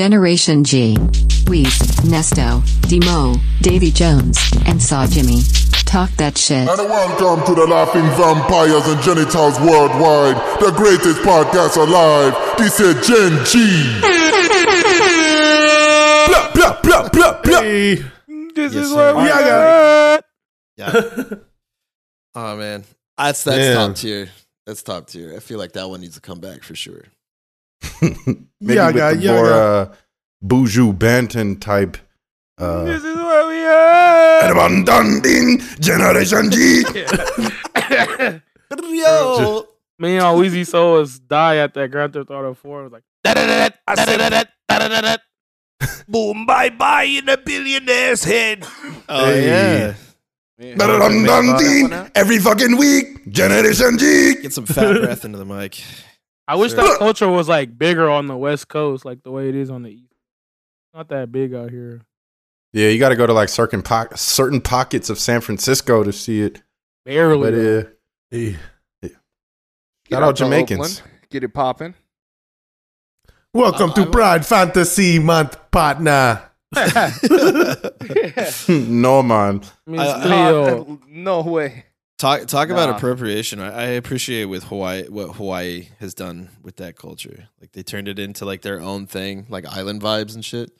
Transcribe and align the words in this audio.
Generation 0.00 0.64
G. 0.64 0.94
Weez, 1.44 1.76
Nesto, 2.08 2.62
Demo, 2.88 3.34
Davy 3.60 3.90
Jones, 3.90 4.38
and 4.64 4.80
Saw 4.82 5.06
Jimmy. 5.06 5.42
Talk 5.84 6.08
that 6.12 6.38
shit. 6.38 6.66
And 6.66 6.78
welcome 6.88 7.44
to 7.44 7.54
the 7.60 7.66
Laughing 7.66 8.06
Vampires 8.16 8.86
and 8.88 9.02
Genitals 9.02 9.60
Worldwide, 9.60 10.36
the 10.58 10.72
greatest 10.74 11.20
podcast 11.20 11.76
alive. 11.76 12.32
This 12.56 12.80
is 12.80 12.94
Gen 13.06 13.44
G. 13.44 14.00
Blah, 16.28 16.50
blah, 16.54 16.80
blah, 16.80 17.08
blah, 17.10 17.42
blah. 17.42 17.60
Hey, 17.60 17.96
Yes, 17.96 18.54
this 18.54 18.74
is 18.76 18.90
sir. 18.92 18.96
where 18.96 19.22
we 19.22 19.28
Yeah, 19.28 20.18
I. 20.18 20.20
Yeah. 20.78 21.34
oh 22.36 22.56
man, 22.56 22.84
that's 23.18 23.44
that's 23.44 23.58
Man. 23.58 23.76
top 23.88 23.96
tier. 23.96 24.30
That's 24.64 24.82
top 24.82 25.08
tier. 25.08 25.34
I 25.36 25.40
feel 25.40 25.58
like 25.58 25.72
that 25.72 25.90
one 25.90 26.00
needs 26.00 26.14
to 26.14 26.22
come 26.22 26.40
back 26.40 26.62
for 26.62 26.74
sure. 26.74 27.02
Maybe 28.60 28.74
Yaga, 28.74 29.06
with 29.10 29.20
the 29.22 29.28
more 29.32 29.46
yaga. 29.46 29.54
uh, 29.54 29.94
Buju 30.44 30.96
Banton 30.98 31.60
type. 31.60 31.96
Uh, 32.58 32.84
This 32.84 33.02
is 33.04 33.16
where 33.16 33.48
we 33.48 33.64
are. 33.64 35.20
Ding 35.22 35.58
Generation 35.80 36.50
G. 36.50 36.82
Yo, 38.92 39.66
Me 39.98 40.16
and 40.16 40.38
Weezy 40.38 40.66
Soul 40.66 40.98
was 40.98 41.18
die 41.18 41.56
at 41.58 41.74
that 41.74 41.90
Grand 41.90 42.12
Theft 42.12 42.30
Auto 42.30 42.54
4. 42.54 42.80
It 42.80 42.82
was 42.84 42.92
like, 42.92 43.02
Boom, 46.08 46.44
bye 46.46 46.68
bye 46.70 47.04
in 47.04 47.28
a 47.28 47.36
billionaire's 47.38 48.24
head. 48.24 48.64
oh 49.08 49.24
Hey. 49.26 49.46
yeah, 49.46 49.94
Ding 50.58 52.10
Every 52.14 52.38
fucking 52.38 52.76
week. 52.76 53.30
Generation 53.30 53.96
G. 53.98 54.34
get 54.42 54.52
some 54.52 54.66
fat 54.66 55.00
breath 55.00 55.24
into 55.24 55.38
the 55.38 55.44
mic. 55.46 55.82
I 56.50 56.56
wish 56.56 56.72
Sure. 56.72 56.82
that 56.82 56.98
culture 56.98 57.28
was 57.28 57.48
like 57.48 57.78
bigger 57.78 58.10
on 58.10 58.26
the 58.26 58.36
West 58.36 58.66
Coast, 58.68 59.04
like 59.04 59.22
the 59.22 59.30
way 59.30 59.48
it 59.48 59.54
is 59.54 59.70
on 59.70 59.82
the 59.84 59.90
East. 59.90 60.12
Not 60.92 61.08
that 61.10 61.30
big 61.30 61.54
out 61.54 61.70
here. 61.70 62.00
Yeah, 62.72 62.88
you 62.88 62.98
got 62.98 63.10
to 63.10 63.16
go 63.16 63.24
to 63.26 63.32
like 63.32 63.48
certain 63.48 63.82
po- 63.82 64.08
certain 64.16 64.60
pockets 64.60 65.08
of 65.10 65.18
San 65.20 65.40
Francisco 65.42 66.02
to 66.02 66.12
see 66.12 66.40
it. 66.42 66.62
Barely. 67.04 67.50
But 67.50 67.54
uh, 67.54 67.84
Oh, 68.32 68.36
yeah. 69.02 69.10
Shout 70.10 70.22
out 70.24 70.34
Jamaicans. 70.36 71.02
Get 71.30 71.44
it 71.44 71.54
popping. 71.54 71.94
Welcome 73.54 73.90
I- 73.90 73.94
to 73.94 74.02
I- 74.02 74.06
Pride 74.06 74.44
Fantasy 74.46 75.18
Month, 75.20 75.56
partner. 75.70 76.42
no 78.68 79.22
man. 79.22 79.60
Miss 79.86 80.00
I- 80.00 80.22
Cleo. 80.22 80.98
no 81.08 81.42
way. 81.42 81.84
Talk 82.20 82.46
talk 82.48 82.68
about 82.68 82.90
appropriation. 82.90 83.60
I, 83.60 83.70
I 83.70 83.84
appreciate 83.92 84.44
with 84.44 84.64
Hawaii 84.64 85.08
what 85.08 85.36
Hawaii 85.36 85.88
has 86.00 86.12
done 86.12 86.50
with 86.62 86.76
that 86.76 86.94
culture. 86.94 87.48
Like 87.62 87.72
they 87.72 87.82
turned 87.82 88.08
it 88.08 88.18
into 88.18 88.44
like 88.44 88.60
their 88.60 88.78
own 88.78 89.06
thing, 89.06 89.46
like 89.48 89.64
island 89.64 90.02
vibes 90.02 90.34
and 90.34 90.44
shit. 90.44 90.70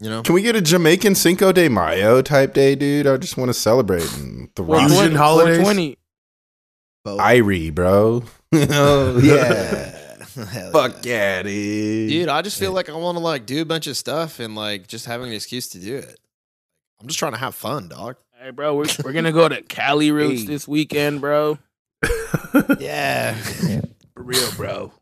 You 0.00 0.08
know, 0.08 0.22
Can 0.22 0.34
we 0.34 0.40
get 0.40 0.56
a 0.56 0.62
Jamaican 0.62 1.16
Cinco 1.16 1.52
de 1.52 1.68
Mayo 1.68 2.22
type 2.22 2.54
day, 2.54 2.74
dude? 2.76 3.06
I 3.06 3.18
just 3.18 3.36
want 3.36 3.50
to 3.50 3.54
celebrate 3.54 4.10
and 4.16 4.48
the 4.54 4.62
rock. 4.62 4.88
Fusion 4.88 5.12
420, 5.12 5.16
holidays? 5.16 5.96
420. 7.04 7.38
Irie, 7.38 7.74
bro. 7.74 8.24
oh 8.54 9.18
yeah. 9.22 10.00
Hell 10.50 10.72
Fuck 10.72 11.04
yeah. 11.04 11.36
yeah, 11.36 11.42
dude. 11.42 12.08
Dude, 12.08 12.28
I 12.30 12.40
just 12.40 12.58
feel 12.58 12.72
like 12.72 12.88
I 12.88 12.94
want 12.94 13.18
to 13.18 13.22
like 13.22 13.44
do 13.44 13.60
a 13.60 13.66
bunch 13.66 13.86
of 13.86 13.98
stuff 13.98 14.40
and 14.40 14.54
like 14.54 14.86
just 14.86 15.04
having 15.04 15.28
an 15.28 15.34
excuse 15.34 15.68
to 15.68 15.78
do 15.78 15.96
it. 15.96 16.18
I'm 16.98 17.06
just 17.06 17.18
trying 17.18 17.32
to 17.32 17.38
have 17.38 17.54
fun, 17.54 17.88
dog. 17.88 18.16
Hey, 18.44 18.50
bro, 18.50 18.74
we're, 18.76 18.84
we're 19.02 19.12
going 19.12 19.24
to 19.24 19.32
go 19.32 19.48
to 19.48 19.62
Cali 19.62 20.10
Roots 20.10 20.42
Hey. 20.42 20.46
this 20.48 20.68
weekend, 20.68 21.22
bro. 21.22 21.58
Yeah. 22.78 23.32
For 24.14 24.22
real, 24.22 24.52
bro. 24.54 24.92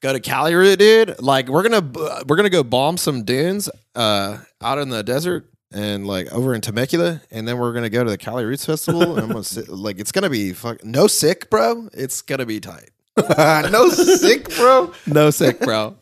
go 0.00 0.14
to 0.14 0.18
Cali, 0.18 0.54
Root, 0.54 0.78
dude. 0.78 1.20
Like 1.20 1.48
we're 1.48 1.62
gonna 1.62 2.22
we're 2.26 2.36
gonna 2.36 2.50
go 2.50 2.64
bomb 2.64 2.96
some 2.96 3.22
dunes 3.24 3.68
uh 3.94 4.38
out 4.60 4.78
in 4.78 4.88
the 4.88 5.02
desert 5.04 5.48
and 5.72 6.06
like 6.06 6.32
over 6.32 6.52
in 6.54 6.62
Temecula, 6.62 7.20
and 7.30 7.46
then 7.46 7.58
we're 7.58 7.72
gonna 7.74 7.90
go 7.90 8.02
to 8.02 8.10
the 8.10 8.18
Cali 8.18 8.44
Roots 8.44 8.64
Festival. 8.64 9.12
and 9.16 9.20
I'm 9.20 9.28
gonna 9.28 9.44
sit, 9.44 9.68
like 9.68 10.00
it's 10.00 10.10
gonna 10.10 10.30
be 10.30 10.52
fuck 10.52 10.82
no 10.84 11.06
sick, 11.06 11.48
bro. 11.50 11.88
It's 11.92 12.22
gonna 12.22 12.46
be 12.46 12.58
tight. 12.58 12.90
no 13.16 13.88
sick, 13.90 14.48
bro. 14.56 14.92
No 15.06 15.30
sick, 15.30 15.60
bro. 15.60 15.96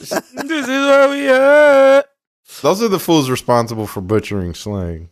this 0.00 0.10
is 0.10 0.66
where 0.66 1.08
we 1.10 1.28
are. 1.28 2.04
Those 2.62 2.82
are 2.82 2.88
the 2.88 2.98
fools 3.00 3.30
responsible 3.30 3.86
for 3.86 4.00
butchering 4.00 4.54
slang. 4.54 5.10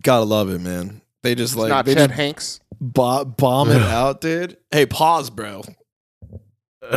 Gotta 0.00 0.24
love 0.24 0.50
it, 0.50 0.60
man. 0.60 1.00
They 1.22 1.34
just 1.34 1.54
It's 1.54 1.60
like 1.60 1.68
not 1.68 1.84
they 1.84 1.94
Chet 1.94 2.08
just 2.10 2.16
Hanks. 2.16 2.60
bo- 2.80 3.24
bomb 3.24 3.70
it 3.70 3.82
out, 3.82 4.20
dude. 4.20 4.56
Hey, 4.70 4.86
pause, 4.86 5.30
bro. 5.30 5.62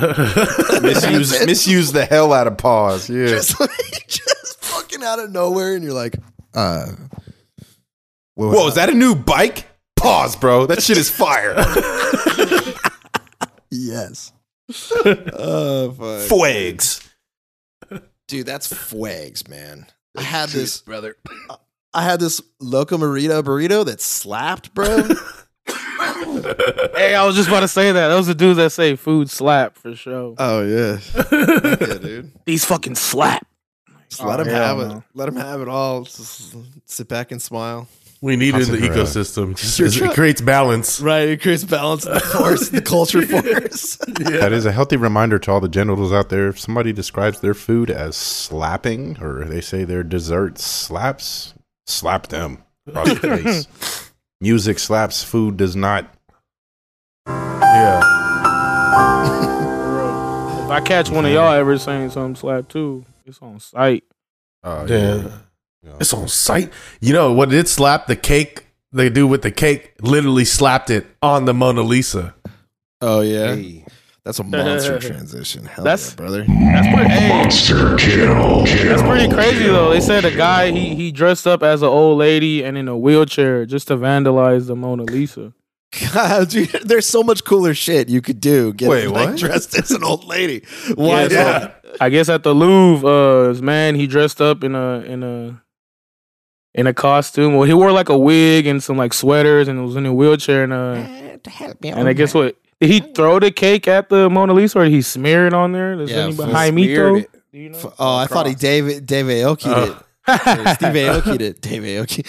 Misuse, 0.81 1.45
misuse 1.45 1.91
the 1.91 2.05
hell 2.09 2.33
out 2.33 2.47
of 2.47 2.57
pause. 2.57 3.09
Yeah. 3.09 3.27
Just 3.27 3.59
like 3.59 3.69
just 4.07 4.63
fucking 4.63 5.03
out 5.03 5.19
of 5.19 5.31
nowhere, 5.31 5.75
and 5.75 5.83
you're 5.83 5.93
like, 5.93 6.15
uh, 6.53 6.87
Whoa, 8.35 8.67
is 8.67 8.75
that 8.75 8.89
a 8.89 8.93
new 8.93 9.15
bike? 9.15 9.65
Pause, 9.95 10.35
bro. 10.37 10.65
That 10.65 10.83
shit 10.83 10.97
is 10.97 11.09
fire. 11.09 11.55
yes. 13.71 14.33
uh, 15.05 15.89
fuck. 15.91 16.21
Fwags. 16.27 17.09
Dude, 18.27 18.45
that's 18.45 18.73
fwags, 18.73 19.47
man. 19.47 19.85
I 20.17 20.23
had 20.23 20.49
this 20.49 20.81
brother. 20.81 21.15
I 21.95 22.01
had 22.03 22.19
this 22.19 22.41
loco 22.59 22.97
burrito 22.97 23.41
burrito 23.43 23.85
that 23.85 24.01
slapped, 24.01 24.73
bro. 24.73 25.07
Hey, 26.95 27.15
I 27.15 27.25
was 27.25 27.35
just 27.35 27.47
about 27.47 27.61
to 27.61 27.67
say 27.67 27.91
that. 27.91 28.07
Those 28.09 28.29
are 28.29 28.33
dudes 28.33 28.57
that 28.57 28.71
say 28.71 28.95
food 28.95 29.29
slap 29.29 29.77
for 29.77 29.95
sure. 29.95 30.35
oh 30.37 30.61
yeah, 30.63 30.99
yeah, 31.31 31.97
dude. 31.97 32.31
These 32.45 32.65
fucking 32.65 32.95
slap. 32.95 33.45
Just 34.09 34.23
let 34.23 34.39
Oh, 34.39 34.43
him 34.43 34.49
have 34.49 34.79
it. 34.79 34.87
no. 34.89 35.03
Let 35.13 35.27
him 35.29 35.35
have 35.37 35.61
it 35.61 35.67
all. 35.67 36.03
Just 36.03 36.55
sit 36.85 37.07
back 37.07 37.31
and 37.31 37.41
smile. 37.41 37.87
we 38.21 38.35
need 38.35 38.55
it 38.55 38.67
in 38.67 38.71
the 38.71 38.87
Concentrate. 38.87 39.55
ecosystem. 39.55 39.57
Just- 39.57 39.97
it 40.01 40.13
creates 40.13 40.41
balance. 40.41 40.99
Right, 41.01 41.29
it 41.29 41.41
creates 41.41 41.63
balance 41.63 42.05
in 42.05 42.13
the 42.13 42.19
force, 42.37 42.69
the 42.69 42.81
culture 42.81 43.21
force. 43.23 43.97
That 44.07 44.53
is 44.53 44.65
a 44.65 44.71
healthy 44.71 44.97
reminder 44.97 45.39
to 45.39 45.51
all 45.51 45.59
the 45.59 45.67
genitals 45.69 46.13
out 46.13 46.29
there. 46.29 46.47
If 46.47 46.59
somebody 46.59 46.93
describes 46.93 47.39
their 47.41 47.53
food 47.55 47.89
as 47.89 48.15
slapping, 48.15 49.17
or 49.21 49.45
they 49.45 49.61
say 49.61 49.83
their 49.83 50.03
dessert 50.03 50.59
slaps, 50.59 51.53
slap 51.87 52.27
them 52.27 52.63
across 52.87 53.07
the 53.09 53.37
face. 53.37 54.11
Music 54.41 54.79
slaps, 54.79 55.23
food 55.23 55.57
does 55.57 55.75
not. 55.75 56.13
Yeah. 57.27 58.01
If 60.65 60.71
I 60.71 60.81
catch 60.81 61.11
one 61.11 61.25
of 61.27 61.31
y'all 61.31 61.53
ever 61.53 61.77
saying 61.77 62.09
something 62.09 62.35
slap 62.35 62.67
too, 62.67 63.05
it's 63.23 63.39
on 63.39 63.59
site. 63.59 64.03
Uh, 64.63 64.85
Yeah. 64.89 65.27
It's 65.99 66.11
on 66.11 66.27
site. 66.27 66.71
You 66.99 67.13
know 67.13 67.31
what 67.33 67.49
did 67.49 67.67
slap 67.67 68.07
the 68.07 68.15
cake 68.15 68.65
they 68.91 69.09
do 69.11 69.27
with 69.27 69.43
the 69.43 69.51
cake? 69.51 69.93
Literally 70.01 70.43
slapped 70.43 70.89
it 70.89 71.05
on 71.21 71.45
the 71.45 71.53
Mona 71.53 71.83
Lisa. 71.83 72.33
Oh 72.99 73.21
yeah, 73.21 73.53
Hey. 73.55 73.85
That's 74.25 74.39
a 74.39 74.43
monster 74.43 74.99
transition. 74.99 75.65
Hell 75.65 75.83
That's- 75.85 76.09
yeah, 76.11 76.15
brother. 76.15 76.43
That's 76.47 76.87
pretty. 76.93 77.09
Hey, 77.09 78.87
that's 78.87 79.01
pretty 79.03 79.29
crazy 79.33 79.67
though. 79.67 79.91
They 79.91 80.01
said 80.01 80.25
a 80.25 80.35
guy 80.35 80.71
he 80.71 80.95
he 80.95 81.11
dressed 81.11 81.47
up 81.47 81.63
as 81.63 81.81
an 81.81 81.87
old 81.87 82.17
lady 82.17 82.63
and 82.63 82.77
in 82.77 82.87
a 82.87 82.97
wheelchair 82.97 83.65
just 83.65 83.87
to 83.89 83.95
vandalize 83.97 84.67
the 84.67 84.75
Mona 84.75 85.03
Lisa. 85.03 85.53
God, 86.13 86.49
dude, 86.49 86.69
there's 86.83 87.07
so 87.07 87.23
much 87.23 87.45
cooler 87.45 87.73
shit 87.73 88.09
you 88.09 88.21
could 88.21 88.41
do. 88.41 88.73
Getting 88.73 88.91
Wait, 88.91 89.07
like, 89.07 89.29
what? 89.29 89.37
dressed 89.37 89.77
as 89.77 89.91
an 89.91 90.03
old 90.03 90.25
lady. 90.25 90.65
Why 90.95 91.27
Yeah, 91.27 91.43
not? 91.59 91.79
so 91.83 91.95
I 92.01 92.09
guess 92.09 92.27
at 92.27 92.43
the 92.43 92.53
Louvre, 92.53 93.07
uh, 93.07 93.47
this 93.53 93.61
man 93.61 93.95
he 93.95 94.05
dressed 94.07 94.41
up 94.41 94.63
in 94.65 94.75
a 94.75 94.99
in 95.01 95.23
a 95.23 95.61
in 96.73 96.87
a 96.87 96.93
costume. 96.93 97.53
Well, 97.55 97.63
he 97.63 97.73
wore 97.73 97.93
like 97.93 98.09
a 98.09 98.17
wig 98.17 98.67
and 98.67 98.83
some 98.83 98.97
like 98.97 99.13
sweaters 99.13 99.69
and 99.69 99.85
was 99.85 99.95
in 99.95 100.05
a 100.05 100.13
wheelchair 100.13 100.63
and 100.63 100.73
uh. 100.73 101.11
And 101.83 102.07
I 102.09 102.13
guess 102.13 102.33
what 102.33 102.57
did 102.81 102.89
he 102.89 103.01
oh, 103.01 103.13
throw 103.13 103.39
the 103.39 103.51
cake 103.51 103.87
at 103.87 104.09
the 104.09 104.29
Mona 104.29 104.53
Lisa 104.53 104.79
or 104.79 104.83
did 104.85 104.91
he 104.93 105.01
smear 105.01 105.47
it 105.47 105.53
on 105.53 105.71
there? 105.71 105.95
Does 105.95 106.09
Yeah, 106.11 106.23
anybody 106.25 106.51
full 106.51 106.61
Jaimito? 106.61 106.73
smeared 106.73 107.17
it. 107.23 107.29
Do 107.53 107.59
you 107.59 107.69
know? 107.69 107.77
F- 107.77 107.93
Oh, 107.99 108.15
I 108.17 108.25
thought 108.27 108.47
he 108.47 108.55
David 108.55 109.05
Dave 109.05 109.25
Aoki 109.25 109.67
Oh. 109.67 109.85
did. 109.85 109.95
Uh. 109.95 109.99
Steve 110.75 110.89
Aoki 110.89 111.37
did. 111.37 111.61
Dave 111.61 111.83
Aoki. 111.83 112.23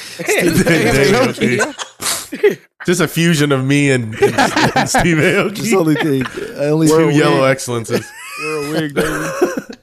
Dave 0.65 1.07
Aoki. 1.15 2.59
Just 2.87 3.01
a 3.01 3.09
fusion 3.09 3.51
of 3.53 3.65
me 3.65 3.91
and, 3.91 4.15
and, 4.15 4.35
and 4.77 4.89
Steve 4.89 5.17
Aoki. 5.17 5.55
Just 5.55 5.75
only 5.75 5.95
thing. 5.95 6.25
I 6.57 6.67
only 6.67 6.87
Two 6.89 6.93
We're 6.97 7.11
yellow 7.11 7.41
weird. 7.41 7.51
excellences. 7.53 8.07
Wear 8.41 8.57
a 8.57 8.71
wig, 8.71 8.95
baby. 8.95 9.77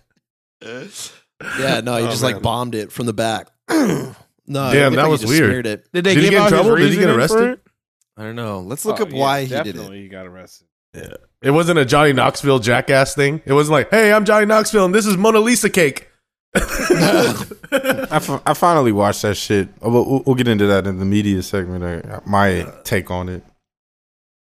Yeah, 1.60 1.82
no, 1.82 1.98
he 1.98 2.06
Oh, 2.06 2.10
just 2.10 2.24
like 2.24 2.42
bombed 2.42 2.76
it 2.76 2.92
from 2.92 3.06
the 3.06 3.14
back. 3.14 3.50
no, 3.70 4.14
Damn, 4.48 4.94
that 4.96 5.10
was 5.10 5.26
weird. 5.26 5.66
It. 5.66 5.86
Did 5.92 6.06
they 6.06 6.14
Did 6.16 6.24
he 6.24 6.30
get 6.30 6.34
in 6.36 6.40
out 6.40 6.52
his 6.52 6.62
trouble? 6.62 6.76
Did 6.78 6.92
he 6.94 6.98
get 7.00 7.10
arrested? 7.10 7.60
It? 8.18 8.22
I 8.22 8.24
don't 8.26 8.36
know. 8.36 8.60
Let's 8.62 8.86
look 8.86 9.00
Oh, 9.00 9.04
up 9.04 9.12
yeah, 9.12 9.20
why 9.20 9.42
he 9.42 9.48
did 9.48 9.60
it. 9.60 9.64
definitely 9.74 10.00
it. 10.00 10.04
he 10.04 10.08
got 10.10 10.26
arrested. 10.28 10.68
Yeah. 10.94 11.14
It 11.42 11.52
wasn't 11.52 11.80
a 11.80 11.86
Johnny 11.86 12.14
Knoxville 12.14 12.60
jackass 12.60 13.16
thing. 13.16 13.42
It 13.46 13.54
wasn't 13.54 13.74
like, 13.74 13.90
hey, 13.90 14.14
I'm 14.14 14.26
Johnny 14.26 14.46
Knoxville 14.46 14.86
and 14.86 14.94
this 14.96 15.06
is 15.06 15.18
Mona 15.18 15.40
Lisa 15.40 15.70
cake. 15.70 16.10
I, 16.56 18.40
I 18.46 18.54
finally 18.54 18.92
watched 18.92 19.24
that 19.24 19.36
shit. 19.36 19.70
Uh, 19.84 19.90
We'll, 19.90 20.06
we'll- 20.10 20.24
we'll 20.26 20.36
get 20.36 20.48
into 20.48 20.68
that 20.68 20.86
in 20.88 21.00
the 21.00 21.06
media 21.06 21.42
segment. 21.42 22.28
My 22.28 22.68
take 22.84 23.10
on 23.12 23.30
it. 23.30 23.44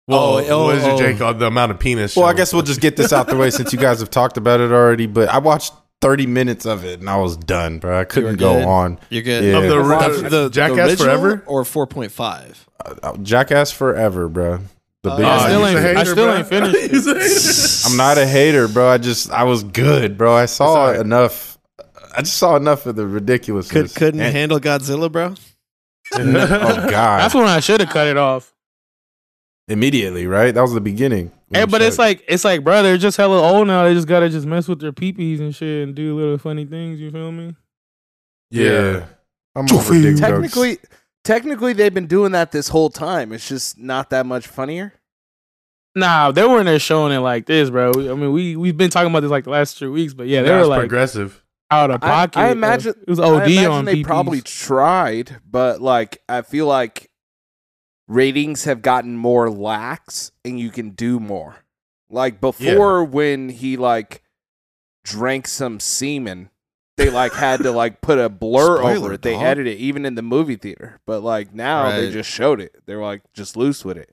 Well, 0.08 0.20
Oh, 0.38 0.44
oh, 0.48 0.64
what 0.66 0.76
is 0.76 0.84
your 0.84 0.94
oh. 0.94 0.98
take 0.98 1.20
on 1.20 1.38
the 1.38 1.46
amount 1.46 1.70
of 1.72 1.78
penis? 1.78 2.16
Well, 2.16 2.26
I 2.26 2.34
guess 2.34 2.52
we'll 2.52 2.62
just 2.62 2.80
get 2.80 2.96
this 2.96 3.12
out 3.12 3.28
the 3.28 3.36
way 3.36 3.50
since 3.50 3.72
you 3.72 3.78
guys 3.78 4.00
have 4.00 4.10
talked 4.10 4.36
about 4.36 4.60
it 4.60 4.72
already. 4.72 5.06
But 5.06 5.28
I 5.28 5.38
watched 5.38 5.72
thirty 6.00 6.26
minutes 6.26 6.66
of 6.66 6.84
it, 6.84 6.98
and 7.00 7.08
I 7.08 7.16
was 7.18 7.36
done, 7.36 7.78
bro. 7.78 8.00
I 8.00 8.04
couldn't 8.04 8.36
go 8.36 8.68
on. 8.68 8.98
You're 9.10 9.22
good. 9.22 9.44
Yeah. 9.44 9.58
Of 9.58 9.62
the, 9.62 9.76
The, 9.76 10.22
the, 10.22 10.28
the, 10.28 10.50
Jackass 10.50 10.90
the 10.98 11.04
Forever. 11.04 11.44
or 11.46 11.64
four 11.64 11.86
point 11.86 12.10
five. 12.10 12.61
Uh, 12.84 13.16
Jackass 13.18 13.70
forever, 13.70 14.28
bro. 14.28 14.58
The 15.02 15.12
Oh, 15.12 15.16
big. 15.16 15.26
I 15.26 15.38
still 15.48 15.66
ain't, 15.66 15.78
hater, 15.80 15.98
I 15.98 16.04
still 16.04 16.32
ain't 16.32 16.46
finished. 16.46 16.76
it. 17.86 17.90
I'm 17.90 17.96
not 17.96 18.18
a 18.18 18.26
hater, 18.26 18.68
bro. 18.68 18.88
I 18.88 18.98
just 18.98 19.30
I 19.30 19.44
was 19.44 19.64
good, 19.64 20.16
bro. 20.16 20.34
I 20.34 20.46
saw 20.46 20.74
alright. 20.86 21.00
enough. 21.00 21.58
I 22.16 22.20
just 22.22 22.36
saw 22.36 22.56
enough 22.56 22.86
of 22.86 22.94
the 22.96 23.06
ridiculousness. 23.06 23.92
Could, 23.92 23.96
couldn't 23.98 24.20
And- 24.20 24.32
handle 24.34 24.60
Godzilla, 24.60 25.10
bro. 25.10 25.34
oh 26.14 26.24
God! 26.90 27.20
That's 27.20 27.34
when 27.34 27.44
I 27.46 27.60
should 27.60 27.80
have 27.80 27.88
cut 27.90 28.06
it 28.06 28.16
off. 28.18 28.52
Immediately, 29.68 30.26
right? 30.26 30.52
That 30.54 30.60
was 30.60 30.74
the 30.74 30.80
beginning. 30.80 31.30
Hey, 31.50 31.64
but 31.64 31.80
it's 31.80 31.98
like 31.98 32.22
it's 32.28 32.44
like, 32.44 32.62
bro, 32.64 32.82
they're 32.82 32.98
just 32.98 33.16
hella 33.16 33.40
old 33.40 33.66
now. 33.68 33.84
They 33.84 33.94
just 33.94 34.08
gotta 34.08 34.28
just 34.28 34.46
mess 34.46 34.68
with 34.68 34.80
their 34.80 34.92
peepees 34.92 35.40
and 35.40 35.54
shit 35.54 35.84
and 35.84 35.94
do 35.94 36.14
little 36.16 36.36
funny 36.38 36.64
things. 36.66 37.00
You 37.00 37.10
feel 37.10 37.32
me? 37.32 37.54
yeah. 38.50 39.06
I'm 39.54 39.66
over 39.72 39.92
dick 39.94 40.16
jokes. 40.16 40.20
Technically, 40.20 40.78
technically, 41.24 41.72
they've 41.72 41.92
been 41.94 42.06
doing 42.06 42.32
that 42.32 42.52
this 42.52 42.68
whole 42.68 42.90
time. 42.90 43.32
It's 43.32 43.48
just 43.48 43.78
not 43.78 44.10
that 44.10 44.26
much 44.26 44.46
funnier. 44.46 44.94
Nah, 45.94 46.30
they 46.32 46.44
weren't 46.44 46.64
there 46.66 46.78
showing 46.78 47.12
it 47.12 47.18
like 47.18 47.44
this, 47.46 47.68
bro. 47.68 47.90
I 47.94 48.14
mean, 48.14 48.32
we 48.32 48.56
we've 48.56 48.76
been 48.76 48.88
talking 48.90 49.10
about 49.10 49.20
this 49.20 49.30
like 49.30 49.44
the 49.44 49.50
last 49.50 49.76
three 49.78 49.88
weeks, 49.90 50.14
but 50.14 50.26
yeah, 50.26 50.40
they 50.42 50.48
That's 50.48 50.62
were 50.62 50.68
like 50.70 50.80
progressive. 50.80 51.44
out 51.70 51.90
of 51.90 52.02
I, 52.02 52.06
pocket. 52.06 52.38
I 52.38 52.48
Uh, 52.48 52.52
imagine 52.52 52.94
it 53.02 53.08
was 53.10 53.20
OD 53.20 53.42
I 53.42 53.44
imagine 53.44 53.70
on 53.70 53.84
they 53.84 53.96
peepees. 53.96 54.04
probably 54.04 54.40
tried, 54.40 55.36
but 55.48 55.82
like 55.82 56.22
I 56.30 56.40
feel 56.42 56.66
like 56.66 57.10
ratings 58.08 58.64
have 58.64 58.80
gotten 58.80 59.16
more 59.18 59.50
lax, 59.50 60.32
and 60.44 60.58
you 60.58 60.70
can 60.70 60.90
do 60.90 61.20
more. 61.20 61.56
Like 62.08 62.40
before, 62.40 63.04
when 63.04 63.50
he 63.50 63.76
like 63.76 64.22
drank 65.04 65.46
some 65.46 65.78
semen, 65.78 66.48
they 67.04 67.10
like 67.10 67.32
had 67.32 67.60
to 67.62 67.70
like 67.72 68.00
put 68.00 68.18
a 68.18 68.28
blur 68.28 68.78
Spoiler, 68.78 68.96
over 68.96 69.12
it. 69.14 69.22
They 69.22 69.32
dog. 69.34 69.42
edited 69.42 69.74
it 69.74 69.78
even 69.78 70.04
in 70.06 70.14
the 70.14 70.22
movie 70.22 70.56
theater, 70.56 71.00
but 71.06 71.20
like 71.22 71.54
now 71.54 71.90
they 71.96 72.10
just 72.10 72.30
showed 72.30 72.60
it. 72.60 72.74
They're 72.86 73.00
like 73.02 73.22
just 73.32 73.56
loose 73.56 73.84
with 73.84 73.96
it. 73.96 74.10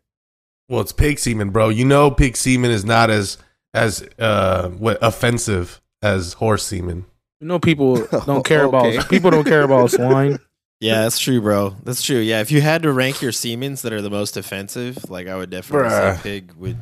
Well, 0.67 0.81
it's 0.81 0.91
pig 0.91 1.17
semen, 1.19 1.49
bro. 1.49 1.69
You 1.69 1.85
know, 1.85 2.11
pig 2.11 2.37
semen 2.37 2.71
is 2.71 2.85
not 2.85 3.09
as 3.09 3.37
as 3.73 4.07
uh 4.17 4.69
what 4.69 4.97
offensive 5.01 5.81
as 6.01 6.33
horse 6.33 6.65
semen. 6.65 7.05
You 7.41 7.47
know, 7.47 7.59
people 7.59 7.95
don't 8.25 8.45
care 8.45 8.65
Okay. 8.65 8.95
about 8.97 9.09
people 9.09 9.31
don't 9.31 9.45
care 9.45 9.63
about 9.63 9.91
swine. 9.91 10.39
Yeah, 10.81 11.01
that's 11.01 11.19
true, 11.19 11.41
bro. 11.41 11.75
That's 11.83 12.01
true. 12.01 12.19
Yeah, 12.19 12.39
if 12.39 12.51
you 12.51 12.61
had 12.61 12.83
to 12.83 12.91
rank 12.93 13.21
your 13.21 13.31
semens 13.33 13.81
that 13.81 13.91
are 13.91 14.01
the 14.01 14.09
most 14.09 14.37
offensive, 14.37 15.09
like 15.09 15.27
I 15.27 15.35
would 15.35 15.49
definitely 15.49 15.89
Bruh. 15.89 16.15
say 16.17 16.21
pig 16.21 16.53
would. 16.53 16.77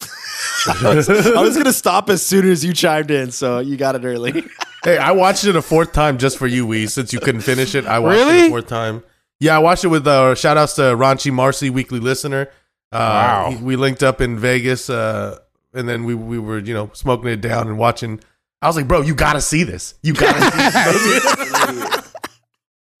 I 0.82 0.94
was, 0.96 1.08
I 1.08 1.40
was 1.42 1.56
gonna 1.56 1.72
stop 1.72 2.10
as 2.10 2.26
soon 2.26 2.48
as 2.48 2.64
you 2.64 2.72
chimed 2.72 3.10
in, 3.12 3.30
so 3.30 3.60
you 3.60 3.76
got 3.76 3.94
it 3.94 4.04
early. 4.04 4.44
Hey, 4.86 4.98
I 4.98 5.10
watched 5.10 5.44
it 5.44 5.56
a 5.56 5.62
fourth 5.62 5.92
time 5.92 6.16
just 6.16 6.38
for 6.38 6.46
you, 6.46 6.64
Wee. 6.64 6.86
Since 6.86 7.12
you 7.12 7.18
couldn't 7.18 7.40
finish 7.40 7.74
it, 7.74 7.86
I 7.86 7.98
watched 7.98 8.20
it 8.20 8.46
a 8.46 8.48
fourth 8.50 8.68
time. 8.68 9.02
Yeah, 9.40 9.56
I 9.56 9.58
watched 9.58 9.82
it 9.82 9.88
with 9.88 10.06
uh, 10.06 10.36
shout 10.36 10.56
outs 10.56 10.74
to 10.74 10.82
Ranchi 10.82 11.32
Marcy, 11.32 11.70
weekly 11.70 11.98
listener. 11.98 12.48
Uh, 12.92 12.98
Wow. 12.98 13.50
he- 13.50 13.56
we 13.64 13.74
linked 13.74 14.04
up 14.04 14.20
in 14.20 14.38
Vegas, 14.38 14.88
uh, 14.88 15.38
and 15.74 15.88
then 15.88 16.04
we 16.04 16.14
we 16.14 16.38
were 16.38 16.58
you 16.60 16.72
know 16.72 16.88
smoking 16.92 17.28
it 17.30 17.40
down 17.40 17.66
and 17.66 17.78
watching. 17.78 18.20
I 18.62 18.68
was 18.68 18.76
like, 18.76 18.86
bro, 18.86 19.00
you 19.02 19.16
gotta 19.16 19.40
see 19.40 19.64
this. 19.64 19.94
You 20.04 20.14
gotta 20.14 20.40
see 20.40 21.18
this. 21.18 22.12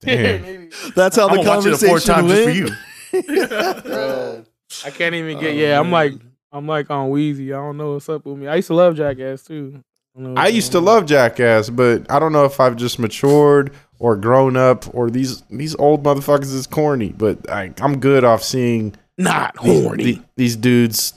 Damn. 0.00 0.70
That's 0.96 1.14
how 1.16 1.28
I'm 1.28 1.36
the 1.36 1.42
gonna 1.44 1.56
watch 1.56 1.66
it 1.66 1.72
a 1.72 1.86
conversation 1.86 1.88
fourth 1.88 2.04
time 2.04 2.26
just 2.26 2.42
for 2.42 2.46
went. 2.46 2.56
you. 2.58 4.44
I 4.84 4.90
can't 4.90 5.14
even 5.14 5.38
get. 5.38 5.54
Yeah, 5.54 5.78
I'm 5.78 5.92
like 5.92 6.14
I'm 6.50 6.66
like 6.66 6.90
on 6.90 7.10
Wheezy. 7.10 7.52
I 7.52 7.58
don't 7.58 7.76
know 7.76 7.92
what's 7.92 8.08
up 8.08 8.26
with 8.26 8.36
me. 8.38 8.48
I 8.48 8.56
used 8.56 8.66
to 8.68 8.74
love 8.74 8.96
Jackass 8.96 9.44
too. 9.44 9.82
I, 10.16 10.20
don't 10.22 10.34
know 10.34 10.40
I 10.40 10.44
what's 10.44 10.54
used 10.54 10.72
to 10.72 10.80
love 10.80 11.06
Jackass, 11.06 11.68
but 11.70 12.10
I 12.10 12.18
don't 12.18 12.32
know 12.32 12.44
if 12.44 12.58
I've 12.60 12.76
just 12.76 12.98
matured 12.98 13.72
or 13.98 14.16
grown 14.16 14.56
up 14.56 14.94
or 14.94 15.10
these 15.10 15.42
these 15.50 15.74
old 15.76 16.02
motherfuckers 16.04 16.52
is 16.54 16.66
corny. 16.66 17.10
But 17.10 17.50
I, 17.50 17.72
I'm 17.80 17.98
good 18.00 18.24
off 18.24 18.42
seeing 18.42 18.94
not 19.18 19.56
horny. 19.56 20.04
the- 20.04 20.22
these 20.36 20.56
dudes, 20.56 21.14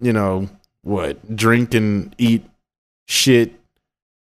you 0.00 0.12
know, 0.12 0.48
what 0.82 1.34
drink 1.36 1.74
and 1.74 2.14
eat 2.18 2.44
shit, 3.06 3.52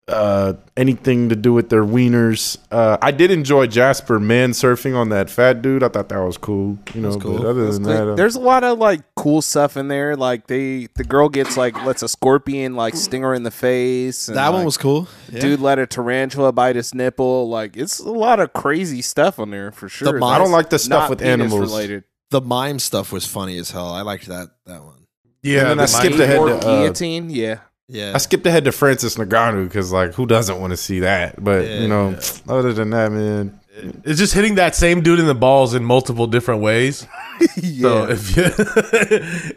uh, 0.07 0.53
anything 0.77 1.29
to 1.29 1.35
do 1.35 1.51
with 1.51 1.69
their 1.69 1.83
wieners. 1.83 2.57
Uh, 2.69 2.97
I 3.01 3.11
did 3.11 3.31
enjoy 3.31 3.65
Jasper 3.67 4.19
man 4.19 4.51
surfing 4.51 4.95
on 4.95 5.09
that 5.09 5.29
fat 5.31 5.61
dude. 5.63 5.81
I 5.81 5.87
thought 5.89 6.09
that 6.09 6.19
was 6.19 6.37
cool. 6.37 6.77
You 6.93 7.01
know, 7.01 7.17
cool. 7.17 7.37
but 7.39 7.47
other 7.47 7.71
than 7.71 7.83
that, 7.83 8.07
uh, 8.09 8.15
There's 8.15 8.35
a 8.35 8.39
lot 8.39 8.63
of 8.63 8.77
like 8.77 9.01
cool 9.15 9.41
stuff 9.41 9.77
in 9.77 9.87
there. 9.87 10.15
Like 10.15 10.45
they, 10.47 10.87
the 10.93 11.03
girl 11.03 11.27
gets 11.27 11.57
like 11.57 11.75
lets 11.85 12.03
a 12.03 12.07
scorpion 12.07 12.75
like 12.75 12.95
sting 12.95 13.23
her 13.23 13.33
in 13.33 13.43
the 13.43 13.51
face. 13.51 14.27
and, 14.27 14.37
That 14.37 14.49
one 14.49 14.59
like, 14.59 14.65
was 14.65 14.77
cool. 14.77 15.07
Yeah. 15.31 15.39
Dude 15.39 15.59
let 15.59 15.79
a 15.79 15.87
tarantula 15.87 16.51
bite 16.51 16.75
his 16.75 16.93
nipple. 16.93 17.49
Like 17.49 17.75
it's 17.75 17.99
a 17.99 18.11
lot 18.11 18.39
of 18.39 18.53
crazy 18.53 19.01
stuff 19.01 19.39
on 19.39 19.49
there 19.49 19.71
for 19.71 19.89
sure. 19.89 20.19
mime- 20.19 20.35
I 20.35 20.37
don't 20.37 20.51
like 20.51 20.69
the 20.69 20.79
stuff 20.79 21.09
with 21.09 21.21
animals. 21.23 21.59
related. 21.59 22.03
the 22.29 22.41
mime 22.41 22.77
stuff 22.77 23.11
was 23.11 23.25
funny 23.25 23.57
as 23.57 23.71
hell. 23.71 23.87
I 23.91 24.01
liked 24.01 24.27
that 24.27 24.49
that 24.67 24.83
one. 24.83 25.07
Yeah, 25.41 25.61
And 25.61 25.69
then 25.71 25.77
the 25.77 25.83
I 25.83 25.85
skipped 25.87 26.19
ahead 26.19 26.37
to, 26.37 26.55
uh, 26.57 26.59
guillotine. 26.61 27.29
Yeah. 27.29 27.59
Yeah, 27.87 28.13
I 28.15 28.17
skipped 28.17 28.45
ahead 28.47 28.65
to 28.65 28.71
Francis 28.71 29.15
Ngannou 29.15 29.65
because, 29.65 29.91
like, 29.91 30.13
who 30.15 30.25
doesn't 30.25 30.59
want 30.59 30.71
to 30.71 30.77
see 30.77 31.01
that? 31.01 31.43
But 31.43 31.65
Yeah, 31.67 31.79
you 31.81 31.87
know, 31.87 32.17
other 32.47 32.73
than 32.73 32.89
that, 32.89 33.11
man, 33.11 33.59
It's 34.03 34.17
just 34.17 34.33
hitting 34.33 34.55
that 34.55 34.73
same 34.75 35.01
dude 35.01 35.19
in 35.19 35.27
the 35.27 35.35
balls 35.35 35.75
in 35.75 35.83
multiple 35.83 36.27
different 36.27 36.61
ways. 36.61 37.05
So 37.61 38.07
if 38.09 38.35
you, 38.37 38.43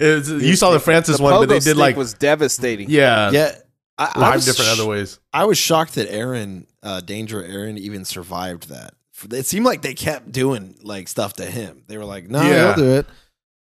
it's, 0.01 0.29
you 0.29 0.57
saw 0.57 0.73
the 0.73 0.81
Francis 0.81 1.19
the 1.19 1.23
one, 1.23 1.35
but 1.41 1.49
they 1.49 1.61
did 1.61 1.77
like 1.77 1.97
was 1.97 2.13
devastating. 2.15 2.91
yeah, 2.91 3.31
yeah. 3.31 3.55
I, 3.97 4.05
I 4.05 4.13
five 4.15 4.35
was 4.35 4.45
different 4.47 4.69
sh- 4.71 4.81
other 4.81 4.89
ways. 4.89 5.19
I 5.33 5.45
was 5.45 5.59
shocked 5.59 5.95
that 5.95 6.11
Ehren, 6.11 6.67
uh, 6.83 7.01
Danger 7.01 7.41
Ehren, 7.43 7.79
even 7.79 8.05
survived 8.05 8.69
that. 8.71 8.95
It 9.31 9.47
seemed 9.47 9.65
like 9.65 9.83
they 9.83 9.95
kept 9.95 10.33
doing 10.33 10.75
like 10.83 11.07
stuff 11.09 11.35
to 11.35 11.47
him. 11.47 11.85
They 11.87 11.97
were 11.99 12.05
like, 12.05 12.29
"No, 12.29 12.43
Yeah. 12.43 12.75
he'll 12.75 12.85
do 12.85 12.91
it." 12.97 13.07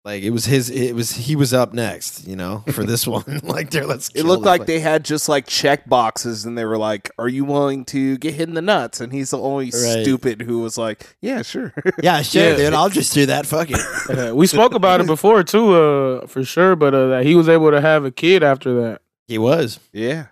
Like 0.05 0.21
it 0.21 0.29
was 0.29 0.45
his. 0.45 0.69
It 0.69 0.93
was 0.93 1.11
he 1.13 1.35
was 1.35 1.51
up 1.51 1.73
next. 1.73 2.27
You 2.27 2.35
know, 2.35 2.63
for 2.71 2.83
this 2.83 3.07
one. 3.15 3.23
like 3.43 3.71
there, 3.71 3.87
let's. 3.87 4.09
It 4.09 4.21
looked 4.23 4.43
like 4.45 4.61
fuck- 4.61 4.67
they 4.67 4.79
had 4.79 5.03
just 5.03 5.27
like 5.27 5.47
check 5.47 5.89
boxes, 5.89 6.45
and 6.45 6.55
they 6.55 6.63
were 6.63 6.77
like, 6.77 7.09
"Are 7.17 7.27
you 7.27 7.43
willing 7.43 7.85
to 7.85 8.15
get 8.19 8.35
hit 8.35 8.47
in 8.47 8.53
the 8.53 8.61
nuts?" 8.61 9.01
And 9.01 9.11
he's 9.11 9.31
the 9.31 9.39
only 9.39 9.65
Right. 9.65 10.03
stupid 10.03 10.43
who 10.43 10.59
was 10.59 10.77
like, 10.77 11.15
"Yeah, 11.21 11.41
sure." 11.41 11.73
Yeah, 12.03 12.21
sure, 12.21 12.51
Yeah. 12.51 12.55
dude. 12.55 12.73
I'll 12.75 12.89
just 12.89 13.15
do 13.15 13.25
that. 13.25 13.47
Fuck 13.47 13.69
it. 13.71 14.35
We 14.35 14.45
spoke 14.45 14.75
about 14.75 15.01
it 15.01 15.07
before 15.07 15.43
too, 15.43 15.73
uh, 15.73 16.27
for 16.27 16.43
sure. 16.43 16.75
But 16.75 16.93
uh, 16.93 17.07
that 17.07 17.25
he 17.25 17.33
was 17.33 17.49
able 17.49 17.71
to 17.71 17.81
have 17.81 18.05
a 18.05 18.11
kid 18.11 18.43
after 18.43 18.79
that. 18.81 19.01
He 19.27 19.39
was. 19.39 19.79
yeah. 19.91 20.27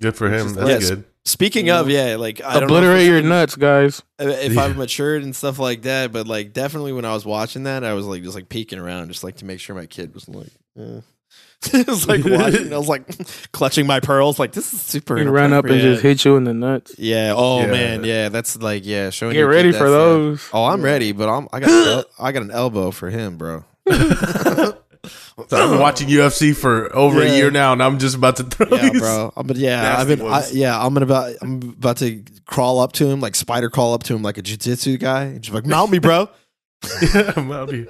Good 0.00 0.16
for 0.16 0.28
him. 0.30 0.54
That's 0.54 0.68
yes. 0.68 0.90
good. 0.90 1.04
Speaking 1.24 1.70
of, 1.70 1.88
yeah, 1.88 2.16
like 2.16 2.40
I 2.42 2.54
don't 2.58 2.68
know 2.68 2.76
Obliterate 2.76 3.02
if, 3.02 3.08
your 3.08 3.22
nuts, 3.22 3.54
guys. 3.54 4.02
if 4.18 4.52
Yeah. 4.54 4.62
I've 4.64 4.76
matured 4.76 5.22
and 5.22 5.34
stuff 5.36 5.58
like 5.60 5.82
that, 5.82 6.10
but 6.12 6.26
like 6.26 6.52
definitely 6.52 6.92
when 6.92 7.04
I 7.04 7.14
was 7.14 7.24
watching 7.24 7.62
that, 7.64 7.84
I 7.84 7.94
was 7.94 8.06
like 8.06 8.22
just 8.24 8.34
like 8.34 8.48
peeking 8.48 8.78
around, 8.80 9.08
just 9.08 9.22
like 9.22 9.36
to 9.36 9.44
make 9.44 9.60
sure 9.60 9.76
my 9.76 9.86
kid 9.86 10.14
was 10.14 10.28
like. 10.28 10.48
eh. 10.78 11.00
it 11.74 11.86
was 11.86 12.08
like 12.08 12.24
watching. 12.24 12.72
I 12.72 12.76
was 12.76 12.88
like 12.88 13.04
clutching 13.52 13.86
my 13.86 14.00
pearls, 14.00 14.40
like 14.40 14.50
this 14.50 14.72
is 14.72 14.80
super. 14.80 15.16
He 15.16 15.22
ran 15.24 15.52
up 15.52 15.64
and 15.66 15.80
just 15.80 16.02
hit 16.02 16.24
you 16.24 16.34
in 16.36 16.42
the 16.42 16.52
nuts. 16.52 16.96
Yeah. 16.98 17.34
Oh 17.36 17.60
Yeah. 17.60 17.66
man. 17.70 18.04
Yeah. 18.04 18.28
That's 18.28 18.60
like 18.60 18.84
yeah. 18.84 19.10
Showing 19.10 19.34
Get 19.34 19.38
your 19.38 19.48
kid 19.50 19.54
ready 19.56 19.70
that 19.70 19.78
for 19.78 19.86
stuff. 19.86 19.90
those. 19.92 20.50
Oh, 20.52 20.64
I'm 20.64 20.82
ready, 20.82 21.12
but 21.12 21.28
I'm 21.28 21.46
I 21.52 21.60
got 21.60 21.70
an 21.70 21.88
el- 21.98 22.04
I 22.18 22.32
got 22.32 22.42
an 22.42 22.50
elbow 22.50 22.90
for 22.90 23.10
him, 23.10 23.36
bro. 23.36 23.64
So 25.04 25.56
I've 25.64 25.70
been 25.70 25.80
watching 25.80 26.08
UFC 26.08 26.54
for 26.54 26.94
over 26.94 27.24
Yeah. 27.24 27.32
a 27.32 27.36
year 27.36 27.50
now, 27.50 27.72
and 27.72 27.82
I'm 27.82 27.98
just 27.98 28.14
about 28.14 28.36
to 28.36 28.44
throw 28.44 28.68
Yeah, 28.76 28.90
these. 28.90 29.00
bro. 29.00 29.32
I'm, 29.36 29.46
but 29.46 29.56
yeah, 29.56 29.96
I've 29.98 30.06
nasty 30.08 30.14
been. 30.16 30.26
I, 30.26 30.30
ones. 30.30 30.54
yeah, 30.54 30.78
I'm 30.80 30.94
gonna 30.94 31.06
about. 31.06 31.34
I'm 31.42 31.54
about 31.76 31.96
to 31.98 32.22
crawl 32.46 32.78
up 32.78 32.92
to 32.94 33.06
him, 33.06 33.20
like 33.20 33.34
spider 33.34 33.68
crawl 33.68 33.94
up 33.94 34.04
to 34.04 34.14
him, 34.14 34.22
like 34.22 34.38
a 34.38 34.42
jujitsu 34.42 34.98
guy. 35.00 35.24
and 35.24 35.42
Just 35.42 35.54
like 35.54 35.66
mount 35.66 35.90
me, 35.90 35.98
bro. 35.98 36.28
Yeah, 37.14 37.32
I'm 37.36 37.50
out 37.52 37.70
here. 37.72 37.88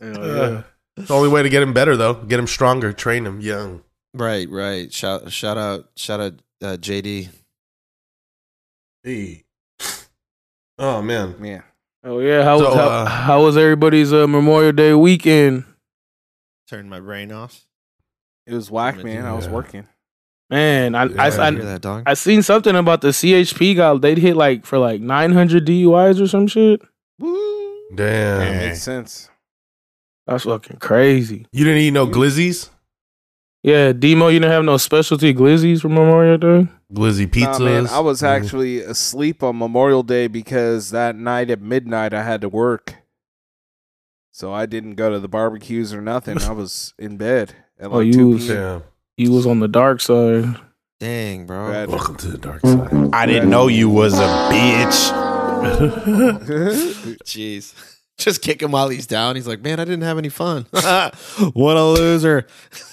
Uh, 0.00 0.62
it's 0.96 1.08
the 1.08 1.14
only 1.14 1.28
way 1.28 1.42
to 1.42 1.48
get 1.48 1.62
him 1.62 1.72
better, 1.72 1.96
though. 1.96 2.14
Get 2.14 2.38
him 2.38 2.46
stronger, 2.46 2.92
train 2.92 3.24
him 3.26 3.40
young. 3.40 3.82
right, 4.14 4.48
right. 4.50 4.92
Shout, 4.92 5.30
shout 5.32 5.56
out, 5.58 5.88
shout 5.96 6.20
out, 6.20 6.32
uh, 6.62 6.76
JD. 6.76 7.28
Hey. 9.02 9.44
Oh 10.78 11.02
man, 11.02 11.34
Yeah. 11.42 11.62
Oh 12.04 12.18
yeah, 12.20 12.42
how 12.44 12.58
So, 12.58 12.64
was 12.68 12.74
how, 12.74 12.88
uh, 12.88 13.04
how 13.06 13.42
was 13.44 13.56
everybody's 13.56 14.12
uh, 14.12 14.26
Memorial 14.26 14.72
Day 14.72 14.94
weekend? 14.94 15.64
Turned 16.70 16.88
my 16.88 17.00
brain 17.00 17.32
off. 17.32 17.66
It 18.46 18.54
was 18.54 18.70
whack, 18.70 18.94
gonna 18.96 19.08
man. 19.08 19.26
I 19.26 19.32
was 19.34 19.46
that. 19.46 19.52
working. 19.54 19.86
Man, 20.48 20.94
I, 20.94 21.04
Yeah, 21.04 21.22
I, 21.22 21.26
I 21.26 21.30
hear 21.30 21.40
I, 21.62 21.64
that 21.64 21.80
dog. 21.80 22.02
I 22.06 22.14
seen 22.14 22.42
something 22.42 22.74
about 22.76 23.00
the 23.00 23.08
CHP 23.08 23.76
guy. 23.76 23.96
They'd 23.98 24.18
hit 24.18 24.36
like 24.36 24.64
for 24.64 24.78
like 24.78 25.00
900 25.00 25.66
DUIs 25.66 26.20
or 26.22 26.28
some 26.28 26.46
shit. 26.46 26.80
Woo. 27.18 27.86
damn! 27.94 28.40
Yeah, 28.54 28.68
makes 28.68 28.82
sense. 28.82 29.28
That's 30.28 30.44
fucking 30.44 30.76
crazy. 30.78 31.46
You 31.52 31.64
didn't 31.64 31.82
eat 31.82 31.90
no 31.90 32.06
glizzies, 32.06 32.68
Yeah, 33.64 33.92
Demo, 33.92 34.28
you 34.28 34.38
didn't 34.38 34.52
have 34.52 34.64
no 34.64 34.76
specialty 34.76 35.34
glizzies 35.34 35.80
for 35.82 35.88
Memorial 35.88 36.38
Day. 36.38 36.68
glizzy 36.94 37.24
Nah, 37.26 37.52
pizzas. 37.52 37.64
man, 37.64 37.86
I 37.88 37.98
was 38.00 38.22
Mm. 38.22 38.26
actually 38.28 38.78
asleep 38.80 39.42
on 39.42 39.58
Memorial 39.58 40.04
Day 40.04 40.28
because 40.28 40.90
that 40.90 41.16
night 41.16 41.50
at 41.50 41.60
midnight 41.60 42.14
I 42.14 42.22
had 42.22 42.40
to 42.42 42.48
work. 42.48 42.94
So 44.32 44.52
I 44.52 44.66
didn't 44.66 44.94
go 44.94 45.10
to 45.10 45.18
the 45.18 45.28
barbecues 45.28 45.92
or 45.92 46.00
nothing. 46.00 46.40
I 46.40 46.52
was 46.52 46.94
in 46.98 47.16
bed 47.16 47.54
at 47.78 47.86
Oh, 47.90 47.98
like 47.98 48.06
you 48.06 48.12
2 48.12 48.28
was- 48.28 48.46
p.m. 48.46 48.56
Damn. 48.56 48.82
You 49.16 49.32
was 49.32 49.46
on 49.46 49.60
the 49.60 49.68
dark 49.68 50.00
side. 50.00 50.56
Dang, 50.98 51.44
bro. 51.46 51.70
Bad. 51.70 51.88
Welcome 51.90 52.16
to 52.18 52.28
the 52.28 52.38
dark 52.38 52.62
mm. 52.62 52.90
side. 52.90 53.10
I 53.14 53.26
didn't 53.26 53.50
know 53.50 53.66
you 53.68 53.90
was 53.90 54.14
a 54.18 54.22
bitch. 54.50 55.10
Jeez. 57.24 57.74
Just 58.16 58.40
kick 58.42 58.62
him 58.62 58.70
while 58.70 58.88
he's 58.88 59.06
down. 59.06 59.36
He's 59.36 59.46
like, 59.46 59.60
man, 59.60 59.78
I 59.80 59.84
didn't 59.84 60.02
have 60.04 60.16
any 60.18 60.28
fun. 60.30 60.66
what 60.72 61.76
a 61.76 61.84
loser. 61.84 62.46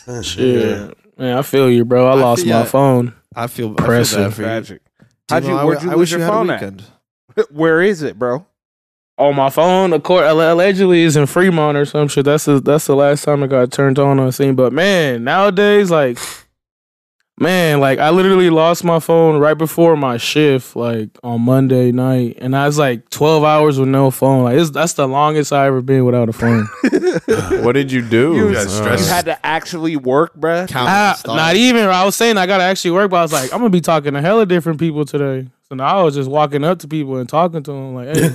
Yeah. 0.07 0.91
Man, 1.17 1.37
I 1.37 1.41
feel 1.43 1.69
you, 1.69 1.85
bro. 1.85 2.07
I, 2.07 2.11
I 2.11 2.15
lost 2.15 2.43
feel- 2.43 2.53
my 2.53 2.59
yeah. 2.59 2.65
phone. 2.65 3.13
I 3.35 3.47
feel, 3.47 3.47
I 3.47 3.47
feel 3.47 3.67
Impressive. 3.69 4.19
bad 4.19 4.33
for 4.33 4.41
you. 4.41 4.47
Tragic. 4.47 4.81
How'd 5.29 5.43
you, 5.43 5.49
Timo, 5.51 5.57
I 5.59 5.63
where'd 5.65 5.83
you 5.83 5.89
I 5.89 5.93
lose 5.93 5.99
wish 5.99 6.11
your 6.11 6.19
had 6.21 6.29
a 6.29 6.31
phone 6.31 6.49
at? 6.49 7.51
Where 7.51 7.81
is 7.81 8.01
it, 8.01 8.17
bro? 8.17 8.45
Oh, 9.19 9.33
my 9.33 9.49
phone, 9.49 9.93
of 9.93 10.03
course, 10.03 10.29
allegedly 10.29 11.01
is 11.01 11.15
in 11.15 11.25
Fremont 11.25 11.75
or 11.75 11.85
some 11.85 12.07
shit. 12.07 12.25
That's 12.25 12.45
the 12.45 12.59
that's 12.59 12.85
the 12.85 12.95
last 12.95 13.23
time 13.23 13.41
it 13.41 13.47
got 13.47 13.71
turned 13.71 13.97
on 13.97 14.19
on 14.19 14.31
scene. 14.31 14.53
But 14.53 14.73
man, 14.73 15.23
nowadays, 15.23 15.89
like, 15.89 16.19
man, 17.39 17.79
like 17.79 17.99
I 17.99 18.09
literally 18.09 18.49
lost 18.49 18.83
my 18.83 18.99
phone 18.99 19.39
right 19.39 19.57
before 19.57 19.95
my 19.95 20.17
shift, 20.17 20.75
like 20.75 21.09
on 21.23 21.41
Monday 21.41 21.91
night, 21.91 22.37
and 22.39 22.55
I 22.55 22.65
was 22.65 22.77
like 22.77 23.09
twelve 23.09 23.43
hours 23.43 23.79
with 23.79 23.89
no 23.89 24.11
phone. 24.11 24.43
Like, 24.43 24.57
it's, 24.57 24.69
that's 24.71 24.93
the 24.93 25.07
longest 25.07 25.53
I 25.53 25.67
ever 25.67 25.81
been 25.81 26.05
without 26.05 26.29
a 26.29 26.33
phone. 26.33 26.67
What 27.67 27.73
did 27.73 27.91
you 27.91 28.01
do? 28.01 28.35
You 28.35 28.53
got 28.53 28.69
stressed. 28.69 29.03
You 29.03 29.09
had 29.09 29.25
to 29.25 29.45
actually 29.45 29.97
work, 29.97 30.35
bruh. 30.35 30.67
Count 30.69 30.87
the 30.87 31.13
stars. 31.15 31.35
not 31.35 31.55
even. 31.55 31.87
I 31.87 32.05
was 32.05 32.15
saying 32.15 32.37
I 32.37 32.45
gotta 32.45 32.63
actually 32.63 32.91
work, 32.91 33.11
but 33.11 33.17
I 33.17 33.21
was 33.21 33.33
like, 33.33 33.51
I'm 33.53 33.59
gonna 33.59 33.69
be 33.69 33.81
talking 33.81 34.13
to 34.13 34.21
hella 34.21 34.45
different 34.45 34.79
people 34.79 35.03
today. 35.05 35.49
So 35.67 35.75
now 35.75 35.99
I 35.99 36.03
was 36.03 36.15
just 36.15 36.29
walking 36.29 36.63
up 36.63 36.79
to 36.79 36.87
people 36.87 37.17
and 37.17 37.27
talking 37.27 37.63
to 37.63 37.71
them, 37.71 37.95
like, 37.95 38.15
"Hey, 38.15 38.29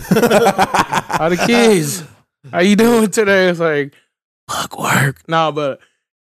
how 1.16 1.28
the 1.30 1.42
kids? 1.46 2.04
How 2.50 2.60
you 2.60 2.76
doing 2.76 3.10
today?" 3.10 3.48
It's 3.48 3.60
like, 3.60 3.94
fuck 4.50 4.78
work. 4.78 5.22
No, 5.28 5.50
but 5.50 5.80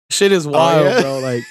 shit 0.09 0.31
is 0.31 0.47
oh, 0.47 0.51
wild, 0.51 0.85
yeah? 0.85 1.01
bro. 1.01 1.19
Like, 1.19 1.43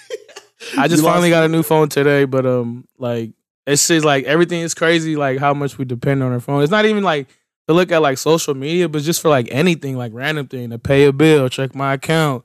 I 0.77 0.89
just 0.89 1.03
You 1.03 1.09
finally 1.09 1.31
got 1.31 1.45
a 1.45 1.49
new 1.49 1.63
phone 1.63 1.89
today, 1.89 2.25
but 2.25 2.45
um, 2.47 2.87
like, 2.99 3.31
it's 3.67 3.87
just 3.89 4.05
like 4.05 4.25
everything 4.25 4.61
is 4.61 4.75
crazy. 4.75 5.17
Like 5.17 5.39
how 5.39 5.55
much 5.55 5.79
we 5.79 5.85
depend 5.85 6.23
on 6.23 6.33
our 6.33 6.41
phone. 6.41 6.63
It's 6.63 6.71
not 6.71 6.85
even 6.85 7.03
like 7.03 7.29
to 7.69 7.75
look 7.75 7.91
at 7.93 8.03
like 8.03 8.19
social 8.19 8.55
media, 8.55 8.89
but 8.89 9.03
just 9.03 9.21
for 9.23 9.29
like 9.29 9.49
anything, 9.51 9.97
like 9.97 10.13
random 10.15 10.49
thing 10.49 10.71
to 10.71 10.79
pay 10.79 11.05
a 11.05 11.13
bill, 11.13 11.49
check 11.49 11.75
my 11.75 11.95
account 11.95 12.45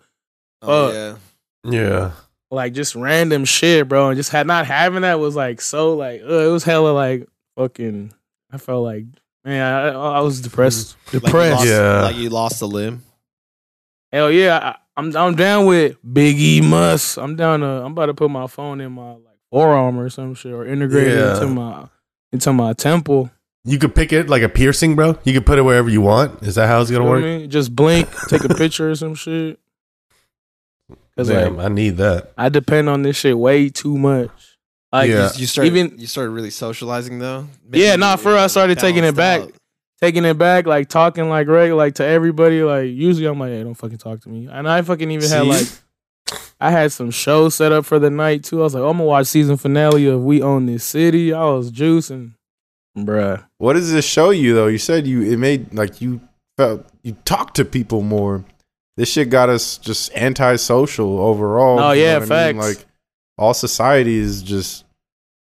Oh, 0.61 0.87
Uh, 0.87 1.17
yeah. 1.65 1.71
Yeah. 1.71 2.11
like 2.51 2.73
just 2.73 2.95
random 2.95 3.43
shit, 3.45 3.87
bro. 3.87 4.09
And 4.09 4.17
just 4.17 4.29
had 4.31 4.45
not 4.47 4.65
having 4.65 5.01
that 5.01 5.19
was 5.19 5.35
like 5.35 5.61
so 5.61 5.95
like 5.95 6.21
uh, 6.21 6.47
it 6.47 6.51
was 6.51 6.63
hella 6.63 6.89
like 6.91 7.27
fucking. 7.57 8.13
I 8.51 8.57
felt 8.57 8.83
like 8.83 9.05
man, 9.43 9.61
I, 9.61 9.89
I 9.89 10.19
was 10.21 10.41
depressed. 10.41 10.95
Like 11.11 11.23
Depressed. 11.23 11.55
lost- 11.57 11.67
Yeah. 11.67 12.01
Like 12.03 12.15
you 12.17 12.29
lost 12.29 12.61
a 12.61 12.65
limb. 12.65 13.03
Hell 14.11 14.31
yeah, 14.31 14.57
I, 14.57 14.75
I'm 14.97 15.15
I'm 15.15 15.35
down 15.35 15.65
with 15.65 15.97
Big 16.13 16.39
E 16.39 16.61
Mus. 16.61 17.17
I'm 17.17 17.35
down 17.35 17.59
to 17.61 17.65
I'm 17.67 17.91
about 17.91 18.07
to 18.07 18.13
put 18.13 18.31
my 18.31 18.47
phone 18.47 18.79
in 18.81 18.91
my 18.93 19.11
like 19.11 19.37
forearm 19.51 19.99
or 19.99 20.09
some 20.09 20.35
shit 20.35 20.53
or 20.53 20.65
integrate 20.65 21.07
it 21.07 21.17
into 21.17 21.47
my 21.47 21.87
into 22.31 22.53
my 22.53 22.73
temple. 22.73 23.29
You 23.67 23.79
could 23.79 23.95
pick 23.95 24.13
it 24.13 24.29
like 24.29 24.43
a 24.43 24.49
piercing, 24.49 24.95
bro. 24.95 25.17
You 25.23 25.33
could 25.33 25.45
put 25.45 25.57
it 25.57 25.63
wherever 25.63 25.89
you 25.89 26.01
want. 26.01 26.43
Is 26.43 26.55
that 26.55 26.67
how 26.67 26.81
it's 26.81 26.91
gonna 26.91 27.03
know 27.03 27.09
work? 27.09 27.23
I 27.23 27.39
mean? 27.39 27.49
Just 27.49 27.75
blink, 27.75 28.07
take 28.29 28.43
a 28.43 28.53
picture 28.53 28.91
or 28.91 28.95
some 28.95 29.15
shit. 29.15 29.59
Cause 31.17 31.29
Damn, 31.29 31.57
like 31.57 31.65
I 31.65 31.69
need 31.69 31.97
that. 31.97 32.33
I 32.37 32.49
depend 32.49 32.89
on 32.89 33.01
this 33.01 33.15
shit 33.17 33.37
way 33.37 33.69
too 33.69 33.97
much. 33.97 34.29
Like 34.91 35.09
Yeah. 35.09 35.31
You 35.35 35.47
started 35.47 35.75
Even- 35.75 35.97
you 35.99 36.07
started 36.07 36.29
really 36.31 36.49
socializing 36.51 37.19
though. 37.19 37.47
Yeah, 37.71 37.95
nah, 37.95 38.17
for 38.17 38.29
real, 38.33 38.39
I 38.39 38.47
started 38.47 38.77
taking 38.79 39.03
it 39.03 39.15
back. 39.15 39.41
out. 39.41 39.51
Taking 40.01 40.25
it 40.25 40.37
back, 40.37 40.65
like 40.65 40.89
talking 40.89 41.29
like 41.29 41.47
regular, 41.47 41.77
like 41.77 41.95
to 41.95 42.05
everybody. 42.05 42.61
Like 42.63 42.87
usually, 42.87 43.25
I'm 43.27 43.39
like, 43.39 43.51
hey, 43.51 43.63
don't 43.63 43.73
fucking 43.73 43.97
talk 43.97 44.21
to 44.21 44.29
me. 44.29 44.47
And 44.51 44.67
I 44.67 44.81
fucking 44.81 45.09
even 45.11 45.29
had 45.29 45.47
like, 45.47 45.67
I 46.59 46.71
had 46.71 46.91
some 46.91 47.11
shows 47.11 47.55
set 47.55 47.71
up 47.71 47.85
for 47.85 47.99
the 47.99 48.09
night 48.09 48.43
too. 48.43 48.59
I 48.59 48.63
was 48.63 48.73
like, 48.73 48.81
oh, 48.81 48.89
I'm 48.89 48.97
gonna 48.97 49.07
watch 49.07 49.27
season 49.27 49.57
finale 49.57 50.07
of 50.07 50.23
We 50.23 50.41
Own 50.41 50.65
This 50.65 50.83
City. 50.83 51.33
I 51.33 51.43
was 51.45 51.71
juicing, 51.71 52.33
bruh. 52.97 53.45
What 53.57 53.73
does 53.73 53.91
this 53.91 54.05
show 54.05 54.29
you 54.29 54.53
though? 54.53 54.67
You 54.67 54.77
said 54.77 55.05
you 55.07 55.21
it 55.21 55.37
made 55.37 55.73
like 55.73 56.01
you 56.01 56.21
felt 56.57 56.85
you 57.03 57.17
talked 57.25 57.55
to 57.57 57.65
people 57.65 58.01
more. 58.01 58.45
This 58.97 59.11
shit 59.11 59.29
got 59.29 59.49
us 59.49 59.77
just 59.77 60.13
antisocial 60.15 61.19
overall. 61.19 61.79
Oh, 61.81 61.91
yeah, 61.91 62.13
what 62.13 62.31
I 62.31 62.53
mean? 62.53 62.61
facts. 62.61 62.77
Like 62.77 62.85
all 63.37 63.53
society 63.53 64.17
is 64.17 64.41
just, 64.41 64.85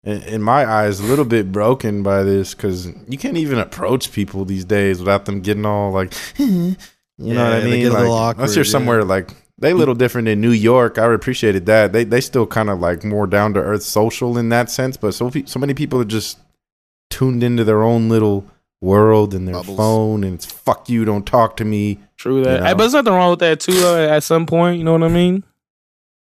in, 0.05 0.23
in 0.23 0.43
my 0.43 0.65
eyes, 0.67 1.01
a 1.01 1.05
little 1.05 1.25
bit 1.25 1.53
broken 1.53 2.03
by 2.03 2.23
this 2.23 2.55
because 2.55 2.87
you 3.09 3.19
can't 3.19 3.37
even 3.37 3.59
approach 3.59 4.13
people 4.13 4.45
these 4.45 4.65
days 4.65 4.99
without 5.01 5.25
them 5.27 5.41
getting 5.41 5.67
all 5.67 5.93
like, 5.93 6.13
you 6.39 6.77
know 7.19 7.45
Yeah, 7.45 7.45
what 7.45 7.53
I 7.55 7.65
mean? 7.65 7.81
get 7.83 7.93
a 7.93 7.95
Like, 7.95 7.99
little 7.99 8.17
unless 8.37 8.57
you're 8.57 8.65
yeah. 8.65 8.71
somewhere 8.71 9.05
like 9.05 9.31
they 9.59 9.73
a 9.73 9.75
little 9.75 9.95
different 9.95 10.29
in 10.29 10.41
New 10.41 10.53
York. 10.53 10.99
I 10.99 11.13
appreciated 11.13 11.67
that. 11.67 11.93
They 11.93 12.05
they 12.05 12.21
still 12.21 12.47
kind 12.47 12.71
of 12.71 12.79
like 12.81 13.05
more 13.05 13.27
down 13.27 13.55
to 13.55 13.61
earth 13.61 13.83
social 13.83 14.39
in 14.39 14.51
that 14.51 14.71
sense. 14.71 14.97
But 14.97 15.15
so 15.15 15.31
so 15.47 15.59
many 15.59 15.75
people 15.75 16.01
are 16.01 16.05
just 16.05 16.39
tuned 17.11 17.43
into 17.43 17.65
their 17.65 17.83
own 17.83 18.09
little 18.09 18.47
world 18.81 19.35
and 19.35 19.49
their 19.49 19.55
Bubbles. 19.55 19.77
phone, 19.77 20.23
and 20.25 20.35
it's 20.35 20.47
fuck 20.47 20.89
you, 20.89 21.05
don't 21.05 21.27
talk 21.27 21.57
to 21.57 21.65
me. 21.65 21.99
True 22.17 22.43
that. 22.45 22.61
You 22.61 22.65
Hey, 22.65 22.71
know? 22.71 22.75
but 22.75 22.79
there's 22.79 22.93
nothing 22.95 23.13
wrong 23.15 23.31
with 23.31 23.41
that 23.41 23.61
too. 23.61 23.73
Though, 23.73 24.09
at 24.09 24.23
some 24.23 24.47
point, 24.47 24.79
you 24.79 24.85
know 24.85 24.93
what 24.93 25.03
I 25.03 25.09
mean? 25.09 25.43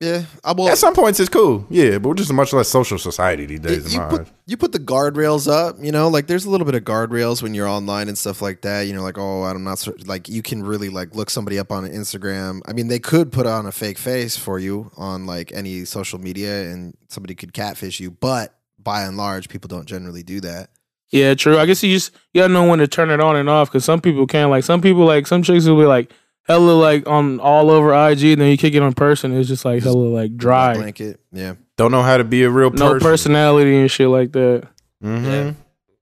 Yeah, 0.00 0.22
I 0.44 0.52
will. 0.52 0.68
At 0.68 0.78
some 0.78 0.94
points, 0.94 1.18
it's 1.18 1.28
cool, 1.28 1.66
yeah, 1.70 1.98
but 1.98 2.10
we're 2.10 2.14
just 2.14 2.30
a 2.30 2.34
much 2.34 2.52
less 2.52 2.68
social 2.68 2.98
society 2.98 3.46
these 3.46 3.58
days. 3.58 3.94
you 3.94 4.00
put, 4.00 4.28
you 4.46 4.56
put 4.56 4.70
the 4.70 4.78
guardrails 4.78 5.50
up, 5.50 5.74
you 5.80 5.90
know, 5.90 6.06
like 6.06 6.28
there's 6.28 6.44
a 6.44 6.50
little 6.50 6.64
bit 6.64 6.76
of 6.76 6.84
guardrails 6.84 7.42
when 7.42 7.52
you're 7.52 7.66
online 7.66 8.06
and 8.06 8.16
stuff 8.16 8.40
like 8.40 8.60
that. 8.60 8.82
You 8.82 8.92
know, 8.92 9.02
like 9.02 9.18
oh, 9.18 9.42
I'm 9.42 9.64
not 9.64 9.80
so, 9.80 9.94
like 10.06 10.28
you 10.28 10.40
can 10.40 10.62
really 10.62 10.88
like 10.88 11.16
look 11.16 11.30
somebody 11.30 11.58
up 11.58 11.72
on 11.72 11.84
Instagram. 11.84 12.60
I 12.66 12.74
mean, 12.74 12.86
they 12.86 13.00
could 13.00 13.32
put 13.32 13.44
on 13.46 13.66
a 13.66 13.72
fake 13.72 13.98
face 13.98 14.36
for 14.36 14.60
you 14.60 14.92
on 14.96 15.26
like 15.26 15.50
any 15.52 15.84
social 15.84 16.20
media, 16.20 16.70
and 16.70 16.96
somebody 17.08 17.34
could 17.34 17.52
catfish 17.52 17.98
you. 17.98 18.12
But 18.12 18.54
by 18.78 19.02
and 19.02 19.16
large, 19.16 19.48
people 19.48 19.66
don't 19.66 19.86
generally 19.86 20.22
do 20.22 20.40
that. 20.42 20.70
Yeah, 21.10 21.34
true. 21.34 21.58
I 21.58 21.66
guess 21.66 21.82
you 21.82 21.92
just 21.92 22.12
you 22.32 22.42
gotta 22.42 22.52
know 22.52 22.68
when 22.68 22.78
to 22.78 22.86
turn 22.86 23.10
it 23.10 23.20
on 23.20 23.34
and 23.34 23.48
off 23.48 23.68
because 23.68 23.84
some 23.84 24.00
people 24.00 24.28
can. 24.28 24.48
Like 24.48 24.62
some 24.62 24.80
people, 24.80 25.04
like 25.06 25.26
some 25.26 25.42
chicks 25.42 25.66
will 25.66 25.76
be 25.76 25.86
like 25.86 26.12
hella 26.48 26.72
like 26.72 27.06
on 27.06 27.38
all 27.40 27.70
over 27.70 27.92
IG, 27.92 28.24
and 28.24 28.40
then 28.40 28.50
you 28.50 28.56
kick 28.56 28.74
it 28.74 28.82
on 28.82 28.92
person, 28.94 29.32
it's 29.36 29.48
just 29.48 29.64
like 29.64 29.82
hella 29.82 29.96
like 29.96 30.36
dry, 30.36 30.74
blanket. 30.74 31.20
Yeah. 31.32 31.54
Don't 31.76 31.92
know 31.92 32.02
how 32.02 32.16
to 32.16 32.24
be 32.24 32.42
a 32.42 32.50
real 32.50 32.70
person. 32.70 32.86
no 32.86 32.98
personality 32.98 33.76
and 33.76 33.90
shit 33.90 34.08
like 34.08 34.32
that. 34.32 34.66
Mm-hmm. 35.04 35.24
Yeah. 35.26 35.52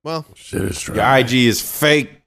Well, 0.02 0.24
Shit 0.34 0.62
is 0.62 0.80
true. 0.80 0.94
Your 0.94 1.16
IG 1.18 1.32
is 1.34 1.60
fake. 1.60 2.22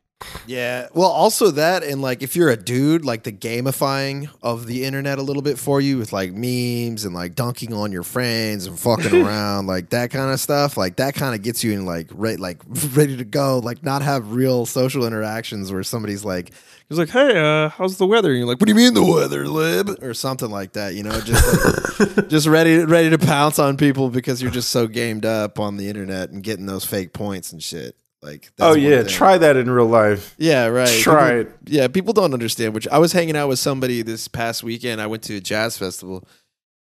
Yeah. 0.48 0.88
Well, 0.94 1.10
also 1.10 1.52
that, 1.52 1.84
and 1.84 2.02
like 2.02 2.22
if 2.22 2.36
you're 2.36 2.50
a 2.50 2.58
dude, 2.58 3.06
like 3.06 3.24
the 3.24 3.32
gamifying 3.32 4.30
of 4.42 4.68
the 4.68 4.84
internet 4.84 5.18
a 5.18 5.22
little 5.22 5.42
bit 5.42 5.58
for 5.58 5.80
you 5.80 5.98
with 5.98 6.12
like 6.12 6.34
memes 6.34 7.06
and 7.06 7.14
like 7.14 7.36
dunking 7.36 7.74
on 7.74 7.92
your 7.92 8.04
friends 8.04 8.66
and 8.66 8.78
fucking 8.78 9.14
around, 9.26 9.68
like 9.68 9.90
that 9.90 10.12
kind 10.12 10.32
of 10.32 10.40
stuff. 10.40 10.78
Like 10.78 10.98
that 10.98 11.16
kind 11.16 11.36
of 11.36 11.42
gets 11.42 11.64
you 11.64 11.72
in 11.72 11.86
like 11.86 12.08
re- 12.14 12.36
like 12.36 12.62
ready 12.94 13.16
to 13.18 13.26
go, 13.26 13.60
like 13.60 13.84
not 13.84 14.02
have 14.02 14.34
real 14.34 14.66
social 14.66 15.06
interactions 15.06 15.72
where 15.72 15.84
somebody's 15.84 16.26
like, 16.26 16.52
he's 16.90 16.98
like, 16.98 17.10
hey, 17.10 17.38
uh, 17.38 17.70
how's 17.70 17.98
the 17.98 18.08
weather? 18.08 18.30
And 18.30 18.40
you're 18.40 18.48
like, 18.48 18.60
what 18.60 18.68
do 18.68 18.72
you 18.72 18.76
mean 18.76 18.94
the 18.94 19.06
weather, 19.06 19.48
lib? 19.48 20.04
Or 20.04 20.14
something 20.14 20.50
like 20.50 20.74
that. 20.74 20.96
You 20.96 21.04
know, 21.04 21.22
just 21.22 22.00
like, 22.00 22.28
just 22.28 22.48
ready 22.48 22.80
ready 22.80 23.10
to 23.10 23.18
pounce 23.18 23.60
on 23.60 23.78
people 23.78 24.10
because 24.10 24.42
you're 24.42 24.52
just 24.52 24.70
so 24.70 24.88
gamed 24.88 25.26
up 25.26 25.60
on 25.60 25.78
the 25.78 25.88
internet 25.88 26.30
and 26.30 26.44
getting 26.44 26.66
those 26.66 26.86
fake 26.86 27.14
points 27.14 27.54
and 27.54 27.64
shit. 27.64 27.96
Like, 28.22 28.52
that's 28.58 28.72
Oh 28.72 28.76
yeah, 28.76 29.04
try 29.04 29.38
that 29.38 29.56
in 29.56 29.70
real 29.70 29.86
life. 29.86 30.36
Yeah, 30.38 30.66
right. 30.68 31.02
Try 31.02 31.44
People- 31.44 31.54
Yeah, 31.68 31.88
people 31.88 32.14
don't 32.14 32.34
understand. 32.34 32.74
Which 32.74 32.88
I 32.90 32.98
was 32.98 33.14
hanging 33.14 33.38
out 33.38 33.48
with 33.48 33.60
somebody 33.60 34.02
this 34.02 34.28
past 34.28 34.62
weekend. 34.64 35.00
I 35.00 35.08
went 35.08 35.24
to 35.24 35.38
a 35.38 35.40
jazz 35.40 35.78
festival, 35.78 36.28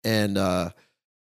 and 0.03 0.37
uh, 0.37 0.71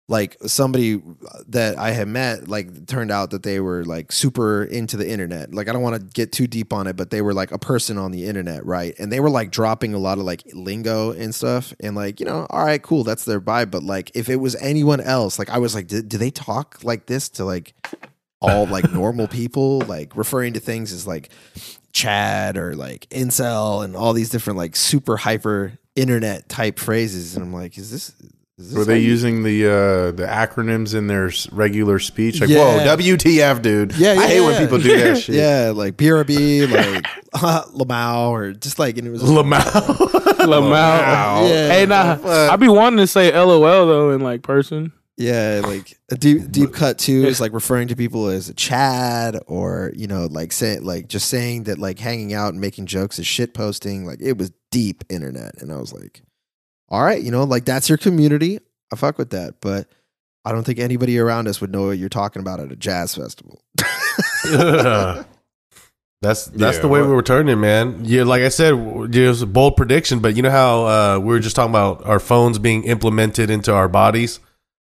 like 0.09 0.39
somebody 0.47 1.03
that 1.49 1.79
I 1.79 1.91
had 1.91 2.09
met, 2.09 2.49
like 2.49 2.87
turned 2.87 3.11
out 3.11 3.31
that 3.33 3.43
they 3.43 3.61
were 3.61 3.85
like 3.85 4.11
super 4.11 4.65
into 4.65 4.97
the 4.97 5.07
internet. 5.07 5.53
Like 5.53 5.69
I 5.69 5.73
don't 5.73 5.83
want 5.83 5.97
to 5.97 6.07
get 6.15 6.33
too 6.33 6.47
deep 6.47 6.73
on 6.73 6.87
it, 6.87 6.97
but 6.97 7.11
they 7.11 7.21
were 7.21 7.35
like 7.35 7.53
a 7.53 7.59
person 7.59 7.99
on 7.99 8.11
the 8.11 8.25
internet, 8.25 8.65
right? 8.65 8.95
And 8.99 9.13
they 9.13 9.21
were 9.21 9.29
like 9.29 9.51
dropping 9.51 9.93
a 9.93 9.99
lot 9.99 10.17
of 10.17 10.25
like 10.25 10.45
lingo 10.55 11.11
and 11.11 11.35
stuff, 11.35 11.75
and 11.81 11.95
like 11.95 12.21
you 12.21 12.27
know, 12.27 12.47
all 12.49 12.65
right, 12.65 12.81
cool, 12.83 13.05
that's 13.05 13.27
their 13.27 13.41
vibe. 13.41 13.71
But 13.71 13.83
like 13.83 14.13
if 14.15 14.31
it 14.31 14.37
was 14.37 14.55
anyone 14.57 15.03
else, 15.03 15.39
like 15.39 15.51
I 15.51 15.59
was 15.59 15.75
like, 15.75 15.89
do 15.89 16.01
they 16.01 16.31
talk 16.31 16.79
like 16.83 17.05
this 17.05 17.29
to 17.31 17.45
like 17.45 17.75
all 18.49 18.67
like 18.76 18.93
normal 18.93 19.29
people, 19.29 19.81
like 19.83 20.17
referring 20.17 20.53
to 20.55 20.61
things 20.61 20.93
as 20.93 21.07
like 21.07 21.31
Chad 21.93 22.57
or 22.57 22.75
like 22.76 23.09
incel 23.11 23.85
and 23.85 23.97
all 23.97 24.12
these 24.12 24.29
different 24.31 24.59
like 24.59 24.76
super 24.76 25.17
hyper 25.17 25.73
internet 25.95 26.49
type 26.49 26.79
phrases. 26.79 27.37
And 27.37 27.45
I'm 27.45 27.53
like, 27.53 27.76
is 27.79 27.91
this? 27.91 28.12
Were 28.75 28.87
they 28.87 29.00
you- 29.00 29.09
using 29.09 29.43
the 29.43 29.67
uh, 29.67 30.11
the 30.12 30.26
acronyms 30.26 30.95
in 30.95 31.09
their 31.09 31.31
regular 31.53 31.99
speech? 31.99 32.41
Like, 32.41 32.49
Yeah. 32.49 32.87
whoa, 32.87 32.97
WTF, 32.97 33.61
dude? 33.61 33.95
Yeah, 33.97 34.15
yeah, 34.15 34.21
I 34.21 34.26
hate 34.29 34.41
when 34.41 34.59
people 34.59 34.79
do 34.79 34.97
that 34.99 35.19
shit. 35.23 35.35
Yeah, 35.35 35.73
like 35.75 35.99
BRB, 35.99 36.71
like 36.71 37.05
Lamau, 37.75 38.31
or 38.31 38.53
just 38.53 38.79
like, 38.79 38.97
and 38.97 39.07
it 39.09 39.11
was 39.11 39.23
Lamau. 39.23 39.61
Lamau. 40.47 41.49
Yeah. 41.50 41.69
Hey, 41.69 41.87
nah, 41.87 42.17
Fuck. 42.17 42.50
I 42.53 42.57
be 42.57 42.69
wanting 42.69 42.99
to 42.99 43.07
say 43.07 43.31
LOL 43.38 43.61
though 43.87 44.11
in 44.12 44.21
like 44.21 44.43
person. 44.43 44.91
Yeah, 45.19 45.63
like 45.65 45.99
a 46.11 46.15
deep 46.17 46.51
deep 46.51 46.75
cut 46.75 46.99
too 46.99 47.25
is 47.25 47.41
like 47.41 47.53
referring 47.55 47.89
to 47.89 47.97
people 47.97 48.29
as 48.29 48.49
a 48.51 48.55
Chad 48.55 49.39
or 49.47 49.91
you 49.97 50.07
know 50.07 50.27
like 50.31 50.53
saying 50.53 50.85
like 50.85 51.09
just 51.09 51.29
saying 51.29 51.65
that 51.65 51.79
like 51.79 51.99
hanging 51.99 52.35
out 52.35 52.53
and 52.53 52.61
making 52.61 52.85
jokes 52.87 53.19
is 53.19 53.27
shit 53.27 53.55
posting. 53.55 54.05
Like 54.05 54.21
it 54.21 54.37
was 54.37 54.53
deep 54.71 55.05
internet, 55.09 55.55
and 55.63 55.73
I 55.73 55.77
was 55.77 55.93
like, 55.95 56.21
all 56.91 57.03
right, 57.03 57.23
you 57.23 57.31
know, 57.31 57.45
like 57.45 57.65
that's 57.65 57.89
your 57.89 57.97
community. 57.99 58.59
I 58.93 58.97
fuck 58.97 59.17
with 59.17 59.31
that, 59.31 59.55
but 59.63 59.89
I 60.45 60.53
don't 60.53 60.65
think 60.65 60.79
anybody 60.79 61.19
around 61.19 61.49
us 61.49 61.61
would 61.63 61.73
know 61.73 61.87
what 61.87 61.99
you're 61.99 62.09
talking 62.11 62.41
about 62.41 62.61
at 62.61 62.71
a 62.71 62.77
jazz 62.77 63.15
festival. 63.15 63.63
That's 66.23 66.47
that's 66.47 66.77
Yeah, 66.77 66.83
the 66.83 66.89
way 66.89 67.01
what- 67.01 67.09
we 67.09 67.15
were 67.15 67.23
turning, 67.23 67.61
man. 67.61 68.01
Yeah, 68.03 68.23
like 68.25 68.43
I 68.43 68.49
said, 68.49 68.73
it 68.75 69.29
was 69.29 69.43
a 69.43 69.47
bold 69.47 69.77
prediction, 69.77 70.21
but 70.21 70.35
you 70.35 70.43
know 70.43 70.51
how 70.51 70.87
uh, 70.87 71.19
we 71.19 71.27
were 71.29 71.41
just 71.41 71.55
talking 71.57 71.71
about 71.71 72.05
our 72.07 72.19
phones 72.19 72.59
being 72.59 72.85
implemented 72.85 73.51
into 73.51 73.73
our 73.75 73.89
bodies. 73.89 74.41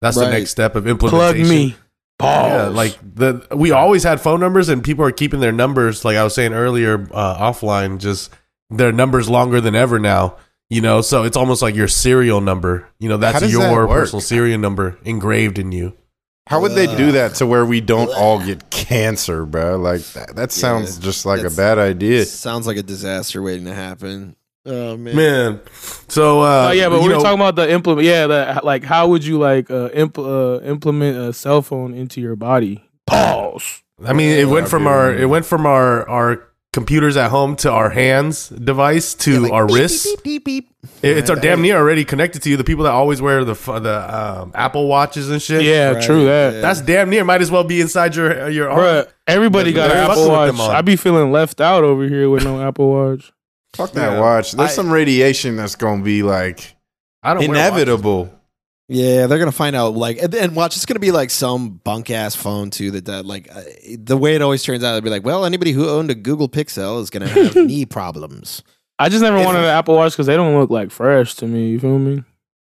That's 0.01 0.18
the 0.18 0.30
next 0.30 0.51
step 0.51 0.75
of 0.75 0.88
implementation. 0.88 1.46
Plug 1.46 1.50
me. 1.50 1.75
Pause. 2.20 2.51
Yeah, 2.51 2.68
like 2.70 2.98
the 3.16 3.48
we 3.56 3.72
always 3.72 4.04
had 4.04 4.20
phone 4.20 4.39
numbers, 4.39 4.70
and 4.70 4.84
people 4.84 5.06
are 5.06 5.12
keeping 5.12 5.39
their 5.39 5.51
numbers. 5.51 6.04
Like 6.04 6.18
I 6.18 6.24
was 6.24 6.34
saying 6.34 6.54
earlier, 6.54 7.08
uh, 7.13 7.38
offline, 7.38 8.00
just 8.00 8.32
their 8.70 8.92
numbers 8.92 9.30
longer 9.30 9.62
than 9.62 9.75
ever 9.75 10.00
now. 10.00 10.38
You 10.70 10.82
know, 10.82 11.01
so 11.01 11.24
it's 11.24 11.38
almost 11.38 11.62
like 11.62 11.75
your 11.75 11.88
serial 11.88 12.42
number. 12.42 12.88
You 13.00 13.08
know, 13.08 13.18
that's 13.18 13.50
your 13.51 13.88
that 13.88 13.94
personal 13.94 14.22
serial 14.22 14.60
number 14.60 14.98
engraved 15.04 15.60
in 15.60 15.72
you. 15.72 15.96
How 16.48 16.62
would 16.62 16.72
they 16.72 16.88
do 16.88 17.12
that 17.12 17.36
to 17.36 17.46
where 17.46 17.66
we 17.66 17.82
don't 17.82 18.10
all 18.16 18.44
get 18.44 18.70
cancer, 18.70 19.46
bro? 19.46 19.77
Like 19.77 20.01
that, 20.13 20.36
that 20.38 20.51
sounds 20.54 20.98
Yeah, 20.98 21.04
just 21.04 21.25
like 21.25 21.42
a 21.42 21.50
bad 21.50 21.77
idea. 21.77 22.24
Sounds 22.25 22.66
like 22.66 22.77
a 22.77 22.84
disaster 22.84 23.42
waiting 23.42 23.66
to 23.66 23.74
happen. 23.74 24.37
Oh 24.68 24.98
man. 24.98 25.16
Man, 25.16 25.60
so 26.08 26.42
uh, 26.42 26.68
oh 26.70 26.72
yeah, 26.72 26.90
but 26.90 26.96
you 26.98 27.02
we 27.04 27.08
were 27.10 27.16
know, 27.16 27.24
talking 27.24 27.40
about 27.40 27.56
the 27.56 27.72
implement. 27.72 28.06
Yeah, 28.06 28.28
the 28.28 28.62
like 28.64 28.84
how 28.84 29.08
would 29.08 29.24
you 29.26 29.40
like 29.40 29.72
uh, 29.72 29.90
impl- 29.90 30.60
uh, 30.60 30.62
implement 30.66 31.18
a 31.18 31.32
cell 31.34 31.62
phone 31.62 31.94
into 31.94 32.20
your 32.22 32.36
body? 32.36 32.84
Pause. 33.06 33.84
I 34.06 34.14
mean, 34.14 34.38
it 34.38 34.48
went 34.48 34.68
from 34.68 34.84
dude. 34.84 34.92
our 34.92 35.14
it 35.14 35.30
went 35.30 35.46
from 35.46 35.66
our 35.66 36.08
our 36.10 36.44
computers 36.74 37.18
at 37.18 37.32
home 37.32 37.56
to 37.56 37.72
our 37.72 37.90
hands 37.90 38.50
device 38.50 39.16
to 39.16 39.32
Yeah, 39.32 39.40
like, 39.40 39.52
our 39.54 39.66
beep, 39.66 39.76
wrists. 39.76 40.06
Beep, 40.06 40.24
beep, 40.24 40.46
beep, 40.46 40.70
beep. 40.70 40.90
It- 41.02 41.18
It's 41.18 41.30
our 41.30 41.36
damn 41.36 41.62
near 41.62 41.78
already 41.78 42.06
connected 42.06 42.42
to 42.44 42.50
you. 42.50 42.58
The 42.58 42.64
people 42.64 42.84
that 42.84 42.92
always 42.92 43.22
wear 43.22 43.44
the 43.46 43.54
the 43.54 44.16
um, 44.42 44.52
Apple 44.54 44.88
watches 44.88 45.30
and 45.32 45.42
shit. 45.42 45.64
Yeah, 45.64 45.92
Right, 45.94 46.04
true 46.04 46.26
that. 46.26 46.54
yeah. 46.56 46.62
that's 46.62 46.82
damn 46.82 47.10
near. 47.10 47.24
Might 47.24 47.42
as 47.42 47.50
well 47.50 47.64
be 47.64 47.80
inside 47.82 48.16
your 48.16 48.50
your 48.50 48.70
arm. 48.70 48.80
Bruh, 48.82 49.08
everybody 49.26 49.72
got 49.74 49.88
They're 49.88 50.02
an 50.04 50.08
fucking 50.08 50.24
Apple 50.24 50.32
Watch. 50.32 50.52
them 50.52 50.62
on. 50.62 50.76
I 50.76 50.82
be 50.82 50.96
feeling 50.98 51.32
left 51.32 51.60
out 51.62 51.84
over 51.84 52.04
here 52.08 52.30
with 52.30 52.44
no 52.44 52.62
Apple 52.62 52.90
Watch. 52.92 53.32
Fuck 53.77 53.91
that 53.93 54.13
Yeah. 54.13 54.19
watch. 54.19 54.51
There's 54.51 54.72
I- 54.72 54.74
some 54.74 54.91
radiation 54.91 55.55
that's 55.55 55.75
gonna 55.75 56.03
be 56.03 56.24
like 56.24 56.75
I 57.24 57.34
don't 57.34 57.48
wear 57.48 57.50
inevitable. 57.57 58.34
Yeah, 58.89 59.27
they're 59.27 59.39
gonna 59.39 59.51
find 59.51 59.75
out. 59.75 59.96
Like, 59.96 60.17
and, 60.22 60.34
and 60.34 60.55
watch, 60.55 60.75
it's 60.77 60.86
gonna 60.86 61.00
be 61.01 61.12
like 61.12 61.29
some 61.29 61.81
bunk 61.84 62.10
ass 62.10 62.36
phone 62.36 62.69
too. 62.69 62.91
That 62.91 63.05
that 63.05 63.25
like 63.25 63.50
uh, 63.53 63.62
the 64.00 64.15
way 64.17 64.36
it 64.36 64.41
always 64.41 64.63
turns 64.63 64.84
out, 64.84 64.93
it'd 64.93 65.03
be 65.03 65.10
like, 65.10 65.25
well, 65.25 65.46
anybody 65.46 65.72
who 65.74 65.89
owned 65.89 66.10
a 66.10 66.15
Google 66.15 66.48
Pixel 66.48 67.01
is 67.01 67.10
gonna 67.10 67.27
have 67.27 67.55
knee 67.55 67.86
problems. 67.86 68.63
I 69.00 69.10
just 69.10 69.22
never 69.22 69.38
If- 69.38 69.46
wanted 69.46 69.60
an 69.60 69.65
Apple 69.65 69.96
Watch 69.96 70.13
because 70.13 70.25
they 70.27 70.36
don't 70.38 70.57
look 70.57 70.69
like 70.69 70.89
fresh 70.91 71.34
to 71.36 71.46
me. 71.48 71.69
You 71.69 71.79
feel 71.79 72.00
me? 72.00 72.24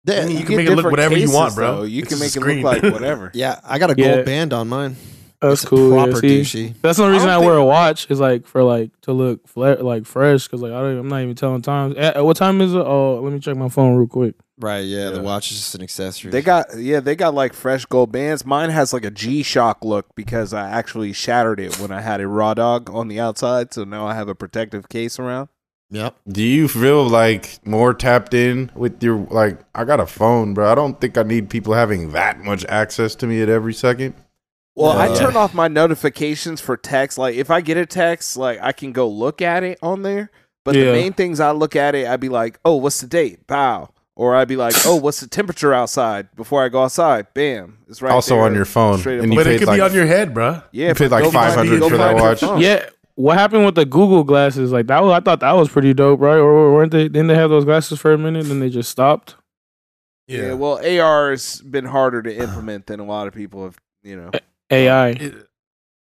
Yeah, 0.06 0.16
I 0.22 0.26
mean, 0.26 0.32
you 0.32 0.40
You 0.40 0.46
can 0.46 0.56
make 0.58 0.66
it 0.66 0.70
look 0.72 0.78
different 0.78 0.92
whatever 0.94 1.18
you 1.18 1.32
want, 1.32 1.56
bro. 1.56 1.78
though. 1.78 1.84
You 1.84 2.02
It's 2.02 2.10
can 2.10 2.20
make 2.20 2.36
it 2.36 2.42
look 2.42 2.64
like 2.84 2.84
whatever. 2.94 3.32
yeah, 3.34 3.60
I 3.64 3.80
got 3.80 3.90
a 3.92 3.96
gold 3.96 4.10
Yeah. 4.18 4.22
band 4.24 4.52
on 4.52 4.68
mine. 4.68 4.98
That's 5.42 5.62
It's 5.62 5.70
cool. 5.70 5.96
yeah, 5.96 6.04
Proper 6.04 6.20
see? 6.20 6.42
douchey. 6.42 6.74
That's 6.82 6.98
the 6.98 7.04
only 7.04 7.14
I 7.14 7.18
reason 7.18 7.30
I, 7.30 7.34
don't 7.34 7.46
wear 7.46 7.58
a 7.58 7.66
watch 7.66 8.10
is 8.12 8.20
like 8.20 8.46
for 8.46 8.62
like 8.62 8.92
to 9.02 9.12
look 9.12 9.48
fle- 9.48 9.82
like 9.82 10.06
fresh 10.06 10.46
because 10.48 10.62
like 10.62 10.72
I 10.72 10.80
don't, 10.82 11.00
I'm 11.00 11.08
not 11.08 11.22
even 11.22 11.36
telling 11.36 11.62
times. 11.64 11.96
Eh, 11.98 12.20
what 12.20 12.38
time 12.38 12.62
is 12.62 12.74
it? 12.74 12.78
Oh, 12.78 13.20
let 13.22 13.34
me 13.34 13.40
check 13.40 13.58
my 13.58 13.68
phone 13.70 13.96
real 13.96 14.08
quick. 14.08 14.36
Right? 14.60 14.82
Yeah, 14.86 15.10
the 15.10 15.22
watch 15.24 15.52
is 15.52 15.58
just 15.58 15.74
an 15.74 15.82
accessory. 15.82 16.30
They 16.30 16.44
got 16.44 16.78
yeah, 16.78 17.00
they 17.00 17.16
got 17.16 17.34
like 17.34 17.54
fresh 17.54 17.86
gold 17.86 18.12
bands. 18.12 18.46
Mine 18.46 18.70
has 18.70 18.94
like 18.94 19.04
a 19.04 19.10
G 19.10 19.42
Shock 19.42 19.84
look 19.84 20.14
because 20.16 20.54
I 20.54 20.70
actually 20.70 21.14
shattered 21.14 21.60
it 21.60 21.80
when 21.80 21.92
I 21.92 22.02
had 22.02 22.22
a 22.22 22.28
raw 22.28 22.54
dog 22.54 22.92
on 22.92 23.08
the 23.08 23.20
outside. 23.20 23.74
So 23.74 23.84
now 23.84 24.06
I 24.06 24.14
have 24.14 24.28
a 24.28 24.36
protective 24.36 24.90
case 24.90 25.18
around. 25.18 25.50
Yep. 25.90 26.16
Do 26.28 26.44
you 26.44 26.68
feel 26.68 27.04
like 27.10 27.66
more 27.66 27.96
tapped 27.96 28.36
in 28.36 28.72
with 28.76 29.02
your 29.02 29.18
like? 29.32 29.60
I 29.74 29.84
got 29.86 30.00
a 30.00 30.06
phone, 30.06 30.54
bro. 30.54 30.72
I 30.72 30.76
don't 30.76 31.02
think 31.02 31.18
I 31.18 31.24
need 31.24 31.50
people 31.50 31.74
having 31.74 32.12
that 32.12 32.40
much 32.42 32.64
access 32.66 33.16
to 33.16 33.26
me 33.28 33.42
at 33.42 33.50
every 33.50 33.74
second. 33.74 34.14
Well, 34.82 34.98
I 34.98 35.14
turn 35.16 35.36
off 35.36 35.54
my 35.54 35.68
notifications 35.68 36.60
for 36.62 36.76
text. 36.78 37.18
Like 37.18 37.36
if 37.36 37.50
I 37.52 37.62
get 37.62 37.78
a 37.78 37.86
text, 37.86 38.38
like 38.38 38.60
I 38.62 38.72
can 38.72 38.92
go 38.92 39.08
look 39.08 39.42
at 39.42 39.64
it 39.64 39.78
on 39.82 40.02
there. 40.04 40.32
But 40.64 40.76
Yeah. 40.76 40.86
the 40.86 40.92
main 40.94 41.14
things 41.14 41.40
I 41.40 41.52
look 41.52 41.76
at 41.76 41.96
it, 41.96 42.08
I'd 42.08 42.20
be 42.20 42.30
like, 42.30 42.60
oh, 42.66 42.76
what's 42.76 43.02
the 43.02 43.08
date? 43.08 43.48
Bow. 43.48 43.90
Or 44.16 44.36
I'd 44.36 44.48
be 44.48 44.56
like, 44.58 44.76
oh, 44.86 44.96
what's 44.98 45.20
the 45.22 45.28
temperature 45.28 45.74
outside 45.74 46.28
before 46.36 46.64
I 46.64 46.70
go 46.70 46.84
outside? 46.84 47.28
Bam. 47.34 47.80
It's 47.88 48.02
right 48.02 48.12
Also 48.12 48.36
there. 48.36 48.44
on 48.44 48.54
your 48.54 48.66
phone, 48.66 49.00
Straight 49.00 49.18
up 49.20 49.24
and 49.24 49.34
you 49.34 49.40
But 49.40 49.48
it 49.48 49.60
paid 49.60 49.66
could 49.66 49.74
be 49.74 49.82
on 49.82 49.94
your 49.94 50.06
head, 50.06 50.34
bro. 50.34 50.62
yeah, 50.72 50.90
you 50.90 50.94
paid 50.94 51.10
but 51.10 51.12
like 51.12 51.24
go 51.24 51.32
find- 51.32 51.54
500 51.56 51.80
go 51.80 51.90
for 51.90 51.98
that 51.98 52.04
find 52.08 52.18
your 52.20 52.28
watch? 52.30 52.40
phone. 52.42 52.60
Yeah. 52.62 52.86
What 53.16 53.38
happened 53.38 53.66
with 53.66 53.76
the 53.76 53.86
Google 53.86 54.24
glasses? 54.24 54.72
Like 54.72 54.88
that 54.88 55.02
was 55.04 55.12
I 55.14 55.20
thought 55.22 55.40
that 55.40 55.52
was 55.54 55.70
pretty 55.70 55.94
dope, 55.94 56.20
right? 56.22 56.38
Or 56.38 56.74
weren't 56.74 56.92
they? 56.92 57.04
Didn't 57.04 57.28
they 57.28 57.36
have 57.36 57.50
those 57.50 57.66
glasses 57.66 58.00
for 58.00 58.14
a 58.14 58.18
minute? 58.18 58.42
And 58.44 58.52
then 58.52 58.60
they 58.60 58.70
just 58.70 58.90
stopped. 58.90 59.36
Yeah, 60.28 60.54
well, 60.54 60.80
AR 60.86 61.32
has 61.32 61.62
been 61.62 61.86
harder 61.86 62.22
to 62.22 62.34
implement 62.36 62.86
than 62.88 63.00
a 63.00 63.04
lot 63.04 63.28
of 63.28 63.34
people 63.34 63.64
have, 63.66 63.78
you 64.04 64.16
know. 64.16 64.32
AI. 64.72 65.08
It- 65.10 65.34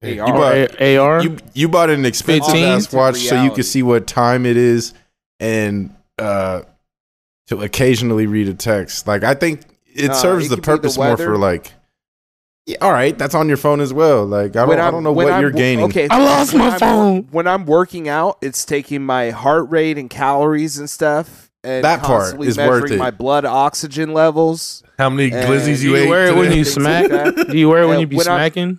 AR. 0.04 0.10
You 0.10 0.16
bought- 0.32 0.54
A- 0.80 0.96
AR. 0.96 1.22
You 1.22 1.36
you 1.54 1.68
bought 1.68 1.88
an 1.90 2.04
expensive 2.04 2.46
15? 2.52 2.64
ass 2.64 2.92
watch 2.92 3.14
so 3.18 3.20
you 3.36 3.40
Reality. 3.42 3.54
could 3.54 3.64
see 3.66 3.82
what 3.84 4.06
time 4.08 4.44
it 4.46 4.56
is 4.56 4.94
and 5.38 5.94
uh 6.18 6.62
to 7.46 7.60
occasionally 7.62 8.26
read 8.26 8.48
a 8.48 8.54
text. 8.54 9.06
Like 9.06 9.22
I 9.22 9.34
think 9.34 9.60
it 9.94 10.10
Uh, 10.10 10.14
serves 10.14 10.46
it 10.46 10.48
the 10.48 10.56
could 10.56 10.62
be 10.62 10.66
the 10.66 10.76
purpose 10.78 10.98
more 10.98 11.16
for 11.16 11.38
like 11.38 11.72
yeah, 12.66 12.78
all 12.80 12.90
right, 12.92 13.16
that's 13.16 13.34
on 13.36 13.46
your 13.48 13.56
phone 13.56 13.80
as 13.80 13.92
well. 13.92 14.24
Like 14.26 14.56
I 14.56 14.60
don't, 14.60 14.68
When 14.70 14.80
I 14.80 14.90
don't 14.90 15.02
know 15.04 15.12
what 15.12 15.28
I'm- 15.30 15.40
you're 15.40 15.50
gaining. 15.52 15.84
Okay, 15.86 16.08
I 16.08 16.18
lost 16.18 16.52
when 16.52 16.62
my 16.62 16.68
I'm- 16.70 16.78
phone. 16.80 17.28
When 17.30 17.46
I'm 17.46 17.64
working 17.66 18.08
out, 18.08 18.38
it's 18.42 18.64
taking 18.64 19.02
my 19.06 19.30
heart 19.30 19.70
rate 19.70 19.98
and 19.98 20.10
calories 20.10 20.78
and 20.78 20.90
stuff, 20.90 21.50
and 21.64 21.84
That 21.84 22.00
part 22.00 22.20
constantly 22.20 22.48
is 22.48 22.58
worth 22.58 22.90
it. 22.90 22.98
my 22.98 23.10
blood 23.10 23.44
oxygen 23.44 24.12
levels. 24.12 24.82
How 24.98 25.10
many 25.10 25.32
And 25.32 25.48
glizzies 25.48 25.78
Do 25.80 25.84
you 25.88 25.96
you 25.96 26.02
ate? 26.04 26.08
wear 26.08 26.26
it 26.28 26.36
when 26.36 26.52
you 26.52 26.64
smack? 26.64 27.10
like. 27.10 27.34
Do 27.48 27.56
you 27.56 27.68
wear 27.68 27.82
it 27.82 27.86
when 27.86 28.00
you 28.00 28.06
be 28.06 28.16
when 28.16 28.28
I'm- 28.28 28.38
smacking? 28.38 28.78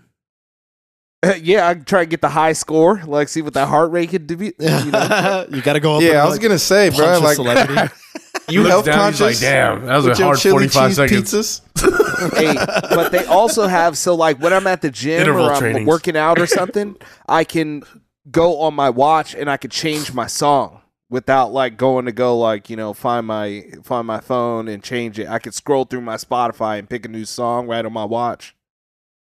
yeah, 1.41 1.69
I 1.69 1.73
try 1.75 2.01
to 2.01 2.05
get 2.05 2.19
the 2.19 2.27
high 2.29 2.51
score, 2.51 3.01
like 3.05 3.29
see 3.29 3.41
what 3.41 3.53
that 3.53 3.69
heart 3.69 3.91
rate 3.91 4.09
could 4.09 4.27
do. 4.27 4.35
You 4.35 4.51
know? 4.59 5.45
you 5.49 5.61
got 5.61 5.73
to 5.73 5.79
go 5.79 5.95
up. 5.95 6.01
yeah, 6.01 6.09
and, 6.09 6.17
I 6.19 6.25
was 6.25 6.33
like, 6.35 6.41
gonna 6.41 6.59
say, 6.59 6.89
bro, 6.89 7.19
punch 7.21 7.21
a 7.21 7.23
like 7.23 7.35
celebrity. 7.35 7.93
you 8.49 8.59
Looks 8.63 8.71
health 8.71 8.85
down, 8.85 9.11
he's 9.11 9.19
conscious. 9.19 9.41
like, 9.41 9.49
damn, 9.51 9.85
that 9.85 9.95
was 9.95 10.05
a 10.05 10.09
with 10.09 10.19
your 10.19 10.27
hard 10.27 10.39
45 10.41 10.95
seconds. 10.95 11.31
pizzas. 11.33 12.33
hey, 12.37 12.53
but 12.93 13.13
they 13.13 13.23
also 13.25 13.67
have 13.67 13.97
so 13.97 14.15
like 14.15 14.37
when 14.41 14.51
I'm 14.51 14.67
at 14.67 14.81
the 14.81 14.91
gym 14.91 15.21
Interval 15.21 15.45
or 15.45 15.53
I'm 15.53 15.59
trainings. 15.59 15.87
working 15.87 16.17
out 16.17 16.39
or 16.39 16.45
something, 16.45 16.97
I 17.29 17.45
can 17.45 17.83
go 18.29 18.59
on 18.59 18.73
my 18.73 18.89
watch 18.89 19.33
and 19.33 19.49
I 19.49 19.55
could 19.55 19.71
change 19.71 20.13
my 20.13 20.27
song 20.27 20.81
without 21.13 21.53
like 21.53 21.77
going 21.77 22.05
to 22.05 22.11
go 22.11 22.35
like 22.39 22.71
you 22.71 22.75
know 22.75 22.91
find 22.91 23.27
my 23.27 23.63
find 23.83 24.07
my 24.07 24.19
phone 24.19 24.67
and 24.67 24.83
change 24.83 25.19
it. 25.19 25.27
I 25.29 25.37
could 25.37 25.53
scroll 25.53 25.85
through 25.85 26.01
my 26.01 26.15
Spotify 26.15 26.79
and 26.79 26.89
pick 26.89 27.05
a 27.05 27.07
new 27.07 27.23
song 27.23 27.67
right 27.67 27.85
on 27.85 27.93
my 27.93 28.03
watch. 28.03 28.55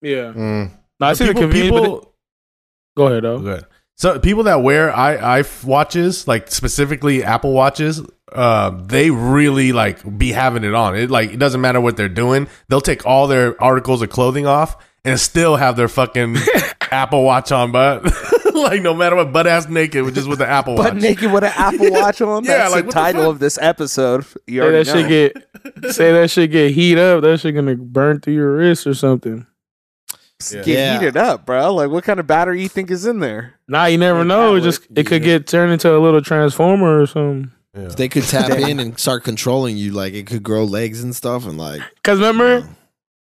Yeah. 0.01 0.33
Mm. 0.33 0.71
No, 1.01 1.07
I 1.07 1.13
see 1.15 1.25
the 1.27 1.35
people, 1.35 1.43
convenience. 1.51 1.81
but 1.89 2.03
it- 2.03 2.09
Go 2.95 3.07
ahead, 3.07 3.25
though. 3.25 3.37
Okay. 3.37 3.67
So 3.97 4.19
people 4.19 4.45
that 4.45 4.63
wear 4.63 4.95
i 4.95 5.39
i 5.41 5.45
watches, 5.65 6.27
like 6.29 6.51
specifically 6.51 7.25
Apple 7.25 7.53
watches, 7.53 8.01
uh, 8.33 8.71
they 8.71 9.11
really 9.11 9.73
like 9.73 10.19
be 10.19 10.31
having 10.33 10.65
it 10.65 10.75
on. 10.75 10.97
It 10.97 11.11
like 11.11 11.33
it 11.33 11.39
doesn't 11.39 11.61
matter 11.61 11.81
what 11.81 11.97
they're 11.97 12.09
doing. 12.09 12.49
They'll 12.69 12.81
take 12.81 13.05
all 13.07 13.27
their 13.29 13.61
articles 13.63 14.03
of 14.03 14.11
clothing 14.11 14.47
off 14.47 14.77
and 15.05 15.19
still 15.19 15.57
have 15.57 15.77
their 15.77 15.89
fucking 15.89 16.37
Apple 16.91 17.25
Watch 17.25 17.51
on, 17.53 17.73
but 17.73 18.03
like 18.63 18.83
no 18.83 18.95
matter 18.95 19.17
what, 19.17 19.33
butt 19.33 19.47
ass 19.47 19.69
naked, 19.69 20.05
with 20.05 20.15
just 20.15 20.29
with 20.29 20.39
the 20.39 20.47
Apple 20.47 20.77
But 20.77 20.95
Watch. 20.95 21.03
naked 21.03 21.33
with 21.33 21.45
an 21.45 21.53
Apple 21.57 21.91
Watch 21.93 22.21
on. 22.21 22.45
Yeah, 22.45 22.59
That's 22.59 22.73
like, 22.73 22.81
the 22.83 22.87
what 22.87 22.95
the 22.95 23.01
title 23.01 23.31
of 23.31 23.39
this 23.39 23.59
episode. 23.61 24.25
You 24.47 24.63
Say 24.63 24.71
that 24.71 24.87
know. 24.87 24.93
shit 25.09 25.09
get 25.09 25.93
say 25.95 26.13
that 26.13 26.31
shit 26.31 26.51
get 26.51 26.73
heat 26.73 26.99
up. 26.99 27.23
That 27.23 27.39
shit 27.41 27.55
gonna 27.55 27.77
burn 27.77 28.21
through 28.21 28.35
your 28.35 28.57
wrist 28.57 28.87
or 28.87 28.95
something. 28.95 29.47
Get 30.51 30.67
Yeah. 30.67 30.99
heated 30.99 31.17
up, 31.17 31.47
bro. 31.47 31.73
Like, 31.73 31.91
what 31.91 32.03
kind 32.03 32.19
of 32.19 32.27
battery 32.27 32.63
you 32.63 32.69
think 32.69 32.91
is 32.91 33.07
in 33.07 33.21
there? 33.21 33.55
Nah, 33.69 33.85
you 33.87 33.97
never 33.97 34.19
Like 34.21 34.27
know. 34.27 34.57
It 34.57 34.63
just 34.63 34.83
it 34.95 35.07
could 35.07 35.23
get 35.23 35.47
turned 35.47 35.73
into 35.73 35.95
a 35.97 35.99
little 36.01 36.21
transformer 36.21 37.01
or 37.01 37.07
something. 37.07 37.53
Yeah. 37.77 37.89
they 37.89 38.09
could 38.09 38.25
tap 38.25 38.51
in 38.51 38.81
and 38.81 38.99
start 38.99 39.25
controlling 39.25 39.77
you. 39.79 39.93
Like 39.93 40.15
it 40.15 40.27
could 40.27 40.43
grow 40.43 40.65
legs 40.65 41.03
and 41.03 41.15
stuff, 41.17 41.47
and 41.47 41.57
like 41.57 41.81
Cause 42.03 42.19
remember, 42.19 42.69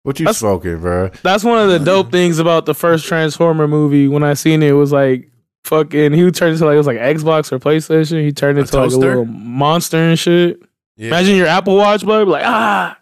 What 0.04 0.20
you 0.20 0.26
That's- 0.26 0.40
smoking, 0.40 0.80
bro? 0.80 1.10
that's 1.24 1.44
one 1.44 1.60
of 1.60 1.70
the 1.70 1.80
dope 1.80 2.12
things 2.12 2.38
about 2.40 2.66
the 2.66 2.74
first 2.76 3.06
Transformer 3.06 3.68
movie. 3.68 4.08
When 4.08 4.22
I 4.24 4.34
seen 4.34 4.62
it, 4.62 4.70
it 4.70 4.74
was 4.74 4.92
like 4.92 5.32
fucking. 5.64 6.12
He 6.14 6.30
turned 6.32 6.54
into 6.54 6.66
like 6.66 6.74
it 6.76 6.78
was 6.78 6.88
like 6.88 6.98
Xbox 6.98 7.52
or 7.52 7.60
PlayStation. 7.60 8.22
He 8.24 8.32
turned 8.34 8.58
A 8.58 8.62
into 8.62 8.78
like 8.78 8.92
a 8.92 8.96
little 8.98 9.26
monster 9.26 9.98
and 9.98 10.20
shit. 10.20 10.62
Yeah. 10.98 11.08
Imagine 11.08 11.38
your 11.38 11.48
Apple 11.48 11.78
Watch, 11.78 12.04
bro. 12.04 12.24
Like 12.24 12.44
ah, 12.46 13.00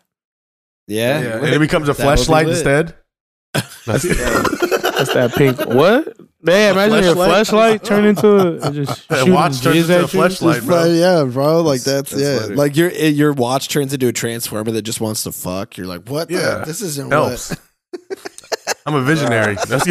yeah, 0.87 1.21
Yeah, 1.21 1.35
and 1.37 1.47
it 1.55 1.59
becomes 1.59 1.89
a 1.89 1.93
That 1.93 1.97
be 1.97 2.03
flashlight 2.03 2.45
lit. 2.45 2.55
instead. 2.57 2.95
that's 3.53 4.03
that 5.13 5.33
pink. 5.35 5.59
What? 5.65 6.15
Damn, 6.43 6.75
imagine 6.77 7.03
your 7.03 7.15
fleshlight? 7.15 7.25
flashlight 7.27 7.83
turn 7.85 8.05
into 8.05 8.57
a 8.67 8.71
just 8.71 9.05
A 9.11 9.17
shooting 9.17 9.33
watch 9.33 9.61
turns 9.61 9.75
jizz 9.75 9.81
into 9.83 9.93
a 9.93 10.03
at 10.03 10.13
you. 10.13 10.19
fleshlight. 10.19 10.65
Bro. 10.65 10.83
fu- 10.85 10.91
yeah, 10.93 11.23
bro. 11.25 11.61
Like 11.61 11.81
That's- 11.81 12.09
that's, 12.09 12.11
that's 12.11 12.21
yeah. 12.21 12.41
what 12.41 12.51
it- 12.51 12.57
Like 12.57 12.75
your 12.77 12.89
it- 12.89 13.15
your 13.15 13.33
watch 13.33 13.69
turns 13.69 13.93
into 13.93 14.07
a 14.07 14.13
transformer 14.13 14.71
that 14.71 14.81
just 14.81 14.99
wants 15.01 15.23
to 15.23 15.31
fuck. 15.31 15.77
You're 15.77 15.87
like, 15.87 16.07
what? 16.09 16.27
the- 16.29 16.35
Yeah. 16.35 16.63
this 16.65 16.81
isn't 16.81 17.11
Helps. 17.11 17.51
what. 17.51 17.59
I'm 18.85 18.95
a 18.95 19.01
visionary. 19.01 19.55
That's 19.67 19.85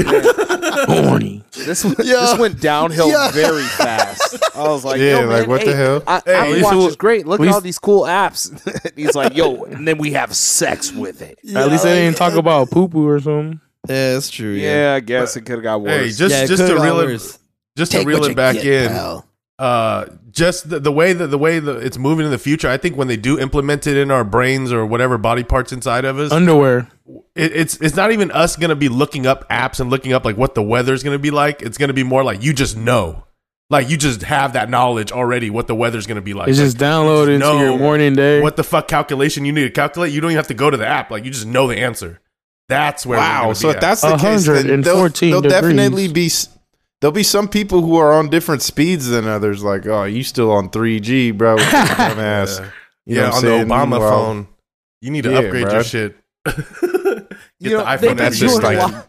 Horny. 0.87 1.45
This 1.53 1.85
went, 1.85 1.99
Yo. 1.99 2.05
this 2.05 2.39
went 2.39 2.61
downhill 2.61 3.09
Yeah. 3.09 3.31
very 3.31 3.63
fast. 3.63 4.39
I 4.57 4.63
was 4.69 4.85
like, 4.85 4.99
Yeah, 5.01 5.21
yo, 5.21 5.27
like, 5.27 5.41
man, 5.41 5.49
what 5.49 5.61
the 5.65 5.67
hey, 5.73 5.77
hell? 5.77 6.03
I, 6.07 6.23
Hey, 6.25 6.33
at 6.33 6.37
Apple 6.41 6.53
least 6.53 6.65
Watch 6.65 6.75
it 6.75 6.79
is 6.79 6.85
was- 6.87 6.97
great. 6.97 7.27
Look 7.27 7.41
at 7.41 7.47
at 7.49 7.55
all 7.55 7.61
these 7.61 7.79
cool 7.79 8.03
apps. 8.03 8.51
And 8.51 8.93
He's 8.97 9.15
like, 9.15 9.37
yo, 9.37 9.65
and 9.65 9.87
then 9.87 9.99
we 9.99 10.13
have 10.13 10.35
sex 10.35 10.93
with 10.93 11.23
it. 11.23 11.39
At 11.55 11.71
least 11.71 11.85
they 11.85 12.01
didn't 12.05 12.17
talk 12.17 12.35
about 12.35 12.71
poo 12.71 12.89
poo 12.89 13.07
or 13.07 13.21
something. 13.21 13.61
Yeah, 13.89 14.13
that's 14.15 14.31
true. 14.31 14.53
Yeah, 14.53 14.95
I 14.97 15.01
guess 15.01 15.37
it 15.37 15.43
could 15.43 15.55
have 15.57 15.63
got 15.63 15.81
worse. 15.83 15.91
Hey, 15.93 16.09
just 16.09 16.35
Yeah, 16.35 16.45
it 16.45 16.49
just 16.49 16.61
to 16.63 16.67
could've 16.69 16.79
got 16.79 16.85
reel 16.85 17.01
it, 17.01 17.07
worse. 17.07 17.39
just 17.77 17.93
to 17.93 17.99
Take 17.99 18.07
reel 18.07 18.21
what 18.21 18.27
it 18.27 18.31
you 18.31 18.37
back 18.37 18.55
get, 18.57 18.67
in. 18.67 18.89
pal. 18.91 19.27
uh 19.59 20.07
just 20.31 20.69
the, 20.71 20.79
the 20.79 20.93
way 20.93 21.13
that 21.13 21.27
the 21.29 21.39
way 21.39 21.59
that 21.59 21.79
it's 21.79 21.99
moving 21.99 22.25
in 22.25 22.31
the 22.31 22.39
future 22.39 22.69
i 22.69 22.77
think 22.77 22.97
when 22.97 23.09
they 23.09 23.17
do 23.17 23.37
implement 23.39 23.85
it 23.89 23.97
in 23.97 24.11
our 24.11 24.23
brains 24.23 24.73
or 24.73 24.87
whatever 24.87 25.19
body 25.19 25.43
parts 25.43 25.73
inside 25.73 26.05
of 26.05 26.19
us 26.21 26.31
Underwear. 26.31 26.89
it, 27.35 27.53
it's 27.53 27.77
it's 27.81 27.97
not 27.97 28.13
even 28.13 28.31
us 28.31 28.55
gonna 28.57 28.77
be 28.77 28.89
looking 28.89 29.27
up 29.27 29.49
apps 29.51 29.81
and 29.81 29.91
looking 29.91 30.13
up 30.13 30.25
like 30.25 30.37
what 30.37 30.55
the 30.55 30.63
weather's 30.63 31.03
gonna 31.03 31.19
be 31.19 31.31
like 31.33 31.63
it's 31.63 31.77
gonna 31.79 31.93
be 31.93 32.05
more 32.05 32.23
like 32.23 32.43
you 32.45 32.53
just 32.53 32.77
know 32.77 33.25
like 33.71 33.91
you 33.91 33.97
just 33.97 34.23
have 34.23 34.53
that 34.53 34.71
knowledge 34.71 35.11
already 35.11 35.51
what 35.51 35.67
the 35.67 35.75
weather's 35.75 36.07
gonna 36.07 36.21
be 36.23 36.33
like 36.33 36.49
It's 36.49 36.59
just 36.59 36.77
downloaded 36.77 37.35
into 37.35 37.39
know 37.47 37.61
your 37.61 37.77
morning 37.79 38.15
day. 38.15 38.41
what 38.41 38.55
the 38.57 38.65
fuck 38.65 38.87
calculation 38.89 39.45
you 39.45 39.53
need 39.53 39.65
to 39.65 39.71
calculate 39.71 40.13
you 40.13 40.21
don't 40.21 40.31
even 40.31 40.37
have 40.39 40.47
to 40.49 40.55
go 40.55 40.71
to 40.71 40.77
the 40.77 40.87
app 40.87 41.11
like 41.11 41.25
you 41.25 41.31
just 41.33 41.47
know 41.47 41.67
the 41.67 41.77
answer 41.79 42.21
that's 42.71 43.05
where 43.05 43.19
we're 43.19 43.25
Wow. 43.25 43.53
So 43.53 43.69
be 43.69 43.75
if 43.75 43.81
that's 43.81 44.01
the 44.01 44.17
case, 44.17 44.47
then 44.47 44.81
they'll, 44.83 44.97
114 44.97 45.31
there'll 45.31 45.43
definitely 45.43 46.09
be 46.09 46.31
there'll 47.01 47.13
be 47.13 47.23
some 47.23 47.49
people 47.49 47.83
who 47.83 47.97
are 47.97 48.13
on 48.13 48.31
different 48.31 48.63
speeds 48.63 49.09
than 49.09 49.27
others. 49.27 49.63
Like, 49.63 49.87
oh, 49.87 50.05
you 50.05 50.23
still 50.23 50.51
on 50.53 50.71
3G, 50.71 51.37
bro? 51.37 51.57
Dumbass. 51.59 52.61
You 53.07 53.17
know 53.17 53.23
yeah 53.23 53.31
what 53.31 53.33
I'm 53.33 53.35
on 53.37 53.43
the 53.43 53.49
saying? 53.49 53.67
obama 53.67 53.91
Meanwhile- 53.91 54.11
phone 54.11 54.49
you 55.03 55.11
need 55.11 55.25
to 55.25 55.31
Yeah, 55.33 55.39
upgrade 55.39 55.71
your 55.73 55.83
shit 55.85 56.17
Get 56.45 56.57
you 57.59 57.71
know, 57.71 57.79
the 57.79 57.85
iphone 57.85 58.01
been 58.01 58.17
that's 58.17 58.39
just 58.39 58.59
a 58.59 58.63
like- 58.63 58.79
lot- 58.79 59.07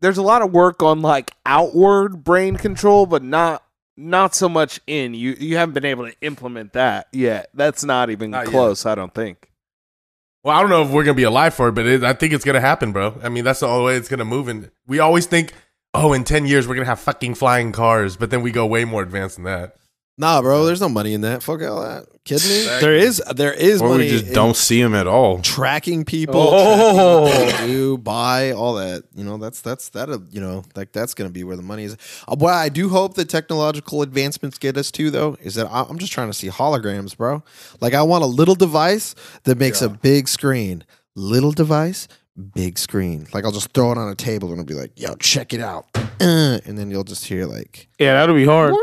there's 0.00 0.18
a 0.18 0.22
lot 0.22 0.42
of 0.42 0.52
work 0.52 0.82
on 0.82 1.00
like 1.02 1.30
outward 1.46 2.24
brain 2.24 2.56
control, 2.56 3.06
but 3.06 3.22
not 3.22 3.62
not 3.96 4.34
so 4.34 4.48
much 4.48 4.78
in. 4.86 5.14
You 5.14 5.34
you 5.38 5.56
haven't 5.56 5.72
been 5.72 5.84
able 5.86 6.06
to 6.06 6.14
implement 6.20 6.72
that 6.74 7.06
yet. 7.12 7.48
That's 7.54 7.84
not 7.84 8.10
even 8.10 8.30
Not 8.32 8.46
yet. 8.46 8.50
close. 8.52 8.84
I 8.86 8.94
don't 8.96 9.14
think. 9.14 9.48
Well, 10.44 10.54
I 10.54 10.60
don't 10.60 10.68
know 10.68 10.82
if 10.82 10.90
we're 10.90 11.04
gonna 11.04 11.14
be 11.14 11.22
alive 11.22 11.54
for 11.54 11.68
it, 11.68 11.72
but 11.72 11.86
it, 11.86 12.04
I 12.04 12.12
think 12.12 12.34
it's 12.34 12.44
gonna 12.44 12.60
happen, 12.60 12.92
bro. 12.92 13.18
I 13.22 13.30
mean, 13.30 13.44
that's 13.44 13.60
the 13.60 13.66
only 13.66 13.86
way 13.86 13.96
it's 13.96 14.10
gonna 14.10 14.26
move. 14.26 14.46
And 14.46 14.70
we 14.86 14.98
always 14.98 15.24
think, 15.24 15.54
oh, 15.94 16.12
in 16.12 16.22
ten 16.22 16.46
years 16.46 16.68
we're 16.68 16.74
gonna 16.74 16.84
have 16.86 17.00
fucking 17.00 17.34
flying 17.36 17.72
cars, 17.72 18.18
but 18.18 18.28
then 18.28 18.42
we 18.42 18.52
go 18.52 18.66
way 18.66 18.84
more 18.84 19.02
advanced 19.02 19.36
than 19.36 19.44
that. 19.46 19.76
Nah, 20.16 20.40
bro. 20.42 20.64
There's 20.64 20.80
no 20.80 20.88
money 20.88 21.12
in 21.14 21.22
that. 21.22 21.42
Fuck 21.42 21.62
all 21.62 21.82
that. 21.82 22.06
Kidding 22.24 22.48
me? 22.48 22.64
There 22.80 22.94
is. 22.94 23.20
There 23.34 23.52
is 23.52 23.82
Or 23.82 23.88
money. 23.88 24.04
we 24.04 24.10
just 24.10 24.26
in 24.28 24.32
don't 24.32 24.56
see 24.56 24.80
them 24.80 24.94
at 24.94 25.06
all. 25.08 25.40
tracking 25.42 26.04
people. 26.04 26.40
Oh. 26.40 27.28
tracking 27.30 27.66
do 27.66 27.98
buy 27.98 28.52
all 28.52 28.74
that. 28.74 29.02
You 29.14 29.24
know, 29.24 29.36
that's 29.38 29.60
that's 29.60 29.88
that. 29.90 30.08
uh, 30.08 30.18
You 30.30 30.40
know, 30.40 30.62
like 30.76 30.92
that's 30.92 31.14
gonna 31.14 31.30
be 31.30 31.42
where 31.44 31.56
the 31.56 31.62
money 31.62 31.84
is. 31.84 31.96
Uh, 32.28 32.36
what 32.36 32.54
I 32.54 32.68
do 32.68 32.88
hope 32.88 33.14
that 33.14 33.28
technological 33.28 34.02
advancements 34.02 34.56
get 34.56 34.76
us 34.76 34.90
to 34.92 35.10
though 35.10 35.36
is 35.42 35.56
that 35.56 35.66
I- 35.66 35.84
I'm 35.88 35.98
just 35.98 36.12
trying 36.12 36.28
to 36.28 36.34
see 36.34 36.48
holograms, 36.48 37.16
bro. 37.16 37.42
Like 37.80 37.92
I 37.94 38.02
want 38.02 38.22
a 38.22 38.28
little 38.28 38.54
device 38.54 39.14
that 39.42 39.58
makes 39.58 39.82
a 39.82 39.88
big 39.88 40.28
screen. 40.28 40.84
Little 41.16 41.52
device, 41.52 42.08
big 42.54 42.78
screen. 42.78 43.26
Like 43.34 43.44
I'll 43.44 43.52
just 43.52 43.72
throw 43.72 43.92
it 43.92 43.98
on 43.98 44.08
a 44.08 44.14
table 44.14 44.50
and 44.50 44.58
I'll 44.60 44.64
be 44.66 44.74
like, 44.74 44.92
"Yo, 44.98 45.14
check 45.16 45.52
it 45.52 45.60
out," 45.60 45.86
Uh, 45.94 46.00
and 46.64 46.78
then 46.78 46.90
you'll 46.90 47.04
just 47.04 47.24
hear 47.26 47.44
like, 47.46 47.88
yeah, 47.98 48.14
that'll 48.14 48.34
be 48.34 48.44
hard. 48.46 48.74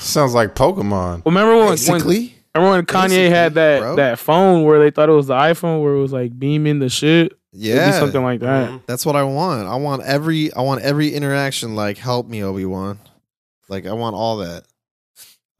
Sounds 0.00 0.34
like 0.34 0.54
Pokemon. 0.54 1.24
Remember 1.24 1.56
when, 1.56 1.66
when 1.66 1.72
basically. 1.72 2.34
remember 2.54 2.76
when 2.76 2.86
Kanye 2.86 3.28
had 3.30 3.54
that 3.54 3.80
bro. 3.80 3.96
that 3.96 4.18
phone 4.18 4.64
where 4.64 4.78
they 4.78 4.90
thought 4.90 5.08
it 5.08 5.12
was 5.12 5.28
the 5.28 5.34
iPhone 5.34 5.82
where 5.82 5.94
it 5.94 6.00
was 6.00 6.12
like 6.12 6.38
beaming 6.38 6.78
the 6.78 6.88
shit? 6.88 7.32
Yeah, 7.52 7.86
be 7.86 7.98
something 7.98 8.22
like 8.22 8.40
that. 8.40 8.68
Mm-hmm. 8.68 8.78
That's 8.86 9.06
what 9.06 9.14
I 9.14 9.22
want. 9.22 9.68
I 9.68 9.76
want 9.76 10.02
every 10.02 10.52
I 10.54 10.62
want 10.62 10.82
every 10.82 11.10
interaction 11.14 11.76
like 11.76 11.98
help 11.98 12.26
me 12.28 12.42
Obi 12.42 12.64
Wan. 12.64 12.98
Like 13.68 13.86
I 13.86 13.92
want 13.92 14.16
all 14.16 14.38
that. 14.38 14.64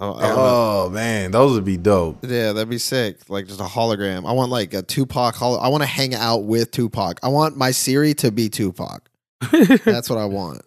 I- 0.01 0.07
I 0.07 0.31
oh, 0.33 0.87
oh 0.87 0.91
man, 0.91 1.31
those 1.31 1.53
would 1.55 1.65
be 1.65 1.77
dope. 1.77 2.19
yeah, 2.23 2.53
that'd 2.53 2.69
be 2.69 2.79
sick. 2.79 3.31
Like 3.31 3.47
just 3.47 3.61
a 3.61 3.65
hologram. 3.65 4.29
I 4.29 4.33
want 4.33 4.51
like 4.51 4.75
a 4.75 4.83
Tupac 4.83 5.37
holo. 5.37 5.57
I 5.59 5.69
want 5.69 5.83
to 5.83 5.89
hang 5.89 6.15
out 6.17 6.45
with 6.45 6.73
Tupac. 6.73 7.21
I 7.23 7.29
want 7.29 7.57
my 7.57 7.71
Siri 7.71 8.13
to 8.15 8.33
be 8.33 8.49
Tupac. 8.49 9.09
That's 9.85 10.11
what 10.11 10.19
I 10.19 10.25
want. 10.25 10.63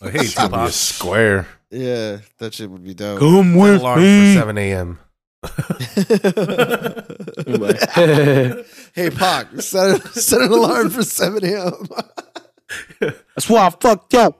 Like, 0.00 0.12
hey, 0.12 0.18
Be 0.18 0.26
a 0.26 0.30
Tupac, 0.30 0.72
square. 0.72 1.46
Yeah, 1.70 2.18
that 2.38 2.54
shit 2.54 2.70
would 2.70 2.84
be 2.84 2.94
dope. 2.94 3.18
Come 3.18 3.52
set 3.54 3.60
with 3.60 3.80
alarm 3.80 4.00
me. 4.00 4.34
for 4.34 4.40
seven 4.40 4.58
a.m. 4.58 4.98
hey 8.94 9.10
Pac, 9.10 9.60
set, 9.60 10.00
a, 10.04 10.08
set 10.18 10.40
an 10.40 10.50
alarm 10.52 10.90
for 10.90 11.02
seven 11.02 11.44
a.m. 11.44 11.86
That's 13.00 13.48
why 13.48 13.66
I 13.66 13.70
fucked 13.70 14.12
yo. 14.12 14.34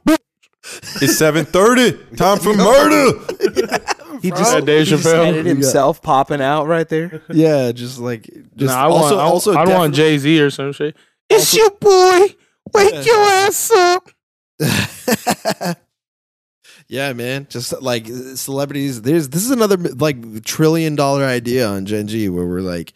It's 1.00 1.16
seven 1.18 1.44
thirty. 1.44 1.92
Time 2.16 2.38
for 2.38 2.54
murder. 2.54 3.18
He 4.22 4.30
Bro, 4.30 4.38
just, 4.38 4.52
That 4.54 4.64
Dave 4.64 4.86
he 4.86 4.90
just 4.92 5.04
Chappelle. 5.04 5.26
edited 5.26 5.44
himself 5.44 6.00
popping 6.00 6.40
out 6.40 6.66
right 6.66 6.88
there. 6.88 7.20
yeah, 7.30 7.70
just 7.70 7.98
like 7.98 8.22
just 8.56 8.74
Nah, 8.74 8.84
I 8.84 8.86
want, 8.88 9.02
also 9.02 9.18
I, 9.18 9.22
also 9.22 9.52
I 9.52 9.56
want 9.56 9.68
definitely- 9.68 9.96
Jay 9.96 10.18
Z 10.18 10.40
or 10.40 10.50
some 10.50 10.72
shit. 10.72 10.96
It's 11.28 11.54
your 11.54 11.68
boy. 11.72 12.28
Wake 12.72 13.04
your 13.04 13.16
ass 13.18 13.70
up. 13.72 14.08
Yeah, 16.88 17.12
man. 17.12 17.46
Just 17.50 17.80
like 17.82 18.06
celebrities. 18.06 19.02
There's 19.02 19.28
this 19.28 19.44
is 19.44 19.50
another 19.50 19.76
like 19.76 20.44
trillion 20.44 20.94
dollar 20.96 21.24
idea 21.24 21.66
on 21.66 21.86
Gen 21.86 22.06
G 22.08 22.28
where 22.28 22.46
we're 22.46 22.60
like, 22.60 22.92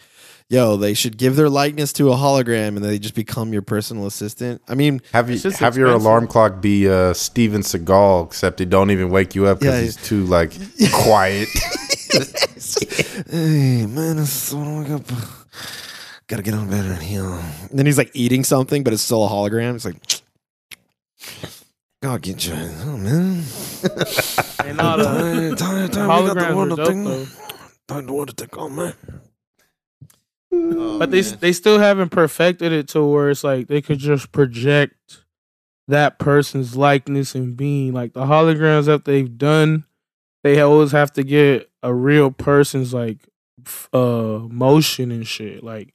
yo, 0.49 0.77
they 0.77 0.95
should 0.95 1.17
give 1.17 1.37
their 1.37 1.49
likeness 1.49 1.93
to 1.95 2.11
a 2.11 2.15
hologram 2.17 2.69
and 2.77 2.79
they 2.79 2.99
just 2.99 3.15
become 3.15 3.53
your 3.53 3.63
personal 3.63 4.07
assistant. 4.07 4.61
I 4.69 4.75
mean, 4.75 5.01
Have 5.13 5.29
you 5.29 5.35
It's 5.35 5.43
just 5.45 5.59
have 5.59 5.77
your 5.77 5.91
alarm 5.91 6.27
clock 6.27 6.61
be 6.61 6.89
uh, 6.89 7.15
Steven 7.15 7.63
Seagal, 7.63 8.27
except 8.27 8.61
it 8.61 8.69
don't 8.71 8.91
even 8.91 9.11
wake 9.11 9.35
you 9.35 9.47
up 9.47 9.61
because 9.61 9.75
Yeah. 9.75 9.83
he's 9.83 9.97
too 9.97 10.25
like 10.27 10.53
quiet. 10.93 11.49
hey 13.31 13.87
man, 13.87 14.17
this 14.17 14.49
is 14.49 14.55
what 14.55 14.67
I 14.67 14.79
wake 14.81 14.91
up. 14.91 15.03
Gotta 16.27 16.43
get 16.43 16.55
on 16.55 16.71
bed 16.71 16.85
and 16.85 17.03
heal. 17.03 17.33
And 17.33 17.79
then 17.79 17.87
he's 17.87 17.99
like 17.99 18.11
eating 18.15 18.45
something, 18.45 18.85
but 18.85 18.93
it's 18.93 19.03
still 19.03 19.25
a 19.25 19.29
hologram. 19.29 19.75
It's 19.75 19.85
like, 19.85 19.97
God, 22.03 22.23
get 22.23 22.47
you, 22.47 22.55
oh 22.55 22.97
man. 22.97 23.43
And 24.65 24.81
all 24.81 24.97
the 24.97 25.55
Time, 25.57 25.57
time, 25.57 25.91
time, 25.91 26.23
we 26.23 26.29
got 26.29 26.35
the 26.35 26.41
holograms 26.41 26.55
one 26.55 26.73
are 26.73 26.77
to 26.77 26.87
think- 26.87 27.05
though. 27.07 27.27
Time 27.89 28.07
to 28.07 28.13
want 28.13 28.31
to 28.31 28.37
take 28.37 28.57
on 28.57 28.75
man. 28.77 28.95
But 30.51 31.11
they 31.11 31.21
they 31.21 31.53
still 31.53 31.79
haven't 31.79 32.09
perfected 32.11 32.73
it 32.73 32.89
to 32.89 33.05
where 33.05 33.31
it's 33.31 33.45
like 33.45 33.69
they 33.69 33.81
could 33.83 33.99
just 33.99 34.33
project 34.33 35.25
that 35.89 36.19
person's 36.19 36.77
likeness 36.77 37.35
and 37.35 37.57
being. 37.57 37.93
Like 37.93 38.13
the 38.15 38.25
holograms 38.25 38.87
that 38.87 39.05
they've 39.05 39.37
done, 39.39 39.85
they 40.43 40.61
always 40.61 40.93
have 40.93 41.13
to 41.15 41.23
get 41.23 41.71
a 41.83 41.93
real 41.95 42.31
person's 42.31 42.95
like 42.95 43.19
uh 43.93 44.39
motion 44.49 45.11
and 45.13 45.27
shit. 45.27 45.63
Like 45.65 45.95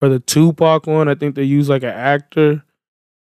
for 0.00 0.08
the 0.08 0.20
Tupac 0.20 0.86
one, 0.86 1.08
I 1.08 1.14
think 1.14 1.34
they 1.34 1.44
use 1.44 1.68
like 1.68 1.82
an 1.82 1.90
actor. 1.90 2.64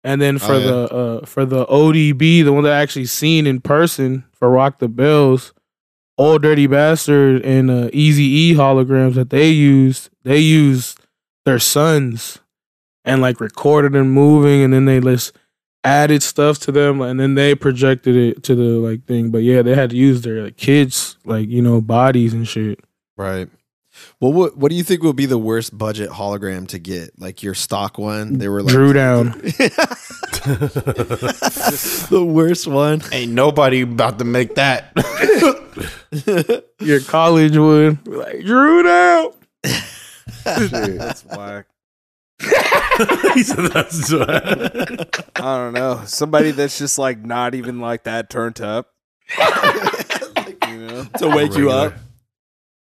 And 0.04 0.22
then 0.22 0.38
for 0.38 0.52
Oh, 0.52 0.58
yeah. 0.58 0.66
the 0.66 0.82
uh 1.22 1.26
for 1.26 1.44
the 1.44 1.66
ODB, 1.66 2.44
the 2.44 2.52
one 2.52 2.64
that 2.64 2.72
I 2.72 2.80
actually 2.80 3.06
seen 3.06 3.46
in 3.46 3.60
person 3.60 4.24
for 4.32 4.48
Rock 4.50 4.78
the 4.78 4.88
Bells, 4.88 5.52
Old 6.16 6.42
Dirty 6.42 6.66
Bastard 6.66 7.44
and 7.44 7.70
uh, 7.70 7.90
Easy 7.92 8.24
E 8.24 8.54
holograms 8.54 9.14
that 9.14 9.30
they 9.30 9.50
used, 9.50 10.10
they 10.24 10.38
used 10.38 11.00
their 11.44 11.58
sons 11.58 12.38
and 13.04 13.20
like 13.22 13.40
recorded 13.40 13.92
them 13.92 14.10
moving, 14.10 14.62
and 14.62 14.72
then 14.72 14.84
they 14.84 15.00
just 15.00 15.36
added 15.84 16.22
stuff 16.22 16.58
to 16.60 16.72
them, 16.72 17.00
and 17.00 17.18
then 17.18 17.34
they 17.34 17.54
projected 17.54 18.14
it 18.16 18.42
to 18.44 18.54
the 18.54 18.62
like 18.78 19.04
thing. 19.06 19.30
But 19.30 19.38
yeah, 19.38 19.62
they 19.62 19.74
had 19.74 19.90
to 19.90 19.96
use 19.96 20.22
their 20.22 20.44
like, 20.44 20.56
kids, 20.56 21.16
like 21.24 21.48
you 21.48 21.62
know, 21.62 21.80
bodies 21.80 22.34
and 22.34 22.46
shit. 22.46 22.80
Right. 23.16 23.48
Well, 24.20 24.32
what 24.32 24.56
what 24.56 24.70
do 24.70 24.76
you 24.76 24.82
think 24.82 25.02
would 25.02 25.16
be 25.16 25.26
the 25.26 25.38
worst 25.38 25.76
budget 25.76 26.10
hologram 26.10 26.68
to 26.68 26.78
get? 26.78 27.18
Like 27.20 27.42
your 27.42 27.54
stock 27.54 27.98
one? 27.98 28.38
They 28.38 28.48
were 28.48 28.62
like 28.62 28.72
Drew 28.72 28.92
down. 28.92 29.26
the 32.10 32.24
worst 32.26 32.66
one. 32.66 33.02
Ain't 33.12 33.32
nobody 33.32 33.82
about 33.82 34.18
to 34.18 34.24
make 34.24 34.54
that. 34.56 34.92
Your 36.80 37.00
college 37.00 37.56
would 37.56 38.04
be 38.04 38.10
like 38.10 38.44
Drew 38.44 38.82
down. 38.82 39.32
That's 40.44 41.24
whack. 41.24 41.66
he 43.34 43.42
said 43.42 43.72
that's 43.72 44.12
I 44.12 45.06
don't 45.34 45.72
know. 45.72 46.02
Somebody 46.04 46.52
that's 46.52 46.78
just 46.78 46.98
like 46.98 47.18
not 47.18 47.54
even 47.54 47.80
like 47.80 48.04
that 48.04 48.30
turned 48.30 48.60
up. 48.60 48.92
you 49.36 50.76
know, 50.78 51.04
to 51.18 51.28
wake 51.28 51.56
you 51.56 51.70
up. 51.70 51.94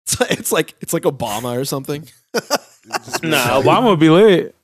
It's 0.04 0.20
like, 0.20 0.30
it's 0.32 0.52
like 0.52 0.74
it's 0.80 0.92
like 0.92 1.02
Obama 1.04 1.58
or 1.60 1.64
something. 1.64 2.08
Nah, 3.22 3.60
Obama 3.62 3.90
would 3.90 4.00
be 4.00 4.10
lit. 4.10 4.54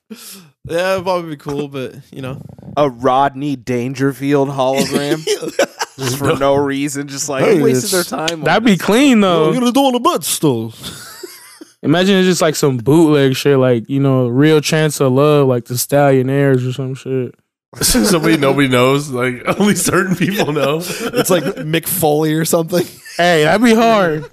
Yeah, 0.68 0.98
it'd 0.98 1.28
be 1.30 1.36
cool, 1.36 1.68
but 1.68 1.94
you 2.12 2.20
know, 2.22 2.42
a 2.76 2.90
Rodney 2.90 3.56
Dangerfield 3.56 4.48
hologram 4.48 5.24
just 5.98 6.18
for 6.18 6.34
no 6.36 6.56
reason, 6.56 7.08
just 7.08 7.28
like 7.28 7.44
Hey, 7.44 7.62
wasted 7.62 7.90
their 7.90 8.00
it's- 8.00 8.10
time. 8.10 8.40
on 8.40 8.44
That'd 8.44 8.64
be 8.64 8.72
this. 8.74 8.82
clean 8.82 9.20
though. 9.20 9.52
gonna 9.54 9.72
do 9.72 9.80
on 9.80 9.92
the 9.94 10.00
butt 10.00 10.24
still. 10.24 10.74
Imagine 11.82 12.16
it's 12.16 12.26
just 12.26 12.42
like 12.42 12.56
some 12.56 12.76
bootleg 12.78 13.36
shit, 13.36 13.56
like 13.58 13.88
you 13.88 14.00
know, 14.00 14.26
real 14.26 14.60
chance 14.60 15.00
of 15.00 15.12
love, 15.12 15.46
like 15.46 15.66
the 15.66 15.74
Stallionaires 15.74 16.68
or 16.68 16.72
some 16.72 16.94
shit. 16.94 17.34
Somebody 17.82 18.36
nobody 18.36 18.66
knows. 18.66 19.10
Like 19.10 19.42
only 19.60 19.74
certain 19.76 20.16
people 20.16 20.52
know. 20.52 20.78
It's 20.78 21.30
like 21.30 21.44
Mick 21.44 21.86
Foley 21.86 22.34
or 22.34 22.44
something. 22.44 22.84
Hey, 23.16 23.44
that'd 23.44 23.62
be 23.64 23.74
hard. 23.74 24.24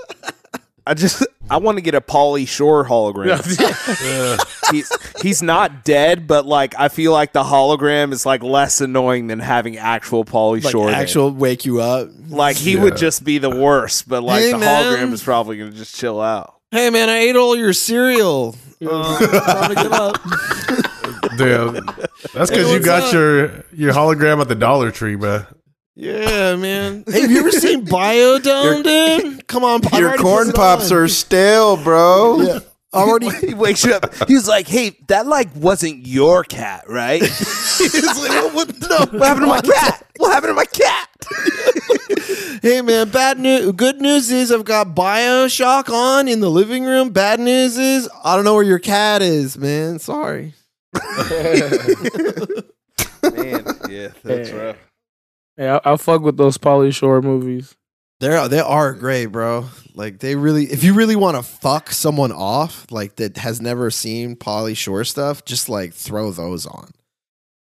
I 0.88 0.93
just 0.93 1.26
I 1.50 1.58
want 1.58 1.78
to 1.78 1.82
get 1.82 1.95
a 1.95 2.02
Pauly 2.02 2.48
Shore 2.48 2.86
hologram. 2.86 3.26
Yeah. 3.60 4.38
he's 4.71 4.91
he's 5.21 5.41
not 5.41 5.84
dead, 5.84 6.28
but 6.28 6.45
like 6.45 6.76
I 6.78 6.89
feel 6.89 7.12
like 7.12 7.34
the 7.34 7.43
hologram 7.43 8.12
is 8.12 8.26
like 8.26 8.43
less 8.43 8.82
annoying 8.82 9.28
than 9.28 9.39
having 9.39 9.78
actual 9.78 10.26
Pauly 10.26 10.63
Like 10.63 10.71
Shore. 10.71 10.88
there. 10.88 10.95
actual 10.95 11.32
wake 11.32 11.65
you 11.65 11.82
up. 11.82 12.10
like 12.28 12.56
he 12.56 12.76
would 12.76 12.98
just 12.98 13.24
be 13.24 13.38
the 13.39 13.50
worst, 13.50 14.08
but 14.08 14.21
like 14.24 14.41
Hey, 14.41 14.52
the 14.52 14.58
man. 14.60 14.84
hologram 14.84 15.12
is 15.13 15.24
probably 15.24 15.58
gonna 15.58 15.71
just 15.71 15.95
chill 15.95 16.21
out. 16.21 16.54
Hey 16.71 16.89
man, 16.89 17.10
I 17.10 17.17
ate 17.17 17.36
all 17.36 17.56
your 17.56 17.74
cereal. 17.74 18.56
Uh, 18.86 19.19
time 19.19 19.69
to 19.69 19.76
get 19.76 19.91
up. 19.91 20.21
Damn. 21.38 21.74
That's 22.34 22.50
because 22.52 22.71
you 22.71 22.80
got 22.80 23.04
up? 23.04 23.13
your 23.13 23.63
your 23.74 23.93
hologram 23.93 24.39
at 24.41 24.48
the 24.50 24.56
Dollar 24.56 24.91
Tree, 24.91 25.15
man. 25.15 25.45
Yeah, 25.96 26.56
man. 26.58 27.04
Hey, 27.08 27.22
have 27.22 27.32
you 27.32 27.40
ever 27.40 27.52
seen 27.52 27.86
Bio-Dome, 27.86 28.84
dude? 28.84 29.48
Come 29.48 29.64
on, 29.64 29.82
I 29.94 30.00
Your 30.00 30.10
already 30.10 30.24
corn 30.24 30.46
put 30.48 30.56
it 30.56 30.58
pops 30.58 30.92
on. 30.92 30.98
are 30.98 31.08
stale, 31.08 31.78
bro. 31.78 32.42
Yeah, 32.42 32.60
already. 32.94 33.30
he 33.48 33.54
wakes 33.54 33.84
you 33.86 33.94
up. 33.94 34.14
He's 34.28 34.48
like, 34.48 34.68
"Hey, 34.68 34.98
that 35.08 35.26
like 35.28 35.56
wasn't 35.56 36.06
your 36.06 36.44
cat, 36.44 36.86
right? 36.90 37.22
He's 37.22 38.18
like, 38.18 38.54
what, 38.54 38.54
what, 38.54 38.90
no, 38.90 38.98
what 39.18 39.28
happened 39.28 39.46
to 39.46 39.48
my 39.48 39.62
cat? 39.62 40.06
What 40.18 40.34
happened 40.34 40.52
to 40.52 40.56
my 40.56 40.66
cat?" 40.66 41.10
Hey 42.62 42.82
man, 42.82 43.10
bad 43.10 43.40
news. 43.40 43.72
Good 43.74 44.02
news 44.02 44.32
is 44.32 44.52
I've 44.52 44.66
got 44.66 44.96
Bioshock 44.96 45.90
on 45.90 46.28
in 46.28 46.40
the 46.40 46.50
living 46.50 46.84
room. 46.84 47.10
Bad 47.12 47.40
news 47.40 47.78
is 47.78 48.10
I 48.24 48.36
don't 48.36 48.44
know 48.46 48.56
where 48.56 48.64
your 48.64 48.80
cat 48.80 49.22
is, 49.22 49.58
man. 49.58 50.00
Sorry. 50.00 50.54
Man, 50.94 51.04
yeah, 53.90 54.10
that's 54.24 54.50
Yeah. 54.50 54.56
rough. 54.56 54.78
Hey, 55.58 55.70
I, 55.70 55.80
I 55.84 55.98
fuck 55.98 56.22
with 56.22 56.38
those 56.38 56.58
Pauly 56.58 56.94
Shore 56.94 57.22
movies. 57.22 57.76
They're 58.20 58.48
they 58.48 58.60
are 58.60 58.94
great, 58.94 59.28
bro. 59.28 59.65
Like 59.94 60.20
they 60.20 60.36
really, 60.36 60.65
if 60.65 60.84
you 60.84 60.94
really 60.94 61.15
want 61.15 61.38
to 61.38 61.44
fuck 61.44 61.91
someone 61.91 62.32
off, 62.32 62.86
like 62.89 63.18
that 63.18 63.38
has 63.38 63.62
never 63.62 63.91
seen 63.91 64.36
Pauly 64.36 64.76
Shore 64.76 65.04
stuff, 65.04 65.44
just 65.46 65.68
like 65.70 65.94
throw 65.94 66.32
those 66.32 66.65
on. 66.65 66.91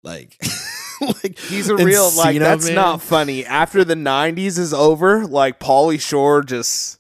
Like, 0.02 0.36
like 1.00 1.38
He's 1.38 1.68
a 1.68 1.76
real 1.76 2.10
like 2.16 2.38
that's 2.38 2.66
Man. 2.66 2.74
not 2.74 3.02
funny. 3.02 3.46
After 3.46 3.84
the 3.84 3.94
'90s 3.94 4.58
is 4.58 4.74
over, 4.74 5.26
like 5.26 5.60
Pauly 5.60 6.00
Shore 6.00 6.42
just. 6.42 6.98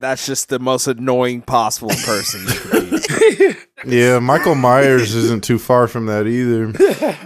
That's 0.00 0.26
just 0.26 0.50
the 0.50 0.58
most 0.58 0.86
annoying 0.86 1.40
possible 1.40 1.94
person. 2.04 2.42
you 2.46 3.00
could 3.00 3.38
be. 3.38 3.54
Yeah, 3.86 4.18
Michael 4.18 4.54
Myers 4.54 5.14
isn't 5.14 5.44
too 5.44 5.58
far 5.58 5.88
from 5.88 6.06
that 6.06 6.26
either. 6.26 6.68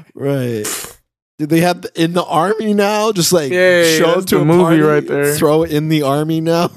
right. 0.14 0.97
Did 1.38 1.50
they 1.50 1.60
have 1.60 1.86
in 1.94 2.14
the 2.14 2.24
army 2.24 2.74
now? 2.74 3.12
Just 3.12 3.32
like 3.32 3.52
Yeah, 3.52 3.82
yeah, 3.82 3.98
show 3.98 4.14
that's 4.16 4.26
to 4.26 4.40
a 4.40 4.44
movie 4.44 4.62
party, 4.62 4.80
right 4.80 5.06
there. 5.06 5.34
Throw 5.36 5.62
it 5.62 5.72
in 5.72 5.88
the 5.88 6.02
army 6.02 6.40
now. 6.40 6.70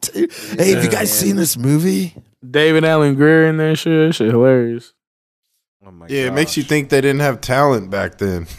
Dude, 0.00 0.32
hey, 0.58 0.72
have 0.72 0.84
you 0.84 0.90
guys 0.90 1.12
seen 1.12 1.36
this 1.36 1.58
movie? 1.58 2.14
David 2.48 2.84
Alan 2.84 3.14
Grier 3.16 3.46
in 3.46 3.58
there, 3.58 3.76
shit, 3.76 4.14
shit 4.14 4.30
hilarious. 4.30 4.94
Oh 5.86 5.90
my 5.90 6.06
Yeah, 6.08 6.26
it 6.26 6.32
makes 6.32 6.56
you 6.56 6.62
think 6.62 6.88
they 6.88 7.00
didn't 7.00 7.20
have 7.20 7.40
talent 7.40 7.90
back 7.90 8.18
then. 8.18 8.46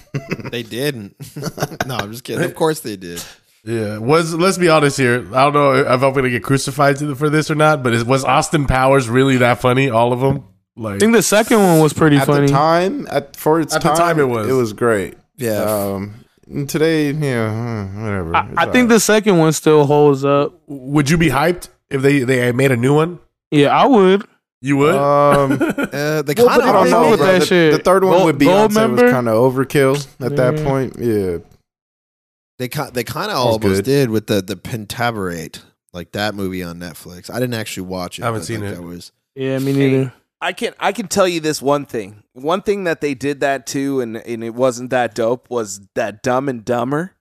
They 0.51 0.63
didn't. 0.63 1.15
no, 1.85 1.95
I'm 1.95 2.11
just 2.11 2.23
kidding. 2.23 2.43
Of 2.43 2.55
course 2.55 2.79
they 2.79 2.95
did. 2.95 3.23
Yeah, 3.63 3.97
was 3.97 4.33
let's 4.33 4.57
be 4.57 4.69
honest 4.69 4.97
here. 4.97 5.27
I 5.35 5.43
don't 5.43 5.53
know 5.53 5.73
if 5.73 5.87
I'm 6.03 6.13
gonna 6.13 6.29
get 6.29 6.43
crucified 6.43 6.97
for 7.17 7.29
this 7.29 7.51
or 7.51 7.55
not, 7.55 7.83
but 7.83 8.05
was 8.05 8.23
Austin 8.23 8.65
Powers 8.65 9.09
really 9.09 9.37
that 9.37 9.59
funny? 9.59 9.89
All 9.89 10.13
of 10.13 10.21
them, 10.21 10.45
I 10.85 10.97
think 10.99 11.13
the 11.13 11.21
second 11.23 11.59
one 11.59 11.79
was 11.79 11.93
pretty 11.93 12.17
At 12.17 12.27
funny. 12.27 12.47
the 12.47 12.53
time, 12.53 13.07
at 13.09 13.35
for 13.35 13.59
its 13.59 13.75
At 13.75 13.81
the 13.81 13.89
time, 13.89 13.97
time 13.97 14.19
it 14.19 14.25
was. 14.25 14.47
it 14.47 14.53
was 14.53 14.73
great. 14.73 15.15
Yeah. 15.37 15.61
Um, 15.63 16.13
and 16.49 16.69
today, 16.69 17.11
yeah, 17.11 17.89
uh, 17.95 18.01
whatever. 18.01 18.35
I, 18.35 18.39
I 18.39 18.45
think 18.45 18.57
alright. 18.59 18.89
the 18.89 18.99
second 18.99 19.37
one 19.37 19.51
still 19.53 19.85
holds 19.85 20.23
up. 20.23 20.53
would 20.67 21.09
you 21.09 21.17
be 21.17 21.29
hyped 21.29 21.69
if 21.89 22.01
they 22.01 22.19
they 22.19 22.51
made 22.51 22.71
a 22.71 22.77
new 22.77 22.93
one? 22.95 23.19
Yeah, 23.51 23.69
I 23.69 23.85
would. 23.85 24.23
You 24.61 24.77
would. 24.77 24.95
Um, 24.95 25.51
Uh, 25.97 26.21
they 26.21 26.33
Well, 26.37 26.47
kind 26.47 26.61
I 26.61 26.67
of 26.69 26.73
don't 26.73 26.89
know, 26.89 27.09
made 27.11 27.17
bro. 27.17 27.25
that 27.27 27.39
The, 27.41 27.45
shit. 27.45 27.71
the 27.73 27.79
third 27.79 28.03
one 28.03 28.13
Gold- 28.13 28.25
with 28.25 28.39
Gold 28.39 28.71
Beyonce 28.71 28.91
was 28.91 29.11
kind 29.11 29.27
of 29.29 29.33
overkill 29.35 30.07
at 30.19 30.35
that 30.35 30.57
point. 30.63 30.95
Yeah, 30.99 31.37
They 32.59 32.67
ki- 32.67 32.91
they 32.93 33.03
kind 33.03 33.29
of 33.31 33.37
was 33.37 33.45
almost 33.45 33.61
good. 33.79 33.85
did 33.85 34.09
with 34.09 34.27
the 34.27 34.41
the 34.41 34.55
Pentaverate, 34.55 35.61
like 35.93 36.11
that 36.13 36.33
movie 36.35 36.63
on 36.63 36.79
Netflix. 36.79 37.29
I 37.29 37.39
didn't 37.39 37.53
actually 37.55 37.87
watch 37.87 38.19
it. 38.19 38.23
I 38.23 38.25
haven't 38.27 38.43
seen 38.43 38.61
like, 38.61 38.71
it. 38.71 38.75
That 38.75 38.81
was 38.83 39.11
Yeah, 39.35 39.59
me 39.59 39.73
neither. 39.73 40.13
I 40.39 40.53
can 40.53 40.73
I 40.79 40.91
can 40.91 41.07
tell 41.07 41.27
you 41.27 41.39
this 41.39 41.61
one 41.61 41.85
thing. 41.85 42.23
One 42.33 42.61
thing 42.61 42.83
that 42.83 43.01
they 43.01 43.13
did 43.15 43.39
that 43.39 43.65
too, 43.65 44.01
and 44.01 44.17
and 44.17 44.43
it 44.43 44.53
wasn't 44.53 44.91
that 44.91 45.15
dope 45.15 45.49
was 45.49 45.81
that 45.95 46.21
Dumb 46.21 46.47
and 46.47 46.63
Dumber. 46.63 47.15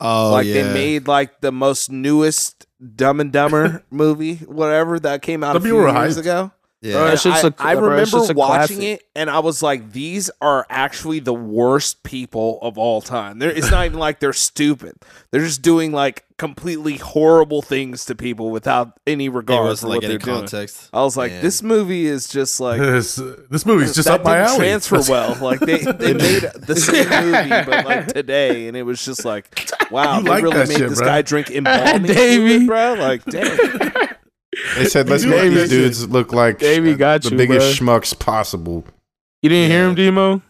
oh 0.00 0.30
like 0.32 0.46
yeah. 0.46 0.54
they 0.54 0.72
made 0.74 1.06
like 1.06 1.40
the 1.40 1.52
most 1.52 1.90
newest 1.90 2.66
Dumb 2.96 3.20
and 3.20 3.32
Dumber 3.32 3.84
movie, 3.90 4.36
whatever 4.36 4.98
that 5.00 5.22
came 5.22 5.44
out 5.44 5.54
Some 5.54 5.62
a 5.62 5.66
few 5.66 5.76
years 5.80 6.16
hyped. 6.16 6.20
ago. 6.20 6.52
Yeah. 6.80 6.92
Bro, 6.94 7.06
It's 7.12 7.22
just 7.24 7.44
I, 7.44 7.48
a- 7.48 7.52
I 7.58 7.74
bro, 7.74 7.98
it's 7.98 8.12
remember 8.12 8.26
just 8.26 8.30
a 8.30 8.34
watching 8.34 8.76
classic. 8.78 9.00
it, 9.00 9.02
and 9.16 9.28
I 9.30 9.40
was 9.40 9.62
like, 9.62 9.92
"These 9.92 10.30
are 10.40 10.66
actually 10.70 11.18
the 11.20 11.34
worst 11.34 12.02
people 12.04 12.58
of 12.62 12.78
all 12.78 13.00
time." 13.00 13.38
They're, 13.38 13.50
it's 13.50 13.70
not 13.70 13.86
even 13.86 13.98
like 13.98 14.20
they're 14.20 14.32
stupid; 14.32 14.94
they're 15.30 15.44
just 15.44 15.62
doing 15.62 15.92
like 15.92 16.24
completely 16.38 16.96
horrible 16.98 17.62
things 17.62 18.04
to 18.04 18.14
people 18.14 18.50
without 18.52 18.92
any 19.08 19.24
It 19.26 19.30
regard 19.32 19.64
was 19.64 19.80
for 19.80 19.88
like 19.88 19.96
what 19.96 20.04
any 20.04 20.12
they're 20.12 20.18
doing. 20.18 20.38
context. 20.42 20.88
I 20.92 21.02
was 21.02 21.16
like, 21.16 21.32
Man. 21.32 21.42
"This 21.42 21.62
movie 21.64 22.06
is 22.06 22.28
just 22.28 22.60
like 22.60 22.80
this 22.80 23.16
this 23.50 23.66
movie's 23.66 23.94
just 23.94 24.06
up 24.08 24.22
my 24.22 24.34
didn't 24.34 24.48
alley. 24.48 24.58
transfer 24.58 25.00
well. 25.10 25.34
Like 25.42 25.58
they 25.60 25.78
they 25.78 26.14
made 26.14 26.42
the 26.64 26.76
same 26.76 27.08
movie, 27.24 27.70
but 27.70 27.84
like 27.86 28.06
today, 28.06 28.68
and 28.68 28.76
it 28.76 28.84
was 28.84 29.04
just 29.04 29.24
like, 29.24 29.68
wow, 29.90 30.18
You 30.18 30.22
they 30.24 30.30
like 30.30 30.42
really 30.44 30.58
made 30.58 30.68
shit, 30.76 30.88
this 30.90 30.98
bro. 30.98 31.06
guy 31.08 31.22
drink 31.22 31.50
embalming 31.52 32.02
Davey. 32.02 32.36
fluid, 32.64 32.66
bro. 32.68 32.94
Like, 32.94 33.24
damn. 33.24 34.07
They 34.76 34.84
said 34.86 35.08
let's 35.08 35.24
make 35.24 35.50
these 35.50 35.62
that 35.62 35.68
dudes 35.68 36.08
look 36.08 36.32
like 36.32 36.58
Davey 36.58 36.94
got 36.94 37.22
the 37.22 37.30
you, 37.30 37.36
biggest 37.36 37.78
bro. 37.80 37.98
schmucks 37.98 38.18
possible. 38.18 38.84
You 39.42 39.50
didn't 39.50 39.70
hear 39.70 39.88
him, 39.88 39.94
Demo? 39.94 40.42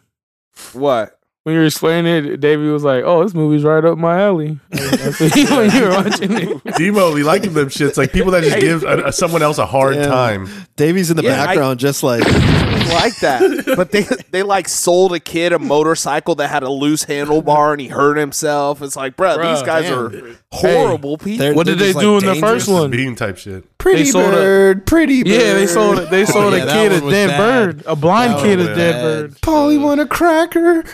what? 0.73 1.18
When 1.49 1.55
you 1.55 1.61
were 1.61 1.67
explaining 1.67 2.27
it, 2.27 2.41
Davey 2.41 2.67
was 2.69 2.85
like, 2.85 3.05
"Oh, 3.07 3.25
this 3.25 3.33
movie's 3.33 3.65
right 3.65 3.83
up 3.83 3.97
my 3.97 4.21
alley." 4.21 4.61
That's 4.71 5.19
what 5.19 5.35
he, 5.35 5.45
when 5.57 5.71
you 5.71 5.85
were 5.85 5.89
watching 5.89 6.33
it. 6.33 6.63
Demo, 6.77 7.15
we 7.15 7.23
like 7.23 7.41
them 7.41 7.55
shits. 7.71 7.97
Like 7.97 8.13
people 8.13 8.33
that 8.33 8.43
just 8.45 8.61
give 8.61 8.83
a, 8.83 9.07
a- 9.07 9.13
someone 9.13 9.41
else 9.43 9.57
a 9.57 9.65
hard 9.65 9.95
Damn. 9.95 10.11
time. 10.11 10.49
Davey's 10.77 11.11
in 11.11 11.17
the 11.17 11.23
Yeah, 11.23 11.41
I- 11.43 11.47
background, 11.47 11.81
just 11.81 12.03
like 12.03 12.21
like 12.27 13.17
that. 13.21 13.65
But 13.79 13.93
they 13.93 14.03
they 14.31 14.43
like 14.43 14.69
sold 14.69 15.15
a 15.15 15.21
kid 15.21 15.55
a 15.55 15.59
motorcycle 15.59 16.35
that 16.35 16.49
had 16.49 16.65
a 16.65 16.69
loose 16.71 17.07
handlebar 17.07 17.73
and 17.73 17.81
he 17.81 17.89
hurt 17.89 18.19
himself. 18.19 18.83
It's 18.83 18.95
like, 18.95 19.17
bro, 19.17 19.39
these 19.39 19.63
guys 19.63 19.85
damn. 19.85 19.99
are 19.99 20.37
horrible 20.53 21.17
people. 21.17 21.55
What 21.55 21.65
did 21.65 21.79
they're 21.79 21.87
they 21.87 21.93
just, 21.95 22.01
do 22.01 22.15
like, 22.17 22.25
in 22.25 22.29
the 22.29 22.47
first 22.47 22.69
one? 22.69 22.91
Bean 22.91 23.15
type 23.17 23.39
shit. 23.39 23.65
Pretty 23.79 24.05
sold 24.05 24.35
a- 24.35 24.37
bird, 24.37 24.87
pretty 24.87 25.23
bird. 25.23 25.33
Yeah, 25.33 25.55
they 25.55 25.67
sold 25.67 25.97
they 26.11 26.23
oh, 26.23 26.27
sold 26.27 26.53
yeah, 26.53 26.65
a 26.65 26.67
kid 26.73 26.93
a 26.93 27.11
dead 27.11 27.29
bad. 27.29 27.39
bird, 27.39 27.83
a 27.87 27.97
blind 27.97 28.33
That 28.35 28.43
kid 28.43 28.61
a 28.61 28.67
dead 28.75 28.77
bad. 28.77 29.03
bird. 29.03 29.41
Polly 29.41 29.79
want 29.79 30.01
a 30.03 30.07
cracker. 30.07 30.85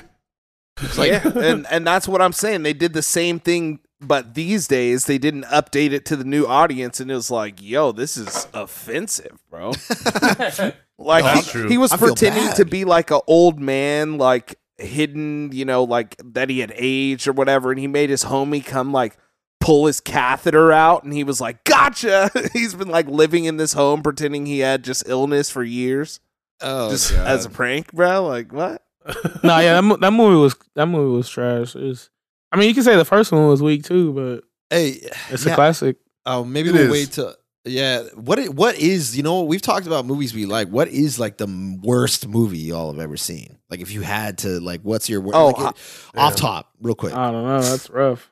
Yeah, 0.96 1.26
and 1.36 1.66
and 1.70 1.86
that's 1.86 2.08
what 2.08 2.20
I'm 2.20 2.32
saying. 2.32 2.62
They 2.62 2.72
did 2.72 2.92
the 2.92 3.02
same 3.02 3.38
thing, 3.38 3.80
but 4.00 4.34
these 4.34 4.66
days 4.66 5.06
they 5.06 5.18
didn't 5.18 5.44
update 5.44 5.92
it 5.92 6.04
to 6.06 6.16
the 6.16 6.24
new 6.24 6.46
audience, 6.46 7.00
and 7.00 7.10
it 7.10 7.14
was 7.14 7.30
like, 7.30 7.62
yo, 7.62 7.92
this 7.92 8.16
is 8.16 8.48
offensive, 8.52 9.38
bro. 9.50 9.68
like 10.98 11.24
That's 11.24 11.52
he, 11.52 11.68
he 11.68 11.78
was 11.78 11.92
I 11.92 11.96
pretending 11.96 12.52
to 12.54 12.64
be 12.64 12.84
like 12.84 13.10
an 13.10 13.20
old 13.26 13.60
man, 13.60 14.18
like 14.18 14.58
hidden, 14.78 15.50
you 15.52 15.64
know, 15.64 15.84
like 15.84 16.16
that 16.24 16.50
he 16.50 16.60
had 16.60 16.72
aged 16.76 17.28
or 17.28 17.32
whatever, 17.32 17.70
and 17.70 17.78
he 17.78 17.86
made 17.86 18.10
his 18.10 18.24
homie 18.24 18.64
come 18.64 18.92
like 18.92 19.16
pull 19.60 19.86
his 19.86 20.00
catheter 20.00 20.72
out, 20.72 21.04
and 21.04 21.12
he 21.12 21.24
was 21.24 21.40
like, 21.40 21.64
"Gotcha." 21.64 22.30
He's 22.52 22.74
been 22.74 22.88
like 22.88 23.08
living 23.08 23.44
in 23.44 23.56
this 23.56 23.72
home, 23.72 24.02
pretending 24.02 24.46
he 24.46 24.60
had 24.60 24.84
just 24.84 25.08
illness 25.08 25.50
for 25.50 25.62
years, 25.62 26.20
oh, 26.60 26.90
just 26.90 27.12
God. 27.12 27.26
as 27.26 27.46
a 27.46 27.50
prank, 27.50 27.92
bro. 27.92 28.26
Like 28.26 28.52
what? 28.52 28.83
nah, 29.42 29.58
yeah, 29.60 29.74
that, 29.74 29.82
mo- 29.82 29.96
that 29.96 30.12
movie 30.12 30.36
was 30.36 30.54
that 30.74 30.86
movie 30.86 31.16
was 31.16 31.28
trash. 31.28 31.74
It's, 31.76 32.10
I 32.52 32.56
mean, 32.56 32.68
you 32.68 32.74
can 32.74 32.82
say 32.84 32.96
the 32.96 33.04
first 33.04 33.32
one 33.32 33.48
was 33.48 33.62
weak 33.62 33.84
too, 33.84 34.12
but 34.12 34.44
hey, 34.70 34.98
it's 35.30 35.44
yeah, 35.44 35.52
a 35.52 35.54
classic. 35.54 35.96
Oh, 36.26 36.44
maybe 36.44 36.70
It 36.70 36.72
we'll 36.72 36.82
is. 36.82 36.90
wait 36.90 37.12
till. 37.12 37.34
Yeah, 37.66 38.02
what 38.14 38.38
i- 38.38 38.48
what 38.48 38.76
is 38.78 39.16
you 39.16 39.22
know 39.22 39.42
we've 39.42 39.62
talked 39.62 39.86
about 39.86 40.04
movies 40.06 40.34
we 40.34 40.44
like. 40.46 40.68
What 40.68 40.88
is 40.88 41.18
like 41.18 41.38
the 41.38 41.78
worst 41.82 42.28
movie 42.28 42.58
y'all 42.58 42.92
have 42.92 43.00
ever 43.00 43.16
seen? 43.16 43.58
Like 43.70 43.80
if 43.80 43.90
you 43.90 44.02
had 44.02 44.38
to 44.38 44.60
like, 44.60 44.82
what's 44.82 45.08
your 45.08 45.20
wor- 45.22 45.34
Oh, 45.34 45.46
like, 45.48 45.56
I- 45.58 45.68
it- 45.70 45.76
off 46.16 46.36
top 46.36 46.70
real 46.80 46.94
quick? 46.94 47.14
I 47.14 47.30
don't 47.30 47.44
know. 47.46 47.60
That's 47.62 47.88
rough. 47.90 48.30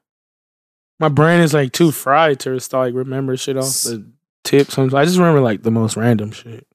My 1.00 1.08
brain 1.08 1.40
is 1.40 1.52
like 1.54 1.72
too 1.72 1.90
fried 1.92 2.40
to 2.40 2.54
just 2.54 2.72
like 2.72 2.94
remember 2.94 3.36
shit 3.36 3.56
off 3.56 3.82
the 3.82 4.06
tip. 4.44 4.70
Sometimes 4.70 4.94
I 4.94 5.04
just 5.04 5.16
remember 5.18 5.40
like 5.40 5.62
the 5.62 5.70
most 5.70 5.96
random 5.96 6.30
shit. 6.30 6.66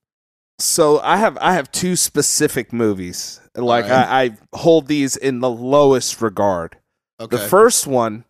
So 0.60 1.00
I 1.02 1.18
have 1.18 1.38
I 1.40 1.54
have 1.54 1.72
two 1.72 1.96
specific 1.96 2.74
movies. 2.74 3.40
Like 3.58 3.86
Alright. 3.86 4.08
I, 4.08 4.24
I 4.24 4.38
hold 4.58 4.88
these 4.88 5.16
in 5.18 5.40
the 5.40 5.50
lowest 5.50 6.22
regard. 6.22 6.78
okay, 7.20 7.36
The 7.36 7.44
first 7.48 7.88
one 7.88 8.24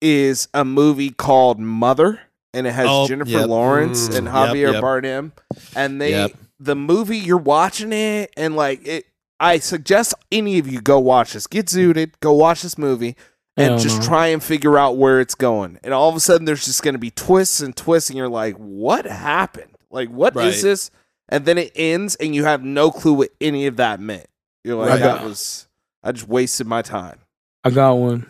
is 0.00 0.48
a 0.54 0.64
movie 0.64 1.10
called 1.10 1.58
Mother, 1.60 2.20
and 2.54 2.66
it 2.66 2.72
has 2.72 2.86
Oh, 2.88 3.06
Jennifer 3.06 3.30
yep. 3.30 3.48
Lawrence 3.48 4.08
Mm. 4.08 4.16
and 4.18 4.28
Javier 4.28 4.72
yep. 4.72 4.82
Bardem. 4.82 5.32
And 5.76 6.00
they 6.00 6.10
Yep. 6.12 6.32
the 6.58 6.74
movie 6.76 7.18
you're 7.18 7.36
watching 7.36 7.92
it, 7.92 8.32
and 8.36 8.56
like 8.56 8.86
it 8.86 9.06
I 9.38 9.58
suggest 9.58 10.12
any 10.30 10.58
of 10.58 10.66
you 10.68 10.80
go 10.82 10.98
watch 10.98 11.32
this. 11.32 11.46
Get 11.46 11.66
zooted, 11.66 12.12
go 12.20 12.32
watch 12.32 12.60
this 12.62 12.76
movie, 12.76 13.16
and 13.56 13.78
just 13.80 14.00
no. 14.00 14.06
try 14.06 14.26
and 14.28 14.42
figure 14.42 14.76
out 14.78 14.96
where 14.98 15.18
it's 15.20 15.34
going. 15.34 15.78
And 15.82 15.94
all 15.94 16.08
of 16.10 16.16
a 16.16 16.20
sudden, 16.20 16.44
there's 16.44 16.64
just 16.66 16.82
going 16.82 16.92
to 16.94 16.98
be 16.98 17.10
twists 17.10 17.60
and 17.60 17.74
twists, 17.74 18.10
and 18.10 18.16
you're 18.18 18.28
like, 18.28 18.56
"What 18.56 19.06
happened? 19.06 19.76
Like, 19.90 20.08
what 20.10 20.34
is 20.36 20.36
Right. 20.36 20.62
this?" 20.62 20.90
And 21.30 21.44
then 21.46 21.56
it 21.58 21.72
ends, 21.74 22.16
and 22.16 22.34
you 22.34 22.44
have 22.44 22.62
no 22.62 22.90
clue 22.90 23.12
what 23.14 23.30
any 23.40 23.66
of 23.66 23.76
that 23.76 23.98
meant. 24.00 24.26
You're 24.64 24.76
like, 24.76 24.90
Right. 24.90 25.00
"That 25.00 25.24
was 25.24 25.66
I 26.02 26.12
just 26.12 26.28
wasted 26.28 26.66
my 26.66 26.82
time." 26.82 27.18
I 27.64 27.70
got 27.70 27.94
one. 27.94 28.26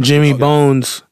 Jimmy 0.00 0.30
Okay. 0.30 0.38
Bones, 0.38 1.02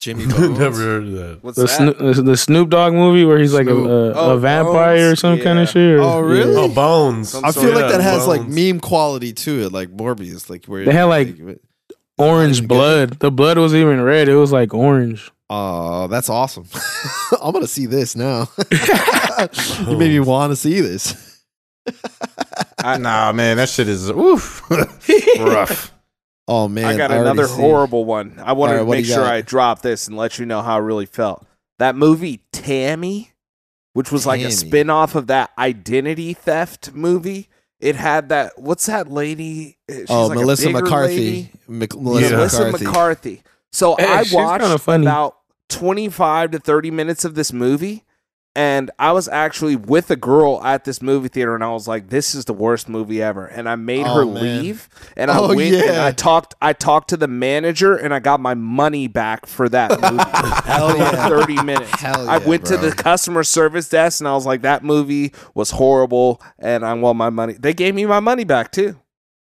Jimmy 0.00 0.26
Bones. 0.28 0.58
Never 0.58 0.76
heard 0.78 1.04
of 1.04 1.12
that. 1.12 1.38
What's 1.42 1.56
the, 1.56 1.62
that? 1.62 1.68
Snoop, 1.68 1.98
the, 1.98 2.22
the 2.22 2.36
Snoop 2.36 2.68
Dogg 2.70 2.92
movie 2.92 3.24
where 3.24 3.38
he's 3.38 3.54
like 3.54 3.66
a, 3.68 3.74
a, 3.74 4.12
Oh, 4.12 4.30
a 4.34 4.38
vampire 4.38 5.06
or 5.06 5.08
Bones? 5.10 5.20
some 5.20 5.38
kind 5.38 5.58
of 5.58 5.68
shit. 5.68 5.98
or- 5.98 6.02
Oh, 6.02 6.20
really? 6.20 6.54
Oh, 6.56 6.68
Bones. 6.68 7.30
Some 7.30 7.44
I 7.44 7.52
feel 7.52 7.72
like 7.72 7.90
that 7.90 8.00
has 8.00 8.26
like 8.26 8.46
meme 8.46 8.80
quality 8.80 9.32
to 9.32 9.60
it, 9.62 9.72
like 9.72 9.88
Morbius, 9.90 10.50
like 10.50 10.66
where 10.66 10.84
They 10.84 10.92
had, 10.92 11.04
like, 11.04 11.34
Orange 12.18 12.58
even 12.58 12.68
blood. 12.68 13.10
The 13.20 13.30
blood 13.30 13.56
was 13.58 13.74
even 13.74 14.00
red. 14.02 14.28
It 14.28 14.36
was 14.36 14.52
like 14.52 14.74
orange. 14.74 15.30
Oh, 15.48 16.08
that's 16.08 16.28
awesome. 16.28 16.66
I'm 17.42 17.52
gonna 17.52 17.66
see 17.66 17.86
this 17.86 18.14
now. 18.16 18.48
you 18.70 19.96
made 19.96 20.10
me 20.10 20.20
want 20.20 20.50
to 20.52 20.56
see 20.56 20.80
this. 20.82 21.40
Nah, 22.82 23.32
man, 23.32 23.56
that 23.56 23.68
shit 23.68 23.88
is 23.88 24.10
oof, 24.10 24.62
rough. 25.38 25.92
Oh 26.48 26.68
man, 26.68 26.84
I 26.84 26.96
got 26.96 27.10
already 27.10 27.30
another 27.30 27.46
see. 27.48 27.54
horrible 27.60 28.04
one. 28.04 28.38
I 28.42 28.52
wanted 28.52 28.72
All 28.72 28.78
right, 28.80 28.84
to 28.84 28.90
make 28.90 29.06
sure 29.06 29.18
got? 29.24 29.32
I 29.32 29.40
drop 29.42 29.82
this 29.82 30.08
and 30.08 30.16
let 30.16 30.38
you 30.38 30.46
know 30.46 30.60
how 30.62 30.74
I 30.76 30.78
really 30.78 31.06
felt. 31.06 31.46
That 31.78 31.94
movie 31.96 32.42
Tammy, 32.52 33.32
which 33.92 34.10
was 34.12 34.26
like 34.26 34.40
a 34.40 34.44
Tammy. 34.44 34.54
spin-off 34.54 35.14
of 35.14 35.28
that 35.28 35.50
identity 35.58 36.34
theft 36.34 36.92
movie. 36.92 37.48
It 37.80 37.96
had 37.96 38.28
that 38.30 38.58
what's 38.58 38.86
that 38.86 39.10
lady? 39.10 39.78
She's 39.90 40.06
Oh, 40.10 40.26
like 40.26 40.38
Melissa 40.38 40.70
McCarthy. 40.70 41.50
Mc- 41.68 41.94
Melissa 41.96 42.30
Melissa 42.36 42.64
McCarthy. 42.66 42.84
McCarthy. 42.86 43.42
So 43.72 43.96
Hey, 43.98 44.06
I 44.06 44.22
she's 44.22 44.32
kinda 44.32 44.44
watched 44.68 44.80
funny. 44.84 45.04
about 45.06 45.36
25 45.68 46.50
to 46.52 46.58
30 46.58 46.90
minutes 46.90 47.24
of 47.24 47.34
this 47.34 47.52
movie 47.52 48.04
and 48.54 48.90
I 48.98 49.12
was 49.12 49.28
actually 49.28 49.76
with 49.76 50.10
a 50.10 50.16
girl 50.16 50.62
at 50.62 50.84
this 50.84 51.00
movie 51.00 51.28
theater 51.28 51.54
and 51.54 51.64
I 51.64 51.70
was 51.70 51.88
like 51.88 52.08
this 52.10 52.34
is 52.34 52.44
the 52.44 52.52
worst 52.52 52.86
movie 52.88 53.22
ever 53.22 53.46
and 53.46 53.66
I 53.68 53.76
made 53.76 54.06
Oh, 54.06 54.14
her 54.14 54.26
man. 54.26 54.62
leave 54.62 54.88
and 55.16 55.30
I 55.30 55.38
Oh, 55.42 55.54
went 55.54 55.74
and. 55.74 55.98
I 56.00 56.12
talked 56.12 56.54
I 56.60 56.72
talked 56.74 57.08
to 57.10 57.16
the 57.16 57.28
manager 57.28 57.96
and 57.96 58.12
I 58.12 58.18
got 58.18 58.40
my 58.40 58.54
money 58.54 59.06
back 59.08 59.46
for 59.46 59.68
that 59.70 59.90
movie. 60.02 60.70
Hell 60.70 60.96
yeah. 60.98 61.28
30 61.28 61.62
minutes. 61.62 61.98
Hell 62.00 62.28
I 62.28 62.38
yeah, 62.38 62.46
went 62.46 62.66
to 62.66 62.76
the 62.76 62.92
customer 62.92 63.42
service 63.44 63.88
desk 63.88 64.20
and 64.20 64.28
I 64.28 64.34
was 64.34 64.44
like 64.44 64.62
that 64.62 64.84
movie 64.84 65.32
was 65.54 65.70
horrible 65.70 66.42
and 66.58 66.84
I 66.84 66.92
want 66.94 67.16
my 67.16 67.30
money. 67.30 67.54
They 67.54 67.72
gave 67.72 67.94
me 67.94 68.04
my 68.06 68.20
money 68.20 68.44
back 68.44 68.70
too. 68.70 68.96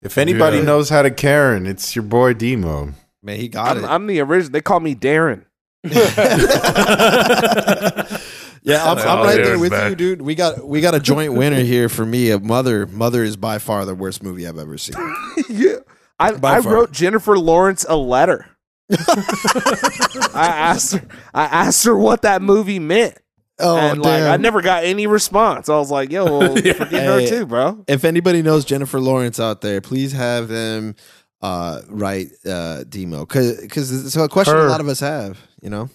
If 0.02 0.18
anybody 0.18 0.58
Yeah. 0.58 0.64
knows 0.64 0.90
how 0.90 1.04
to 1.04 1.12
Karen, 1.12 1.68
it's 1.68 1.96
your 1.96 2.04
boy 2.04 2.34
Demo. 2.34 2.94
Man, 3.24 3.38
he 3.40 3.48
got 3.48 3.78
I'm, 3.78 3.84
it. 3.84 3.88
I'm 3.88 4.08
the 4.08 4.20
original. 4.22 4.54
They 4.54 4.62
call 4.62 4.80
me 4.80 4.96
Darren. 4.96 5.44
yeah, 8.68 8.84
I'm, 8.84 8.98
I'm 8.98 9.26
right 9.26 9.38
there 9.38 9.58
with 9.58 9.72
back. 9.72 9.90
you, 9.90 9.96
dude. 9.96 10.22
We 10.22 10.36
got 10.36 10.68
we 10.68 10.82
got 10.82 10.94
a 10.94 11.00
joint 11.00 11.34
winner 11.34 11.62
here 11.62 11.88
for 11.88 12.06
me. 12.06 12.32
A 12.32 12.40
Mother. 12.40 12.86
Mother 12.86 13.24
is 13.24 13.38
by 13.38 13.60
far 13.60 13.86
the 13.86 13.96
worst 13.96 14.22
movie 14.22 14.46
I've 14.46 14.58
ever 14.58 14.78
seen. 14.78 14.96
yeah. 15.50 15.78
I, 16.20 16.32
I 16.44 16.60
wrote 16.60 16.92
Jennifer 16.92 17.38
Lawrence 17.38 17.86
a 17.88 17.96
letter. 17.96 18.48
I 18.92 20.48
asked 20.48 20.94
her 20.94 21.08
I 21.34 21.46
asked 21.46 21.86
her 21.86 21.96
what 21.96 22.24
that 22.24 22.42
movie 22.42 22.80
meant. 22.80 23.18
Oh 23.60 23.78
and 23.78 24.02
like 24.02 24.22
damn! 24.22 24.32
I 24.34 24.38
never 24.38 24.62
got 24.62 24.84
any 24.84 25.08
response. 25.08 25.68
I 25.68 25.78
was 25.78 25.90
like, 25.90 26.12
yo, 26.12 26.26
well, 26.26 26.56
forget 26.56 26.78
her 26.78 27.28
too, 27.28 27.46
bro. 27.46 27.84
if 27.88 28.06
anybody 28.06 28.42
knows 28.42 28.66
Jennifer 28.66 29.00
Lawrence 29.00 29.40
out 29.40 29.62
there, 29.62 29.82
please 29.82 30.12
have 30.12 30.48
them 30.48 30.96
uh, 31.42 31.82
write 31.88 32.28
uh, 32.46 32.84
demo 32.84 33.22
because 33.22 33.60
it's 34.06 34.16
a 34.16 34.28
question 34.28 34.54
Her. 34.54 34.68
a 34.68 34.70
lot 34.70 34.82
of 34.82 34.88
us 34.88 35.00
have. 35.00 35.40
You 35.62 35.70
know. 35.70 35.90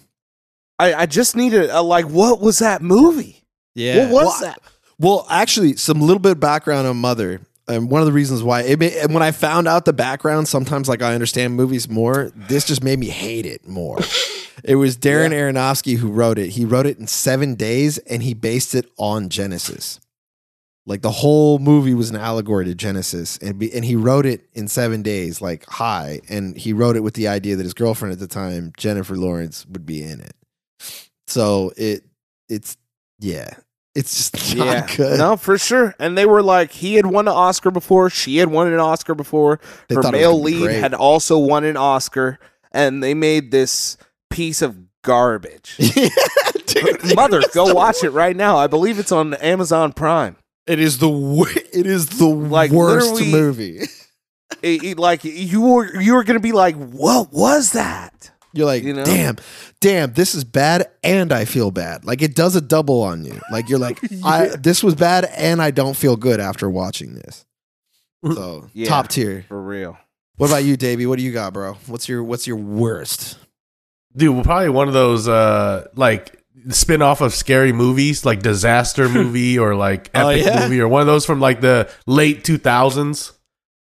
I, 0.83 1.03
I 1.03 1.07
just 1.07 1.37
needed 1.37 1.71
a, 1.71 1.81
like 1.81 2.07
what 2.07 2.40
was 2.40 2.59
that 2.59 2.83
movie? 2.83 3.45
Yeah. 3.75 4.11
What 4.11 4.12
was 4.12 4.25
well, 4.25 4.40
that? 4.40 4.62
Well, 4.99 5.27
actually, 5.31 5.77
some 5.77 6.01
little 6.01 6.18
bit 6.18 6.33
of 6.33 6.40
background 6.40 6.87
on 6.87 6.97
Mother. 6.97 7.40
And 7.68 7.88
one 7.88 8.01
of 8.01 8.07
the 8.07 8.12
reasons 8.12 8.42
why 8.42 8.62
it 8.62 8.81
made, 8.81 8.95
and 8.95 9.14
when 9.14 9.23
I 9.23 9.31
found 9.31 9.68
out 9.68 9.85
the 9.85 9.92
background, 9.92 10.49
sometimes 10.49 10.88
like 10.88 11.01
I 11.01 11.14
understand 11.14 11.55
movies 11.55 11.88
more. 11.88 12.33
This 12.35 12.66
just 12.66 12.83
made 12.83 12.99
me 12.99 13.07
hate 13.07 13.47
it 13.47 13.66
more. 13.66 14.01
it 14.64 14.75
was 14.75 14.99
Darren 14.99 15.31
Aronofsky 15.31 15.97
who 15.97 16.11
wrote 16.11 16.38
it. 16.38 16.51
He 16.51 16.64
wrote 16.64 16.87
it 16.87 16.99
in 16.99 17.07
seven 17.07 17.55
days, 17.55 17.99
and 17.99 18.25
he 18.25 18.35
based 18.35 18.75
it 18.75 18.90
on 18.99 19.29
Genesis. 19.29 20.01
Like 20.85 21.03
the 21.03 21.12
whole 21.12 21.61
movie 21.61 21.95
was 21.95 22.11
an 22.11 22.16
allegory 22.16 22.64
to 22.64 22.75
Genesis, 22.75 23.38
and 23.38 23.61
be, 23.61 23.73
and 23.73 23.85
he 23.85 23.95
wrote 23.95 24.27
it 24.27 24.49
in 24.53 24.66
seven 24.66 25.03
days, 25.03 25.40
like 25.40 25.64
high. 25.66 26.21
And 26.29 26.57
he 26.57 26.73
wrote 26.73 26.97
it 26.97 27.05
with 27.05 27.14
the 27.14 27.29
idea 27.29 27.55
that 27.55 27.62
his 27.62 27.75
girlfriend 27.75 28.12
at 28.12 28.18
the 28.18 28.27
time, 28.27 28.73
Jennifer 28.77 29.16
Lawrence, 29.16 29.64
would 29.66 29.87
be 29.87 30.03
in 30.03 30.21
it. 30.21 30.35
So 31.33 31.73
it 31.77 32.05
it's 32.49 32.77
yeah, 33.18 33.51
it's 33.95 34.16
just 34.31 34.57
not 34.57 34.66
Yeah, 34.66 34.97
good. 34.97 35.18
no, 35.18 35.37
for 35.37 35.57
sure. 35.59 35.95
And 35.99 36.16
they 36.16 36.27
were 36.27 36.42
like, 36.42 36.73
he 36.73 36.95
had 36.95 37.07
won 37.07 37.29
an 37.29 37.35
Oscar 37.35 37.71
before, 37.71 38.11
she 38.11 38.37
had 38.38 38.49
won 38.51 38.66
an 38.73 38.79
Oscar 38.81 39.14
before. 39.14 39.61
They 39.88 39.95
Her 39.95 40.03
thought 40.03 40.14
it 40.14 40.18
was 40.18 40.23
male 40.23 40.40
lead 40.40 40.62
great. 40.64 40.81
had 40.81 40.95
also 40.95 41.38
won 41.38 41.64
an 41.64 41.77
Oscar, 41.77 42.38
and 42.73 43.03
they 43.03 43.14
made 43.14 43.51
this 43.51 43.97
piece 44.31 44.62
of 44.62 44.77
garbage. 45.03 45.77
yeah, 45.79 46.09
dude, 46.66 47.14
Mother, 47.16 47.42
go 47.53 47.73
watch 47.75 48.03
it 48.05 48.11
right 48.11 48.37
now. 48.37 48.57
I 48.57 48.66
believe 48.66 48.99
it's 48.99 49.12
on 49.12 49.35
Amazon 49.35 49.92
Prime. 49.92 50.37
It 50.66 50.79
is 50.79 50.99
the 50.99 51.09
wor- 51.09 51.49
it 51.51 51.87
is 51.87 52.07
the 52.18 52.27
Like, 52.27 52.71
worst 52.71 53.21
movie. 53.25 53.81
It- 54.62 54.85
it- 54.85 54.99
like 54.99 55.25
you 55.25 55.61
were, 55.62 56.01
you 56.01 56.14
were 56.14 56.25
gonna 56.25 56.38
be 56.40 56.53
like, 56.53 56.77
"What 56.77 57.33
was 57.33 57.73
that?" 57.73 58.32
You're 58.55 58.67
like, 58.67 58.83
You 58.83 58.93
know? 58.95 59.05
damn, 59.05 59.37
damn, 59.81 60.12
this 60.12 60.35
is 60.35 60.45
bad, 60.45 60.91
and 61.03 61.33
I 61.33 61.45
feel 61.45 61.71
bad. 61.71 62.05
Like 62.05 62.21
it 62.23 62.35
does 62.35 62.55
a 62.57 62.61
double 62.61 63.03
on 63.03 63.25
you. 63.25 63.41
Like 63.51 63.69
you're 63.69 63.79
like, 63.79 63.99
I 64.25 64.49
this 64.49 64.83
was 64.83 64.95
bad, 64.95 65.25
and 65.37 65.61
I 65.62 65.71
don't 65.71 65.97
feel 65.97 66.17
good 66.17 66.38
after 66.41 66.69
watching 66.69 67.15
this. 67.15 67.45
So 68.25 68.69
Yeah. 68.73 68.88
top 68.88 69.09
tier. 69.09 69.45
For 69.49 69.61
real. 69.61 69.99
What 70.37 70.49
about 70.51 70.65
you, 70.65 70.77
Davey? 70.77 71.07
What 71.07 71.19
do 71.19 71.25
you 71.25 71.33
got, 71.33 71.53
bro? 71.53 71.75
What's 71.87 72.09
your 72.09 72.23
what's 72.23 72.47
your 72.47 72.57
worst? 72.57 73.38
Dude, 74.17 74.35
well, 74.35 74.45
probably 74.45 74.69
one 74.69 74.88
of 74.88 74.95
those 74.95 75.27
uh 75.29 75.88
like 75.95 76.38
spin 76.69 77.03
off 77.03 77.21
of 77.21 77.33
scary 77.35 77.73
movies, 77.73 78.25
like 78.25 78.43
disaster 78.43 79.09
movie 79.09 79.59
or 79.59 79.75
like 79.75 80.11
Oh, 80.15 80.29
epic 80.29 80.45
yeah? 80.47 80.61
movie 80.61 80.81
or 80.81 80.88
one 80.88 81.01
of 81.01 81.07
those 81.07 81.25
from 81.27 81.41
like 81.41 81.61
the 81.61 81.91
late 82.07 82.45
two 82.45 82.59
thousands. 82.59 83.33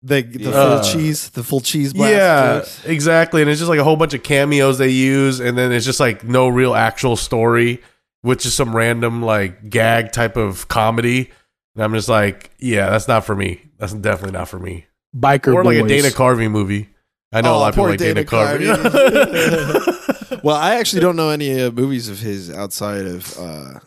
The 0.03 0.21
the 0.21 0.39
Yeah. 0.39 0.51
full 0.51 0.61
Uh, 0.79 0.83
cheese, 0.83 1.29
the 1.29 1.43
full 1.43 1.59
cheese 1.61 1.93
blast. 1.93 2.13
Yeah, 2.13 2.57
jokes? 2.59 2.85
exactly. 2.85 3.41
And 3.41 3.49
it's 3.49 3.59
just 3.59 3.69
like 3.69 3.79
a 3.79 3.83
whole 3.83 3.95
bunch 3.97 4.13
of 4.13 4.23
cameos 4.23 4.77
they 4.77 4.89
use, 4.89 5.39
and 5.39 5.57
then 5.57 5.71
it's 5.71 5.85
just 5.85 5.99
like 5.99 6.23
no 6.23 6.47
real 6.47 6.75
actual 6.75 7.15
story, 7.15 7.81
which 8.21 8.45
is 8.45 8.53
some 8.53 8.75
random 8.75 9.21
like 9.23 9.69
gag 9.69 10.11
type 10.11 10.37
of 10.37 10.67
comedy. 10.67 11.31
And 11.75 11.83
I'm 11.83 11.93
just 11.93 12.09
like, 12.09 12.51
yeah, 12.59 12.89
that's 12.89 13.07
not 13.07 13.25
for 13.25 13.35
me. 13.35 13.61
That's 13.79 13.93
definitely 13.93 14.37
not 14.37 14.49
for 14.49 14.59
me. 14.59 14.85
Biker 15.15 15.53
or 15.53 15.63
like 15.63 15.77
a. 15.77 15.87
Dana 15.87 16.09
Carvey 16.09 16.49
movie. 16.49 16.89
I 17.33 17.41
know 17.41 17.53
Oh, 17.55 17.57
a 17.57 17.59
lot 17.59 17.69
of 17.69 17.75
people 17.75 17.89
like 17.89 17.99
Dana, 17.99 18.23
Dana 18.23 18.27
Carvey. 18.27 19.93
Well, 20.43 20.55
I 20.55 20.75
actually 20.75 21.01
don't 21.01 21.15
know 21.15 21.29
any 21.29 21.59
uh, 21.61 21.71
movies 21.71 22.07
of 22.09 22.19
his 22.19 22.49
outside 22.51 23.05
of 23.05 23.37
uh 23.39 23.79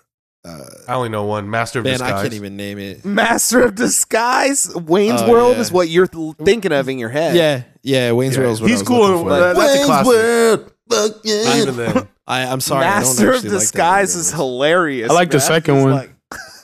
uh 0.44 0.64
I 0.88 0.94
only 0.94 1.08
know 1.10 1.24
one, 1.24 1.50
Master 1.50 1.80
of 1.80 1.84
man, 1.84 1.94
Disguise. 1.94 2.12
I 2.12 2.22
can't 2.22 2.34
even 2.34 2.56
name 2.56 2.78
it. 2.78 3.04
Master 3.04 3.62
of 3.62 3.74
Disguise, 3.74 4.74
Wayne's 4.74 5.20
Oh, 5.22 5.30
World 5.30 5.56
yeah. 5.56 5.60
is 5.62 5.70
what 5.72 5.88
you're 5.88 6.06
th- 6.06 6.36
thinking 6.42 6.72
of 6.72 6.88
in 6.88 6.98
your 6.98 7.10
head. 7.10 7.36
Yeah, 7.36 7.62
yeah, 7.82 8.12
Wayne's 8.12 8.36
Yeah. 8.36 8.42
World 8.42 8.52
is 8.54 8.60
what 8.62 8.66
I 8.66 8.70
He's 8.70 8.80
was 8.80 8.88
cool, 8.88 9.00
looking 9.00 9.18
for. 9.24 9.28
but 9.28 9.54
that's 9.54 9.82
a 9.82 9.84
classic. 9.84 10.06
World, 10.06 10.72
fuck 10.90 11.20
yeah. 11.24 11.56
Even 11.62 11.76
then, 11.76 12.08
I, 12.26 12.42
I'm 12.46 12.60
sorry. 12.60 12.86
I 12.86 12.90
don't 12.90 13.00
Master 13.00 13.28
of 13.30 13.34
actually 13.36 13.50
like 13.50 13.60
Disguise 13.60 14.14
is 14.16 14.32
hilarious. 14.32 15.10
I 15.10 15.14
like 15.14 15.30
the 15.30 15.40
second 15.40 15.82
one. 15.82 15.92
like, 15.92 16.10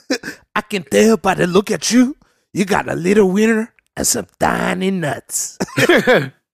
I 0.55 0.61
can 0.61 0.83
tell 0.83 1.17
by 1.17 1.35
the 1.35 1.45
look 1.47 1.69
at 1.71 1.91
you, 1.91 2.15
you 2.53 2.65
got 2.65 2.89
a 2.89 2.95
little 2.95 3.29
winner 3.29 3.73
and 3.95 4.07
some 4.07 4.25
tiny 4.39 4.89
nuts. 4.89 5.57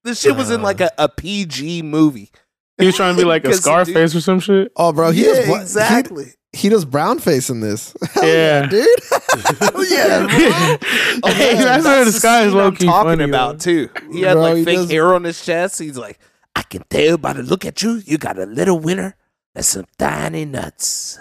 this 0.04 0.20
shit 0.20 0.36
was 0.36 0.52
in 0.52 0.62
like 0.62 0.82
a, 0.82 0.90
a 0.98 1.08
PG 1.08 1.84
movie. 1.84 2.32
he 2.78 2.86
was 2.86 2.96
trying 2.98 3.16
to 3.16 3.22
be 3.22 3.26
like 3.26 3.46
a 3.46 3.54
Scarface 3.64 4.14
or 4.16 4.20
some 4.22 4.40
shit. 4.42 4.72
Oh, 4.76 4.92
bro, 4.92 5.12
he 5.12 5.22
yeah, 5.26 5.34
does 5.36 5.46
bla- 5.48 5.62
exactly. 5.62 6.26
He, 6.26 6.32
he 6.54 6.70
does 6.70 6.86
brown 6.86 7.20
face 7.20 7.50
in 7.50 7.60
this. 7.60 7.94
Hell 8.14 8.26
Yeah. 8.28 8.66
dude. 8.68 8.88
Hell 9.60 9.86
yeah, 9.90 10.20
bro. 11.20 11.32
Hey, 11.32 11.56
man, 11.56 11.64
Master 11.64 11.78
of 11.78 11.84
That's 11.84 11.84
the 11.84 12.06
Disguise 12.06 12.50
scene 12.50 12.58
low 12.58 12.72
key 12.72 12.86
talking 12.86 13.10
funny 13.12 13.24
about 13.26 13.60
though. 13.60 13.88
too. 13.88 13.90
He 14.12 14.22
had 14.22 14.34
Bro, 14.34 14.42
like 14.42 14.58
he 14.58 14.66
fake 14.66 14.76
does- 14.78 14.92
hair 14.92 15.14
on 15.14 15.24
his 15.24 15.44
chest. 15.44 15.80
He's 15.80 15.98
like, 15.98 16.20
I 16.56 16.62
can 16.62 16.84
tell 16.90 17.18
by 17.18 17.34
the 17.34 17.44
look 17.44 17.66
at 17.66 17.82
you, 17.82 18.02
you 18.06 18.18
got 18.18 18.38
a 18.38 18.46
little 18.46 18.80
winner 18.80 19.16
and 19.56 19.66
some 19.66 19.86
tiny 19.98 20.46
nuts. 20.46 21.18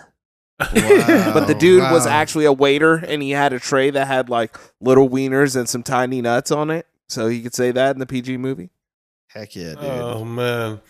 But 0.59 1.47
the 1.47 1.57
dude 1.59 1.83
was 1.91 2.07
Oh, 2.07 2.11
actually 2.11 2.45
a 2.45 2.53
waiter, 2.53 2.95
and 2.97 3.21
he 3.23 3.31
had 3.31 3.53
a 3.53 3.59
tray 3.59 3.91
that 3.91 4.07
had 4.07 4.29
like 4.29 4.57
little 4.81 5.09
wieners 5.09 5.57
and 5.57 5.69
some 5.69 5.83
tiny 5.83 6.21
nuts 6.23 6.51
on 6.53 6.71
it, 6.71 6.87
so 7.09 7.27
he 7.29 7.43
could 7.43 7.55
say 7.55 7.73
that 7.73 7.97
in 7.97 7.99
the 8.01 8.07
PG 8.07 8.37
movie. 8.37 8.71
Heck 9.29 9.57
yeah, 9.57 9.71
dude. 9.71 9.79
oh 9.83 10.25
man, 10.25 10.81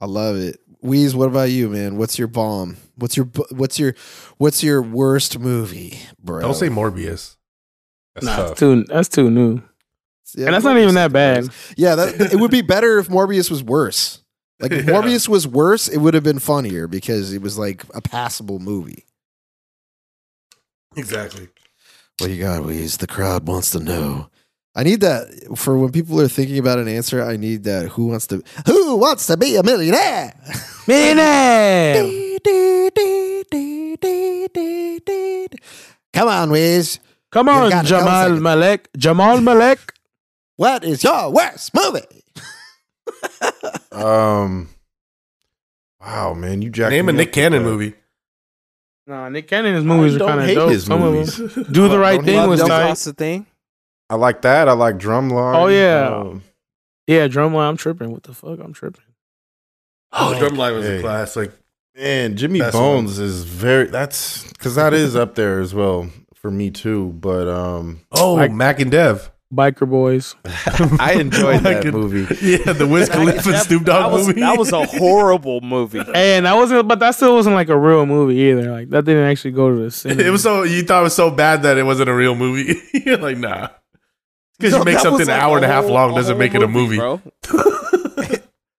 I 0.00 0.06
love 0.06 0.36
it. 0.36 0.60
Weeze, 0.82 1.14
what 1.14 1.28
about 1.28 1.50
you, 1.50 1.68
man? 1.68 1.96
What's 1.96 2.18
your 2.18 2.28
bomb? 2.28 2.76
What's 2.96 3.16
your 3.16 3.26
what's 3.50 3.78
your 3.78 3.94
what's 4.38 4.62
your 4.62 4.82
worst 4.82 5.38
movie, 5.38 5.98
bro? 6.22 6.40
don't 6.40 6.54
say 6.54 6.68
Morbius. 6.68 7.36
That's 8.14 8.26
Nah, 8.26 8.36
tough. 8.36 8.48
that's 8.48 8.60
too 8.60 8.84
that's 8.84 9.08
too 9.08 9.30
new. 9.30 9.62
Yeah, 10.34 10.46
And 10.46 10.54
that's 10.54 10.64
not 10.64 10.78
even 10.78 10.94
that 10.94 11.12
bad. 11.12 11.48
Yeah, 11.76 11.94
that, 11.94 12.32
it 12.32 12.40
would 12.40 12.50
be 12.50 12.62
better 12.62 12.98
if 12.98 13.08
Morbius 13.08 13.50
was 13.50 13.62
worse. 13.62 14.22
Like 14.60 14.72
if 14.72 14.86
Yeah. 14.88 14.92
Morbius 14.94 15.28
was 15.28 15.46
worse, 15.46 15.88
it 15.88 15.98
would 15.98 16.14
have 16.14 16.22
been 16.24 16.38
funnier 16.38 16.86
because 16.88 17.32
it 17.32 17.42
was 17.42 17.58
like 17.58 17.84
a 17.94 18.00
passable 18.00 18.58
movie. 18.58 19.04
Exactly. 20.96 21.48
What 22.18 22.30
you 22.30 22.40
got, 22.40 22.62
Weez? 22.62 22.98
The 22.98 23.06
crowd 23.06 23.46
wants 23.46 23.70
to 23.72 23.80
know. 23.80 24.28
I 24.74 24.84
need 24.84 25.00
that 25.02 25.28
for 25.56 25.76
when 25.76 25.92
people 25.92 26.18
are 26.20 26.28
thinking 26.28 26.58
about 26.58 26.78
an 26.78 26.88
answer. 26.88 27.22
I 27.22 27.36
need 27.36 27.64
that. 27.64 27.88
Who 27.90 28.06
wants 28.06 28.26
to? 28.28 28.42
Who 28.66 28.96
wants 28.96 29.26
to 29.26 29.36
be 29.36 29.56
a 29.56 29.62
millionaire? 29.62 30.32
Millionaire. 30.88 32.02
Come 36.12 36.28
on, 36.28 36.50
Wiz. 36.50 36.98
Come 37.30 37.48
on, 37.48 37.70
got 37.70 37.84
Jamal. 37.84 38.30
Malik. 38.40 38.88
Jamal 38.96 39.40
Malik. 39.40 39.78
What 40.56 40.84
is 40.84 41.02
your 41.04 41.30
worst 41.30 41.72
movie? 41.74 42.00
Um, 43.92 44.70
wow, 46.00 46.32
man, 46.34 46.62
you 46.62 46.70
jacked 46.70 46.92
Name 46.92 47.08
a 47.10 47.12
me 47.12 47.18
Nick 47.18 47.28
up 47.28 47.34
Cannon 47.34 47.62
with 47.62 47.72
that. 47.72 47.78
movie. 47.78 47.94
Nah, 49.06 49.28
Nick 49.28 49.46
Cannon's 49.48 49.84
movies 49.84 50.12
I 50.12 50.16
are 50.16 50.18
don't 50.20 50.28
kind 50.38 50.50
of 50.50 50.54
dope. 50.56 50.70
his 50.70 50.84
Some 50.86 51.00
movies. 51.00 51.38
of 51.38 51.54
them. 51.54 51.64
Do 51.72 51.88
the 51.88 51.98
right 51.98 52.22
thing 52.22 52.48
was 52.48 52.60
them. 52.60 52.68
tight. 52.68 52.84
That's 52.88 53.04
the 53.04 53.12
thing. 53.12 53.46
I 54.12 54.16
like 54.16 54.42
that. 54.42 54.68
I 54.68 54.72
like 54.72 54.96
Drumline. 54.98 55.54
Oh, 55.56 55.68
yeah. 55.68 56.14
Um, 56.14 56.42
Yeah, 57.06 57.28
drumline. 57.28 57.68
I'm 57.70 57.76
tripping. 57.78 58.12
What 58.12 58.24
the 58.24 58.34
fuck? 58.34 58.58
I'm 58.60 58.74
tripping. 58.74 59.04
Oh, 60.12 60.36
Drumline 60.38 60.74
was 60.76 60.84
Hey. 60.86 60.98
a 60.98 61.00
classic. 61.00 61.50
man, 61.96 62.36
Jimmy 62.36 62.58
Best 62.58 62.74
Bones 62.74 63.18
is 63.18 63.44
very. 63.44 63.86
That's 63.86 64.46
because 64.52 64.74
that 64.74 64.92
is 64.92 65.16
up 65.16 65.34
there 65.34 65.60
as 65.60 65.74
well 65.74 66.10
for 66.34 66.50
me 66.50 66.70
too. 66.70 67.08
But 67.18 67.48
um, 67.48 68.00
Oh, 68.12 68.34
Like- 68.34 68.52
Mac 68.52 68.80
and 68.80 68.90
Dev. 68.90 69.30
Biker 69.52 69.88
Boys. 69.88 70.34
I 71.00 71.14
enjoyed 71.18 71.60
that 71.62 71.84
and- 71.84 71.94
movie. 71.94 72.26
Yeah, 72.46 72.72
the 72.74 72.86
Wiz 72.86 73.08
Khalifa 73.08 73.48
and 73.50 73.58
Snoop 73.58 73.84
Dogg 73.84 74.10
that 74.10 74.12
was, 74.12 74.26
movie. 74.28 74.40
That 74.40 74.58
was 74.58 74.72
a 74.72 74.84
horrible 74.86 75.60
movie. 75.62 76.00
And 76.14 76.44
that 76.46 76.54
wasn't, 76.54 76.86
but 76.88 76.98
that 77.00 77.14
still 77.14 77.34
wasn't 77.34 77.54
like 77.56 77.68
a 77.70 77.78
real 77.78 78.04
movie 78.06 78.36
either. 78.36 78.70
Like 78.70 78.90
that 78.90 79.04
didn't 79.06 79.24
actually 79.24 79.50
go 79.52 79.74
to 79.74 79.82
the 79.82 79.90
cinema. 79.90 80.22
It 80.22 80.30
was 80.30 80.42
so 80.42 80.62
you 80.64 80.82
thought 80.82 81.00
it 81.00 81.04
was 81.04 81.14
so 81.14 81.30
bad 81.30 81.62
that 81.64 81.76
it 81.78 81.82
wasn't 81.84 82.08
a 82.10 82.14
real 82.14 82.34
movie. 82.34 82.80
You're 82.94 83.16
like, 83.18 83.36
nah. 83.38 83.68
Because 84.62 84.72
No, 84.72 84.78
you 84.78 84.84
make 84.84 84.98
something 84.98 85.18
was 85.18 85.28
an 85.28 85.34
like 85.34 85.42
hour 85.42 85.56
and 85.56 85.64
a 85.64 85.68
half 85.68 85.84
whole- 85.84 85.92
long 85.94 86.14
doesn't 86.14 86.38
make 86.38 86.54
it 86.54 86.62
a 86.62 86.68
movie. 86.68 86.96
bro. 86.96 87.20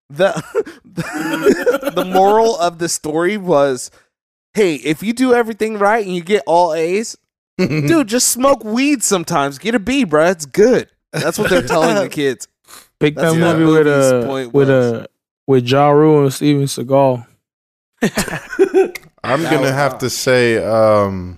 the 0.09 0.43
the 1.95 2.05
moral 2.05 2.55
of 2.57 2.79
the 2.79 2.87
story 2.89 3.37
was, 3.37 3.91
hey, 4.53 4.75
if 4.75 5.01
you 5.03 5.13
do 5.13 5.33
everything 5.33 5.77
right 5.77 6.05
and 6.05 6.15
you 6.15 6.21
get 6.23 6.43
all 6.45 6.73
A's, 6.73 7.17
dude, 7.57 8.07
just 8.07 8.29
smoke 8.29 8.63
weed 8.63 9.03
sometimes. 9.03 9.57
Get 9.57 9.75
a 9.75 9.79
B, 9.79 10.03
bro. 10.03 10.25
It's 10.27 10.45
good. 10.45 10.89
That's 11.11 11.37
what 11.37 11.49
they're 11.49 11.61
telling 11.67 11.95
the 11.95 12.09
kids. 12.09 12.47
Picked 12.99 13.17
That's 13.17 13.35
that 13.35 13.41
what 13.45 13.57
movie 13.57 13.71
with 13.71 13.85
movie's 13.87 14.11
uh 14.11 14.25
point 14.25 14.53
with 14.53 14.69
was. 14.69 14.93
uh 14.93 15.05
with 15.45 15.65
Ja 15.67 15.89
Rule 15.89 16.23
and 16.23 16.33
Steven 16.33 16.63
Seagal. 16.63 17.25
I'm 18.01 19.43
That 19.43 19.51
gonna 19.53 19.71
have 19.71 19.93
tough. 19.93 19.99
to 20.01 20.09
say, 20.09 20.57
um, 20.63 21.37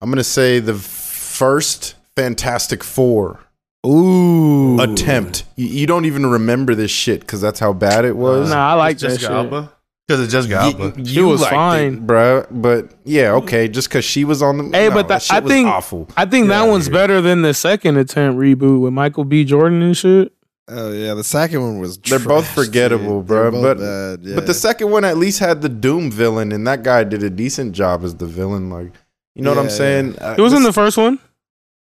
I'm 0.00 0.10
gonna 0.10 0.24
say 0.24 0.60
the 0.60 0.74
first 0.74 1.94
Fantastic 2.16 2.84
Four 2.84 3.40
Ooh, 3.86 4.80
attempt. 4.80 5.44
You, 5.56 5.66
you 5.66 5.86
don't 5.86 6.04
even 6.04 6.26
remember 6.26 6.74
this 6.74 6.90
shit 6.90 7.20
because 7.20 7.40
that's 7.40 7.60
how 7.60 7.72
bad 7.72 8.04
it 8.04 8.16
was. 8.16 8.50
Nah, 8.50 8.70
I 8.70 8.74
like 8.74 8.98
that 8.98 9.08
Jessica 9.08 9.22
shit. 9.26 9.30
Alba. 9.30 9.72
Because 10.06 10.20
it's 10.22 10.32
Jessica 10.32 10.56
Alba. 10.56 10.94
You 11.02 11.28
was 11.28 11.40
liked 11.40 11.54
fine. 11.54 12.06
bro. 12.06 12.46
But 12.50 12.92
yeah, 13.04 13.32
okay, 13.32 13.68
just 13.68 13.88
because 13.88 14.04
she 14.04 14.24
was 14.24 14.42
on 14.42 14.58
the. 14.58 14.64
Hey, 14.78 14.88
no, 14.88 14.94
but 14.94 15.08
that- 15.08 15.22
shit 15.22 15.36
I 15.36 15.40
was 15.40 15.50
think- 15.50 15.68
awful. 15.68 16.08
I 16.16 16.26
think 16.26 16.44
Get 16.46 16.48
that 16.50 16.68
one's 16.68 16.86
here. 16.86 16.92
better 16.94 17.20
than 17.20 17.42
the 17.42 17.54
second 17.54 17.96
attempt 17.96 18.38
reboot 18.38 18.80
with 18.80 18.92
Michael 18.92 19.24
B. 19.24 19.44
Jordan 19.44 19.82
and 19.82 19.96
shit. 19.96 20.32
Oh 20.68 20.92
yeah, 20.92 21.12
the 21.14 21.24
second 21.24 21.60
one 21.62 21.78
was. 21.78 21.98
They're 21.98 22.18
both 22.18 22.46
forgettable, 22.48 23.20
dude. 23.20 23.26
bro, 23.28 23.50
both 23.50 23.62
but- 23.62 23.78
bad, 23.78 24.22
yeah. 24.22 24.34
But 24.34 24.46
the 24.46 24.54
second 24.54 24.90
one 24.90 25.04
at 25.04 25.16
least 25.18 25.38
had 25.40 25.60
the 25.62 25.68
Doom 25.68 26.10
villain, 26.10 26.52
and 26.52 26.66
that 26.66 26.82
guy 26.82 27.04
did 27.04 27.22
a 27.22 27.28
decent 27.30 27.72
job 27.72 28.02
as 28.04 28.14
the 28.16 28.26
villain. 28.26 28.70
Like, 28.70 28.92
you 29.34 29.42
know 29.42 29.50
what 29.50 29.58
I'm 29.58 29.64
Yeah, 29.66 29.70
saying? 29.70 30.18
Uh, 30.20 30.34
It 30.38 30.42
was 30.42 30.52
in 30.54 30.62
the 30.62 30.72
first 30.72 30.96
one, 30.98 31.18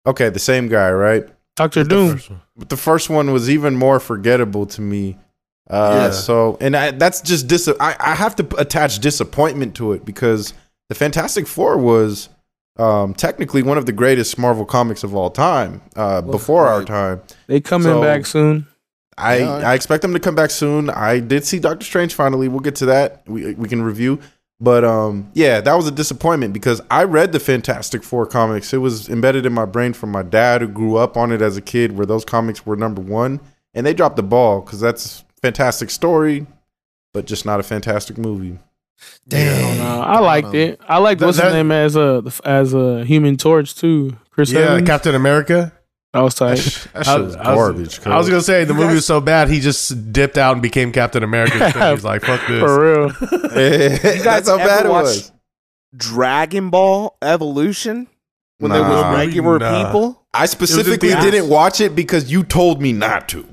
okay, 0.08 0.30
the 0.30 0.39
same 0.39 0.68
guy, 0.68 0.91
right? 0.91 1.28
Doctor 1.55 1.84
Doom. 1.84 2.20
But 2.55 2.70
the 2.70 2.78
first 2.78 3.10
one 3.10 3.32
was 3.32 3.49
even 3.49 3.76
more 3.76 3.99
forgettable 3.99 4.66
to 4.68 4.82
me. 4.82 5.18
Uh, 5.70 5.99
Yeah. 6.05 6.12
So, 6.12 6.58
and 6.62 6.76
I, 6.76 6.91
that's 6.91 7.22
just 7.22 7.47
dis. 7.47 7.68
I, 7.80 7.95
I 7.99 8.16
have 8.16 8.36
to 8.38 8.47
attach 8.58 8.99
disappointment 8.99 9.76
to 9.76 9.91
it 9.93 10.05
because 10.05 10.53
the 10.89 10.95
Fantastic 10.95 11.45
Four 11.47 11.78
was 11.78 12.30
um, 12.78 13.14
technically 13.14 13.64
one 13.64 13.78
of 13.78 13.86
the 13.86 13.91
greatest 13.91 14.38
Marvel 14.38 14.66
comics 14.66 15.03
of 15.03 15.16
all 15.16 15.30
time. 15.30 15.82
Uh, 15.95 16.22
before 16.22 16.68
our 16.68 16.84
time, 16.84 17.22
They 17.47 17.60
coming 17.60 17.88
So- 17.88 18.01
back 18.01 18.26
soon. 18.26 18.68
I 19.20 19.38
Yeah. 19.39 19.51
I 19.72 19.74
expect 19.74 20.03
them 20.03 20.14
to 20.14 20.20
come 20.20 20.36
back 20.36 20.51
soon. 20.51 20.91
I 20.91 21.20
did 21.20 21.43
see 21.43 21.58
Doctor 21.58 21.84
Strange 21.84 22.14
finally. 22.14 22.47
We'll 22.47 22.60
get 22.60 22.76
to 22.76 22.86
that. 22.86 23.24
We 23.26 23.55
we 23.55 23.68
can 23.68 23.82
review. 23.82 24.20
But 24.60 24.84
um 24.84 25.30
yeah, 25.34 25.62
that 25.62 25.74
was 25.76 25.88
a 25.88 25.91
disappointment 25.91 26.51
because 26.53 26.82
I 26.89 27.03
read 27.03 27.32
the 27.32 27.39
Fantastic 27.39 28.03
Four 28.03 28.26
comics. 28.26 28.74
It 28.74 28.78
was 28.80 29.08
embedded 29.08 29.45
in 29.45 29.53
my 29.53 29.66
brain 29.66 29.93
from 29.93 30.12
my 30.12 30.24
dad 30.24 30.62
who 30.62 30.68
grew 30.68 30.97
up 30.97 31.16
on 31.16 31.32
it 31.32 31.41
as 31.41 31.58
a 31.58 31.62
kid 31.62 31.95
where 31.95 32.05
those 32.08 32.26
comics 32.26 32.66
were 32.66 32.76
number 32.76 33.01
1 33.01 33.39
and 33.76 33.86
they 33.86 33.93
dropped 33.93 34.16
the 34.16 34.24
ball 34.24 34.62
cuz 34.64 34.80
that's 34.80 35.24
fantastic 35.43 35.89
story 35.91 36.47
but 37.14 37.26
just 37.26 37.45
not 37.45 37.60
a 37.60 37.64
fantastic 37.64 38.18
movie. 38.18 38.58
Dang. 39.28 39.80
Uh, 39.80 39.99
I 39.99 40.20
liked 40.20 40.55
it. 40.55 40.82
I 40.89 40.97
liked 40.97 41.20
That- 41.20 41.28
what's 41.28 41.38
that- 41.38 41.45
his 41.45 41.53
name 41.53 41.72
as 41.72 41.95
a 41.95 42.24
as 42.43 42.74
a 42.74 43.05
Human 43.05 43.38
Torch 43.38 43.76
too. 43.76 44.18
Chris 44.32 44.51
Yeah, 44.51 44.62
Evans. 44.62 44.88
Captain 44.88 45.14
America. 45.14 45.72
That 46.18 46.24
was 46.24 46.36
That, 46.36 46.57
tight. 46.57 46.88
that 46.93 47.07
I, 47.07 47.15
shit 47.15 47.24
was 47.26 47.36
I 47.36 47.38
was- 47.55 47.55
garbage. 47.55 48.07
I 48.07 48.18
was 48.18 48.30
gonna 48.30 48.41
say 48.41 48.63
the 48.63 48.74
movie 48.74 48.95
was 48.95 49.05
so 49.05 49.22
bad 49.22 49.49
he 49.49 49.59
just 49.59 50.11
dipped 50.11 50.38
out 50.38 50.53
and 50.53 50.61
became 50.61 50.91
Captain 50.91 51.24
America. 51.24 51.70
He's 51.93 52.03
like, 52.03 52.24
fuck 52.24 52.41
this. 52.47 52.59
For 52.59 52.82
real. 52.82 53.09
That's 54.24 54.47
how 54.49 54.55
ever 54.57 54.68
bad 54.68 54.86
it 54.86 54.89
was. 54.89 55.32
Dragon 55.95 56.70
Ball 56.70 57.15
Evolution 57.22 58.07
when 58.59 58.72
there 58.72 58.82
was 58.82 59.15
regular 59.18 59.59
Nah. 59.59 59.86
people. 59.86 60.26
I 60.34 60.45
specifically 60.45 61.09
theaters. 61.09 61.24
didn't 61.32 61.49
watch 61.49 61.82
it 61.82 61.95
because 61.95 62.32
you 62.32 62.43
told 62.43 62.82
me 62.82 62.93
not 62.93 63.30
to. 63.30 63.47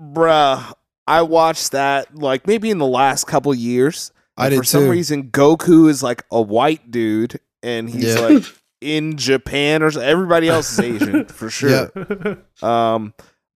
Bruh, 0.00 0.72
I 1.06 1.22
watched 1.22 1.72
that 1.72 2.14
like 2.14 2.46
maybe 2.46 2.70
in 2.70 2.78
the 2.78 2.86
last 2.86 3.26
couple 3.26 3.54
years. 3.54 4.12
I 4.36 4.46
And 4.46 4.50
did 4.52 4.58
for 4.58 4.64
some 4.64 4.82
too. 4.84 4.90
reason, 4.90 5.30
Goku 5.30 5.88
is 5.88 6.02
like 6.02 6.24
a 6.30 6.40
white 6.40 6.90
dude, 6.90 7.40
and 7.62 7.88
he's 7.90 8.14
Yeah. 8.14 8.20
like 8.20 8.44
in 8.80 9.16
Japan 9.16 9.82
or. 9.82 9.90
Everybody 9.98 10.48
else 10.50 10.70
is 10.72 10.80
Asian 10.80 11.24
for 11.26 11.50
sure. 11.50 11.90
Um, 12.62 13.14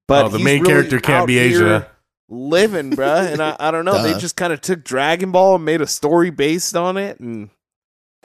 but 0.08 0.26
Oh, 0.26 0.28
the 0.28 0.38
main 0.38 0.62
really 0.62 0.72
character 0.72 1.00
can't 1.00 1.26
be 1.26 1.38
Asian. 1.38 1.84
Living, 2.28 2.90
bruh, 2.92 3.30
and 3.30 3.42
I, 3.42 3.56
I 3.60 3.70
don't 3.70 3.84
know. 3.84 4.02
They 4.02 4.18
just 4.18 4.36
kind 4.36 4.52
of 4.54 4.60
took 4.62 4.84
Dragon 4.84 5.32
Ball 5.32 5.56
and 5.56 5.64
made 5.66 5.82
a 5.82 5.86
story 5.86 6.30
based 6.30 6.74
on 6.74 6.96
it, 6.96 7.20
and 7.20 7.50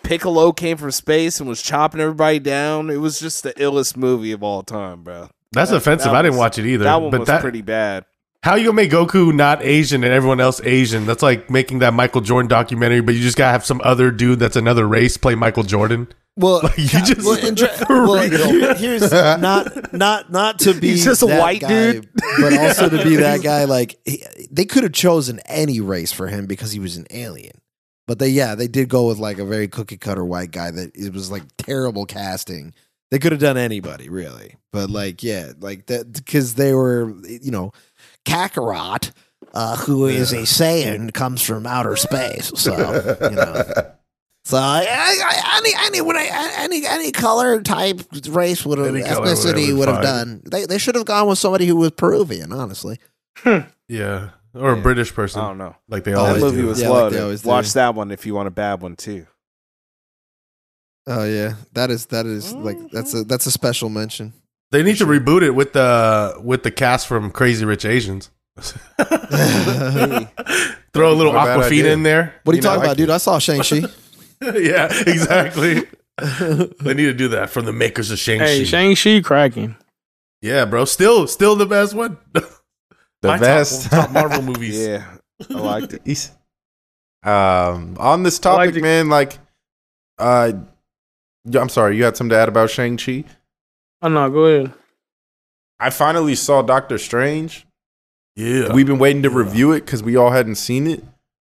Piccolo 0.03 0.53
came 0.53 0.77
from 0.77 0.91
space 0.91 1.39
and 1.41 1.49
was 1.49 1.61
chopping 1.61 1.99
everybody 1.99 2.39
down. 2.39 2.89
It 2.89 2.97
was 2.97 3.19
just 3.19 3.43
the 3.43 3.51
illest 3.55 3.97
movie 3.97 4.31
of 4.31 4.43
all 4.43 4.63
time, 4.63 5.03
bro. 5.03 5.29
That's 5.51 5.71
That- 5.71 5.77
offensive. 5.77 6.11
that 6.11 6.15
I 6.17 6.21
didn't 6.21 6.37
watch 6.37 6.57
it 6.57 6.65
either. 6.65 6.85
That 6.85 7.01
one 7.01 7.11
but 7.11 7.21
was 7.21 7.27
that, 7.27 7.41
pretty 7.41 7.61
bad. 7.61 8.05
how 8.43 8.55
you 8.55 8.65
gonna 8.65 8.75
make 8.75 8.91
Goku 8.91 9.33
not 9.33 9.61
Asian 9.63 10.03
and 10.05 10.13
everyone 10.13 10.39
else 10.39 10.61
Asian? 10.63 11.05
That's 11.05 11.23
like 11.23 11.49
making 11.49 11.79
that 11.79 11.93
Michael 11.93 12.21
Jordan 12.21 12.47
documentary, 12.47 13.01
but 13.01 13.13
you 13.15 13.21
just 13.21 13.37
gotta 13.37 13.51
have 13.51 13.65
some 13.65 13.81
other 13.83 14.09
dude 14.11 14.39
that's 14.39 14.55
another 14.55 14.87
race 14.87 15.17
play 15.17 15.35
Michael 15.35 15.63
Jordan. 15.63 16.07
Well, 16.37 16.61
Like, 16.63 16.77
you 16.77 16.87
just- 16.87 17.25
well, 17.25 17.51
dra- 17.55 17.85
well, 17.89 18.75
here's 18.75 19.11
not 19.11 19.91
not 19.93 20.31
not 20.31 20.59
to 20.59 20.73
be 20.73 20.89
He's 20.91 21.03
just 21.03 21.23
a 21.23 21.25
white 21.27 21.61
guy, 21.61 21.93
dude. 21.93 22.09
but 22.39 22.57
also 22.57 22.87
to 22.89 23.03
be 23.03 23.15
that 23.17 23.41
guy. 23.43 23.63
Like 23.65 23.99
he, 24.05 24.23
they 24.51 24.65
could 24.65 24.83
have 24.83 24.93
chosen 24.93 25.39
any 25.47 25.79
race 25.81 26.11
for 26.11 26.27
him 26.27 26.45
because 26.45 26.71
he 26.71 26.79
was 26.79 26.95
an 26.95 27.07
alien. 27.09 27.59
But 28.07 28.19
they, 28.19 28.29
yeah, 28.29 28.55
they 28.55 28.67
did 28.69 28.87
go 28.87 29.07
with 29.07 29.17
like 29.17 29.37
a 29.39 29.45
very 29.45 29.67
cookie 29.67 29.97
cutter 29.97 30.23
white 30.23 30.51
guy. 30.51 30.71
That 30.71 30.95
it 30.95 31.11
was 31.11 31.29
like 31.31 31.43
terrible 31.57 32.05
casting. 32.05 32.73
They 33.09 33.19
could 33.19 33.31
have 33.31 33.41
done 33.41 33.57
anybody 33.57 34.07
really, 34.09 34.55
but 34.71 34.89
like 34.89 35.23
yeah, 35.23 35.53
like 35.59 35.87
that 35.87 36.13
because 36.13 36.53
they 36.53 36.73
were 36.73 37.13
you 37.27 37.51
know 37.51 37.71
Kakarot, 38.25 39.11
uh, 39.53 39.75
who 39.77 40.05
is 40.07 40.33
a 40.33 40.43
Saiyan, 40.43 41.13
comes 41.13 41.41
from 41.41 41.65
outer 41.65 41.95
space. 41.95 42.51
So 42.55 42.71
you 43.29 43.35
know. 43.35 43.91
So 44.47 44.55
I, 44.55 44.85
I, 44.89 45.57
any 45.57 45.73
any 45.87 45.99
would 46.01 46.15
I, 46.15 46.63
any 46.63 46.85
any 46.85 47.11
color 47.11 47.61
type 47.61 47.99
race 48.29 48.65
would 48.65 48.77
have 48.77 48.87
Any 48.87 49.01
color, 49.03 49.19
whatever, 49.19 49.35
ethnicity 49.35 49.77
would 49.77 49.89
have 49.89 49.97
fine. 49.97 50.05
done. 50.05 50.41
They 50.49 50.65
they 50.65 50.77
should 50.77 50.95
have 50.95 51.03
gone 51.03 51.27
with 51.27 51.37
somebody 51.37 51.65
who 51.65 51.75
was 51.75 51.91
Peruvian. 51.91 52.53
Honestly, 52.53 52.97
hmm. 53.39 53.57
Yeah, 53.89 54.29
or 54.53 54.71
a 54.71 54.75
Yeah. 54.77 54.83
British 54.83 55.13
person. 55.13 55.41
I 55.41 55.49
don't 55.49 55.57
know. 55.57 55.75
like 55.89 56.05
they 56.05 56.11
That 56.11 56.19
always 56.19 56.41
movie 56.43 56.61
do. 56.61 56.67
was 56.67 56.81
Yeah, 56.81 56.87
like 56.87 56.97
they 56.97 57.03
loaded. 57.03 57.21
always 57.23 57.41
do. 57.41 57.49
Watch 57.49 57.73
that 57.73 57.93
one 57.93 58.09
if 58.09 58.25
you 58.25 58.35
want 58.35 58.47
a 58.47 58.51
bad 58.51 58.81
one 58.81 58.95
too. 58.95 59.27
oh 61.07 61.25
yeah, 61.25 61.55
that 61.73 61.91
is 61.91 62.05
that 62.05 62.25
is 62.25 62.53
like 62.53 62.77
that's 62.91 63.13
a 63.13 63.17
mm-hmm. 63.17 63.27
that's 63.27 63.47
a 63.47 63.51
special 63.51 63.89
mention. 63.89 64.31
They 64.71 64.81
need 64.81 64.95
to 64.99 65.05
reboot 65.05 65.41
it 65.43 65.51
with 65.51 65.73
the 65.73 66.39
with 66.41 66.63
the 66.63 66.71
cast 66.71 67.07
from 67.07 67.31
Crazy 67.31 67.65
Rich 67.65 67.83
Asians. 67.83 68.31
Throw 68.97 71.11
a 71.11 71.13
little 71.13 71.33
Not 71.33 71.43
a 71.43 71.45
bad 71.45 71.59
Aquafina 71.59 71.63
idea. 71.65 71.93
in 71.93 72.03
there. 72.03 72.33
What 72.43 72.53
are 72.53 72.55
you, 72.55 72.57
You 72.57 72.61
know, 72.63 72.69
talking 72.69 72.81
I 72.81 72.85
about, 72.85 72.97
dude? 72.97 73.09
I 73.09 73.17
saw 73.17 73.39
Shang 73.39 73.61
Chi. 73.61 73.81
yeah, 74.61 74.87
exactly. 75.07 75.83
they 76.17 76.93
need 76.93 77.05
to 77.05 77.13
do 77.13 77.27
that 77.29 77.49
from 77.49 77.65
the 77.65 77.73
makers 77.73 78.11
of 78.11 78.19
Shang-Chi. 78.19 78.45
Hey, 78.45 78.63
Shang 78.65 78.95
Chi 78.95 79.21
cracking. 79.21 79.75
yeah, 80.41 80.65
bro. 80.65 80.85
Still, 80.85 81.27
still 81.27 81.55
the 81.55 81.65
best 81.65 81.93
one. 81.93 82.17
The 83.23 83.29
My 83.29 83.39
best. 83.39 83.89
top, 83.89 84.05
top 84.05 84.11
Marvel 84.11 84.41
movies. 84.43 84.77
Yeah, 84.79 85.03
I 85.49 85.53
liked 85.55 85.93
it. 85.93 86.01
He's- 86.05 86.31
um, 87.23 87.97
on 87.99 88.21
this 88.21 88.39
I 88.45 88.53
like 88.53 88.69
topic, 88.69 88.83
man, 88.83 89.09
like, 89.09 89.39
uh, 90.19 90.51
I'm 91.51 91.69
sorry, 91.69 91.97
you 91.97 92.03
had 92.03 92.15
something 92.15 92.29
to 92.29 92.37
add 92.37 92.47
about 92.47 92.69
Shang 92.69 92.95
Chi. 92.95 93.23
Oh 94.03 94.07
no, 94.07 94.29
go 94.29 94.45
ahead. 94.45 94.73
I 95.79 95.89
finally 95.89 96.35
saw 96.35 96.61
Doctor 96.61 96.99
Strange. 96.99 97.65
Yeah. 98.35 98.71
We've 98.71 98.85
been 98.85 98.99
waiting 98.99 99.23
to 99.23 99.31
review 99.31 99.71
it 99.71 99.81
because 99.81 100.03
we 100.03 100.15
all 100.15 100.29
hadn't 100.29 100.55
seen 100.55 100.85
it, 100.85 101.03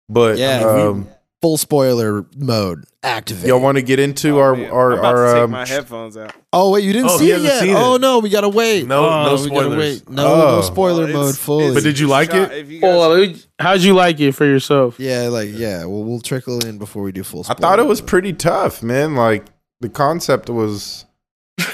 but 0.09 0.39
Yeah, 0.39 0.65
we- 0.75 0.81
um, 0.81 1.09
Full 1.41 1.57
spoiler 1.57 2.27
mode 2.37 2.85
activate. 3.05 3.47
y'all 3.47 3.61
want 3.61 3.77
to 3.77 3.83
get 3.83 4.01
into 4.01 4.39
Oh, 4.39 4.41
our 4.41 4.57
man. 4.57 4.71
our 4.73 4.93
I'm 4.95 4.99
about 4.99 5.13
to 5.13 5.19
our 5.19 5.35
take 5.35 5.43
um, 5.45 5.51
my 5.53 5.67
headphones 5.67 6.17
out. 6.17 6.35
oh 6.53 6.73
wait, 6.73 6.83
you 6.83 6.93
didn't 6.93 7.11
Oh, 7.11 7.17
see 7.19 7.31
it 7.31 7.35
hasn't 7.35 7.45
yet. 7.53 7.61
seen 7.61 7.75
oh 7.77 7.95
it. 7.95 8.01
no, 8.01 8.19
we 8.19 8.29
gotta 8.29 8.49
wait. 8.49 8.89
No- 8.89 9.09
oh, 9.09 9.25
no 9.25 9.31
we 9.31 9.37
gotta 9.37 9.45
spoilers. 9.45 9.79
wait. 9.79 10.09
No, 10.11 10.27
Oh. 10.27 10.57
no 10.57 10.63
spoiler 10.63 11.05
Well, 11.05 11.13
mode 11.13 11.23
it's- 11.29 11.39
fully. 11.39 11.75
But 11.75 11.85
did 11.85 11.97
you 12.01 12.09
like 12.09 12.33
shot 12.33 12.51
it? 12.51 12.59
if 12.59 12.71
you 12.73 12.81
guys- 12.81 12.91
Oh, 12.93 13.35
how'd 13.61 13.81
you 13.83 13.95
like 13.95 14.19
it 14.19 14.33
for 14.33 14.47
yourself? 14.47 14.99
yeah, 14.99 15.29
like 15.29 15.51
yeah. 15.53 15.85
Well, 15.85 16.03
we'll 16.03 16.19
trickle 16.21 16.59
in 16.67 16.79
before 16.79 17.05
we 17.05 17.13
do 17.13 17.23
full. 17.23 17.43
I 17.43 17.43
Spoiler 17.55 17.61
thought 17.61 17.79
it 17.79 17.87
was 17.87 18.01
mode. 18.01 18.09
pretty 18.09 18.33
tough, 18.33 18.83
man. 18.83 19.15
Like 19.15 19.45
the 19.81 19.89
concept 19.89 20.51
was 20.51 21.05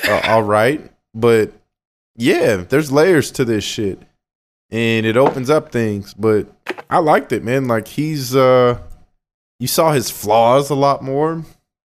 uh, 0.07 0.21
all 0.29 0.43
right, 0.43 0.93
but 1.15 1.53
yeah, 2.17 2.57
there's 2.69 2.93
layers 2.93 3.31
to 3.31 3.47
this 3.47 3.65
shit, 3.65 3.99
and 4.71 5.07
it 5.07 5.17
opens 5.17 5.49
up 5.49 5.73
things. 5.73 6.13
But 6.13 6.49
I 6.91 6.99
liked 6.99 7.33
it, 7.33 7.43
man. 7.43 7.67
Like 7.67 7.89
he's, 7.89 8.37
uh 8.37 8.79
you 9.59 9.67
saw 9.67 9.93
his 9.93 10.11
flaws 10.11 10.71
a 10.71 10.75
lot 10.75 11.03
more. 11.03 11.45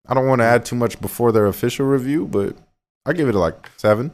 I 0.07 0.13
don't 0.13 0.27
want 0.27 0.39
to 0.39 0.45
add 0.45 0.65
too 0.65 0.75
much 0.75 0.99
before 1.01 1.31
their 1.31 1.47
official 1.47 1.85
review, 1.85 2.25
but 2.25 2.55
I 3.05 3.13
give 3.13 3.27
it 3.29 3.35
a 3.35 3.39
like 3.39 3.69
seven. 3.77 4.11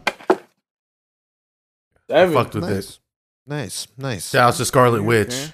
I 2.09 2.27
fucked 2.31 2.55
with 2.55 2.65
it. 2.65 2.69
nice, 2.69 2.99
nice, 3.47 3.87
nice. 3.97 4.29
Shout 4.31 4.49
out 4.49 4.55
to 4.55 4.65
Scarlet 4.65 5.03
Witch. 5.03 5.51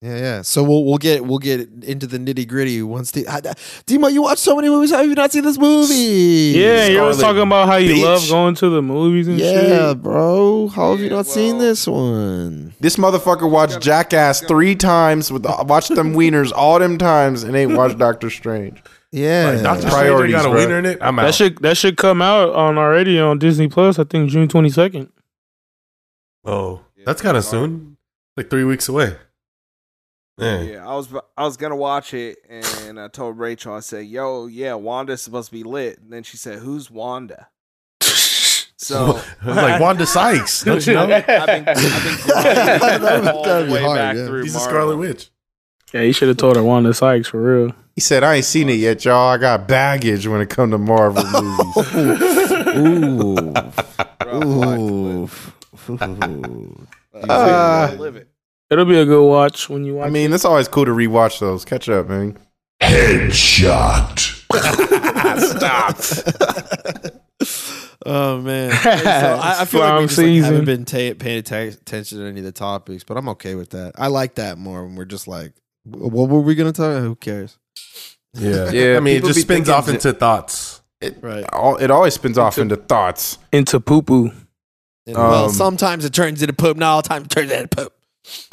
Okay. 0.00 0.12
Yeah, 0.14 0.16
yeah. 0.20 0.42
So 0.42 0.62
we'll 0.62 0.84
we'll 0.84 0.98
get 0.98 1.24
we'll 1.26 1.38
get 1.40 1.68
into 1.82 2.06
the 2.06 2.18
nitty 2.18 2.46
gritty 2.46 2.82
once 2.82 3.10
the 3.10 3.26
I, 3.26 3.38
I- 3.38 3.54
Demo. 3.86 4.06
You 4.08 4.22
watch 4.22 4.38
so 4.38 4.54
many 4.54 4.68
movies. 4.68 4.90
How 4.92 4.98
have 4.98 5.08
you 5.08 5.14
not 5.16 5.32
seen 5.32 5.42
this 5.42 5.58
movie? 5.58 5.94
Yeah, 6.58 6.86
you 6.86 7.00
was 7.02 7.18
talking 7.18 7.42
about 7.42 7.68
how 7.68 7.76
you 7.76 7.94
bitch. 7.96 8.04
love 8.04 8.28
going 8.28 8.54
to 8.56 8.68
the 8.70 8.80
movies 8.82 9.26
and 9.26 9.38
yeah, 9.40 9.90
shit. 9.90 10.02
bro. 10.02 10.68
How 10.68 10.92
have 10.92 11.00
you 11.00 11.06
Yeah, 11.06 11.16
not 11.16 11.26
seen 11.26 11.58
this 11.58 11.86
one? 11.88 12.74
This 12.78 12.94
motherfucker 12.96 13.50
watched 13.50 13.80
Jackass 13.80 14.40
three 14.42 14.76
times 14.76 15.32
with 15.32 15.44
watched 15.44 15.94
them 15.94 16.14
wieners 16.14 16.52
all 16.54 16.78
them 16.78 16.96
times 16.98 17.42
and 17.42 17.56
ain't 17.56 17.76
watched 17.76 17.98
Doctor 17.98 18.30
Strange. 18.30 18.80
Yeah, 19.10 19.52
Like, 19.54 19.62
Doctor 19.62 19.90
Strange 19.90 20.30
got 20.32 20.44
a 20.44 20.50
bro. 20.50 20.58
wiener 20.60 20.78
in 20.78 20.86
it. 20.86 20.98
I'm 21.00 21.18
out. 21.18 21.22
That 21.24 21.34
should 21.34 21.58
that 21.62 21.76
should 21.76 21.96
come 21.96 22.22
out 22.22 22.50
on 22.54 22.78
already 22.78 23.18
on 23.18 23.38
Disney 23.40 23.66
Plus. 23.66 23.98
I 23.98 24.04
think 24.04 24.30
June 24.30 24.46
twenty 24.48 24.70
second. 24.70 25.10
oh, 26.44 26.82
that's 27.04 27.20
kind 27.22 27.36
of 27.36 27.44
soon. 27.44 27.96
Like 28.36 28.48
three 28.50 28.64
weeks 28.64 28.88
away. 28.88 29.16
Yeah. 30.38 30.60
Yeah, 30.62 30.88
I 30.88 30.94
was 30.94 31.08
I 31.36 31.44
was 31.44 31.56
gonna 31.56 31.76
watch 31.76 32.14
it, 32.14 32.38
and 32.48 32.98
I 33.00 33.08
told 33.08 33.38
Rachel, 33.38 33.74
I 33.74 33.80
said, 33.80 34.06
"Yo, 34.06 34.46
yeah, 34.46 34.74
Wanda's 34.74 35.20
supposed 35.22 35.48
to 35.50 35.52
be 35.52 35.64
lit." 35.64 35.98
And 35.98 36.12
then 36.12 36.22
she 36.22 36.36
said, 36.36 36.60
"Who's 36.60 36.90
Wanda?" 36.90 37.48
So 38.80 39.20
I'm 39.42 39.56
like 39.56 39.80
Wanda 39.82 40.06
Sykes. 40.06 40.62
Don't 40.62 40.86
you 40.86 40.94
know? 40.94 41.02
I've 41.12 41.26
been, 41.26 41.28
I've 41.38 41.46
been 41.46 41.66
That 41.66 42.98
grinding 43.00 43.24
would- 43.24 43.34
all 43.34 43.64
the 43.66 43.72
way 43.72 43.82
hard, 43.82 43.98
back 43.98 44.16
yeah. 44.16 44.26
through 44.26 44.42
He's 44.44 44.54
a 44.54 44.60
Scarlet 44.60 44.96
Witch. 44.96 45.30
Yeah, 45.92 46.02
you 46.02 46.12
should 46.12 46.28
have 46.28 46.36
told 46.36 46.54
her 46.56 46.62
Wanda 46.62 46.94
Sykes 46.94 47.28
for 47.28 47.40
real. 47.42 47.74
He 47.96 48.00
said, 48.00 48.22
"I 48.22 48.36
ain't 48.36 48.44
seen 48.44 48.68
it 48.68 48.74
yet, 48.74 49.04
y'all. 49.04 49.30
I 49.30 49.38
got 49.38 49.66
baggage 49.66 50.26
when 50.28 50.40
it 50.40 50.48
come 50.48 50.70
to 50.70 50.78
Marvel 50.78 51.24
movies." 51.24 51.92
Ooh, 52.76 53.52
Bro, 54.20 54.42
ooh. 54.78 55.28
Uh, 57.28 57.96
live 57.98 58.16
it. 58.16 58.27
It'll 58.70 58.84
be 58.84 58.98
a 58.98 59.04
good 59.04 59.24
watch 59.26 59.68
when 59.68 59.84
you 59.84 59.94
watch. 59.96 60.06
I 60.06 60.10
mean, 60.10 60.32
it's 60.32 60.44
always 60.44 60.68
cool 60.68 60.84
to 60.84 60.90
rewatch 60.90 61.40
those. 61.40 61.64
Catch 61.64 61.88
up, 61.88 62.08
man. 62.08 62.38
Headshot. 62.82 64.18
Stop. 65.38 67.12
oh 68.06 68.38
man! 68.40 68.70
So 68.82 68.88
I, 68.88 69.56
I 69.60 69.64
feel 69.64 69.80
like 69.80 70.00
we 70.00 70.06
just, 70.06 70.18
like, 70.18 70.42
haven't 70.42 70.64
been 70.64 70.84
ta- 70.84 71.14
paying 71.18 71.38
atta- 71.38 71.68
attention 71.80 72.18
to 72.18 72.26
any 72.26 72.40
of 72.40 72.44
the 72.44 72.52
topics, 72.52 73.04
but 73.04 73.16
I'm 73.16 73.28
okay 73.30 73.54
with 73.54 73.70
that. 73.70 73.92
I 73.96 74.08
like 74.08 74.34
that 74.36 74.58
more 74.58 74.84
when 74.84 74.96
we're 74.96 75.04
just 75.04 75.28
like, 75.28 75.52
what 75.84 76.28
were 76.28 76.40
we 76.40 76.54
gonna 76.54 76.72
talk? 76.72 76.90
About? 76.90 77.02
Who 77.02 77.16
cares? 77.16 77.58
Yeah. 78.34 78.70
Yeah, 78.72 78.96
I 78.96 79.00
mean, 79.00 79.16
it 79.16 79.24
just 79.24 79.40
spins 79.40 79.68
off 79.68 79.86
that- 79.86 79.94
into 79.96 80.12
thoughts. 80.12 80.82
Right. 81.20 81.44
All, 81.52 81.76
it 81.76 81.90
always 81.90 82.14
spins 82.14 82.38
off 82.38 82.58
into 82.58 82.76
thoughts. 82.76 83.38
into 83.52 83.78
poo 83.80 84.02
poo. 84.02 84.32
And, 85.06 85.16
well, 85.16 85.44
Um, 85.46 85.50
sometimes 85.52 86.04
it 86.04 86.12
turns 86.12 86.42
into 86.42 86.52
poop. 86.52 86.76
Not 86.76 86.90
all 86.92 87.02
the 87.02 87.08
time 87.08 87.22
it 87.22 87.30
turns 87.30 87.50
into 87.52 87.68
poop. 87.68 87.92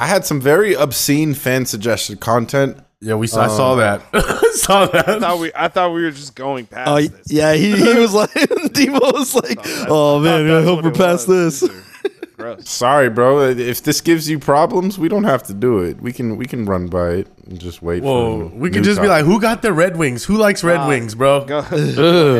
I 0.00 0.06
had 0.06 0.24
some 0.24 0.40
very 0.40 0.74
obscene 0.74 1.34
fan 1.34 1.66
suggested 1.66 2.20
content. 2.20 2.78
Yeah, 3.00 3.14
we. 3.14 3.26
saw, 3.26 3.42
I 3.42 3.48
saw 3.48 3.72
Um, 3.72 3.78
that. 3.80 4.50
saw 4.54 4.82
I 4.84 4.86
that. 4.86 5.20
thought 5.20 5.38
we 5.38 5.52
I 5.54 5.68
thought 5.68 5.92
we 5.92 6.02
were 6.02 6.10
just 6.10 6.34
going 6.34 6.66
past. 6.66 6.88
Oh 6.90 7.00
this. 7.00 7.30
yeah, 7.30 7.52
he, 7.52 7.76
he 7.76 7.94
was 7.98 8.14
like, 8.14 8.32
Demo 8.72 8.98
was 9.12 9.34
like, 9.34 9.60
Thought 9.60 9.86
oh 9.90 10.18
man, 10.20 10.50
I 10.50 10.62
hope 10.62 10.82
we're 10.84 10.90
past 10.92 11.28
was. 11.28 11.60
this. 11.60 11.70
Gross. 12.36 12.68
Sorry, 12.68 13.08
bro. 13.08 13.48
If 13.48 13.82
this 13.82 14.02
gives 14.02 14.28
you 14.28 14.38
problems, 14.38 14.98
we 14.98 15.08
don't 15.08 15.24
have 15.24 15.42
to 15.44 15.54
do 15.54 15.78
it. 15.80 16.00
We 16.02 16.12
can 16.12 16.36
we 16.36 16.44
can 16.46 16.66
run 16.66 16.86
by 16.88 17.10
it 17.10 17.28
and 17.46 17.58
just 17.58 17.80
wait. 17.82 18.02
Whoa, 18.02 18.50
for 18.50 18.54
we 18.54 18.68
can 18.68 18.78
could 18.80 18.84
just 18.84 19.00
be 19.00 19.08
like, 19.08 19.24
who 19.24 19.40
got 19.40 19.62
the 19.62 19.72
Red 19.72 19.96
Wings? 19.96 20.24
Who 20.24 20.36
likes 20.36 20.62
Red 20.62 20.80
Ah, 20.80 20.88
Wings, 20.88 21.14
bro? 21.14 21.44
Go, 21.46 21.62
go 21.62 21.76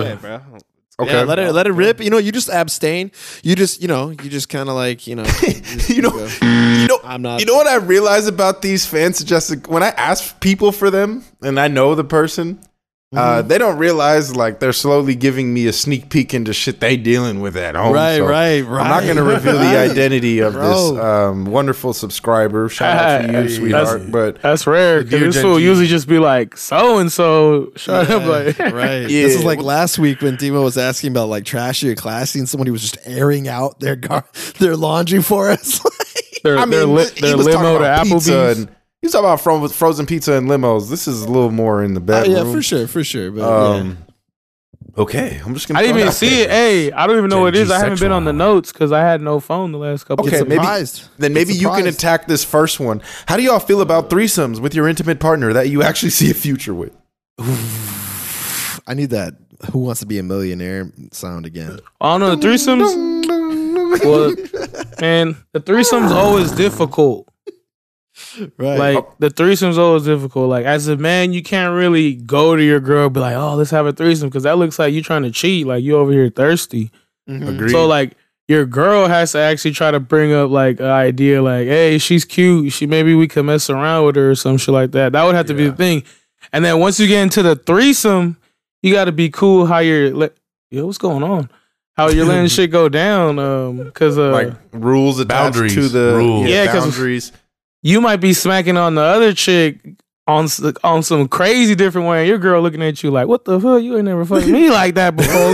ahead, 0.00 0.20
bro. 0.20 0.40
Okay, 0.98 1.12
Yeah, 1.12 1.22
let 1.22 1.38
it 1.38 1.52
let 1.52 1.66
it 1.66 1.70
oh, 1.70 1.74
rip. 1.74 2.00
You 2.00 2.10
know, 2.10 2.18
you 2.18 2.32
just 2.32 2.48
abstain. 2.48 3.10
You 3.42 3.56
just 3.56 3.80
you 3.82 3.88
know 3.88 4.10
you 4.10 4.30
just 4.30 4.48
kind 4.48 4.68
of 4.68 4.74
like 4.74 5.06
you 5.06 5.16
know 5.16 5.24
just 5.24 5.88
you 5.90 6.02
know, 6.02 6.10
go, 6.10 6.26
you 6.26 6.88
know, 6.88 7.00
I'm 7.04 7.22
not. 7.22 7.40
You 7.40 7.46
know 7.46 7.54
what 7.54 7.66
I 7.66 7.76
realize 7.76 8.26
about 8.26 8.62
these 8.62 8.86
fan 8.86 9.12
suggested 9.12 9.66
when 9.66 9.82
I 9.82 9.88
ask 9.90 10.38
people 10.40 10.72
for 10.72 10.90
them 10.90 11.24
and 11.42 11.58
I 11.60 11.68
know 11.68 11.94
the 11.94 12.04
person, 12.04 12.60
uh, 13.14 13.38
Mm-hmm. 13.38 13.48
they 13.48 13.56
don't 13.58 13.78
realize 13.78 14.34
like 14.34 14.58
they're 14.58 14.72
slowly 14.72 15.14
giving 15.14 15.54
me 15.54 15.66
a 15.68 15.72
sneak 15.72 16.10
peek 16.10 16.34
into 16.34 16.52
shit 16.52 16.80
they 16.80 16.96
dealing 16.96 17.40
with 17.40 17.56
at 17.56 17.76
home. 17.76 17.92
Right, 17.92 18.16
So 18.16 18.26
right, 18.26 18.64
I'm 18.64 18.88
not 18.88 19.04
going 19.04 19.16
to 19.16 19.22
reveal 19.22 19.52
the 19.58 19.78
identity 19.90 20.40
of 20.40 20.54
this 20.54 20.90
um, 20.98 21.44
wonderful 21.44 21.92
subscriber. 21.92 22.68
Shout 22.68 22.96
out 22.98 23.18
to 23.22 23.26
you, 23.28 23.32
Hey, 23.42 23.48
sweetheart. 23.48 24.10
But 24.10 24.42
That's 24.42 24.66
rare 24.66 25.04
because 25.04 25.10
Dear 25.20 25.26
this 25.28 25.34
Gen 25.36 25.42
fool 25.44 25.58
G. 25.58 25.64
usually 25.64 25.86
just 25.86 26.08
be 26.08 26.18
like 26.18 26.56
so 26.56 26.98
and 26.98 27.12
so. 27.12 27.72
Shut 27.76 28.10
up, 28.10 28.24
like 28.24 28.58
right. 28.72 29.08
Yeah. 29.08 29.22
This 29.26 29.36
is 29.36 29.44
like 29.44 29.60
last 29.60 29.98
week 30.00 30.20
when 30.20 30.34
Demo 30.36 30.62
was 30.62 30.76
asking 30.76 31.12
about 31.12 31.28
like 31.28 31.44
trashy 31.44 31.88
or 31.90 31.94
classy, 31.94 32.40
and 32.40 32.48
somebody 32.48 32.70
was 32.72 32.82
just 32.82 32.98
airing 33.04 33.46
out 33.46 33.78
their 33.78 33.94
gar- 33.96 34.26
their 34.58 34.76
laundry 34.76 35.22
for 35.22 35.50
us. 35.50 35.80
Their, 36.42 36.58
I 36.58 36.66
their, 36.66 36.86
mean, 36.86 36.96
li- 36.96 37.08
he 37.14 37.20
their 37.22 37.36
limo 37.36 37.78
to 37.78 37.84
about 37.84 38.04
pizza 38.06 38.32
Applebee's. 38.32 38.66
And 39.06 39.12
talk 39.12 39.20
about 39.20 39.40
fro- 39.40 39.66
frozen 39.68 40.06
pizza 40.06 40.32
and 40.34 40.48
limos. 40.48 40.90
This 40.90 41.08
is 41.08 41.22
a 41.22 41.26
little 41.28 41.50
more 41.50 41.82
in 41.82 41.94
the 41.94 42.00
Oh, 42.00 42.04
bedroom. 42.04 42.36
yeah, 42.46 42.52
for 42.52 42.62
sure, 42.62 42.86
for 42.86 43.02
sure. 43.04 43.30
But 43.30 43.42
Um, 43.44 43.98
Okay, 44.98 45.38
I'm 45.44 45.52
just 45.52 45.68
gonna. 45.68 45.78
I 45.78 45.82
didn't 45.82 45.98
even 46.00 46.12
see 46.12 46.30
there. 46.30 46.44
it. 46.44 46.50
Hey, 46.50 46.90
I 46.92 47.06
don't 47.06 47.18
even 47.18 47.28
know 47.28 47.36
Gen 47.36 47.42
what 47.42 47.54
it 47.54 47.60
is. 47.60 47.70
I 47.70 47.78
haven't 47.78 48.00
been 48.00 48.12
on 48.12 48.24
the 48.24 48.32
notes 48.32 48.72
because 48.72 48.92
I 48.92 49.00
had 49.00 49.20
no 49.20 49.40
phone 49.40 49.70
the 49.72 49.76
last 49.78 50.04
couple. 50.04 50.26
Okay, 50.26 50.38
Get 50.38 50.48
maybe 50.48 50.64
then 51.18 51.34
maybe 51.34 51.52
you 51.52 51.68
can 51.68 51.86
attack 51.86 52.26
this 52.26 52.44
first 52.44 52.80
one. 52.80 53.02
How 53.26 53.36
do 53.36 53.42
y'all 53.42 53.58
feel 53.58 53.82
about 53.82 54.08
threesomes 54.08 54.58
with 54.58 54.74
your 54.74 54.88
intimate 54.88 55.20
partner 55.20 55.52
that 55.52 55.68
you 55.68 55.82
actually 55.82 56.10
see 56.10 56.30
a 56.30 56.34
future 56.34 56.72
with? 56.72 56.92
I 58.86 58.94
need 58.94 59.10
that. 59.10 59.34
Who 59.72 59.80
wants 59.80 60.00
to 60.00 60.06
be 60.06 60.18
a 60.18 60.22
millionaire 60.22 60.90
sound 61.12 61.44
again? 61.44 61.78
I 62.00 62.16
don't 62.16 62.20
know 62.20 62.34
the 62.34 62.46
threesomes. 62.46 64.02
well, 64.02 64.34
man, 65.00 65.36
the 65.52 65.60
threesomes 65.60 66.10
always 66.10 66.52
difficult. 66.52 67.28
Right. 68.58 68.78
Like 68.78 69.04
the 69.18 69.28
threesomes 69.28 69.78
always 69.78 70.04
difficult. 70.04 70.48
Like 70.50 70.64
as 70.66 70.88
a 70.88 70.96
man, 70.96 71.32
you 71.32 71.42
can't 71.42 71.74
really 71.74 72.14
go 72.14 72.56
to 72.56 72.62
your 72.62 72.80
girl 72.80 73.06
and 73.06 73.14
be 73.14 73.20
like, 73.20 73.36
"Oh, 73.36 73.54
let's 73.54 73.70
have 73.70 73.86
a 73.86 73.92
threesome," 73.92 74.28
because 74.28 74.42
that 74.44 74.58
looks 74.58 74.78
like 74.78 74.92
you 74.94 75.02
trying 75.02 75.22
to 75.22 75.30
cheat. 75.30 75.66
Like 75.66 75.82
you 75.82 75.96
over 75.96 76.12
here 76.12 76.28
thirsty. 76.30 76.90
Mhm. 77.28 77.48
Agreed. 77.54 77.70
So 77.70 77.86
like 77.86 78.12
your 78.48 78.64
girl 78.66 79.08
has 79.08 79.32
to 79.32 79.38
actually 79.38 79.72
try 79.72 79.90
to 79.90 79.98
bring 79.98 80.32
up 80.32 80.50
like 80.50 80.78
an 80.80 80.86
idea, 80.86 81.42
like, 81.42 81.66
"Hey, 81.66 81.98
she's 81.98 82.24
cute. 82.24 82.72
She 82.72 82.86
maybe 82.86 83.14
we 83.14 83.26
can 83.28 83.46
mess 83.46 83.68
around 83.70 84.06
with 84.06 84.16
her 84.16 84.30
or 84.30 84.34
some 84.34 84.56
shit 84.56 84.72
like 84.74 84.92
that." 84.92 85.12
That 85.12 85.24
would 85.24 85.34
have 85.34 85.46
to 85.46 85.54
be 85.54 85.68
the 85.68 85.76
thing. 85.76 86.02
And 86.52 86.64
then 86.64 86.78
once 86.78 87.00
you 87.00 87.06
get 87.08 87.22
into 87.22 87.42
the 87.42 87.56
threesome, 87.56 88.36
you 88.82 88.92
got 88.92 89.06
to 89.06 89.12
be 89.12 89.30
cool. 89.30 89.66
How 89.66 89.78
you're, 89.78 90.14
le- 90.14 90.30
yo, 90.70 90.86
what's 90.86 90.98
going 90.98 91.24
on? 91.24 91.50
How 91.96 92.08
you're 92.08 92.24
letting 92.26 92.46
shit 92.48 92.70
go 92.70 92.88
down? 92.88 93.38
Um, 93.40 93.78
because 93.78 94.16
uh, 94.18 94.30
like 94.30 94.52
rules 94.72 95.18
attached 95.18 95.54
Boundaries, 95.54 95.74
to 95.74 95.88
the 95.88 96.14
rules. 96.16 96.46
Yeah, 96.48 96.66
'cause- 96.66 96.84
boundaries. 96.94 97.32
You 97.82 98.00
might 98.00 98.16
be 98.16 98.32
smacking 98.32 98.76
on 98.76 98.94
the 98.94 99.02
other 99.02 99.32
chick 99.32 99.80
on 100.26 100.48
on 100.82 101.02
some 101.02 101.28
crazy 101.28 101.74
different 101.74 102.08
way. 102.08 102.20
and 102.20 102.28
Your 102.28 102.38
girl 102.38 102.60
looking 102.62 102.82
at 102.82 103.02
you 103.02 103.10
like, 103.10 103.28
"What 103.28 103.44
the 103.44 103.60
fuck? 103.60 103.82
You 103.82 103.96
ain't 103.96 104.04
never 104.06 104.24
fucked 104.24 104.46
me 104.48 104.70
like 104.70 104.94
that 104.96 105.14
before." 105.16 105.52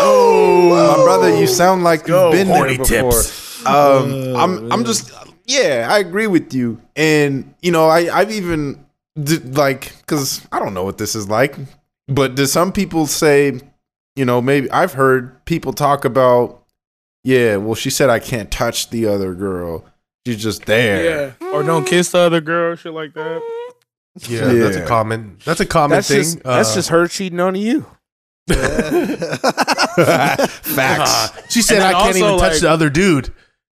oh, 0.00 0.96
my 0.96 1.04
brother, 1.04 1.36
you 1.38 1.46
sound 1.46 1.84
like 1.84 2.00
you've 2.00 2.08
Go, 2.08 2.32
been 2.32 2.48
there 2.48 2.68
before. 2.68 2.84
tips. 3.12 3.66
Um, 3.66 4.36
I'm 4.36 4.72
I'm 4.72 4.84
just 4.84 5.10
yeah, 5.46 5.88
I 5.90 5.98
agree 5.98 6.26
with 6.26 6.54
you, 6.54 6.80
and 6.96 7.54
you 7.62 7.72
know, 7.72 7.86
I 7.88 8.08
I've 8.16 8.30
even 8.30 8.84
d- 9.20 9.38
like 9.38 9.96
because 10.00 10.46
I 10.52 10.58
don't 10.58 10.74
know 10.74 10.84
what 10.84 10.98
this 10.98 11.14
is 11.14 11.28
like, 11.28 11.56
but 12.06 12.34
do 12.34 12.46
some 12.46 12.72
people 12.72 13.06
say, 13.06 13.60
you 14.16 14.24
know, 14.24 14.40
maybe 14.40 14.70
I've 14.70 14.92
heard 14.92 15.44
people 15.44 15.72
talk 15.72 16.04
about, 16.04 16.57
yeah, 17.24 17.56
well, 17.56 17.74
she 17.74 17.90
said 17.90 18.10
I 18.10 18.18
can't 18.18 18.50
touch 18.50 18.90
the 18.90 19.06
other 19.06 19.34
girl. 19.34 19.84
She's 20.26 20.42
just 20.42 20.66
there. 20.66 21.34
Yeah. 21.40 21.48
Or 21.52 21.62
don't 21.62 21.84
kiss 21.86 22.10
the 22.10 22.18
other 22.18 22.40
girl, 22.40 22.76
shit 22.76 22.92
like 22.92 23.14
that. 23.14 23.40
Yeah, 24.28 24.40
that's 24.52 24.76
a 24.76 24.80
Yeah. 24.80 24.86
common. 24.86 25.38
That's 25.44 25.60
a 25.60 25.66
common 25.66 25.96
That's 25.96 26.08
thing. 26.08 26.18
just 26.22 26.42
that's 26.42 26.72
Uh, 26.72 26.74
just 26.74 26.88
her 26.90 27.06
cheating 27.06 27.40
on 27.40 27.54
you. 27.54 27.86
Facts. 30.08 31.32
she 31.52 31.62
said 31.62 31.82
I 31.82 31.92
can't 31.92 32.16
even 32.16 32.30
also, 32.30 32.44
touch 32.48 32.60
the 32.60 32.70
other 32.70 32.90
dude. 32.90 33.32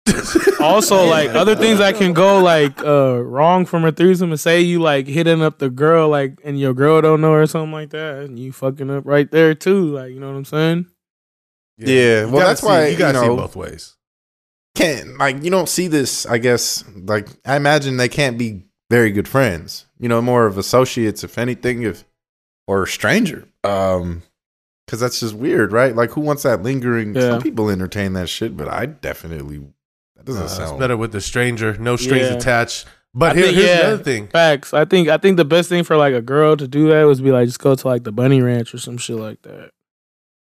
Also, 0.60 1.04
like 1.06 1.30
other 1.30 1.56
things 1.56 1.78
that 1.78 1.96
can 1.96 2.12
go 2.12 2.38
like 2.40 2.82
uh 2.84 3.20
wrong 3.22 3.66
from 3.66 3.84
a 3.84 3.90
threesome 3.92 4.30
and 4.30 4.38
say 4.38 4.60
you 4.60 4.80
like 4.80 5.06
hitting 5.08 5.42
up 5.42 5.58
the 5.58 5.68
girl 5.70 6.08
like 6.08 6.38
and 6.44 6.58
your 6.58 6.72
girl 6.72 7.00
don't 7.02 7.20
know 7.20 7.32
or 7.32 7.46
something 7.46 7.72
like 7.72 7.90
that 7.90 8.18
and 8.24 8.38
you 8.38 8.52
fucking 8.52 8.88
up 8.90 9.04
right 9.04 9.28
there 9.32 9.54
too. 9.56 9.86
Like, 9.92 10.12
you 10.12 10.20
know 10.20 10.28
what 10.28 10.36
I'm 10.36 10.44
saying? 10.44 10.86
Yeah, 11.88 12.20
You 12.26 12.28
well, 12.28 12.46
that's 12.46 12.60
see- 12.60 12.66
why, 12.66 12.86
you 12.88 12.96
gotta 12.98 13.18
you 13.18 13.24
see 13.24 13.28
both 13.36 13.56
ways. 13.56 13.96
can't 14.74 15.18
like 15.18 15.42
you 15.44 15.50
don't 15.50 15.68
see 15.68 15.86
this 15.86 16.24
i 16.26 16.38
guess 16.38 16.82
like 17.04 17.28
i 17.44 17.56
imagine 17.56 17.98
they 17.98 18.08
can't 18.08 18.38
be 18.38 18.62
very 18.90 19.10
good 19.10 19.28
friends 19.28 19.84
you 19.98 20.08
know 20.08 20.22
more 20.22 20.46
of 20.46 20.56
associates 20.56 21.22
if 21.22 21.36
anything 21.36 21.82
if 21.82 22.04
or 22.66 22.84
a 22.84 22.86
stranger 22.86 23.46
um 23.64 24.22
because 24.86 24.98
that's 25.00 25.20
just 25.20 25.34
weird 25.34 25.72
right 25.72 25.94
like 25.94 26.10
who 26.12 26.22
wants 26.22 26.42
that 26.42 26.62
lingering 26.62 27.14
Yeah. 27.14 27.32
some 27.32 27.42
people 27.42 27.68
entertain 27.68 28.14
that 28.14 28.28
shit 28.30 28.56
but 28.56 28.66
i 28.68 28.86
definitely 28.86 29.58
that 30.16 30.24
doesn't 30.24 30.40
Uh, 30.42 30.44
it's 30.46 30.56
sound 30.56 30.78
better 30.80 30.96
with 30.96 31.12
the 31.12 31.20
stranger, 31.20 31.76
no 31.78 31.96
strings 31.96 32.28
Yeah. 32.28 32.34
attached. 32.36 32.86
But 33.14 33.34
here, 33.36 33.44
think, 33.46 33.56
here's 33.56 33.68
yeah. 33.68 33.76
the 33.82 33.86
other 33.94 34.02
thing. 34.04 34.28
Facts. 34.28 34.72
I 34.72 34.84
think 34.86 35.08
I 35.08 35.18
think 35.18 35.36
the 35.36 35.44
best 35.44 35.68
thing 35.68 35.84
for 35.84 35.96
like 35.98 36.14
a 36.14 36.22
girl 36.22 36.56
to 36.56 36.66
do 36.68 36.88
that 36.88 37.02
was 37.04 37.20
be 37.20 37.30
like 37.32 37.46
just 37.46 37.58
go 37.58 37.74
to 37.74 37.86
like 37.88 38.04
the 38.04 38.12
bunny 38.12 38.40
ranch 38.40 38.72
or 38.72 38.78
some 38.78 38.96
shit 38.98 39.16
like 39.16 39.42
that. 39.42 39.70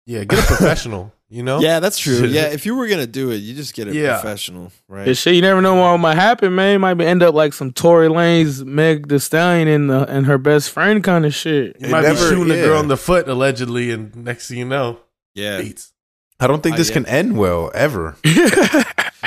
Yeah, 0.05 0.25
get 0.25 0.39
a 0.43 0.45
professional. 0.47 1.13
You 1.33 1.43
know. 1.43 1.61
Yeah, 1.61 1.79
that's 1.79 1.97
true. 1.97 2.25
Yeah, 2.25 2.47
if 2.47 2.65
you 2.65 2.75
were 2.75 2.87
gonna 2.89 3.07
do 3.07 3.31
it, 3.31 3.37
you 3.37 3.55
just 3.55 3.73
get 3.73 3.87
a 3.87 3.95
Yeah. 3.95 4.19
professional, 4.19 4.71
right? 4.89 5.05
This 5.05 5.17
shit, 5.21 5.33
you 5.33 5.41
never 5.41 5.61
know 5.61 5.75
what 5.75 5.97
might 5.97 6.15
happen, 6.15 6.53
man. 6.55 6.75
It 6.75 6.79
might 6.79 6.95
be, 6.95 7.05
end 7.05 7.23
up 7.23 7.33
like 7.33 7.53
some 7.53 7.71
Tory 7.71 8.09
Lanez 8.09 8.65
Meg 8.65 9.07
the 9.07 9.17
Stallion 9.17 9.69
and 9.69 9.89
the 9.89 10.05
and 10.11 10.25
her 10.25 10.37
best 10.37 10.69
friend 10.71 11.01
kind 11.01 11.25
of 11.25 11.33
shit. 11.33 11.77
You 11.79 11.87
It 11.87 11.89
might 11.91 12.01
never- 12.03 12.15
be 12.29 12.35
shooting 12.35 12.51
a 12.51 12.61
girl 12.61 12.73
yeah. 12.75 12.79
in 12.81 12.87
the 12.89 12.97
foot 12.97 13.29
allegedly, 13.29 13.91
and 13.91 14.13
next 14.15 14.49
thing 14.49 14.57
you 14.57 14.65
know, 14.65 14.99
yeah, 15.33 15.61
beats. 15.61 15.93
i 16.41 16.47
don't 16.47 16.61
think 16.61 16.73
Uh, 16.75 16.77
this 16.79 16.89
yeah. 16.89 16.93
can 16.95 17.05
end 17.05 17.37
well 17.37 17.71
ever 17.73 18.17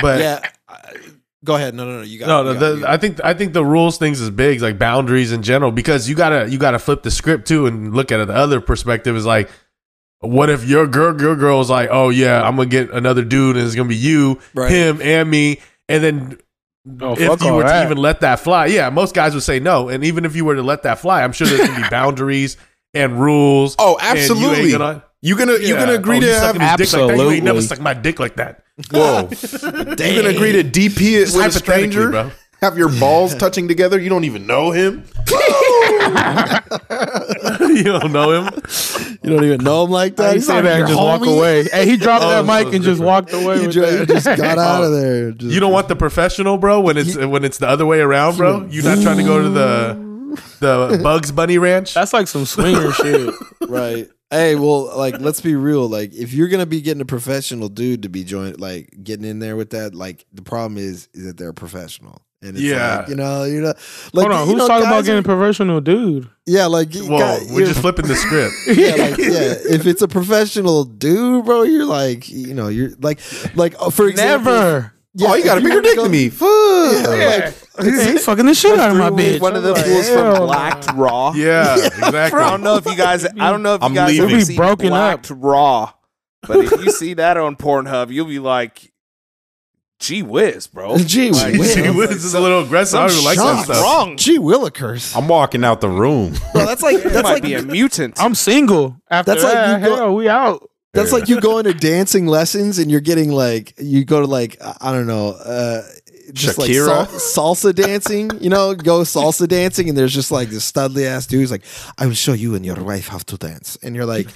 But 0.01 0.19
yeah. 0.19 0.39
I- 0.69 0.81
Go 1.43 1.55
ahead. 1.55 1.75
No, 1.75 1.85
no, 1.85 1.97
no. 1.97 2.01
You 2.01 2.17
got 2.17 2.27
no, 2.27 2.39
you 2.39 2.45
no. 2.45 2.53
got- 2.53 2.59
The, 2.59 2.79
got- 2.81 2.89
I 2.89 2.97
think 2.97 3.19
I 3.23 3.33
think 3.35 3.53
the 3.53 3.63
rules 3.63 3.97
things 3.99 4.19
is 4.19 4.31
big, 4.31 4.61
like 4.61 4.79
boundaries 4.79 5.31
in 5.31 5.43
general, 5.43 5.71
because 5.71 6.09
you 6.09 6.15
gotta 6.15 6.49
you 6.49 6.57
gotta 6.57 6.79
flip 6.79 7.03
the 7.03 7.11
script 7.11 7.47
too 7.47 7.67
and 7.67 7.93
look 7.93 8.11
at 8.11 8.19
it. 8.19 8.27
The 8.27 8.33
other 8.35 8.59
perspective 8.59 9.15
is 9.15 9.25
like, 9.27 9.49
what 10.19 10.49
if 10.49 10.65
your 10.65 10.87
girl 10.87 11.19
your 11.19 11.35
girl 11.35 11.61
is 11.61 11.69
like, 11.69 11.89
oh 11.91 12.09
yeah, 12.09 12.41
I'm 12.41 12.55
gonna 12.55 12.69
get 12.69 12.89
another 12.91 13.23
dude 13.23 13.57
and 13.57 13.65
it's 13.65 13.75
gonna 13.75 13.89
be 13.89 13.95
you, 13.95 14.39
Right. 14.53 14.71
him, 14.71 15.01
and 15.01 15.29
me, 15.29 15.59
and 15.89 16.03
then 16.03 16.37
Oh, 17.01 17.13
if 17.13 17.41
you 17.41 17.47
all 17.49 17.55
were 17.57 17.63
to 17.63 17.83
even 17.83 17.97
let 17.97 18.21
that 18.21 18.39
fly, 18.39 18.67
yeah, 18.67 18.91
most 18.91 19.15
guys 19.15 19.33
would 19.33 19.41
say 19.41 19.59
no. 19.59 19.89
And 19.89 20.03
even 20.03 20.23
if 20.23 20.35
you 20.35 20.45
were 20.45 20.53
to 20.53 20.61
let 20.61 20.83
that 20.83 20.99
fly, 20.99 21.23
I'm 21.23 21.31
sure 21.31 21.47
there's 21.47 21.67
gonna 21.67 21.81
be 21.83 21.89
boundaries 21.91 22.57
and 22.93 23.19
rules. 23.19 23.75
oh 23.79 23.97
and 23.99 24.03
you 24.03 24.07
ain't 24.09 24.19
absolutely 24.31 24.71
you 24.71 24.77
gonna- 24.77 25.03
you 25.21 25.35
gonna 25.35 25.53
you 25.53 25.59
Yeah. 25.73 25.79
gonna 25.79 25.93
agree 25.93 26.17
Oh, 26.17 26.21
to 26.21 26.27
have 26.27 26.41
sucking 26.55 26.61
his 26.61 26.75
dick 26.77 26.93
like 26.93 27.07
that? 27.07 27.17
You 27.17 27.31
ain't 27.31 27.43
never 27.43 27.57
Absolutely. 27.57 27.61
sucked 27.67 27.81
my 27.81 27.93
dick 27.95 28.19
like 28.19 28.35
that. 28.35 28.63
whoa 28.91 29.29
you 29.89 29.95
gonna 30.21 30.29
agree 30.29 30.51
to 30.51 30.63
dp 30.63 31.01
it 31.01 31.25
Just 31.25 31.35
with 31.37 31.45
a 31.47 31.51
stranger 31.53 32.09
bro. 32.11 32.31
have 32.61 32.77
your 32.77 32.89
balls 32.99 33.33
touching 33.43 33.67
together 33.67 33.99
you 33.99 34.09
don't 34.09 34.25
even 34.25 34.45
know 34.45 34.69
him 34.71 35.03
you 37.75 37.83
don't 37.83 38.11
know 38.11 38.31
him. 38.31 39.14
You 39.25 39.33
don't 39.35 39.43
even 39.43 39.63
know 39.63 39.83
him 39.85 39.91
like 39.91 40.15
that. 40.17 40.29
He 40.29 40.35
He's 40.35 40.47
say 40.47 40.61
that 40.61 40.65
and 40.65 40.79
your 40.79 40.87
just 40.87 40.99
walk 40.99 41.25
away. 41.25 41.63
Hey, 41.65 41.85
he 41.85 41.97
dropped 41.97 42.23
Oh, 42.23 42.43
that 42.43 42.45
mic 42.65 42.73
and 42.73 42.83
just 42.83 43.01
walked 43.01 43.33
away. 43.33 43.59
He 43.59 43.67
with 43.67 43.73
ju- 43.75 43.81
that. 43.81 44.07
just 44.07 44.25
got 44.25 44.57
out 44.57 44.83
of 44.83 44.89
oh. 44.91 44.95
there. 45.01 45.31
Just- 45.31 45.53
You 45.53 45.59
don't 45.59 45.73
want 45.73 45.87
the 45.87 45.95
professional, 45.95 46.57
bro. 46.57 46.79
When 46.81 46.97
it's 46.97 47.15
when 47.17 47.43
it's 47.43 47.57
the 47.57 47.67
other 47.67 47.85
way 47.85 47.99
around, 47.99 48.37
bro. 48.37 48.65
You're 48.69 48.83
not 48.83 49.01
trying 49.01 49.17
to 49.17 49.23
go 49.23 49.41
to 49.41 49.49
the 49.49 50.05
the 50.59 50.99
Bugs 51.01 51.31
Bunny 51.31 51.57
Ranch. 51.57 51.93
That's 51.93 52.13
like 52.13 52.27
some 52.27 52.45
swinger 52.45 52.91
shit. 52.93 53.33
right. 53.67 54.07
Hey, 54.31 54.55
well, 54.55 54.97
like, 54.97 55.19
let's 55.19 55.39
be 55.39 55.53
real. 55.55 55.87
Like, 55.87 56.11
if 56.13 56.33
you're 56.33 56.47
gonna 56.47 56.65
be 56.65 56.81
getting 56.81 56.99
a 56.99 57.05
professional 57.05 57.69
dude 57.69 58.01
to 58.03 58.09
be 58.09 58.23
joined, 58.23 58.59
like, 58.59 58.89
getting 59.03 59.23
in 59.23 59.37
there 59.39 59.55
with 59.55 59.69
that, 59.69 59.93
like, 59.93 60.25
the 60.33 60.41
problem 60.41 60.77
is, 60.79 61.07
is 61.13 61.25
that 61.25 61.37
they're 61.37 61.49
a 61.49 61.53
professional, 61.53 62.24
and 62.45 62.55
it's 62.57 62.61
Yeah. 62.61 62.97
like, 62.99 63.07
you 63.09 63.15
know, 63.15 63.43
you 63.43 63.61
know, 63.61 63.73
like, 64.13 64.27
Hold 64.27 64.31
on, 64.31 64.47
who's 64.47 64.55
know, 64.57 64.67
talking 64.67 64.87
about 64.87 65.03
getting 65.05 65.19
are- 65.19 65.23
professional 65.23 65.81
dude? 65.81 66.29
yeah, 66.45 66.65
like, 66.67 66.93
you 66.95 67.07
Well, 67.09 67.39
we're 67.49 67.65
just 67.65 67.81
flipping 67.81 68.07
the 68.07 68.15
script. 68.15 68.53
yeah, 68.67 68.95
like, 68.95 69.17
yeah. 69.17 69.55
If 69.75 69.85
it's 69.87 70.01
a 70.01 70.07
professional 70.07 70.83
dude, 70.85 71.45
bro, 71.45 71.63
you're 71.63 71.85
like, 71.85 72.29
you 72.29 72.53
know, 72.53 72.67
you're 72.67 72.91
like, 72.99 73.19
like, 73.55 73.75
oh, 73.79 73.89
for 73.89 74.07
example, 74.07 74.51
Never. 74.53 74.93
yeah, 75.15 75.27
oh 75.29 75.35
you 75.35 75.43
got 75.43 75.57
a 75.57 75.61
bigger 75.61 75.81
dick 75.81 75.95
go- 75.95 76.03
than 76.03 76.11
me 76.11 76.29
Fuck. 76.29 76.47
Yeah, 76.49 77.51
like, 77.77 77.85
He's, 77.85 78.05
he's 78.05 78.25
fucking 78.25 78.45
the 78.45 78.53
shit 78.53 78.79
out 78.79 78.91
of 78.91 78.97
my 78.97 79.09
bitch. 79.09 79.41
One 79.41 79.55
of 79.57 79.63
the 79.63 79.69
I'm 79.71 79.75
like, 79.75 79.85
fools 79.85 80.07
from 80.09 80.33
no. 80.33 80.45
Blacked 80.45 80.93
Raw. 80.93 81.33
Yeah, 81.35 81.75
exactly. 81.75 82.39
I 82.41 82.49
don't 82.51 82.61
know 82.63 82.77
if 82.77 82.85
you 82.85 82.95
guys. 82.95 83.25
I 83.25 83.51
don't 83.51 83.63
know 83.63 83.75
if 83.75 83.81
you 83.81 83.87
I'm 83.87 83.93
guys 83.93 84.09
leaving. 84.11 84.21
have 84.29 84.29
It'll 84.31 84.39
be 84.39 84.45
seen 84.45 84.55
broken 84.55 84.89
Blacked 84.89 85.29
Raw, 85.35 85.91
but 86.43 86.57
if 86.59 86.71
you 86.85 86.91
see 86.91 87.15
that 87.15 87.35
on 87.35 87.57
Pornhub, 87.57 88.11
you'll 88.13 88.27
be 88.27 88.39
like, 88.39 88.93
"Gee 89.99 90.23
whiz, 90.23 90.67
bro!" 90.67 90.97
Gee 90.99 91.31
Like, 91.31 91.55
whiz. 91.57 91.75
Gee 91.75 91.89
whiz, 91.89 92.09
this 92.09 92.25
is 92.25 92.33
a 92.33 92.39
little 92.39 92.61
aggressive. 92.63 92.99
I 92.99 93.07
don't 93.07 93.11
even 93.13 93.25
like 93.25 93.37
that 93.37 93.43
Something's 93.43 93.65
stuff. 93.65 93.83
wrong. 93.83 94.17
Gee 94.17 94.39
willikers. 94.39 95.15
i'm 95.15 95.27
walking 95.27 95.63
out 95.63 95.81
the 95.81 95.89
room 95.89 96.33
Bro, 96.53 96.65
that's 96.65 96.81
like 96.83 96.95
You 97.03 97.09
that's 97.09 97.23
might 97.23 97.33
like 97.33 97.43
be 97.43 97.53
a 97.53 97.61
mutant. 97.63 98.21
I'm 98.21 98.35
single. 98.35 98.97
After 99.09 99.31
That's 99.31 99.43
like 99.43 99.53
that, 99.53 99.81
you 99.81 99.87
go- 99.87 99.95
hell, 99.95 100.15
we 100.15 100.27
out. 100.29 100.69
That's 100.93 101.11
like 101.11 101.27
you 101.27 101.41
go 101.41 101.57
into 101.59 101.73
dancing 101.73 102.25
lessons 102.25 102.79
and 102.79 102.89
you're 102.89 103.01
getting 103.01 103.29
like 103.31 103.73
you 103.79 104.05
go 104.05 104.21
to 104.21 104.27
like 104.27 104.57
I 104.61 104.75
I 104.81 104.91
don't 104.93 105.07
know, 105.07 105.29
uh 105.31 105.81
just 106.33 106.57
Shakira? 106.57 106.87
like 106.87 107.09
sal- 107.09 107.53
salsa 107.55 107.75
dancing, 107.75 108.31
you 108.41 108.49
know, 108.49 108.73
go 108.73 109.01
salsa 109.01 109.47
dancing 109.47 109.89
and 109.89 109.97
there's 109.97 110.13
just 110.13 110.31
like 110.31 110.49
this 110.49 110.69
studly 110.71 111.05
ass 111.05 111.27
dude 111.27 111.41
who's 111.41 111.51
like, 111.51 111.63
I 111.99 112.07
will 112.07 112.13
show 112.15 112.33
you 112.33 112.55
and 112.55 112.65
your 112.65 112.81
wife 112.83 113.09
how 113.09 113.19
to 113.19 113.37
dance. 113.37 113.77
And 113.83 113.95
you're 113.95 114.05
like, 114.07 114.27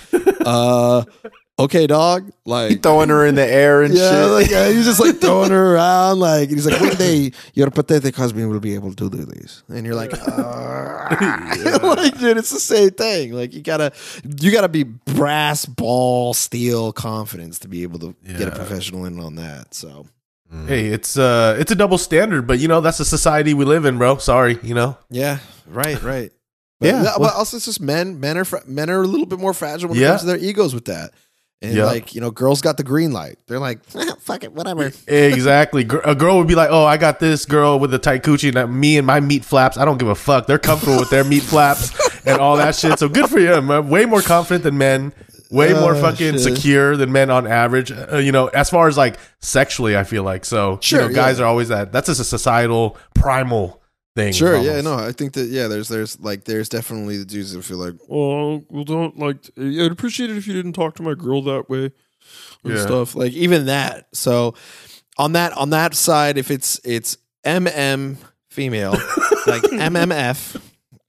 uh 0.45 1.03
okay, 1.60 1.86
dog. 1.88 2.32
Like 2.45 2.82
throwing 2.82 3.10
her 3.10 3.26
in 3.26 3.36
the 3.36 3.45
air 3.45 3.84
and 3.84 3.93
yeah, 3.93 4.10
shit 4.12 4.32
like, 4.32 4.49
yeah, 4.49 4.70
he's 4.72 4.86
just 4.86 4.99
like 4.99 5.18
throwing 5.22 5.51
her 5.51 5.76
around. 5.76 6.20
Like 6.20 6.49
he's 6.49 6.66
like, 6.66 6.80
one 6.82 6.95
day 6.95 7.32
your 7.53 7.70
pathetic 7.70 8.16
husband 8.16 8.49
will 8.49 8.60
be 8.60 8.74
able 8.76 8.93
to 8.95 9.10
do 9.10 9.26
this, 9.26 9.64
and 9.70 9.86
you're 9.86 9.95
like, 9.95 10.12
uh, 10.14 11.07
like, 11.84 12.18
dude, 12.20 12.38
it's 12.38 12.49
the 12.51 12.60
same 12.60 12.91
thing. 12.91 13.34
Like 13.34 13.53
you 13.53 13.62
gotta, 13.62 13.91
you 14.39 14.51
gotta 14.51 14.70
be 14.70 14.84
brass 14.84 15.66
ball 15.66 16.34
steel 16.34 16.91
confidence 16.93 17.60
to 17.60 17.68
be 17.68 17.84
able 17.84 17.99
to 17.99 18.16
get 18.26 18.47
a 18.47 18.51
professional 18.51 19.05
in 19.05 19.20
on 19.20 19.36
that. 19.36 19.74
So 19.74 20.07
Hey, 20.66 20.88
it's 20.88 21.16
uh, 21.18 21.55
it's 21.60 21.72
a 21.72 21.76
double 21.76 21.99
standard, 21.99 22.47
but 22.47 22.57
you 22.60 22.68
know 22.68 22.82
that's 22.82 22.97
the 22.97 23.05
society 23.05 23.53
we 23.53 23.66
live 23.66 23.86
in, 23.86 23.99
bro. 23.99 24.18
Sorry, 24.18 24.57
you 24.64 24.74
know. 24.74 24.97
yeah, 25.12 25.39
right, 25.68 26.01
right. 26.01 26.32
But, 26.80 26.88
Yeah, 26.88 26.93
no, 26.97 27.03
well- 27.03 27.20
but 27.20 27.34
also 27.36 27.57
it's 27.57 27.66
just 27.66 27.80
men. 27.82 28.20
Men 28.20 28.36
are 28.38 28.45
fra- 28.45 28.64
men 28.66 28.89
are 28.89 29.03
a 29.03 29.07
little 29.07 29.28
bit 29.28 29.38
more 29.38 29.53
fragile 29.53 29.89
when 29.89 29.97
it 29.99 30.01
Yeah. 30.01 30.07
comes 30.10 30.22
to 30.22 30.28
their 30.28 30.38
egos 30.39 30.74
with 30.74 30.86
that. 30.86 31.12
And 31.62 31.74
Yeah. 31.76 31.86
like 31.86 32.16
you 32.16 32.22
know, 32.22 32.32
girls 32.32 32.62
got 32.62 32.78
the 32.78 32.84
green 32.84 33.12
light. 33.12 33.38
They're 33.47 33.60
like, 33.60 33.80
"Ah, 33.95 34.16
fuck 34.22 34.43
it, 34.45 34.53
whatever. 34.53 34.91
Exactly. 35.07 35.82
A 36.05 36.16
girl 36.16 36.38
would 36.38 36.47
be 36.47 36.55
like, 36.55 36.70
"Oh, 36.72 36.86
I 36.86 36.95
got 36.97 37.20
this 37.20 37.45
girl 37.45 37.80
with 37.80 37.91
the 37.91 37.99
tight 37.99 38.24
coochie, 38.24 38.47
and 38.47 38.57
that- 38.57 38.68
me 38.72 38.97
and 38.97 39.05
my 39.05 39.20
meat 39.20 39.43
flaps. 39.43 39.78
I 39.78 39.84
don't 39.86 39.97
give 39.97 40.07
a 40.07 40.16
fuck. 40.16 40.47
They're 40.47 40.57
comfortable 40.60 40.97
with 40.97 41.10
their 41.10 41.24
meat 41.26 41.43
flaps 41.43 41.91
and 42.26 42.39
all 42.39 42.55
that 42.57 42.76
shit. 42.76 42.97
So 42.99 43.10
good 43.10 43.30
for 43.30 43.39
you. 43.39 43.53
I'm 43.53 43.89
way 43.89 44.05
more 44.05 44.22
confident 44.22 44.64
than 44.64 44.78
men. 44.78 45.12
Way 45.51 45.74
more 45.74 45.95
Oh, 45.95 46.01
fucking 46.01 46.34
shit. 46.34 46.41
secure 46.41 46.95
than 46.95 47.12
men 47.12 47.32
on 47.32 47.47
average. 47.47 47.91
Uh, 47.91 48.18
you 48.18 48.32
know, 48.32 48.47
as 48.49 48.70
far 48.70 48.88
as 48.88 48.97
like 48.97 49.18
sexually, 49.39 49.97
I 49.97 50.03
feel 50.03 50.22
like 50.24 50.45
so. 50.45 50.78
Sure, 50.80 51.01
you 51.01 51.07
know, 51.10 51.14
guys 51.16 51.39
yeah. 51.39 51.45
are 51.45 51.47
always 51.47 51.70
that. 51.70 51.91
That's 51.91 52.05
just 52.05 52.20
a 52.22 52.24
societal 52.24 52.95
primal 53.16 53.82
thing. 54.16 54.34
Sure, 54.34 54.57
yeah, 54.57 54.82
no, 54.82 54.95
I 54.95 55.12
think 55.12 55.34
that 55.34 55.47
yeah, 55.49 55.68
there's 55.68 55.88
there's 55.88 56.20
like 56.20 56.43
there's 56.45 56.70
definitely 56.70 57.18
the 57.18 57.26
dudes 57.26 57.53
that 57.53 57.64
feel 57.64 57.78
like, 57.78 57.95
oh, 58.10 58.64
well, 58.70 58.84
don't 58.84 59.18
like. 59.18 59.38
I'd 59.57 59.91
appreciate 59.91 60.30
it 60.30 60.38
if 60.38 60.47
you 60.47 60.53
didn't 60.53 60.74
talk 60.74 60.95
to 60.95 61.03
my 61.03 61.14
girl 61.14 61.41
that 61.43 61.70
way 61.70 61.91
and 62.64 62.74
Yeah. 62.76 62.82
stuff. 62.82 63.16
Like 63.16 63.34
even 63.34 63.66
that. 63.68 64.07
So 64.14 64.55
on 65.18 65.34
that 65.34 65.53
on 65.53 65.70
that 65.72 65.93
side, 65.95 66.38
if 66.38 66.51
it's 66.51 66.80
it's 66.84 67.18
MM 67.45 68.18
female, 68.49 68.91
like 69.47 69.62
MMF, 69.72 70.62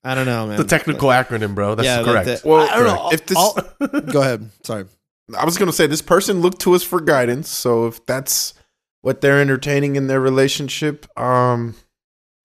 I 0.04 0.14
don't 0.14 0.26
know, 0.26 0.46
man. 0.46 0.56
The 0.58 0.64
technical 0.64 1.08
acronym, 1.08 1.54
bro. 1.54 1.74
That's 1.74 1.86
yeah, 1.86 2.00
like 2.00 2.24
correct. 2.24 2.42
the- 2.42 2.48
Well, 2.48 2.68
I 2.68 2.76
don't 2.76 2.86
know. 2.86 3.10
if 3.12 3.26
this- 3.26 3.36
I'll- 3.36 4.00
go 4.12 4.20
ahead. 4.20 4.50
Sorry. 4.64 4.84
I 5.38 5.44
was 5.44 5.56
gonna 5.58 5.72
say 5.72 5.86
this 5.86 6.02
person 6.02 6.40
looked 6.40 6.60
to 6.62 6.74
us 6.74 6.82
for 6.82 7.00
guidance. 7.00 7.48
So 7.48 7.86
if 7.86 8.04
that's 8.06 8.54
what 9.02 9.20
they're 9.20 9.40
entertaining 9.40 9.96
in 9.96 10.06
their 10.08 10.20
relationship, 10.20 11.06
um, 11.18 11.74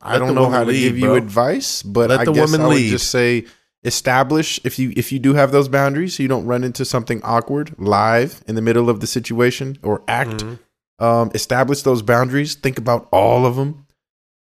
I 0.01 0.17
don't 0.19 0.35
know 0.35 0.49
how 0.49 0.63
to 0.63 0.69
lead, 0.71 0.81
give 0.81 0.97
you 0.99 1.15
advice, 1.15 1.81
but 1.83 2.09
Let 2.09 2.19
I 2.21 2.25
the 2.25 2.33
guess 2.33 2.51
woman 2.51 2.65
I 2.65 2.67
would 2.67 2.75
lead. 2.77 2.89
just 2.89 3.09
say 3.09 3.45
establish 3.83 4.59
if 4.63 4.77
you 4.79 4.91
if 4.95 5.11
you 5.11 5.19
do 5.19 5.33
have 5.35 5.51
those 5.51 5.67
boundaries, 5.67 6.15
so 6.15 6.23
you 6.23 6.29
don't 6.29 6.45
run 6.45 6.63
into 6.63 6.85
something 6.85 7.21
awkward 7.23 7.73
live 7.79 8.43
in 8.47 8.55
the 8.55 8.61
middle 8.61 8.89
of 8.89 8.99
the 8.99 9.07
situation 9.07 9.77
or 9.83 10.03
act. 10.07 10.43
Mhm. 10.43 10.59
Um, 10.99 11.31
establish 11.33 11.81
those 11.81 12.01
boundaries. 12.01 12.55
Think 12.55 12.77
about 12.77 13.07
all 13.11 13.45
of 13.45 13.55
them. 13.57 13.85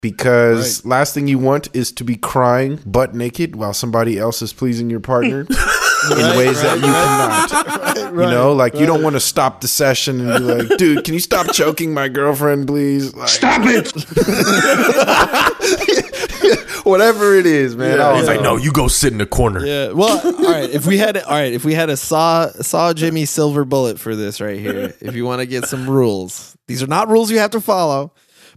because 0.01 0.85
last 0.85 1.13
thing 1.13 1.27
you 1.27 1.39
want 1.41 1.69
is 1.75 1.91
to 1.91 2.05
be 2.05 2.15
crying 2.15 2.79
butt 2.87 3.15
naked 3.17 3.57
while 3.57 3.75
somebody 3.75 4.17
else 4.17 4.41
is 4.43 4.53
pleasing 4.53 4.89
your 4.89 5.01
partner 5.01 5.45
in 6.13 6.37
ways 6.37 6.63
that 6.63 6.77
you 6.77 6.83
cannot. 6.83 8.09
You 8.19 8.25
know, 8.25 8.53
like 8.53 8.75
you 8.75 8.87
don't 8.87 9.03
want 9.03 9.15
to 9.15 9.21
stop 9.21 9.61
the 9.61 9.69
session 9.69 10.21
and 10.21 10.45
be 10.45 10.55
like, 10.55 10.79
"Dude, 10.79 11.05
can 11.05 11.15
you 11.15 11.21
stop 11.21 11.53
choking 11.53 11.95
my 11.95 12.09
girlfriend, 12.09 12.67
please?" 12.67 13.15
Like, 13.15 13.29
Stop 13.29 13.63
it! 13.65 13.93
whatever 16.89 17.35
it 17.35 17.47
is, 17.47 17.77
man. 17.77 18.01
I 18.01 18.17
He's 18.17 18.27
don't 18.27 18.37
like, 18.37 18.43
no, 18.43 18.57
you 18.57 18.73
go 18.73 18.89
sit 18.89 19.13
in 19.13 19.19
the 19.19 19.27
corner. 19.27 19.65
Yeah. 19.65 19.93
Well, 19.93 20.21
all 20.27 20.53
right. 20.53 20.69
If 20.69 20.87
we 20.87 20.99
had, 20.99 21.17
all 21.17 21.31
right, 21.31 21.53
if 21.53 21.65
we 21.65 21.75
had 21.75 21.91
a 21.91 21.97
saw 21.97 22.49
saw 22.49 22.93
Jimmy 22.93 23.25
silver 23.25 23.65
bullet 23.65 24.01
for 24.01 24.17
this 24.17 24.41
right 24.41 24.59
here, 24.59 24.95
if 25.01 25.15
you 25.15 25.25
want 25.25 25.41
to 25.41 25.47
get 25.47 25.67
some 25.67 25.89
rules, 25.89 26.57
these 26.67 26.83
are 26.83 26.89
not 26.89 27.09
rules 27.09 27.31
you 27.31 27.39
have 27.39 27.53
to 27.53 27.61
follow, 27.61 28.13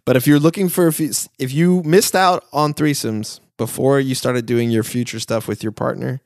but 0.05 0.15
if 0.15 0.25
you're 0.25 0.39
looking 0.39 0.69
for, 0.69 0.87
if 0.87 0.99
you, 0.99 1.11
if 1.37 1.53
you 1.53 1.83
missed 1.83 2.15
out 2.15 2.45
on 2.51 2.73
threesomes 2.73 3.39
before 3.57 3.99
you 3.99 4.15
started 4.15 4.45
doing 4.45 4.71
your 4.71 4.83
future 4.83 5.19
stuff 5.19 5.47
with 5.47 5.61
your 5.61 5.71
partner, 5.71 6.21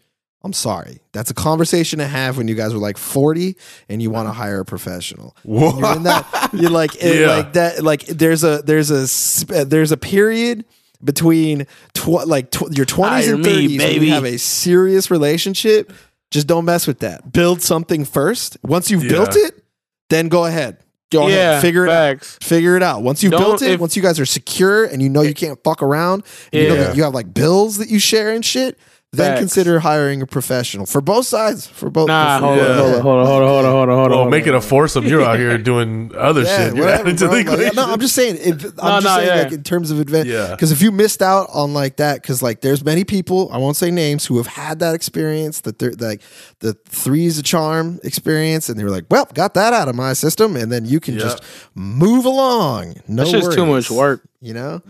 I'm 0.45 0.53
sorry. 0.53 0.99
That's 1.11 1.31
a 1.31 1.33
conversation 1.33 1.99
to 1.99 2.05
have 2.07 2.37
when 2.37 2.47
you 2.47 2.53
guys 2.55 2.71
were 2.73 2.79
like 2.79 2.97
40 2.97 3.57
and 3.89 4.01
you 4.01 4.11
want 4.11 4.27
to 4.29 4.31
hire 4.31 4.59
a 4.59 4.65
professional. 4.65 5.35
You're 5.43 5.95
in 5.95 6.03
that. 6.03 6.49
You're 6.53 6.69
like, 6.69 6.91
eh, 7.03 7.21
Yeah. 7.21 7.27
like 7.35 7.53
that. 7.53 7.83
Like 7.83 8.05
there's 8.05 8.43
a 8.43 8.61
there's 8.63 8.91
a 8.91 9.53
eh, 9.55 9.63
there's 9.63 9.91
a 9.91 9.97
period 9.97 10.63
between 11.03 11.65
tw- 11.93 12.25
like 12.27 12.51
tw- 12.51 12.75
your 12.77 12.85
20s 12.85 13.07
Hire 13.09 13.33
and 13.33 13.43
me, 13.43 13.49
30s 13.49 13.69
when 13.69 13.77
baby. 13.79 14.05
you 14.07 14.13
have 14.13 14.23
a 14.25 14.37
serious 14.37 15.09
relationship. 15.11 15.91
Just 16.31 16.47
don't 16.47 16.65
mess 16.65 16.87
with 16.87 16.99
that. 16.99 17.31
Build 17.31 17.61
something 17.61 18.05
first. 18.05 18.57
Once 18.63 18.89
you've 18.91 19.03
Yeah. 19.03 19.09
built 19.11 19.35
it, 19.35 19.63
then 20.09 20.27
go 20.29 20.45
ahead. 20.45 20.77
Go 21.11 21.27
yeah, 21.27 21.35
ahead. 21.51 21.61
Figure 21.61 21.85
it 21.85 21.91
out. 21.91 22.23
Figure 22.23 22.75
it 22.75 22.83
out. 22.83 23.01
Once 23.03 23.21
you've 23.23 23.31
Don't- 23.31 23.41
built 23.41 23.61
it, 23.61 23.71
if- 23.73 23.79
once 23.79 23.95
you 23.95 24.01
guys 24.01 24.19
are 24.19 24.25
secure 24.25 24.85
and 24.85 25.01
you 25.01 25.09
know 25.09 25.21
you 25.21 25.29
eh, 25.29 25.33
can't 25.33 25.59
fuck 25.63 25.81
around, 25.83 26.23
and 26.53 26.61
you 26.63 26.69
know 26.69 26.75
Yeah. 26.75 26.83
that 26.87 26.95
you 26.97 27.03
have 27.03 27.13
like 27.13 27.33
bills 27.33 27.77
that 27.77 27.89
you 27.89 27.99
share 27.99 28.31
and 28.31 28.43
shit, 28.45 28.77
then 29.15 29.31
Facts. 29.31 29.39
consider 29.39 29.79
hiring 29.79 30.21
a 30.21 30.27
professional 30.27 30.85
for 30.85 31.01
both 31.01 31.25
sides. 31.25 31.67
For 31.67 31.89
both. 31.89 32.07
Nah, 32.07 32.39
for- 32.39 32.45
hold 32.45 32.59
on, 32.59 32.67
hold 32.67 32.77
on, 32.77 33.01
hold 33.01 33.19
on, 33.19 33.25
hold 33.25 33.43
on, 33.43 33.45
hold 33.45 33.65
on, 33.65 33.65
hold 33.65 33.65
on, 33.65 33.65
hold 33.71 33.89
on. 33.89 34.09
Well, 34.11 34.17
hold 34.19 34.31
make 34.31 34.47
it 34.47 34.53
a 34.55 34.61
foursome. 34.61 35.05
You're 35.05 35.21
out 35.23 35.39
here 35.39 35.57
doing 35.57 36.11
other 36.15 36.41
Yeah, 36.43 36.57
shit. 36.57 36.75
You're 36.75 36.85
whatever, 36.85 37.03
adding 37.09 37.15
to 37.17 37.27
bro. 37.27 37.43
the 37.43 37.63
Like, 37.65 37.75
no, 37.75 37.85
I'm 37.91 37.99
just 37.99 38.15
saying. 38.15 38.37
If, 38.39 38.63
I'm 38.63 38.75
No, 38.75 39.01
just 39.01 39.03
no, 39.05 39.15
saying, 39.17 39.27
yeah. 39.27 39.43
like 39.43 39.51
in 39.53 39.63
terms 39.63 39.91
of 39.91 39.99
advantage, 39.99 40.31
Yeah. 40.33 40.51
because 40.51 40.71
if 40.71 40.81
you 40.81 40.91
missed 40.91 41.21
out 41.21 41.47
on 41.53 41.73
like 41.73 41.97
that, 41.97 42.21
because 42.21 42.41
like 42.41 42.61
there's 42.61 42.83
many 42.83 43.03
people 43.03 43.49
I 43.51 43.57
won't 43.57 43.77
say 43.77 43.91
names 43.91 44.25
who 44.25 44.37
have 44.37 44.47
had 44.47 44.79
that 44.79 44.95
experience, 44.95 45.61
that 45.61 45.79
they're 45.79 45.93
like 45.93 46.21
the 46.59 46.73
three's 46.85 47.37
a 47.37 47.43
charm 47.43 47.99
experience, 48.03 48.69
and 48.69 48.79
they 48.79 48.83
were 48.83 48.89
like, 48.89 49.05
well, 49.09 49.25
got 49.33 49.53
that 49.55 49.73
out 49.73 49.87
of 49.87 49.95
my 49.95 50.13
system, 50.13 50.55
and 50.55 50.71
then 50.71 50.85
you 50.85 50.99
can 50.99 51.15
Yeah. 51.15 51.21
just 51.21 51.43
move 51.75 52.25
along. 52.25 52.95
No, 53.07 53.23
That's 53.23 53.31
just 53.31 53.51
too 53.53 53.65
much 53.65 53.89
work. 53.91 54.21
You 54.41 54.53
know. 54.53 54.81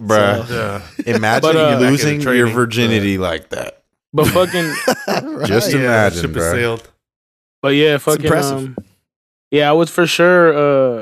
Bruh. 0.00 0.48
yeah. 0.48 0.82
Imagine 1.14 1.40
But, 1.42 1.56
uh, 1.56 1.70
Back 1.72 1.80
in 1.82 1.90
losing 1.90 2.20
your 2.20 2.32
training. 2.32 2.54
virginity 2.54 3.18
like 3.18 3.50
that. 3.50 3.82
But 4.12 4.26
fucking, 4.28 4.74
Just 5.46 5.72
Yeah, 5.72 5.80
imagine, 5.80 6.20
ship 6.22 6.30
has 6.34 6.36
bro. 6.44 6.52
sailed. 6.52 6.90
but 7.62 7.68
yeah, 7.74 7.98
fucking. 7.98 8.24
impressive. 8.24 8.58
Um, 8.58 8.76
yeah, 9.50 9.68
I 9.68 9.72
was 9.72 9.90
for 9.90 10.06
sure. 10.06 10.52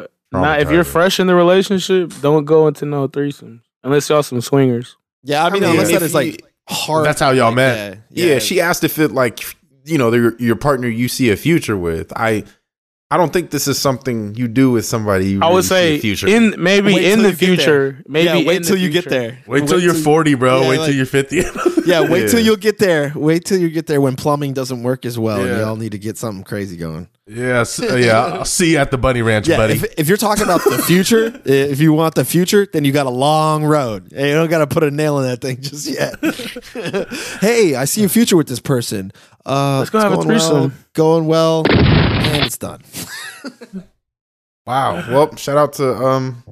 Uh, 0.03 0.07
not 0.33 0.61
if 0.61 0.71
you're 0.71 0.85
Traumatizing. 0.85 0.87
fresh 0.93 1.21
in 1.21 1.27
the 1.27 1.35
relationship, 1.35 2.13
don't 2.21 2.45
go 2.45 2.67
into 2.69 2.85
no 2.85 3.09
threesomes 3.09 3.61
unless 3.83 4.09
y'all 4.11 4.23
some 4.23 4.41
swingers. 4.43 4.97
Yeah, 5.23 5.45
I 5.45 5.51
mean, 5.51 5.63
mean, 5.63 5.71
unless 5.71 5.89
if 5.91 6.01
that 6.01 6.03
is 6.07 6.13
you- 6.13 6.19
like 6.19 6.45
hard. 6.69 7.07
That's 7.07 7.21
how 7.21 7.31
y'all 7.31 7.47
like, 7.47 7.57
met. 7.57 7.99
Yeah, 8.11 8.39
she 8.41 8.61
asked 8.61 8.85
if 8.85 8.99
it 8.99 9.13
like 9.13 9.41
you 9.85 9.97
know 9.97 10.13
your 10.13 10.37
your 10.39 10.57
partner 10.57 10.89
you 10.89 11.09
see 11.09 11.31
a 11.31 11.37
future 11.37 11.77
with. 11.79 12.13
I 12.15 12.45
I 13.11 13.17
don't 13.17 13.33
think 13.33 13.51
this 13.51 13.67
is 13.69 13.79
something 13.79 14.35
you 14.35 14.49
do 14.49 14.71
with 14.71 14.85
somebody. 14.85 15.31
You 15.31 15.41
I 15.41 15.47
really 15.47 15.55
would 15.55 15.65
see 15.65 15.69
say 15.69 15.95
a 15.97 15.99
future. 15.99 16.29
in 16.29 16.55
maybe 16.59 16.93
Wait 16.95 17.05
in 17.07 17.23
the 17.23 17.31
you 17.31 17.35
get 17.35 17.39
there. 17.39 17.57
future. 17.57 18.03
Maybe 18.07 18.25
yeah, 18.41 18.47
wait 18.47 18.65
till 18.65 18.77
you 18.77 18.91
get 18.91 19.09
there. 19.09 19.39
Wait 19.47 19.67
till 19.67 19.81
you're 19.81 19.95
40, 19.95 20.35
bro. 20.35 20.61
Yeah, 20.61 20.69
Wait 20.69 20.79
like- 20.79 20.87
till 20.89 20.95
you're 20.97 21.07
50. 21.07 21.43
Yeah, 21.89 22.07
wait 22.07 22.29
till 22.29 22.41
you'll 22.41 22.57
get 22.57 22.79
there. 22.79 23.15
Wait 23.17 23.47
till 23.47 23.59
you 23.59 23.71
get 23.71 23.87
there 23.87 23.99
when 23.99 24.15
plumbing 24.15 24.53
doesn't 24.53 24.83
work 24.83 25.07
as 25.07 25.19
well, 25.19 25.39
and 25.41 25.49
Yeah. 25.49 25.61
y'all 25.61 25.77
need 25.77 25.93
to 25.93 25.99
get 25.99 26.19
something 26.19 26.45
crazy 26.45 26.77
going. 26.77 27.09
yes. 27.27 27.81
uh, 27.81 27.97
yeah. 27.97 28.25
I'll 28.27 28.45
see 28.59 28.73
you 28.73 28.77
at 28.77 28.91
the 28.91 28.99
bunny 28.99 29.23
ranch, 29.23 29.49
Yeah, 29.49 29.57
buddy. 29.57 29.73
if, 29.77 29.85
if 29.97 30.07
you're 30.07 30.19
talking 30.19 30.45
about 30.45 30.63
the 30.65 30.77
future, 30.83 31.41
if 31.47 31.81
you 31.81 31.95
want 31.95 32.15
the 32.15 32.27
future, 32.27 32.67
then 32.71 32.85
you 32.85 32.93
got 32.93 33.07
a 33.07 33.11
long 33.11 33.65
road. 33.65 34.13
And 34.13 34.29
you 34.29 34.35
don't 34.35 34.51
got 34.51 34.59
to 34.59 34.67
put 34.67 34.83
a 34.83 34.91
nail 34.91 35.19
in 35.21 35.29
that 35.29 35.41
thing 35.41 35.63
just 35.63 35.87
yet. 35.89 36.17
hey, 37.41 37.75
I 37.75 37.87
see 37.87 38.05
a 38.05 38.09
future 38.11 38.37
with 38.37 38.49
this 38.49 38.61
person. 38.61 39.11
Uh, 39.47 39.79
Let's 39.79 39.89
go 39.89 39.99
it's 40.01 40.05
have 40.05 40.13
a 40.13 40.17
going 40.17 40.29
well, 40.29 40.39
threesome. 40.69 40.85
going 40.93 41.27
well, 41.27 41.63
and 42.19 42.45
it's 42.45 42.59
done. 42.59 42.83
wow. 44.67 44.95
Well, 45.11 45.37
shout 45.37 45.57
out 45.57 45.73
to 45.75 45.95
um 45.95 46.43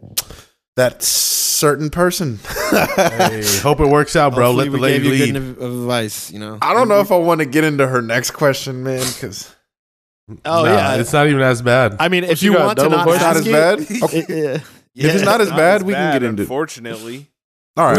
that 0.77 1.03
certain 1.03 1.91
person. 1.91 2.39
hey, 2.71 3.43
hope 3.63 3.81
it 3.81 3.89
works 3.89 4.17
out, 4.17 4.35
bro. 4.35 4.53
Hopefully 4.53 4.69
Let 4.69 4.73
the 4.73 4.79
we 4.81 4.89
gave 4.93 5.03
lady 5.05 5.33
you 5.33 5.33
lead. 5.41 5.57
good 5.59 5.65
advice. 5.83 6.31
You 6.31 6.39
know. 6.39 6.59
I 6.61 6.75
don't 6.75 6.89
know 6.89 7.01
if 7.01 7.11
I 7.13 7.17
want 7.17 7.41
to 7.41 7.47
get 7.47 7.65
into 7.65 7.87
her 7.87 8.03
next 8.03 8.33
question, 8.33 8.83
man, 8.83 9.05
because 9.07 9.55
Oh 10.29 10.35
Nah, 10.45 10.65
yeah, 10.65 10.95
it's 10.97 11.13
not 11.13 11.29
even 11.29 11.41
as 11.41 11.63
bad. 11.63 11.97
I 12.01 12.09
mean, 12.09 12.25
if 12.25 12.43
you 12.43 12.53
you 12.53 12.59
want 12.59 12.79
to 12.79 12.89
not 12.89 13.07
it's 13.09 13.21
not 13.23 13.37
as 13.37 13.47
it, 13.47 13.53
bad. 13.53 13.81
it- 13.81 14.03
Okay. 14.03 14.25
yeah. 14.29 14.59
If 15.09 15.15
it's 15.15 15.25
not 15.25 15.41
as 15.43 15.51
Not 15.51 15.57
bad, 15.59 15.77
as 15.83 15.85
we 15.85 15.93
can 15.93 16.13
get 16.15 16.23
into. 16.23 16.41
it. 16.43 16.45
Unfortunately, 16.47 17.31
All 17.77 17.85
right. 17.93 17.99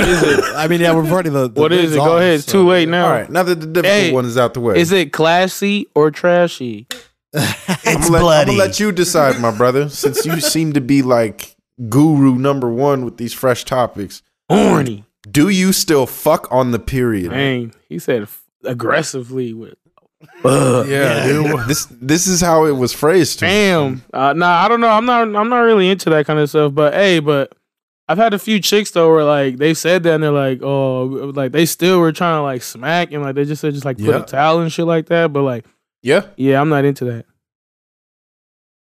I 0.55 0.67
mean, 0.67 0.81
yeah, 0.81 0.95
we're 0.95 1.05
already 1.05 1.29
the. 1.29 1.47
the 1.47 1.61
What 1.61 1.71
is 1.71 1.93
it? 1.93 1.97
Go 1.97 2.17
ahead. 2.17 2.39
It's 2.39 2.45
so- 2.45 2.53
too 2.53 2.67
late 2.67 2.89
now. 2.89 3.05
All 3.05 3.11
right. 3.11 3.29
Now 3.29 3.43
that 3.43 3.59
the 3.59 3.67
difficult 3.67 3.85
Hey, 3.85 4.11
one 4.11 4.25
is 4.25 4.35
out 4.37 4.55
the 4.55 4.61
way, 4.61 4.79
Is 4.79 4.91
it 4.91 5.13
classy 5.13 5.85
or 5.95 6.09
trashy? 6.11 6.87
I'm 7.35 8.01
gonna, 8.01 8.23
let, 8.25 8.41
I'm 8.41 8.45
gonna 8.47 8.57
let 8.57 8.79
you 8.79 8.91
decide, 8.91 9.39
my 9.39 9.55
brother. 9.55 9.89
Since 9.89 10.25
you 10.25 10.39
seem 10.39 10.73
to 10.73 10.81
be 10.81 11.01
like 11.01 11.55
guru 11.89 12.35
number 12.35 12.69
one 12.69 13.03
with 13.05 13.17
these 13.17 13.33
fresh 13.33 13.63
topics, 13.65 14.21
Horny. 14.49 15.03
do 15.29 15.49
you 15.49 15.73
still 15.73 16.05
fuck 16.05 16.47
on 16.51 16.71
the 16.71 16.79
period? 16.79 17.31
Dang, 17.31 17.73
he 17.89 17.99
said 17.99 18.23
f- 18.23 18.43
aggressively 18.63 19.53
with. 19.53 19.75
yeah, 20.45 21.25
dude. 21.27 21.67
This 21.67 21.85
this 21.91 22.27
is 22.27 22.41
how 22.41 22.65
it 22.65 22.71
was 22.71 22.91
phrased 22.93 23.39
to 23.39 23.45
me. 23.45 23.51
Damn. 23.51 24.03
Uh, 24.13 24.33
nah, 24.33 24.63
I 24.63 24.67
don't 24.67 24.81
know. 24.81 24.89
I'm 24.89 25.05
not. 25.05 25.21
I'm 25.35 25.49
not 25.49 25.59
really 25.59 25.89
into 25.89 26.09
that 26.11 26.25
kind 26.25 26.39
of 26.39 26.49
stuff. 26.49 26.73
But 26.73 26.93
hey, 26.93 27.19
but 27.19 27.53
I've 28.07 28.17
had 28.17 28.33
a 28.33 28.39
few 28.39 28.59
chicks 28.59 28.89
though 28.91 29.09
where 29.11 29.23
like 29.25 29.57
they 29.57 29.73
said 29.73 30.03
that 30.03 30.13
and 30.15 30.23
they're 30.23 30.31
like, 30.31 30.61
oh, 30.63 31.03
like 31.35 31.51
they 31.51 31.65
still 31.65 31.99
were 31.99 32.11
trying 32.11 32.37
to 32.39 32.41
like 32.41 32.63
smack 32.63 33.11
and 33.11 33.21
like 33.21 33.35
they 33.35 33.45
just 33.45 33.61
said 33.61 33.73
just 33.73 33.85
like 33.85 33.97
put 33.97 34.05
Yeah. 34.07 34.21
a 34.21 34.25
towel 34.25 34.59
and 34.61 34.71
shit 34.71 34.85
like 34.87 35.07
that. 35.07 35.31
But 35.33 35.43
like, 35.43 35.65
Yeah. 36.03 36.21
yeah, 36.37 36.61
I'm 36.61 36.69
not 36.69 36.85
into 36.85 37.05
that. 37.05 37.25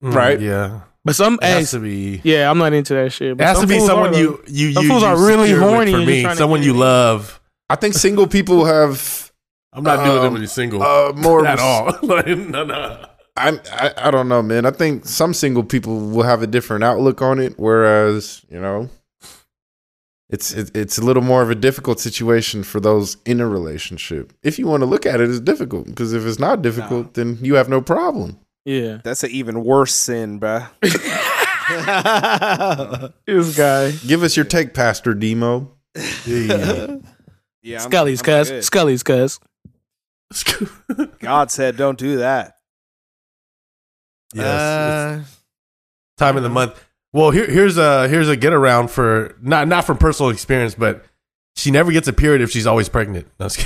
Mm, 0.02 0.14
Right. 0.14 0.40
Yeah. 0.40 0.80
But 1.04 1.14
some, 1.14 1.34
It 1.34 1.44
hey, 1.44 1.50
has 1.52 1.70
to 1.70 1.78
be. 1.78 2.20
yeah, 2.24 2.50
I'm 2.50 2.58
not 2.58 2.72
into 2.72 2.94
that 2.94 3.12
shit. 3.12 3.30
It 3.32 3.36
But 3.38 3.46
has 3.46 3.60
to 3.60 3.66
be 3.66 3.78
someone 3.78 4.14
are, 4.14 4.18
you 4.18 4.42
you 4.46 4.72
Some 4.72 4.82
you, 4.82 4.88
fools 4.90 5.02
you 5.02 5.08
are 5.08 5.16
really 5.16 5.48
secure 5.50 5.68
horny 5.70 5.92
for 5.92 5.98
me. 5.98 6.34
Someone 6.34 6.62
you 6.64 6.72
love. 6.72 7.40
I 7.70 7.76
think 7.76 7.94
single 7.94 8.26
people 8.26 8.64
have 8.64 9.30
I'm 9.72 9.84
not 9.84 10.04
doing 10.04 10.16
it 10.16 10.26
Um, 10.26 10.32
when 10.32 10.42
you're 10.42 10.48
single 10.48 10.82
uh, 10.82 11.12
more 11.12 11.40
of 11.40 11.46
at 11.54 11.60
all. 11.60 11.92
Like, 12.02 12.26
no, 12.26 12.64
no. 12.64 13.04
I, 13.36 13.58
I 13.72 13.92
I 14.08 14.10
don't 14.10 14.28
know, 14.28 14.42
man. 14.42 14.66
I 14.66 14.70
think 14.72 15.04
some 15.06 15.32
single 15.34 15.62
people 15.62 16.08
will 16.08 16.22
have 16.24 16.42
a 16.42 16.46
different 16.46 16.82
outlook 16.82 17.22
on 17.22 17.38
it, 17.38 17.54
whereas 17.56 18.44
you 18.50 18.58
know, 18.60 18.88
it's 20.28 20.52
it, 20.52 20.76
it's 20.76 20.98
a 20.98 21.02
little 21.02 21.22
more 21.22 21.42
of 21.42 21.50
a 21.50 21.54
difficult 21.54 22.00
situation 22.00 22.62
for 22.64 22.80
those 22.80 23.16
in 23.24 23.40
a 23.40 23.46
relationship. 23.46 24.32
If 24.42 24.58
you 24.58 24.66
want 24.66 24.80
to 24.82 24.86
look 24.86 25.06
at 25.06 25.20
it 25.20 25.28
as 25.28 25.40
difficult, 25.40 25.86
because 25.86 26.12
if 26.12 26.26
it's 26.26 26.38
not 26.38 26.62
difficult, 26.62 27.14
then 27.14 27.38
you 27.40 27.54
have 27.54 27.68
no 27.68 27.80
problem. 27.80 28.38
Yeah, 28.64 28.98
that's 29.04 29.22
an 29.22 29.30
even 29.30 29.62
worse 29.62 29.94
sin, 29.94 30.40
bruh. 30.40 30.68
this 33.26 33.56
guy. 33.56 33.90
Give 34.06 34.22
us 34.22 34.36
your 34.36 34.44
take, 34.44 34.74
Pastor 34.74 35.14
Demo. 35.14 35.72
Yeah. 36.26 36.96
Yeah, 37.62 37.78
Scully's 37.78 38.20
I'm 38.20 38.44
cuz. 38.44 38.66
Scully's 38.66 39.02
cuz. 39.02 39.40
God 41.18 41.50
said, 41.50 41.76
"Don't 41.76 41.98
do 41.98 42.18
that." 42.18 42.58
yes. 44.34 44.44
Uh, 44.44 45.22
time 46.16 46.36
of 46.36 46.44
the 46.44 46.48
month. 46.48 46.84
Well, 47.16 47.30
here, 47.30 47.46
here's 47.46 47.78
a 47.78 48.08
here's 48.08 48.28
a 48.28 48.36
get 48.36 48.52
around 48.52 48.90
for 48.90 49.34
not 49.40 49.68
not 49.68 49.86
from 49.86 49.96
personal 49.96 50.28
experience, 50.28 50.74
but 50.74 51.02
she 51.54 51.70
never 51.70 51.90
gets 51.90 52.06
a 52.08 52.12
period 52.12 52.42
if 52.42 52.50
she's 52.50 52.66
always 52.66 52.90
pregnant. 52.90 53.26
No, 53.40 53.44
I 53.44 53.46
was 53.46 53.56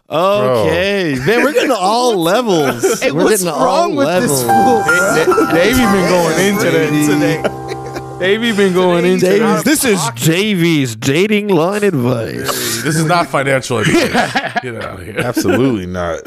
oh, 0.08 0.64
okay. 0.66 1.16
Man, 1.18 1.44
we're 1.44 1.52
getting 1.52 1.68
to 1.68 1.76
all 1.78 2.16
levels. 2.16 2.82
we're 3.02 3.12
what's 3.12 3.30
getting 3.30 3.46
to 3.48 3.52
all 3.52 3.66
wrong 3.66 3.94
with 3.94 4.06
this 4.22 4.42
levels. 4.42 4.86
Da- 4.86 5.52
Davey 5.52 5.80
been 5.80 6.08
going 6.08 6.46
into 6.48 6.70
that 6.70 6.90
today. 7.12 8.18
Davey 8.18 8.56
been 8.56 8.72
going 8.72 9.04
into 9.04 9.26
Davies, 9.26 9.62
this 9.64 9.84
is 9.84 9.98
JV's 9.98 10.96
dating 10.96 11.48
line 11.48 11.84
advice. 11.84 12.82
this 12.82 12.96
is 12.96 13.04
not 13.04 13.26
financial 13.26 13.80
advice. 13.80 14.62
Get 14.62 14.76
out 14.76 15.00
of 15.00 15.04
here. 15.04 15.18
Absolutely 15.18 15.84
not. 15.84 16.20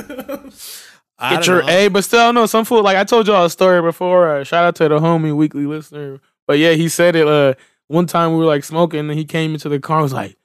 I 1.24 1.36
Get 1.36 1.48
your 1.48 1.62
know. 1.64 1.70
A, 1.70 1.88
but 1.88 2.04
still, 2.04 2.34
no. 2.34 2.46
Some 2.46 2.66
fool 2.66 2.84
like 2.84 2.98
I 2.98 3.04
told 3.04 3.28
y'all 3.28 3.46
a 3.46 3.50
story 3.50 3.82
before. 3.82 4.38
Uh, 4.38 4.44
shout 4.44 4.66
out 4.66 4.76
to 4.76 4.90
the 4.90 5.00
homie 5.00 5.36
weekly 5.36 5.66
listener. 5.66 6.20
But 6.48 6.58
yeah, 6.60 6.74
he 6.74 6.90
said 6.90 7.16
it. 7.16 7.28
Uh, 7.28 7.54
one 7.88 8.06
time 8.08 8.32
we 8.34 8.40
were 8.40 8.46
like 8.46 8.64
smoking, 8.64 9.00
and 9.10 9.12
he 9.12 9.26
came 9.26 9.54
into 9.54 9.70
the 9.70 9.80
car. 9.80 9.98
and 9.98 10.04
was 10.04 10.14
like, 10.14 10.36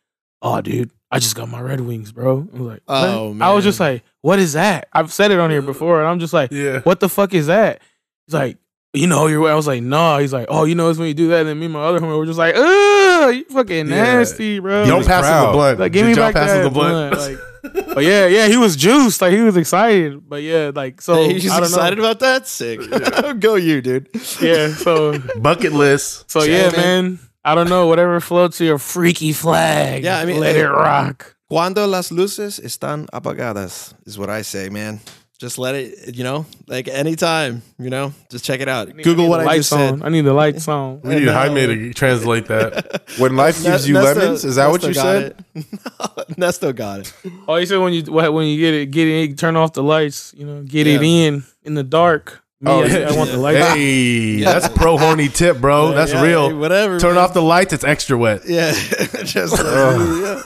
"Oh, 0.42 0.60
dude, 0.60 0.90
I 1.10 1.18
just 1.18 1.34
got 1.34 1.48
my 1.48 1.60
Red 1.60 1.80
Wings, 1.80 2.12
bro." 2.12 2.46
I 2.52 2.56
was 2.56 2.60
like, 2.60 2.82
Oh, 2.86 3.30
"What?" 3.32 3.42
I 3.42 3.52
was 3.52 3.64
just 3.64 3.80
like, 3.80 4.04
"What 4.20 4.38
is 4.38 4.52
that?" 4.52 4.88
I've 4.92 5.12
said 5.12 5.30
it 5.30 5.40
on 5.40 5.50
here 5.50 5.62
before, 5.62 5.98
and 6.00 6.08
I'm 6.08 6.20
just 6.20 6.32
like, 6.32 6.52
Yeah. 6.52 6.80
"What 6.80 7.00
the 7.00 7.08
fuck 7.08 7.34
is 7.34 7.46
that?" 7.48 7.80
He's 8.26 8.34
like, 8.34 8.58
you 8.94 9.06
know 9.06 9.26
your 9.26 9.40
way. 9.42 9.50
I 9.50 9.54
was 9.54 9.66
like, 9.66 9.82
nah. 9.82 10.18
He's 10.18 10.32
like, 10.32 10.46
oh, 10.48 10.64
you 10.64 10.74
know 10.74 10.88
it's 10.90 10.98
when 10.98 11.08
you 11.08 11.14
do 11.14 11.28
that. 11.28 11.40
And 11.40 11.48
then 11.50 11.58
me 11.58 11.66
and 11.66 11.74
my 11.74 11.80
other 11.84 12.00
homie 12.00 12.16
were 12.16 12.26
just 12.26 12.38
like, 12.38 12.54
ugh, 12.56 13.34
you 13.34 13.44
fucking 13.44 13.88
Yeah. 13.88 13.94
nasty, 14.18 14.58
bro. 14.60 14.86
Don't 14.86 14.98
was 14.98 15.06
pass 15.06 15.24
him 15.24 15.30
the 15.30 15.40
proud. 15.42 15.52
blunt. 15.52 15.78
Like, 15.80 15.92
give 15.92 16.06
me 16.06 16.12
y'all 16.14 16.20
back 16.32 16.34
pass 16.34 16.50
him 16.50 16.56
that 16.58 16.62
the 16.64 16.70
blunt? 16.70 17.14
blunt. 17.14 17.30
Like, 17.32 17.38
but 17.94 18.04
yeah, 18.04 18.26
yeah, 18.26 18.46
he 18.48 18.56
was 18.56 18.76
juiced. 18.76 19.20
Like 19.20 19.32
he 19.32 19.40
was 19.42 19.56
excited. 19.56 20.26
But 20.28 20.42
yeah, 20.42 20.70
like 20.74 21.00
so. 21.02 21.14
Hey, 21.16 21.34
he's 21.34 21.50
I 21.50 21.56
don't 21.60 21.64
excited 21.68 21.98
know. 21.98 22.04
about 22.04 22.20
that. 22.20 22.46
Sick. 22.46 22.80
Go 23.40 23.56
you, 23.56 23.80
dude. 23.82 24.08
Yeah, 24.40 24.68
so 24.74 25.18
Bucket 25.38 25.72
list. 25.72 26.30
so 26.30 26.42
yeah, 26.44 26.70
man. 26.70 27.18
I 27.44 27.54
don't 27.54 27.68
know. 27.68 27.86
Whatever 27.88 28.20
floats 28.20 28.60
your 28.60 28.78
freaky 28.78 29.32
flag. 29.32 30.04
Yeah, 30.04 30.18
I 30.18 30.24
mean, 30.24 30.38
let 30.40 30.54
hey, 30.54 30.62
it 30.62 30.64
eh, 30.64 30.68
rock. 30.68 31.34
Cuando 31.48 31.86
las 31.86 32.10
luces 32.10 32.60
están 32.60 33.06
apagadas 33.12 33.94
is 34.06 34.18
what 34.18 34.28
I 34.30 34.42
say, 34.42 34.68
man. 34.68 35.00
Just 35.38 35.56
let 35.56 35.76
it, 35.76 36.16
you 36.16 36.24
know, 36.24 36.46
like 36.66 36.88
anytime, 36.88 37.62
you 37.78 37.90
know, 37.90 38.12
just 38.28 38.44
check 38.44 38.58
it 38.60 38.68
out. 38.68 38.88
Google 38.96 39.28
what 39.28 39.46
I 39.46 39.58
just 39.58 39.72
on. 39.72 39.98
said. 39.98 40.02
I 40.06 40.08
need 40.08 40.22
the 40.22 40.32
lights 40.32 40.66
on. 40.76 41.00
We 41.02 41.14
need 41.20 41.28
Jaime 41.28 41.66
to 41.66 41.94
translate 41.94 42.46
that. 42.46 43.02
When 43.18 43.36
life 43.36 43.62
gives 43.62 43.88
you 43.88 43.94
Nesto- 43.94 44.16
lemons, 44.16 44.44
is 44.44 44.56
that 44.56 44.68
what 44.68 44.82
you 44.82 44.92
said? 44.94 45.36
it. 45.54 45.64
Nesto 46.36 46.74
got 46.74 47.00
it. 47.00 47.12
Oh, 47.46 47.54
you 47.56 47.66
said 47.66 47.78
when 47.78 47.92
you 47.92 48.02
when 48.12 48.46
you 48.48 48.58
get 48.58 48.74
it, 48.74 48.90
get 48.90 49.06
it, 49.06 49.38
turn 49.38 49.54
off 49.56 49.72
the 49.74 49.82
lights. 49.82 50.34
You 50.36 50.44
know, 50.44 50.62
get 50.62 50.86
it 50.88 51.02
in 51.02 51.44
in 51.62 51.74
the 51.74 51.84
dark. 51.84 52.42
Me, 52.60 52.70
Oh, 52.72 52.82
I. 52.82 53.12
I 53.12 53.16
want 53.16 53.30
the 53.30 53.36
light. 53.38 53.56
Hey, 53.56 54.40
that's 54.40 54.68
pro 54.68 54.98
horny 54.98 55.28
tip, 55.28 55.60
bro. 55.60 55.92
That's 55.92 56.12
Yeah, 56.12 56.22
real. 56.22 56.48
hey, 56.48 56.54
whatever. 56.54 56.98
Turn 56.98 57.14
man. 57.14 57.22
off 57.24 57.32
the 57.32 57.42
lights. 57.42 57.72
It's 57.72 57.84
extra 57.84 58.18
wet. 58.18 58.42
Yeah, 58.48 58.72
just 59.22 59.52
like, 59.52 59.62
yeah. 59.62 60.42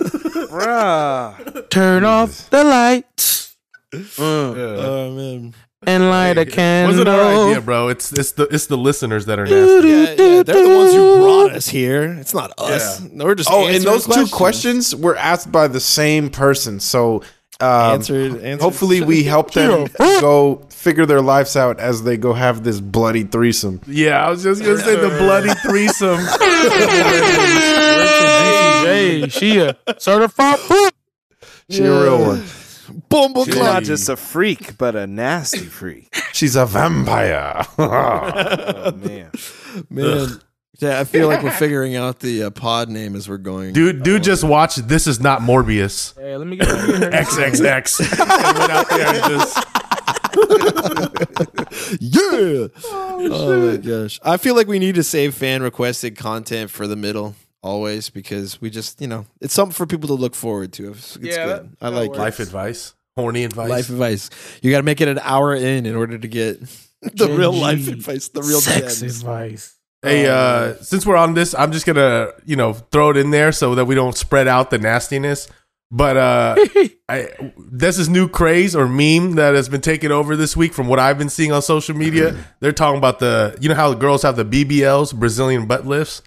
Bruh. 0.53 1.70
Turn 1.70 2.05
off 2.05 2.51
the 2.51 2.64
lights 2.64 3.51
Oh 4.18 5.11
man. 5.14 5.55
and 5.86 6.09
light 6.09 6.38
a 6.38 6.47
candle. 6.47 6.93
Wasn't 6.93 7.09
our 7.09 7.49
idea, 7.49 7.61
bro. 7.61 7.88
It's 7.88 8.12
it's 8.12 8.32
the 8.32 8.45
it's 8.45 8.66
the 8.66 8.76
listeners 8.78 9.26
that 9.26 9.38
are 9.38 9.45
nasty. 9.47 9.88
Yeah, 9.88 10.03
yeah, 10.36 10.43
they're 10.43 10.68
the 10.68 10.76
ones 10.76 10.93
who 10.95 11.16
brought 11.18 11.53
us 11.53 11.68
here. 11.68 12.05
It's 12.20 12.32
not 12.34 12.53
us. 12.59 13.01
No, 13.01 13.24
we're 13.26 13.34
just 13.34 13.51
Oh, 13.51 13.66
and 13.66 13.74
answering 13.76 13.93
those 13.95 14.07
two 14.07 14.26
questions 14.34 14.95
were 14.97 15.16
asked 15.16 15.53
by 15.53 15.68
the 15.68 15.80
same 15.80 16.30
person. 16.30 16.80
So 16.80 17.22
um, 17.61 17.68
Answered, 17.95 18.43
answered. 18.43 18.61
hopefully 18.62 19.03
we 19.03 19.22
help 19.24 19.53
them 19.53 19.88
go 19.99 20.66
figure 20.70 21.05
their 21.07 21.20
lives 21.20 21.55
out 21.57 21.78
as 21.78 22.03
they 22.03 22.16
go 22.16 22.32
have 22.32 22.64
this 22.64 22.80
bloody 22.80 23.24
threesome. 23.24 23.80
Yeah, 23.86 24.26
I 24.26 24.30
was 24.30 24.43
just 24.43 24.62
gonna 24.62 24.78
say 24.78 24.97
the 24.97 25.11
bloody 25.18 25.51
threesome. 25.62 26.18
Hey, 28.82 29.28
she 29.28 29.59
a 29.59 29.76
certified. 29.99 30.59
She 31.70 31.84
a 31.84 32.03
real 32.03 32.18
one. 32.18 32.43
Bumble 33.09 33.45
She's 33.45 33.57
not 33.57 33.82
just 33.82 34.09
a 34.09 34.16
freak, 34.16 34.76
but 34.78 34.97
a 34.97 35.07
nasty 35.07 35.59
freak. 35.66 36.14
She's 36.32 36.57
a 36.57 36.66
vampire. 36.66 37.64
Oh 37.78 38.93
man. 38.93 39.30
Man. 39.90 40.40
Yeah, 40.78 41.01
I 41.01 41.05
feel 41.05 41.28
like 41.28 41.43
we're 41.43 41.51
figuring 41.59 41.97
out 41.97 42.20
the 42.20 42.45
uh, 42.45 42.51
pod 42.51 42.88
name 42.88 43.14
as 43.14 43.28
we're 43.28 43.38
going. 43.38 43.72
Dude, 43.72 44.03
dude, 44.03 44.22
just 44.24 44.43
watch. 44.43 44.76
This 44.76 45.07
is 45.07 45.20
not 45.20 45.40
Morbius. 45.40 46.18
Hey, 46.18 46.36
let 46.36 46.47
me 46.47 46.57
get, 46.57 46.68
let 46.68 46.88
me 46.88 46.99
get 46.99 47.12
her. 47.14 47.20
XXX. 47.20 48.01
and 48.20 48.59
went 48.59 48.72
out 48.72 48.88
there 48.88 49.07
and 49.07 49.24
just 49.24 49.57
Yeah. 52.01 52.68
Oh, 52.84 53.70
my 53.70 53.76
gosh. 53.76 54.18
I 54.24 54.36
feel 54.36 54.55
like 54.57 54.66
we 54.66 54.78
need 54.78 54.95
to 54.97 55.03
save 55.03 55.34
fan 55.34 55.62
requested 55.62 56.16
content 56.16 56.70
for 56.70 56.86
the 56.86 56.97
middle 56.97 57.34
always 57.62 58.10
because 58.10 58.60
we 58.60 58.70
just, 58.70 59.00
you 59.00 59.06
know, 59.06 59.26
it's 59.40 59.54
something 59.54 59.72
for 59.72 59.86
people 59.86 60.08
to 60.08 60.14
look 60.14 60.34
forward 60.34 60.72
to. 60.74 60.90
It's, 60.92 61.16
it's 61.16 61.36
Yeah, 61.36 61.46
good. 61.46 61.76
I 61.80 61.88
like 61.88 62.10
works. 62.10 62.18
life 62.18 62.40
advice, 62.40 62.94
horny 63.16 63.44
advice. 63.44 63.70
life 63.70 63.88
advice. 63.90 64.30
You 64.62 64.70
got 64.70 64.78
to 64.78 64.82
make 64.84 65.00
it 65.00 65.08
an 65.08 65.20
hour 65.22 65.54
in 65.54 65.86
in 65.86 65.94
order 65.96 66.18
to 66.18 66.28
get 66.28 66.60
the 67.02 67.10
Gen 67.26 67.36
real 67.36 67.52
G. 67.52 67.60
life 67.60 67.88
advice, 67.88 68.28
the 68.28 68.42
real 68.42 68.60
sex 68.60 69.00
gems. 69.00 69.18
advice. 69.20 69.76
Hey, 70.04 70.26
uh, 70.26 70.74
since 70.82 71.06
we're 71.06 71.16
on 71.16 71.34
this, 71.34 71.54
I'm 71.54 71.70
just 71.70 71.86
gonna, 71.86 72.30
you 72.44 72.56
know, 72.56 72.72
throw 72.72 73.10
it 73.10 73.16
in 73.16 73.30
there 73.30 73.52
so 73.52 73.76
that 73.76 73.84
we 73.84 73.94
don't 73.94 74.16
spread 74.16 74.48
out 74.48 74.70
the 74.70 74.78
nastiness. 74.78 75.48
But 75.92 76.16
uh, 76.16 76.56
I, 77.08 77.28
there's 77.70 77.98
this 77.98 78.08
new 78.08 78.26
craze 78.28 78.74
or 78.74 78.88
meme 78.88 79.32
that 79.36 79.54
has 79.54 79.68
been 79.68 79.80
taken 79.82 80.10
over 80.10 80.34
this 80.34 80.56
week 80.56 80.72
from 80.72 80.88
what 80.88 80.98
I've 80.98 81.18
been 81.18 81.28
seeing 81.28 81.52
on 81.52 81.62
social 81.62 81.94
media. 81.94 82.34
They're 82.58 82.72
talking 82.72 82.98
about 82.98 83.20
the, 83.20 83.56
you 83.60 83.68
know 83.68 83.74
how 83.76 83.90
the 83.90 83.96
girls 83.96 84.22
have 84.22 84.34
the 84.34 84.44
BBLs, 84.44 85.14
Brazilian 85.14 85.66
butt 85.66 85.86
lifts. 85.86 86.22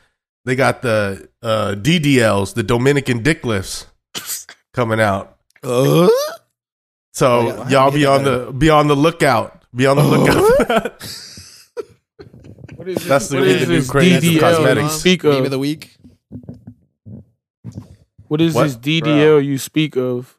They 0.45 0.55
got 0.55 0.81
the 0.81 1.27
uh, 1.41 1.75
DDLs, 1.77 2.53
the 2.53 2.63
Dominican 2.63 3.23
dick 3.23 3.43
lifts, 3.43 3.87
coming 4.73 4.99
out. 5.01 5.37
Uh? 5.63 6.07
So 7.13 7.27
Oh, 7.27 7.47
yeah. 7.47 7.69
y'all 7.69 7.91
be 7.91 8.05
on 8.05 8.23
the 8.23 8.51
be 8.55 8.69
on 8.69 8.87
the 8.87 8.95
lookout. 8.95 9.63
Be 9.75 9.87
on 9.87 9.97
the 9.97 10.03
lookout. 10.03 10.35
for 10.57 10.63
that. 10.65 11.21
What 12.75 12.89
is 12.89 13.07
That's 13.07 13.29
the- 13.29 13.37
what 13.37 13.47
is 13.47 13.61
the 13.61 13.67
new 13.73 13.79
this 13.79 13.89
craze 13.89 14.17
of 14.17 14.23
DDL 14.23 14.39
cosmetics. 14.39 14.83
you 14.93 14.99
speak 14.99 15.23
Meme 15.23 15.33
of? 15.37 15.45
of 15.45 15.51
the 15.51 15.59
week. 15.59 15.95
What 18.27 18.41
is 18.41 18.53
What? 18.53 18.63
this 18.63 18.75
DDL 18.75 19.43
you 19.43 19.57
speak 19.57 19.95
of? 19.97 20.37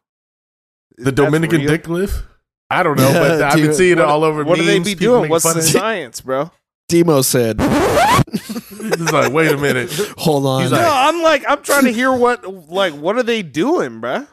the 0.99 1.05
That's 1.05 1.17
Dominican 1.17 1.61
real? 1.61 1.69
dick 1.71 1.89
lift. 1.89 2.25
I 2.71 2.83
don't 2.83 2.97
know, 2.99 3.13
but 3.13 3.43
I've 3.43 3.55
been 3.57 3.67
Dude, 3.67 3.75
seeing 3.75 3.93
it 3.99 4.01
all 4.05 4.23
over. 4.25 4.45
What 4.45 4.59
do 4.59 4.65
they 4.65 4.79
be 4.79 4.95
doing? 4.95 5.31
What's 5.31 5.45
the 5.53 5.63
science, 5.63 6.21
bro? 6.21 6.51
Demo 6.89 7.23
said, 7.23 7.57
It's 7.61 9.13
like, 9.13 9.33
wait 9.33 9.51
a 9.51 9.57
minute. 9.57 9.91
hold 10.19 10.47
on. 10.47 10.63
He's 10.63 10.71
No, 10.71 10.79
I'm 10.81 11.23
like, 11.23 11.45
I'm 11.49 11.63
trying 11.63 11.85
to 11.85 11.93
hear 11.93 12.13
what, 12.13 12.69
like, 12.71 12.95
what 12.95 13.17
are 13.17 13.23
they 13.23 13.43
doing, 13.43 14.01
bro? 14.01 14.27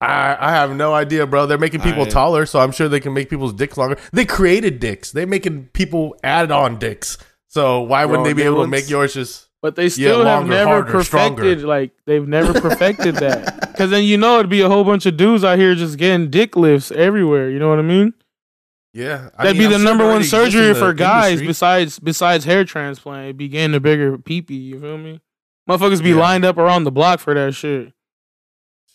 I, 0.00 0.36
I 0.38 0.50
have 0.50 0.74
no 0.74 0.92
idea, 0.92 1.26
bro. 1.26 1.46
They're 1.46 1.56
making 1.58 1.80
people 1.80 2.02
I- 2.02 2.08
taller, 2.08 2.46
so 2.46 2.58
I'm 2.58 2.72
sure 2.72 2.88
they 2.88 3.00
can 3.00 3.14
make 3.14 3.30
people's 3.30 3.52
dicks 3.54 3.76
longer. 3.76 3.96
They 4.12 4.24
created 4.24 4.80
dicks. 4.80 5.12
They're 5.12 5.26
making 5.26 5.68
people 5.68 6.16
add 6.22 6.50
on 6.50 6.78
dicks. 6.78 7.16
So 7.48 7.80
why 7.80 8.04
wouldn't 8.04 8.26
they 8.26 8.34
be 8.34 8.42
new 8.42 8.52
able 8.52 8.62
to 8.64 8.68
make 8.68 8.90
yours 8.90 9.14
just? 9.14 9.48
But 9.62 9.74
they 9.74 9.88
still 9.88 10.18
have 10.18 10.40
longer, 10.40 10.50
never 10.54 10.70
harder, 10.70 10.92
perfected 10.92 11.60
stronger. 11.60 11.66
like 11.66 11.92
they've 12.04 12.26
never 12.28 12.52
perfected 12.60 13.16
that. 13.16 13.72
Because 13.72 13.90
then 13.90 14.04
you 14.04 14.18
know 14.18 14.38
it'd 14.38 14.50
be 14.50 14.60
a 14.60 14.68
whole 14.68 14.84
bunch 14.84 15.06
of 15.06 15.16
dudes 15.16 15.42
out 15.42 15.58
here 15.58 15.74
just 15.74 15.96
getting 15.96 16.28
dick 16.28 16.54
lifts 16.56 16.90
everywhere. 16.92 17.48
You 17.48 17.58
know 17.58 17.70
what 17.70 17.78
I 17.78 17.82
mean? 17.82 18.12
Yeah, 18.96 19.28
I 19.36 19.44
That'd 19.44 19.58
mean, 19.60 19.68
be 19.68 19.74
I'm 19.74 19.80
the 19.82 19.84
sure 19.84 19.84
number 19.84 20.04
one 20.04 20.10
already 20.14 20.24
exists 20.24 20.46
in 20.46 20.52
surgery 20.52 20.74
for 20.74 20.92
guys 20.94 21.32
industry. 21.32 21.46
besides 21.48 21.98
besides 21.98 22.44
hair 22.46 22.64
transplant. 22.64 23.24
It'd 23.24 23.36
be 23.36 23.48
getting 23.48 23.74
a 23.76 23.80
bigger 23.80 24.16
peepee. 24.16 24.50
You 24.50 24.80
feel 24.80 24.96
me? 24.98 25.20
Motherfuckers 25.68 26.02
be 26.02 26.10
Yeah. 26.10 26.16
lined 26.16 26.44
up 26.46 26.56
around 26.56 26.84
the 26.84 26.90
block 26.92 27.20
for 27.20 27.34
that 27.34 27.54
shit. 27.54 27.92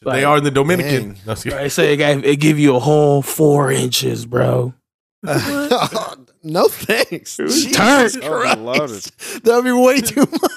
They 0.03 0.23
are 0.23 0.37
in 0.37 0.43
the 0.43 0.49
Dominican. 0.51 1.09
Dang. 1.13 1.17
No, 1.27 1.31
excuse- 1.33 1.53
They 1.53 1.69
say 1.69 1.93
it, 1.93 2.25
it 2.25 2.39
give 2.39 2.57
you 2.57 2.75
a 2.75 2.79
whole 2.79 3.21
four 3.21 3.71
inches, 3.71 4.25
bro. 4.25 4.73
no 5.23 6.67
thanks. 6.67 7.37
Jesus 7.37 8.15
Overloaded. 8.17 8.89
Christ. 8.89 9.43
That'd 9.43 9.65
be 9.65 9.71
way 9.71 10.01
too 10.01 10.21
much. 10.31 10.51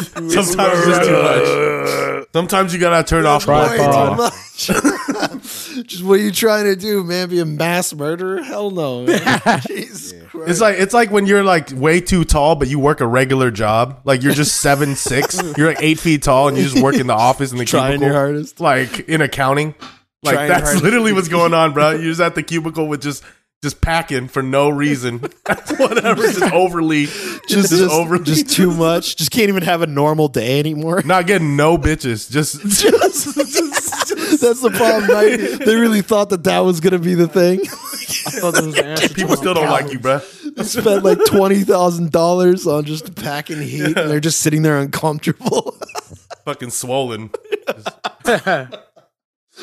Sometimes 0.00 0.86
it's 0.86 1.06
too 1.06 1.22
much. 1.22 2.26
Sometimes 2.32 2.74
you 2.74 2.80
gotta 2.80 3.06
turn 3.06 3.26
off 3.26 3.46
Way 3.46 3.76
too 3.76 4.16
much. 4.16 4.66
Just 5.86 6.02
what 6.04 6.14
are 6.14 6.22
you 6.22 6.32
trying 6.32 6.64
to 6.64 6.76
do, 6.76 7.04
man? 7.04 7.28
Be 7.28 7.40
a 7.40 7.44
mass 7.44 7.92
murderer? 7.94 8.42
Hell 8.42 8.70
no. 8.70 9.04
Man. 9.04 9.60
Jesus 9.66 10.14
Christ. 10.28 10.50
It's 10.50 10.60
like 10.60 10.78
it's 10.78 10.94
like 10.94 11.10
when 11.10 11.26
you're 11.26 11.44
like 11.44 11.70
way 11.72 12.00
too 12.00 12.24
tall, 12.24 12.56
but 12.56 12.68
you 12.68 12.78
work 12.78 13.00
a 13.00 13.06
regular 13.06 13.50
job. 13.50 14.00
Like 14.04 14.22
you're 14.22 14.32
just 14.34 14.60
seven 14.60 14.94
six. 14.96 15.40
You're 15.56 15.68
like 15.68 15.82
eight 15.82 15.98
feet 16.00 16.22
tall, 16.22 16.48
and 16.48 16.56
you 16.56 16.64
just 16.64 16.82
work 16.82 16.96
in 16.96 17.06
the 17.06 17.14
office 17.14 17.52
in 17.52 17.58
the 17.58 17.64
trying 17.64 17.98
cubicle. 17.98 18.06
your 18.06 18.14
hardest. 18.16 18.60
like 18.60 19.00
in 19.08 19.20
accounting. 19.20 19.74
Like 20.22 20.34
Trying 20.36 20.48
that's 20.48 20.70
hard. 20.72 20.82
literally 20.82 21.12
what's 21.12 21.28
going 21.28 21.52
on, 21.52 21.74
bro. 21.74 21.90
You're 21.90 22.04
just 22.04 22.20
at 22.20 22.34
the 22.34 22.42
cubicle 22.42 22.88
with 22.88 23.02
just 23.02 23.22
just 23.64 23.80
packing 23.80 24.28
for 24.28 24.42
no 24.42 24.68
reason. 24.68 25.18
Whatever, 25.78 26.22
just 26.22 26.42
overly, 26.52 27.06
Just, 27.06 27.48
just, 27.48 27.70
just, 27.70 27.90
overly, 27.90 28.24
just 28.24 28.50
too 28.50 28.70
much. 28.70 29.16
Just 29.16 29.30
can't 29.30 29.48
even 29.48 29.62
have 29.62 29.80
a 29.80 29.86
normal 29.86 30.28
day 30.28 30.58
anymore. 30.58 31.02
not 31.04 31.26
getting 31.26 31.56
no 31.56 31.78
bitches. 31.78 32.30
Just, 32.30 32.60
That's 34.40 34.60
the 34.60 34.70
problem, 34.70 35.10
right? 35.10 35.38
They 35.64 35.74
really 35.76 36.02
thought 36.02 36.28
that 36.30 36.44
that 36.44 36.58
was 36.60 36.80
gonna 36.80 36.98
be 36.98 37.14
the 37.14 37.26
thing. 37.26 37.60
I 37.62 38.30
thought 38.40 38.62
was 38.62 38.74
the 38.74 38.84
answer. 38.84 39.08
to 39.08 39.14
people 39.14 39.36
still 39.36 39.54
don't 39.54 39.70
like 39.70 39.90
you, 39.90 39.98
bro. 39.98 40.18
Spent 40.18 41.02
like 41.02 41.18
twenty 41.26 41.60
thousand 41.60 42.12
dollars 42.12 42.66
on 42.66 42.84
just 42.84 43.14
packing 43.16 43.62
heat, 43.62 43.96
and 43.96 44.10
they're 44.10 44.20
just 44.20 44.40
sitting 44.40 44.60
there 44.62 44.78
uncomfortable. 44.78 45.74
Fucking 46.44 46.70
swollen. 46.70 47.30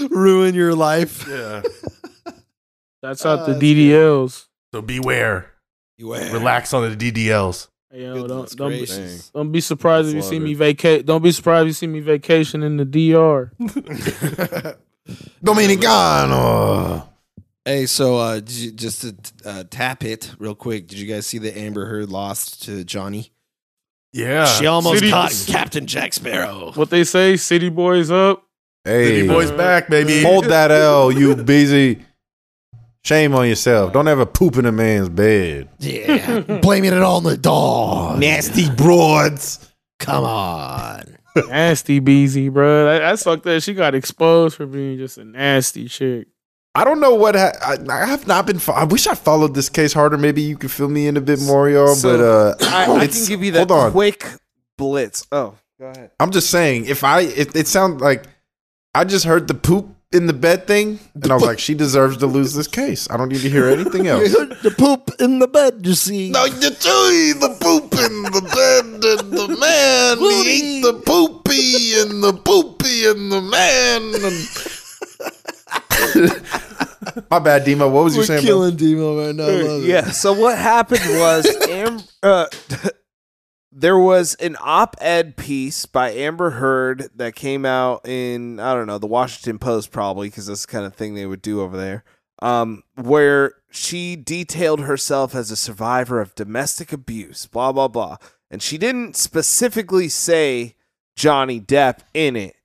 Ruin 0.09 0.55
your 0.55 0.73
life. 0.73 1.27
Yeah. 1.27 1.61
That's 3.01 3.25
out 3.25 3.45
the 3.45 3.55
Uh, 3.55 3.59
DDLs. 3.59 4.45
So 4.73 4.81
beware. 4.81 5.47
Relax. 5.99 6.31
Relax 6.31 6.73
on 6.73 6.89
the 6.89 7.11
DDLs. 7.11 7.67
Hey, 7.91 8.03
yo, 8.03 8.25
don't 8.27 8.49
don't 8.55 8.71
be, 8.71 8.87
don't 9.33 9.51
be 9.51 9.59
surprised 9.61 10.07
if 10.09 10.15
you 10.15 10.21
see 10.21 10.39
me 10.39 10.53
vacate. 10.53 11.05
Don't 11.05 11.21
be 11.21 11.31
surprised 11.31 11.63
if 11.63 11.67
you 11.67 11.73
see 11.73 11.87
me 11.87 11.99
vacation 11.99 12.63
in 12.63 12.77
the 12.77 12.85
DR. 12.85 13.51
Dominicano. 15.43 17.07
Hey, 17.65 17.85
so 17.85 18.17
uh, 18.17 18.35
did 18.35 18.51
you, 18.51 18.71
just 18.71 19.01
to 19.01 19.15
uh, 19.45 19.63
tap 19.69 20.03
it 20.03 20.33
real 20.39 20.55
quick, 20.55 20.87
did 20.87 20.97
you 20.99 21.05
guys 21.13 21.27
see 21.27 21.37
that 21.39 21.55
Amber 21.57 21.85
Heard 21.85 22.09
lost 22.09 22.63
to 22.63 22.83
Johnny? 22.83 23.31
Yeah. 24.13 24.45
she 24.45 24.65
almost 24.65 24.99
City- 24.99 25.11
caught 25.11 25.31
Captain 25.47 25.85
Jack 25.85 26.13
Sparrow. 26.13 26.71
What 26.73 26.89
they 26.89 27.03
say, 27.03 27.37
city 27.37 27.69
boys 27.69 28.09
up. 28.09 28.43
Hey, 28.83 29.05
City 29.05 29.27
boys 29.27 29.51
back, 29.51 29.89
baby. 29.89 30.23
hold 30.23 30.45
that 30.45 30.71
L, 30.71 31.11
you 31.11 31.35
busy. 31.35 32.03
Shame 33.03 33.33
on 33.33 33.47
yourself. 33.47 33.93
Don't 33.93 34.07
ever 34.07 34.25
poop 34.25 34.57
in 34.57 34.65
a 34.65 34.71
man's 34.71 35.09
bed. 35.09 35.69
Yeah, 35.79 36.39
blaming 36.61 36.93
it 36.93 37.01
all 37.01 37.17
on 37.17 37.23
the 37.23 37.37
dog. 37.37 38.19
Nasty 38.19 38.69
broads. 38.69 39.67
Come 39.99 40.23
on. 40.23 41.17
nasty 41.47 41.99
Beezy, 41.99 42.49
bro. 42.49 42.85
That, 42.85 42.99
that's 42.99 43.23
fucked 43.23 43.47
up. 43.47 43.61
She 43.63 43.73
got 43.73 43.95
exposed 43.95 44.55
for 44.55 44.65
being 44.65 44.97
just 44.97 45.17
a 45.17 45.23
nasty 45.23 45.87
chick. 45.87 46.27
I 46.75 46.83
don't 46.83 46.99
know 46.99 47.15
what 47.15 47.35
ha- 47.35 47.51
I, 47.61 47.77
I 47.89 48.05
have 48.05 48.27
not 48.27 48.45
been. 48.45 48.59
Fo- 48.59 48.73
I 48.73 48.83
wish 48.85 49.07
I 49.07 49.15
followed 49.15 49.53
this 49.55 49.67
case 49.67 49.93
harder. 49.93 50.17
Maybe 50.17 50.41
you 50.41 50.55
could 50.57 50.71
fill 50.71 50.87
me 50.87 51.07
in 51.07 51.17
a 51.17 51.21
bit 51.21 51.39
more, 51.41 51.69
y'all. 51.69 51.95
So, 51.95 52.17
but 52.17 52.23
uh, 52.23 52.55
I, 52.75 52.85
I 52.91 52.95
it's- 53.03 53.19
can 53.19 53.27
give 53.27 53.43
you 53.43 53.51
the 53.51 53.59
Hold 53.59 53.71
on. 53.71 53.91
quick 53.91 54.25
blitz. 54.77 55.25
Oh, 55.31 55.55
go 55.79 55.87
ahead. 55.87 56.11
I'm 56.19 56.31
just 56.31 56.49
saying. 56.49 56.85
If 56.85 57.03
I, 57.03 57.21
it, 57.21 57.55
it 57.55 57.67
sounds 57.67 57.99
like 58.01 58.25
I 58.95 59.03
just 59.05 59.25
heard 59.25 59.47
the 59.47 59.53
poop 59.53 59.89
in 60.13 60.27
the 60.27 60.33
bed 60.33 60.67
thing, 60.67 60.99
and 61.15 61.31
I 61.31 61.35
was 61.35 61.43
like, 61.43 61.57
she 61.59 61.73
deserves 61.73 62.17
to 62.17 62.27
lose 62.27 62.53
this 62.53 62.67
case. 62.67 63.07
I 63.09 63.15
don't 63.17 63.29
need 63.29 63.41
to 63.41 63.49
hear 63.49 63.67
anything 63.67 64.07
else. 64.13 64.31
the 64.31 64.73
poop 64.77 65.09
in 65.19 65.39
the 65.39 65.47
bed, 65.47 65.79
you 65.85 65.93
see. 65.93 66.29
No, 66.31 66.43
you 66.45 66.53
chewy 66.71 67.39
the 67.39 67.55
poop 67.61 67.93
in 67.93 68.23
the 68.23 68.41
bed, 68.41 68.85
and 68.85 69.31
the 69.31 69.47
man 69.57 70.17
he 70.19 70.79
ate 70.79 70.81
the 70.83 70.93
poopy, 71.05 71.99
and 72.01 72.21
the 72.23 72.33
poopy, 72.33 73.05
and 73.07 73.31
the 73.31 73.41
man. 73.41 74.11
My 77.29 77.39
bad, 77.39 77.63
Demo. 77.65 77.89
What 77.89 78.03
was 78.05 78.15
you 78.15 78.21
We're 78.21 78.25
saying? 78.25 78.43
killing 78.43 78.75
Demo 78.75 79.25
right 79.25 79.35
now. 79.35 79.43
I 79.45 79.51
love 79.61 79.83
it. 79.83 79.87
Yeah. 79.87 80.11
So 80.11 80.33
what 80.33 80.57
happened 80.57 81.01
was 81.05 81.45
Am- 81.69 81.99
uh, 82.21 82.45
there 83.71 83.97
was 83.97 84.35
an 84.35 84.57
op-ed 84.59 85.37
piece 85.37 85.85
by 85.85 86.11
Amber 86.11 86.51
Heard 86.51 87.09
that 87.15 87.35
came 87.35 87.65
out 87.65 88.07
in 88.07 88.59
I 88.59 88.73
don't 88.73 88.87
know 88.87 88.97
the 88.97 89.07
Washington 89.07 89.59
Post 89.59 89.91
probably 89.91 90.29
because 90.29 90.47
that's 90.47 90.65
the 90.65 90.71
kind 90.71 90.85
of 90.85 90.93
thing 90.95 91.15
they 91.15 91.25
would 91.25 91.41
do 91.41 91.61
over 91.61 91.77
there. 91.77 92.03
Um, 92.41 92.83
where 92.95 93.53
she 93.69 94.15
detailed 94.15 94.81
herself 94.81 95.35
as 95.35 95.51
a 95.51 95.55
survivor 95.55 96.19
of 96.19 96.35
domestic 96.35 96.91
abuse, 96.91 97.45
blah 97.45 97.71
blah 97.71 97.87
blah, 97.87 98.17
and 98.49 98.61
she 98.61 98.77
didn't 98.77 99.15
specifically 99.15 100.09
say 100.09 100.75
Johnny 101.15 101.61
Depp 101.61 101.99
in 102.13 102.35
it, 102.35 102.55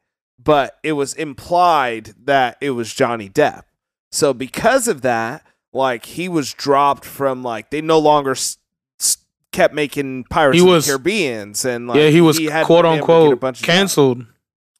but 0.42 0.78
it 0.82 0.92
was 0.92 1.14
implied 1.14 2.14
that 2.24 2.56
it 2.60 2.70
was 2.70 2.94
Johnny 2.94 3.28
Depp. 3.28 3.62
So 4.10 4.32
because 4.32 4.88
of 4.88 5.02
that, 5.02 5.44
like 5.72 6.06
he 6.06 6.28
was 6.28 6.54
dropped 6.54 7.04
from 7.04 7.42
like 7.42 7.70
they 7.70 7.82
no 7.82 7.98
longer 7.98 8.30
s- 8.32 8.56
s- 8.56 8.58
kept 9.56 9.74
making 9.74 10.24
Pirates 10.30 10.56
He 10.58 10.60
of 10.60 10.66
was- 10.68 10.86
the 10.86 10.92
Caribbeans 10.92 11.64
and 11.64 11.88
like 11.88 11.96
yeah, 11.98 12.08
he 12.08 12.20
was 12.20 12.38
had 12.38 12.66
quote 12.66 12.84
been 12.84 12.94
able 12.94 13.06
to 13.06 13.06
get 13.06 13.12
a 13.12 13.20
unquote 13.22 13.40
bunch 13.40 13.60
of 13.60 13.66
canceled. 13.66 14.24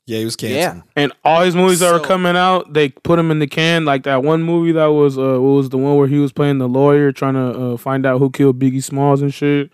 Yeah, 0.06 0.18
he 0.18 0.24
was 0.24 0.36
Yeah. 0.40 0.48
canceled. 0.64 0.82
And 0.94 1.12
all 1.24 1.42
his 1.42 1.56
movies 1.56 1.80
that 1.80 1.92
were 1.92 1.98
coming 2.06 2.36
out, 2.36 2.72
they 2.72 2.90
put 2.90 3.18
him 3.18 3.30
in 3.32 3.40
the 3.40 3.46
can. 3.48 3.84
Like 3.84 4.04
that 4.04 4.22
one 4.22 4.42
movie 4.42 4.70
that 4.72 4.86
was, 4.86 5.18
uh, 5.18 5.40
what 5.40 5.56
was 5.56 5.70
the 5.70 5.78
one 5.78 5.96
where 5.96 6.06
he 6.06 6.18
was 6.18 6.30
playing 6.32 6.58
the 6.58 6.68
lawyer, 6.68 7.10
trying 7.10 7.34
to 7.34 7.72
uh, 7.72 7.76
find 7.76 8.06
out 8.06 8.18
who 8.20 8.30
killed 8.30 8.58
Biggie 8.60 8.82
Smalls 8.84 9.20
and 9.20 9.34
shit. 9.34 9.70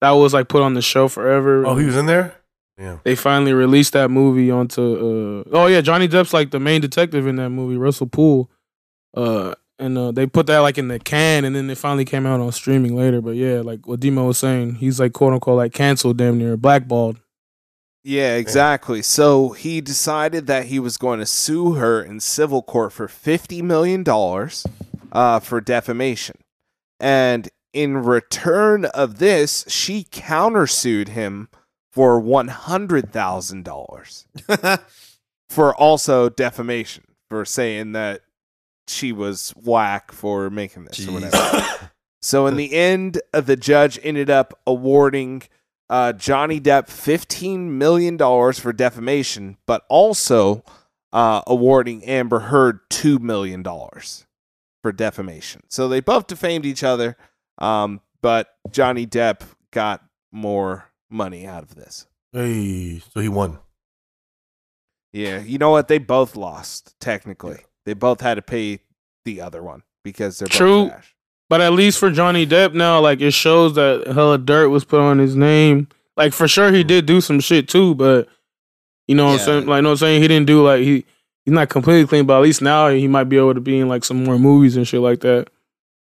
That 0.00 0.10
was 0.12 0.34
like 0.34 0.48
put 0.48 0.62
on 0.62 0.74
the 0.74 0.82
show 0.82 1.06
forever. 1.06 1.64
Oh, 1.66 1.76
he 1.76 1.86
was 1.86 1.94
in 1.96 2.06
there. 2.06 2.34
Yeah. 2.78 2.96
They 3.04 3.14
finally 3.14 3.52
released 3.52 3.92
that 3.92 4.10
movie 4.10 4.50
onto. 4.50 4.80
Uh, 4.80 5.50
oh 5.52 5.66
yeah, 5.66 5.82
Johnny 5.82 6.08
Depp's 6.08 6.32
like 6.32 6.50
the 6.50 6.58
main 6.58 6.80
detective 6.80 7.26
in 7.26 7.36
that 7.36 7.50
movie, 7.50 7.76
Russell 7.76 8.06
Poole. 8.06 8.50
Uh, 9.14 9.54
and 9.80 9.96
uh, 9.98 10.12
they 10.12 10.26
put 10.26 10.46
that 10.46 10.58
like 10.58 10.78
in 10.78 10.88
the 10.88 10.98
can, 10.98 11.44
and 11.44 11.56
then 11.56 11.68
it 11.70 11.78
finally 11.78 12.04
came 12.04 12.26
out 12.26 12.40
on 12.40 12.52
streaming 12.52 12.94
later. 12.94 13.20
But 13.20 13.36
yeah, 13.36 13.60
like 13.60 13.86
what 13.86 14.00
Demo 14.00 14.26
was 14.26 14.38
saying, 14.38 14.76
he's 14.76 15.00
like 15.00 15.12
quote 15.12 15.32
unquote 15.32 15.56
like 15.56 15.72
canceled, 15.72 16.18
damn 16.18 16.38
near 16.38 16.56
blackballed. 16.56 17.18
Yeah, 18.02 18.36
exactly. 18.36 19.02
So 19.02 19.50
he 19.50 19.80
decided 19.80 20.46
that 20.46 20.66
he 20.66 20.78
was 20.78 20.96
going 20.96 21.18
to 21.18 21.26
sue 21.26 21.72
her 21.72 22.02
in 22.02 22.20
civil 22.20 22.62
court 22.62 22.92
for 22.92 23.08
fifty 23.08 23.62
million 23.62 24.02
dollars 24.02 24.66
uh, 25.12 25.40
for 25.40 25.60
defamation, 25.60 26.36
and 26.98 27.48
in 27.72 27.98
return 27.98 28.84
of 28.86 29.18
this, 29.18 29.64
she 29.68 30.04
countersued 30.04 31.08
him 31.08 31.48
for 31.90 32.20
one 32.20 32.48
hundred 32.48 33.12
thousand 33.12 33.64
dollars 33.64 34.26
for 35.48 35.74
also 35.74 36.28
defamation 36.28 37.04
for 37.28 37.44
saying 37.44 37.92
that 37.92 38.22
she 38.90 39.12
was 39.12 39.50
whack 39.56 40.12
for 40.12 40.50
making 40.50 40.84
this 40.84 41.06
or 41.06 41.12
whatever. 41.12 41.90
so 42.22 42.46
in 42.46 42.56
the 42.56 42.72
end, 42.74 43.20
uh, 43.32 43.40
the 43.40 43.56
judge 43.56 43.98
ended 44.02 44.30
up 44.30 44.58
awarding 44.66 45.42
uh, 45.88 46.12
Johnny 46.12 46.60
Depp 46.60 46.88
fifteen 46.88 47.78
million 47.78 48.16
dollars 48.16 48.58
for 48.58 48.72
defamation, 48.72 49.56
but 49.66 49.84
also 49.88 50.64
uh, 51.12 51.42
awarding 51.46 52.04
Amber 52.04 52.40
Heard 52.40 52.80
two 52.88 53.18
million 53.18 53.62
dollars 53.62 54.26
for 54.82 54.92
defamation. 54.92 55.62
So 55.68 55.88
they 55.88 56.00
both 56.00 56.26
defamed 56.26 56.64
each 56.64 56.84
other, 56.84 57.16
um, 57.58 58.00
but 58.22 58.54
Johnny 58.70 59.06
Depp 59.06 59.42
got 59.72 60.04
more 60.32 60.90
money 61.10 61.46
out 61.46 61.62
of 61.62 61.74
this. 61.74 62.06
Hey, 62.32 63.02
so 63.12 63.20
he 63.20 63.28
won. 63.28 63.58
Yeah, 65.12 65.40
you 65.40 65.58
know 65.58 65.70
what? 65.70 65.88
They 65.88 65.98
both 65.98 66.36
lost 66.36 66.94
technically. 67.00 67.58
They 67.90 67.94
both 67.94 68.20
had 68.20 68.34
to 68.34 68.42
pay 68.42 68.78
the 69.24 69.40
other 69.40 69.64
one 69.64 69.82
because 70.04 70.38
they're 70.38 70.46
True. 70.46 70.84
both 70.84 70.92
trash. 70.92 71.16
But 71.48 71.60
at 71.60 71.72
least 71.72 71.98
for 71.98 72.08
Johnny 72.08 72.46
Depp 72.46 72.72
now, 72.72 73.00
like 73.00 73.20
it 73.20 73.32
shows 73.32 73.74
that 73.74 74.06
hella 74.06 74.38
dirt 74.38 74.68
was 74.68 74.84
put 74.84 75.00
on 75.00 75.18
his 75.18 75.34
name. 75.34 75.88
Like 76.16 76.32
for 76.32 76.46
sure 76.46 76.70
he 76.70 76.84
did 76.84 77.04
do 77.04 77.20
some 77.20 77.40
shit 77.40 77.68
too, 77.68 77.96
but 77.96 78.28
you 79.08 79.16
know 79.16 79.24
what 79.24 79.32
I'm 79.32 79.38
saying? 79.40 79.66
Like 79.66 79.78
you 79.78 79.82
know 79.82 79.88
what 79.88 79.94
I'm 79.94 79.96
saying? 79.96 80.22
He 80.22 80.28
didn't 80.28 80.46
do 80.46 80.64
like 80.64 80.82
he 80.82 81.04
he's 81.44 81.52
not 81.52 81.68
completely 81.68 82.06
clean, 82.06 82.26
but 82.26 82.36
at 82.36 82.42
least 82.42 82.62
now 82.62 82.86
he 82.90 83.08
might 83.08 83.24
be 83.24 83.38
able 83.38 83.54
to 83.54 83.60
be 83.60 83.80
in 83.80 83.88
like 83.88 84.04
some 84.04 84.22
more 84.22 84.38
movies 84.38 84.76
and 84.76 84.86
shit 84.86 85.00
like 85.00 85.18
that. 85.22 85.48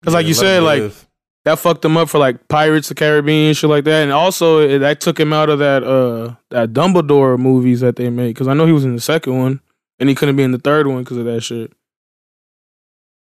Cause 0.02 0.14
like 0.14 0.26
you 0.26 0.34
said, 0.34 0.64
like 0.64 0.80
live. 0.80 1.06
that 1.44 1.60
fucked 1.60 1.84
him 1.84 1.96
up 1.96 2.08
for 2.08 2.18
like 2.18 2.48
Pirates 2.48 2.90
of 2.90 2.96
the 2.96 2.98
Caribbean 2.98 3.50
and 3.50 3.56
shit 3.56 3.70
like 3.70 3.84
that. 3.84 4.02
And 4.02 4.10
also 4.10 4.58
it, 4.58 4.80
that 4.80 5.00
took 5.00 5.20
him 5.20 5.32
out 5.32 5.48
of 5.48 5.60
that 5.60 5.84
uh 5.84 6.34
that 6.50 6.72
Dumbledore 6.72 7.38
movies 7.38 7.78
that 7.82 7.94
they 7.94 8.10
made. 8.10 8.34
Cause 8.34 8.48
I 8.48 8.54
know 8.54 8.66
he 8.66 8.72
was 8.72 8.84
in 8.84 8.96
the 8.96 9.00
second 9.00 9.38
one 9.38 9.60
and 10.00 10.08
he 10.08 10.14
couldn't 10.14 10.36
be 10.36 10.42
in 10.42 10.52
the 10.52 10.58
third 10.58 10.86
one 10.86 11.02
because 11.02 11.16
of 11.16 11.24
that 11.26 11.40
shit. 11.42 11.72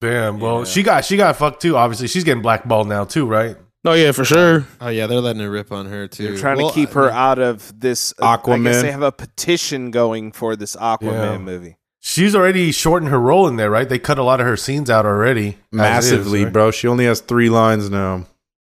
Damn. 0.01 0.39
Well, 0.41 0.61
Yeah. 0.61 0.64
she 0.64 0.83
got 0.83 1.05
she 1.05 1.16
got 1.16 1.37
fucked 1.37 1.62
too. 1.62 1.77
Obviously, 1.77 2.09
she's 2.09 2.25
getting 2.25 2.43
blackballed 2.43 2.89
now 2.89 3.05
too, 3.05 3.27
right? 3.27 3.57
Oh 3.87 3.93
yeah, 3.93 4.12
for 4.12 4.25
sure. 4.25 4.66
Oh 4.81 4.89
yeah, 4.89 5.07
they're 5.07 5.20
letting 5.20 5.43
it 5.43 5.47
rip 5.47 5.70
on 5.72 5.87
her 5.87 6.09
too. 6.09 6.29
They're 6.29 6.37
trying 6.39 6.57
Well, 6.59 6.70
to 6.70 6.75
keep 6.75 6.91
I 6.91 6.93
her 6.95 7.07
mean, 7.07 7.14
out 7.14 7.39
of 7.39 7.81
this. 7.81 8.12
uh, 8.20 8.27
I 8.27 8.37
Aquaman. 8.37 8.64
guess 8.64 8.83
they 8.83 8.91
have 8.93 9.03
a 9.03 9.12
petition 9.12 9.91
going 9.91 10.33
for 10.33 10.57
this 10.57 10.75
Aquaman 10.77 11.12
Yeah. 11.12 11.39
movie. 11.39 11.77
She's 12.01 12.35
already 12.35 12.70
shortened 12.72 13.11
her 13.11 13.20
role 13.20 13.47
in 13.49 13.57
there, 13.57 13.70
right? 13.70 13.89
They 13.89 13.99
cut 13.99 14.18
a 14.18 14.22
lot 14.22 14.41
of 14.41 14.47
her 14.47 14.57
scenes 14.59 14.91
out 14.91 15.07
already. 15.07 15.49
as 15.49 15.57
massively, 15.72 16.41
is, 16.41 16.45
right? 16.45 16.53
bro. 16.53 16.70
She 16.70 16.87
only 16.87 17.07
has 17.07 17.20
three 17.20 17.49
lines 17.49 17.89
now. 17.91 18.27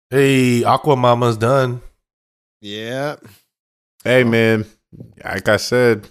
Hey, 0.09 0.61
Aquamama's 0.61 1.35
done. 1.35 1.81
Yeah. 2.61 3.17
Hey, 4.05 4.23
man. 4.23 4.65
Like 5.23 5.49
I 5.49 5.57
said, 5.57 6.07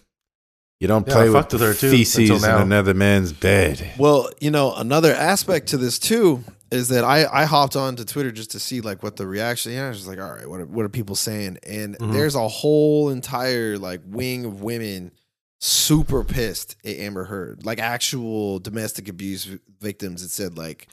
you 0.81 0.89
don't 0.89 1.07
Yeah, 1.07 1.13
play 1.15 1.23
I 1.23 1.25
with 1.27 1.33
fucked 1.35 1.53
with 1.53 1.63
her, 1.63 1.75
too, 1.75 1.91
feces 1.91 2.45
in 2.45 2.51
another 2.51 2.95
man's 2.95 3.33
bed. 3.33 3.93
Well, 3.99 4.29
you 4.41 4.51
know, 4.51 4.75
another 4.75 5.13
aspect 5.15 5.69
to 5.69 5.77
this 5.77 5.99
too 5.99 6.45
is 6.71 6.89
that 6.89 7.05
I 7.05 7.25
I 7.33 7.45
hopped 7.45 7.77
onto 7.77 8.05
Twitter 8.05 8.33
just 8.33 8.51
to 8.51 8.59
see 8.61 8.81
like 8.81 9.03
what 9.03 9.17
the 9.17 9.27
reaction. 9.27 9.73
Yeah, 9.73 9.87
I 9.87 9.89
was 9.89 9.99
just 9.99 10.09
like, 10.09 10.19
all 10.21 10.33
right, 10.33 10.49
what 10.49 10.61
are, 10.61 10.67
what 10.67 10.85
are 10.85 10.89
people 10.89 11.15
saying? 11.17 11.59
And 11.67 11.97
Mhm. 11.99 12.13
there's 12.13 12.35
a 12.35 12.49
whole 12.49 13.09
entire 13.11 13.79
like 13.79 14.01
wing 14.07 14.45
of 14.45 14.63
women 14.63 15.13
super 15.61 16.23
pissed 16.25 16.77
at 16.85 16.97
Amber 16.97 17.25
Heard, 17.25 17.65
like 17.65 17.79
actual 17.79 18.59
domestic 18.59 19.09
abuse 19.09 19.49
victims. 19.81 20.23
It 20.23 20.31
said 20.31 20.59
like 20.59 20.89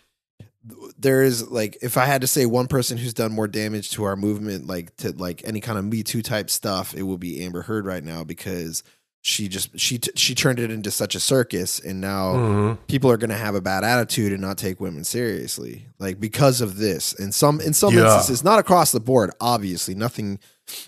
there 0.97 1.23
is 1.23 1.49
like 1.49 1.77
if 1.81 1.97
I 1.97 2.05
had 2.05 2.21
to 2.21 2.27
say 2.27 2.45
one 2.45 2.67
person 2.67 2.97
who's 2.97 3.13
done 3.13 3.34
more 3.34 3.47
damage 3.49 3.91
to 3.91 4.03
our 4.05 4.15
movement, 4.15 4.67
like 4.67 4.95
to 4.97 5.11
like 5.11 5.41
any 5.43 5.59
kind 5.59 5.77
of 5.77 5.84
Me 5.86 6.03
Too 6.03 6.21
type 6.21 6.49
stuff, 6.49 6.93
it 6.95 7.03
would 7.03 7.19
be 7.19 7.43
Amber 7.43 7.63
Heard 7.63 7.86
right 7.86 8.03
now 8.03 8.23
because 8.23 8.84
she 9.26 9.47
just 9.47 9.80
she 9.80 9.97
t- 9.97 10.11
she 10.15 10.36
turned 10.36 10.59
it 10.59 10.69
into 10.69 10.91
such 10.91 11.15
a 11.15 11.19
circus, 11.19 11.80
and 11.80 12.01
now 12.01 12.34
Mhm. 12.36 12.78
people 12.88 13.09
are 13.09 13.15
going 13.15 13.30
to 13.30 13.38
have 13.38 13.55
a 13.55 13.61
bad 13.61 13.86
attitude 13.86 14.34
and 14.34 14.41
not 14.41 14.57
take 14.57 14.82
women 14.82 15.05
seriously 15.05 15.88
like 15.97 16.19
because 16.19 16.59
of 16.59 16.76
this 16.78 17.13
and 17.17 17.34
some 17.34 17.61
in 17.61 17.74
some 17.74 17.93
Yeah. 17.95 18.03
instances 18.03 18.43
not 18.43 18.59
across 18.59 18.91
the 18.91 18.99
board 18.99 19.32
obviously 19.39 19.95
nothing 19.95 20.39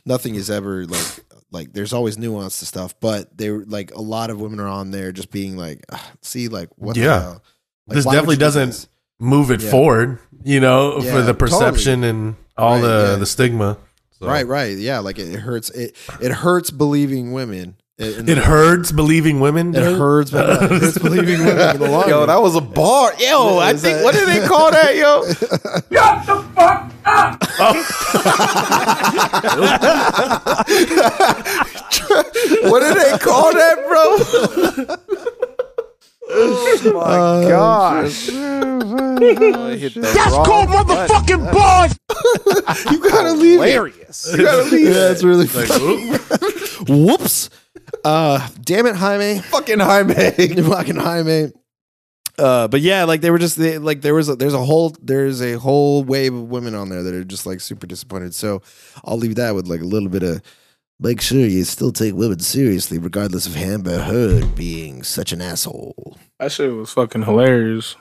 nothing 0.05 0.35
is 0.35 0.49
ever 0.49 0.85
like 0.85 1.25
like 1.51 1.71
there's 1.73 1.93
always 1.93 2.17
nuance 2.17 2.59
to 2.59 2.65
stuff 2.65 2.93
but 2.99 3.37
they 3.37 3.49
were 3.51 3.63
like 3.67 3.93
a 3.95 4.01
lot 4.01 4.29
of 4.29 4.41
women 4.41 4.59
are 4.59 4.67
on 4.67 4.91
there 4.91 5.13
just 5.13 5.31
being 5.31 5.55
like 5.55 5.85
"Ah, 5.93 6.11
see 6.21 6.49
like 6.49 6.67
what 6.75 6.95
the 6.95 7.01
Yeah. 7.03 7.21
hell? 7.21 7.43
Like, 7.87 7.95
This 7.95 8.05
definitely 8.05 8.35
doesn't 8.35 8.69
this? 8.69 8.87
Move 9.17 9.49
it 9.49 9.61
Yeah. 9.61 9.71
forward, 9.71 10.19
you 10.43 10.59
know, 10.59 10.95
Yeah, 10.99 11.11
for 11.13 11.21
the 11.21 11.31
totally. 11.33 11.35
perception 11.35 12.03
and 12.03 12.35
all 12.57 12.73
Right, 12.73 12.81
the 12.81 13.15
the 13.19 13.25
stigma. 13.25 13.77
So. 14.19 14.27
right 14.27 14.45
right 14.47 14.77
yeah 14.77 14.99
like 14.99 15.19
it, 15.19 15.29
it 15.33 15.39
hurts 15.39 15.69
it 15.69 15.95
it 16.21 16.31
hurts 16.31 16.69
believing 16.71 17.31
women 17.31 17.75
it, 17.97 18.17
in 18.19 18.27
It 18.29 18.35
the- 18.35 18.41
hurts 18.41 18.91
believing 18.91 19.39
women. 19.39 19.73
it 19.75 19.81
hurts, 19.83 20.31
but 20.31 20.49
it 20.71 20.71
hurts 20.81 20.97
believing 20.97 21.39
women 21.45 21.75
in 21.75 21.81
the 21.81 21.89
long 21.89 22.09
run. 22.09 22.41
was 22.41 22.55
a 22.55 22.61
bar. 22.61 23.13
Yo, 23.19 23.57
I 23.59 23.73
think- 23.73 24.03
what 24.03 24.13
do 24.15 24.25
they 24.25 24.45
call 24.47 24.71
that, 24.71 24.95
yo? 24.95 25.23
Shut 25.33 26.25
the 26.25 26.43
fuck 26.55 26.91
up. 27.05 27.37
Oh. 27.57 27.75
What 32.69 32.79
do 32.81 32.93
they 32.99 33.17
call 33.17 33.53
that, 33.53 33.77
bro? 33.87 34.17
Oh 36.27 36.81
my 36.85 36.99
uh, 36.99 37.43
Oh, 37.45 37.47
gosh. 37.47 38.27
That's 39.95 40.33
called 40.33 40.69
motherfucking 40.69 41.43
boy. 41.53 42.91
you 42.91 42.99
gotta 43.09 43.33
leave 43.33 43.59
it. 43.61 43.67
Hilarious. 43.71 44.27
You 44.35 44.43
gotta 44.43 44.63
leave 44.63 44.87
yeah, 44.87 45.11
it's 45.11 45.23
really 45.23 45.45
Like, 45.47 45.67
funny. 45.67 46.17
Whoops. 47.05 47.49
Uh, 48.05 48.47
damn 48.61 48.85
it, 48.85 48.95
Jaime. 48.95 49.39
Fucking 49.39 49.79
Jaime. 49.79 50.13
fucking 50.61 50.95
Jaime. 50.95 51.51
Uh, 52.37 52.67
but 52.67 52.81
yeah, 52.81 53.03
like 53.05 53.21
they 53.21 53.31
were 53.31 53.39
just 53.39 53.57
they, 53.57 53.79
like 53.79 54.01
there 54.01 54.13
was 54.13 54.29
a, 54.29 54.35
there's 54.35 54.53
a 54.53 54.63
whole 54.63 54.95
there's 55.01 55.41
a 55.41 55.53
whole 55.53 56.03
wave 56.03 56.33
of 56.35 56.43
women 56.43 56.75
on 56.75 56.89
there 56.89 57.01
that 57.01 57.15
are 57.15 57.23
just 57.23 57.47
like 57.47 57.61
super 57.61 57.87
disappointed. 57.87 58.35
So 58.35 58.61
I'll 59.05 59.17
leave 59.17 59.35
that 59.35 59.55
with 59.55 59.65
like 59.67 59.81
a 59.81 59.85
little 59.85 60.09
bit 60.09 60.21
of 60.21 60.43
make 60.99 61.19
sure 61.19 61.39
you 61.39 61.63
still 61.63 61.91
take 61.91 62.13
women 62.13 62.39
seriously, 62.39 62.99
regardless 62.99 63.47
of 63.47 63.57
Amber 63.57 63.99
Heard 63.99 64.55
being 64.55 65.01
such 65.01 65.31
an 65.31 65.41
asshole. 65.41 66.15
That 66.39 66.51
shit 66.51 66.71
was 66.71 66.91
fucking 66.91 67.23
hilarious. 67.23 67.95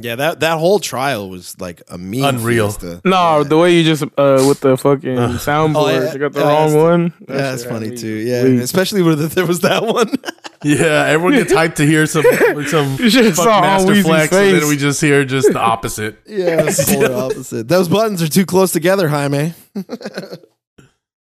Yeah, 0.00 0.16
that 0.16 0.40
that 0.40 0.58
whole 0.58 0.78
trial 0.78 1.28
was 1.28 1.60
like 1.60 1.82
a 1.88 1.98
meme. 1.98 2.24
Unreal. 2.24 2.70
fiesta. 2.70 3.00
No, 3.04 3.38
yeah. 3.38 3.42
the 3.44 3.58
way 3.58 3.76
you 3.76 3.84
just 3.84 4.02
uh 4.02 4.44
with 4.48 4.60
the 4.60 4.76
fucking 4.76 5.16
soundboard, 5.38 5.74
Oh, 5.76 5.88
yeah. 5.90 6.12
you 6.12 6.18
got 6.18 6.32
the 6.32 6.40
Yeah, 6.40 6.46
wrong 6.48 6.74
one. 6.74 7.12
That 7.26 7.34
yeah, 7.34 7.36
that's 7.42 7.64
funny 7.64 7.94
too. 7.96 8.08
Yeah, 8.14 8.44
weak. 8.44 8.60
especially 8.60 9.02
when 9.02 9.28
there 9.28 9.46
was 9.46 9.60
that 9.60 9.84
one. 9.84 10.08
yeah, 10.64 11.04
everyone 11.06 11.34
gets 11.34 11.52
hyped 11.52 11.74
to 11.76 11.86
hear 11.86 12.06
some 12.06 12.22
some 12.66 12.96
You 12.98 13.32
fuck 13.32 13.46
master 13.62 13.92
Weezy's 13.92 14.04
flex, 14.06 14.32
and 14.32 14.60
then 14.62 14.68
we 14.68 14.76
just 14.76 15.00
hear 15.00 15.24
just 15.24 15.52
the 15.52 15.58
opposite. 15.60 16.16
yeah, 16.26 16.62
it's 16.66 16.84
polar 16.90 17.12
opposite. 17.14 17.68
Those 17.68 17.88
buttons 17.88 18.22
are 18.22 18.28
too 18.28 18.46
close 18.46 18.72
together, 18.72 19.08
Jaime. 19.08 19.52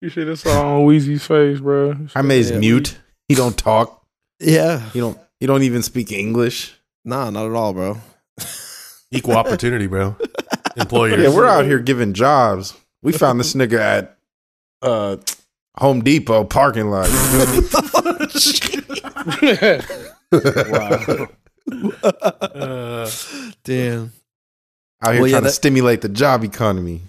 You 0.00 0.09
should 0.09 0.26
have 0.28 0.38
saw 0.40 0.76
on 0.78 0.86
Weezy's 0.86 1.24
face, 1.26 1.61
bro. 1.61 1.94
Jaime's 2.14 2.50
Yeah. 2.50 2.59
mute. 2.59 2.98
He 3.28 3.34
don't 3.34 3.57
talk. 3.57 4.05
Yeah, 4.40 4.80
He 4.90 4.98
don't. 4.98 5.16
He 5.38 5.46
don't 5.46 5.62
even 5.62 5.82
speak 5.82 6.11
English. 6.12 6.74
nah, 7.05 7.30
not 7.30 7.46
at 7.46 7.53
all, 7.53 7.72
bro. 7.72 7.98
Equal 9.12 9.36
opportunity, 9.36 9.86
bro. 9.86 10.16
Employers. 10.76 11.22
Yeah, 11.22 11.34
we're 11.34 11.46
out 11.46 11.64
here 11.64 11.78
giving 11.78 12.12
jobs. 12.14 12.74
We 13.02 13.12
found 13.12 13.38
this 13.38 13.54
nigga 13.54 13.78
at 13.78 14.18
uh 14.80 15.16
Home 15.78 16.02
Depot 16.02 16.44
parking 16.44 16.90
lot. 16.90 17.08
You 17.10 17.62
feel 17.62 18.12
me? 19.42 19.78
Uh, 21.70 23.10
Damn. 23.64 24.12
Out 25.04 25.12
here 25.14 25.20
Well, 25.22 25.26
yeah, 25.28 25.32
trying 25.32 25.42
that- 25.44 25.48
to 25.48 25.50
stimulate 25.50 26.00
the 26.00 26.08
job 26.08 26.44
economy. 26.44 27.02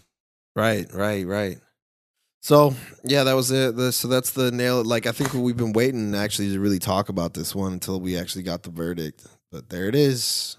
Right, 0.56 0.91
right, 0.93 1.26
right. 1.26 1.58
So 2.41 2.76
yeah, 3.04 3.24
that 3.24 3.34
was 3.34 3.49
it. 3.51 3.76
The, 3.76 3.91
so 3.91 4.08
that's 4.08 4.32
the 4.32 4.51
nail. 4.51 4.84
Like 4.84 5.08
I 5.08 5.12
think 5.14 5.34
we've 5.34 5.56
been 5.58 5.74
waiting 5.74 6.14
actually 6.14 6.49
to 6.54 6.60
really 6.60 6.78
talk 6.80 7.10
about 7.10 7.34
this 7.34 7.56
one 7.56 7.74
until 7.74 7.99
we 7.99 8.18
actually 8.18 8.43
got 8.43 8.64
the 8.64 8.70
verdict. 8.70 9.26
But 9.51 9.70
there 9.70 9.88
it 9.88 9.95
is. 9.95 10.58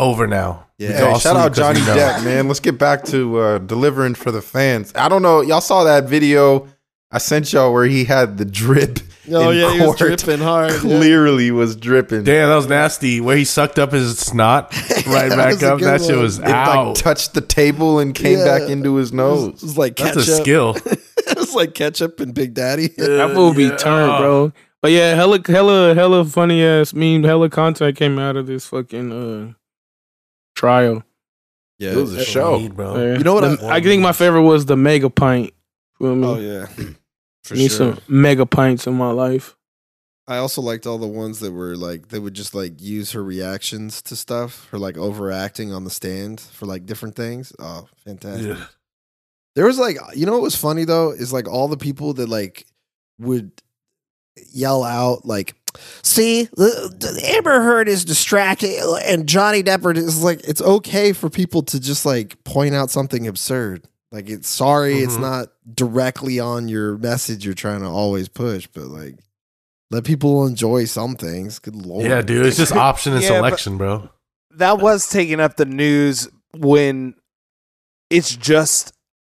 Over 0.00 0.26
now. 0.26 0.66
Yeah. 0.78 1.12
Hey, 1.12 1.18
shout 1.18 1.36
out 1.36 1.52
Johnny. 1.54 1.80
Depp, 1.80 2.24
man. 2.24 2.48
Let's 2.48 2.60
get 2.60 2.78
back 2.78 3.04
to 3.06 3.38
uh, 3.38 3.58
delivering 3.58 4.14
for 4.14 4.30
the 4.30 4.40
fans. 4.42 4.92
I 4.96 5.08
don't 5.08 5.22
know. 5.22 5.40
Y'all 5.42 5.60
saw 5.60 5.84
that 5.84 6.04
video 6.08 6.66
I 7.12 7.18
sent 7.18 7.52
y'all 7.52 7.72
where 7.72 7.86
he 7.86 8.04
had 8.04 8.38
the 8.38 8.44
drip. 8.44 9.00
Oh 9.32 9.50
in 9.50 9.58
yeah, 9.58 9.72
he 9.74 9.80
was 9.80 9.96
dripping 9.98 10.38
hard. 10.38 10.70
yeah. 10.72 10.78
Clearly 10.78 11.50
was 11.50 11.74
dripping. 11.76 12.22
Damn, 12.24 12.48
that 12.48 12.54
was 12.56 12.68
nasty. 12.68 13.20
Where 13.20 13.36
he 13.36 13.44
sucked 13.44 13.78
up 13.80 13.90
his 13.92 14.16
snot 14.18 14.72
right 15.08 15.28
That 15.28 15.36
back 15.36 15.62
up. 15.64 15.80
good 15.80 15.88
That 15.88 16.02
shit 16.02 16.16
was 16.16 16.38
It 16.38 16.42
like 16.44 16.54
out. 16.54 16.96
touched 16.96 17.34
the 17.34 17.40
table 17.40 17.98
and 17.98 18.14
came 18.14 18.38
Yeah. 18.38 18.44
back 18.58 18.68
into 18.70 18.94
his 18.94 19.10
It 19.10 19.16
was, 19.16 19.42
nose. 19.42 19.48
it 19.48 19.62
was 19.62 19.78
like 19.78 19.96
That's 19.96 20.16
ketchup. 20.16 20.32
a 20.32 20.36
skill. 20.42 20.76
it 20.86 21.36
was 21.36 21.54
like 21.54 21.74
ketchup 21.74 22.20
and 22.20 22.32
Big 22.32 22.54
Daddy. 22.54 22.88
That 22.96 23.32
movie 23.34 23.64
Yeah. 23.64 23.76
turned, 23.76 24.18
bro. 24.18 24.52
But 24.80 24.92
yeah, 24.92 25.14
hella, 25.14 25.40
hella, 25.46 25.94
hella 25.94 26.24
funny 26.24 26.62
ass 26.64 26.94
meme, 26.94 27.24
hella 27.24 27.50
content 27.50 27.96
came 27.96 28.18
out 28.20 28.36
of 28.36 28.46
this 28.46 28.66
fucking 28.66 29.12
uh 29.12 29.52
trial. 30.60 31.02
yeah. 31.78 31.92
It 31.92 31.96
was 31.96 32.14
a 32.14 32.24
show. 32.24 32.58
Need, 32.58 32.76
bro. 32.76 32.94
Yeah. 32.96 33.18
You 33.18 33.24
know 33.24 33.34
what 33.34 33.60
The- 33.60 33.66
I 33.68 33.80
think 33.80 34.02
my 34.02 34.12
favorite 34.12 34.42
was 34.42 34.66
the 34.66 34.76
mega 34.76 35.08
pint. 35.10 35.52
Feel 35.98 36.14
me? 36.16 36.26
Oh 36.26 36.38
yeah. 36.38 36.66
For 37.44 37.54
Need 37.54 37.70
sure. 37.72 37.94
some 37.94 37.98
mega 38.08 38.44
pints 38.46 38.86
in 38.86 38.94
my 38.94 39.10
life. 39.10 39.56
I 40.28 40.36
also 40.36 40.60
liked 40.62 40.86
all 40.86 40.98
the 40.98 41.08
ones 41.08 41.40
that 41.40 41.52
were 41.52 41.74
like 41.76 42.08
they 42.08 42.18
would 42.20 42.34
just 42.34 42.54
like 42.54 42.80
use 42.80 43.12
her 43.12 43.24
reactions 43.24 44.00
to 44.02 44.14
stuff, 44.14 44.68
her 44.70 44.78
like 44.78 44.96
overacting 44.98 45.72
on 45.72 45.82
the 45.84 45.90
stand 45.90 46.38
for 46.40 46.66
like 46.66 46.84
different 46.86 47.16
things. 47.16 47.52
Oh, 47.58 47.88
fantastic. 48.04 48.56
Yeah. 48.56 48.64
There 49.56 49.66
was 49.66 49.78
like, 49.78 49.96
you 50.14 50.26
know 50.26 50.32
what 50.32 50.42
was 50.42 50.54
funny 50.54 50.84
though 50.84 51.10
is 51.10 51.32
like 51.32 51.48
all 51.48 51.66
the 51.66 51.76
people 51.76 52.12
that 52.14 52.28
like 52.28 52.66
would 53.18 53.50
yell 54.52 54.84
out 54.84 55.24
like, 55.24 55.54
"See, 56.02 56.44
the, 56.56 56.94
the 56.98 57.22
Amber 57.36 57.60
Heard 57.62 57.88
is 57.88 58.04
distracting," 58.04 58.78
and 59.04 59.26
Johnny 59.28 59.62
Depp 59.62 59.96
is 59.96 60.22
like, 60.22 60.40
it's 60.44 60.62
okay 60.62 61.12
for 61.12 61.28
people 61.30 61.62
to 61.64 61.80
just 61.80 62.04
like 62.06 62.42
point 62.44 62.74
out 62.74 62.90
something 62.90 63.26
absurd. 63.26 63.86
Like, 64.12 64.28
it's 64.28 64.48
sorry, 64.48 64.98
it's 65.00 65.14
Mhm. 65.16 65.20
not 65.20 65.48
directly 65.72 66.40
on 66.40 66.68
your 66.68 66.98
message 66.98 67.44
you're 67.44 67.54
trying 67.54 67.80
to 67.80 67.86
always 67.88 68.28
push, 68.28 68.66
but 68.66 68.84
like, 68.86 69.16
let 69.92 70.04
people 70.04 70.46
enjoy 70.46 70.84
some 70.86 71.14
things. 71.14 71.58
Good 71.58 71.76
lord, 71.76 72.04
Yeah, 72.06 72.20
dude. 72.22 72.46
It's 72.46 72.56
just 72.56 72.72
option 72.76 73.12
and 73.12 73.22
Yeah, 73.22 73.28
selection, 73.28 73.76
bro. 73.78 74.08
that 74.56 74.78
was 74.80 75.08
taking 75.08 75.38
up 75.40 75.56
the 75.56 75.64
news 75.64 76.28
when 76.56 77.14
it's 78.10 78.34
just 78.34 78.92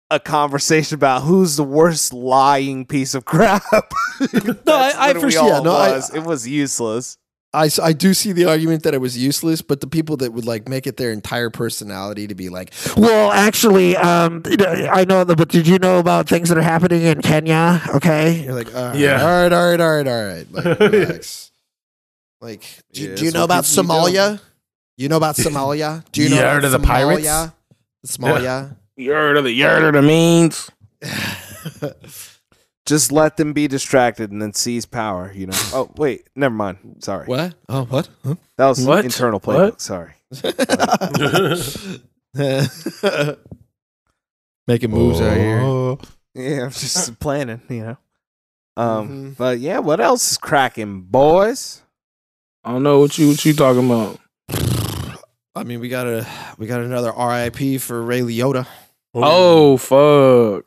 a 0.10 0.20
conversation 0.20 0.96
about 0.96 1.24
who's 1.24 1.58
the 1.58 1.64
worst 1.64 2.14
lying 2.14 2.86
piece 2.86 3.14
of 3.14 3.26
crap. 3.26 3.64
no, 3.72 4.56
I- 4.68 4.94
I 5.10 5.14
for- 5.14 5.30
yeah, 5.30 5.60
no, 5.64 5.76
I- 5.76 6.02
it 6.16 6.24
was 6.24 6.48
useless. 6.48 7.18
I, 7.54 7.70
I 7.82 7.94
do 7.94 8.14
see 8.14 8.34
the 8.34 8.44
argument 8.46 8.84
that 8.84 8.94
it 8.94 9.00
was 9.00 9.18
useless, 9.18 9.62
but 9.62 9.80
the 9.80 9.88
people 9.88 10.18
that 10.18 10.34
would 10.34 10.46
like 10.46 10.68
make 10.68 10.86
it 10.86 10.98
their 10.98 11.12
entire 11.12 11.50
personality 11.50 12.28
to 12.28 12.36
be 12.36 12.50
like, 12.50 12.72
Well, 12.98 13.32
actually, 13.32 13.96
um, 13.96 14.44
I 14.46 15.06
know, 15.08 15.24
the, 15.24 15.36
but 15.36 15.48
did 15.50 15.66
you 15.66 15.80
know 15.80 15.98
about 15.98 16.28
things 16.28 16.50
that 16.50 16.58
are 16.58 16.62
happening 16.62 17.04
in 17.04 17.22
Kenya? 17.22 17.82
Okay. 17.96 18.44
you're 18.44 18.54
like, 18.54 18.76
all 18.76 18.88
right, 18.90 18.96
Yeah. 18.98 19.22
all 19.24 19.44
right, 19.44 19.54
all 19.54 19.70
right, 19.72 19.80
all 19.80 19.96
right, 19.96 20.08
all 20.08 20.24
right. 20.26 20.52
Like, 20.52 20.80
relax. 20.92 21.52
like, 22.42 22.64
do, 22.92 23.10
Yeah, 23.10 23.16
do 23.16 23.26
you 23.26 23.32
know 23.32 23.46
about 23.46 23.64
people 23.66 23.84
be 23.84 23.88
doing. 23.88 24.02
Somalia? 24.14 24.42
You 24.98 25.10
know 25.10 25.18
about 25.18 25.36
Somalia? 25.38 26.04
Do 26.12 26.22
you 26.22 26.30
know 26.32 26.36
You 26.36 26.42
about 26.42 26.54
heard 26.54 26.66
of 26.66 26.72
the 26.74 26.80
pirates? 26.80 27.26
Somalia? 27.28 27.54
Somalia? 28.06 28.76
You 28.98 29.12
heard 29.12 29.38
of 29.38 29.44
the 29.46 29.52
you 29.52 29.64
heard 29.66 29.84
of 29.84 29.94
the 29.94 30.02
means? 30.08 30.70
Just 32.88 33.12
let 33.12 33.36
them 33.38 33.52
be 33.54 33.68
distracted 33.68 34.32
and 34.32 34.42
then 34.42 34.54
seize 34.54 34.86
power. 34.86 35.32
You 35.36 35.48
know. 35.48 35.54
oh 35.74 35.92
wait, 35.98 36.28
never 36.36 36.56
mind. 36.56 36.98
Sorry. 37.00 37.26
what? 37.28 37.54
Oh, 37.70 37.84
what? 37.86 38.10
Huh? 38.26 38.36
That 38.58 38.68
was 38.68 38.86
What? 38.86 39.06
internal 39.06 39.40
What? 39.40 39.78
playbook. 39.78 39.82
Sorry. 39.82 40.14
Making 44.68 44.92
moves 44.92 45.22
out 45.22 45.38
here. 45.38 45.60
Oh. 45.62 46.00
Yeah, 46.34 46.64
I'm 46.66 46.72
just 46.72 47.20
planning. 47.20 47.62
You 47.70 47.82
know. 47.84 47.98
Um. 48.78 49.08
Mhm. 49.10 49.38
But 49.38 49.60
yeah, 49.60 49.80
what 49.80 50.00
else 50.00 50.32
is 50.32 50.38
cracking, 50.38 51.02
boys? 51.02 51.82
I 52.64 52.72
don't 52.72 52.84
know 52.84 53.00
what 53.00 53.18
you 53.18 53.30
what 53.30 53.46
you 53.46 53.54
talking 53.54 53.86
about. 53.86 54.20
I 55.56 55.64
mean, 55.64 55.80
we 55.80 55.90
got 55.90 56.06
a 56.08 56.28
we 56.58 56.68
got 56.68 56.82
another 56.82 57.12
RIP 57.12 57.80
for 57.82 58.02
Ray 58.02 58.22
Liotta. 58.22 58.68
Oh, 59.14 59.78
oh 59.78 59.78
fuck! 59.78 60.66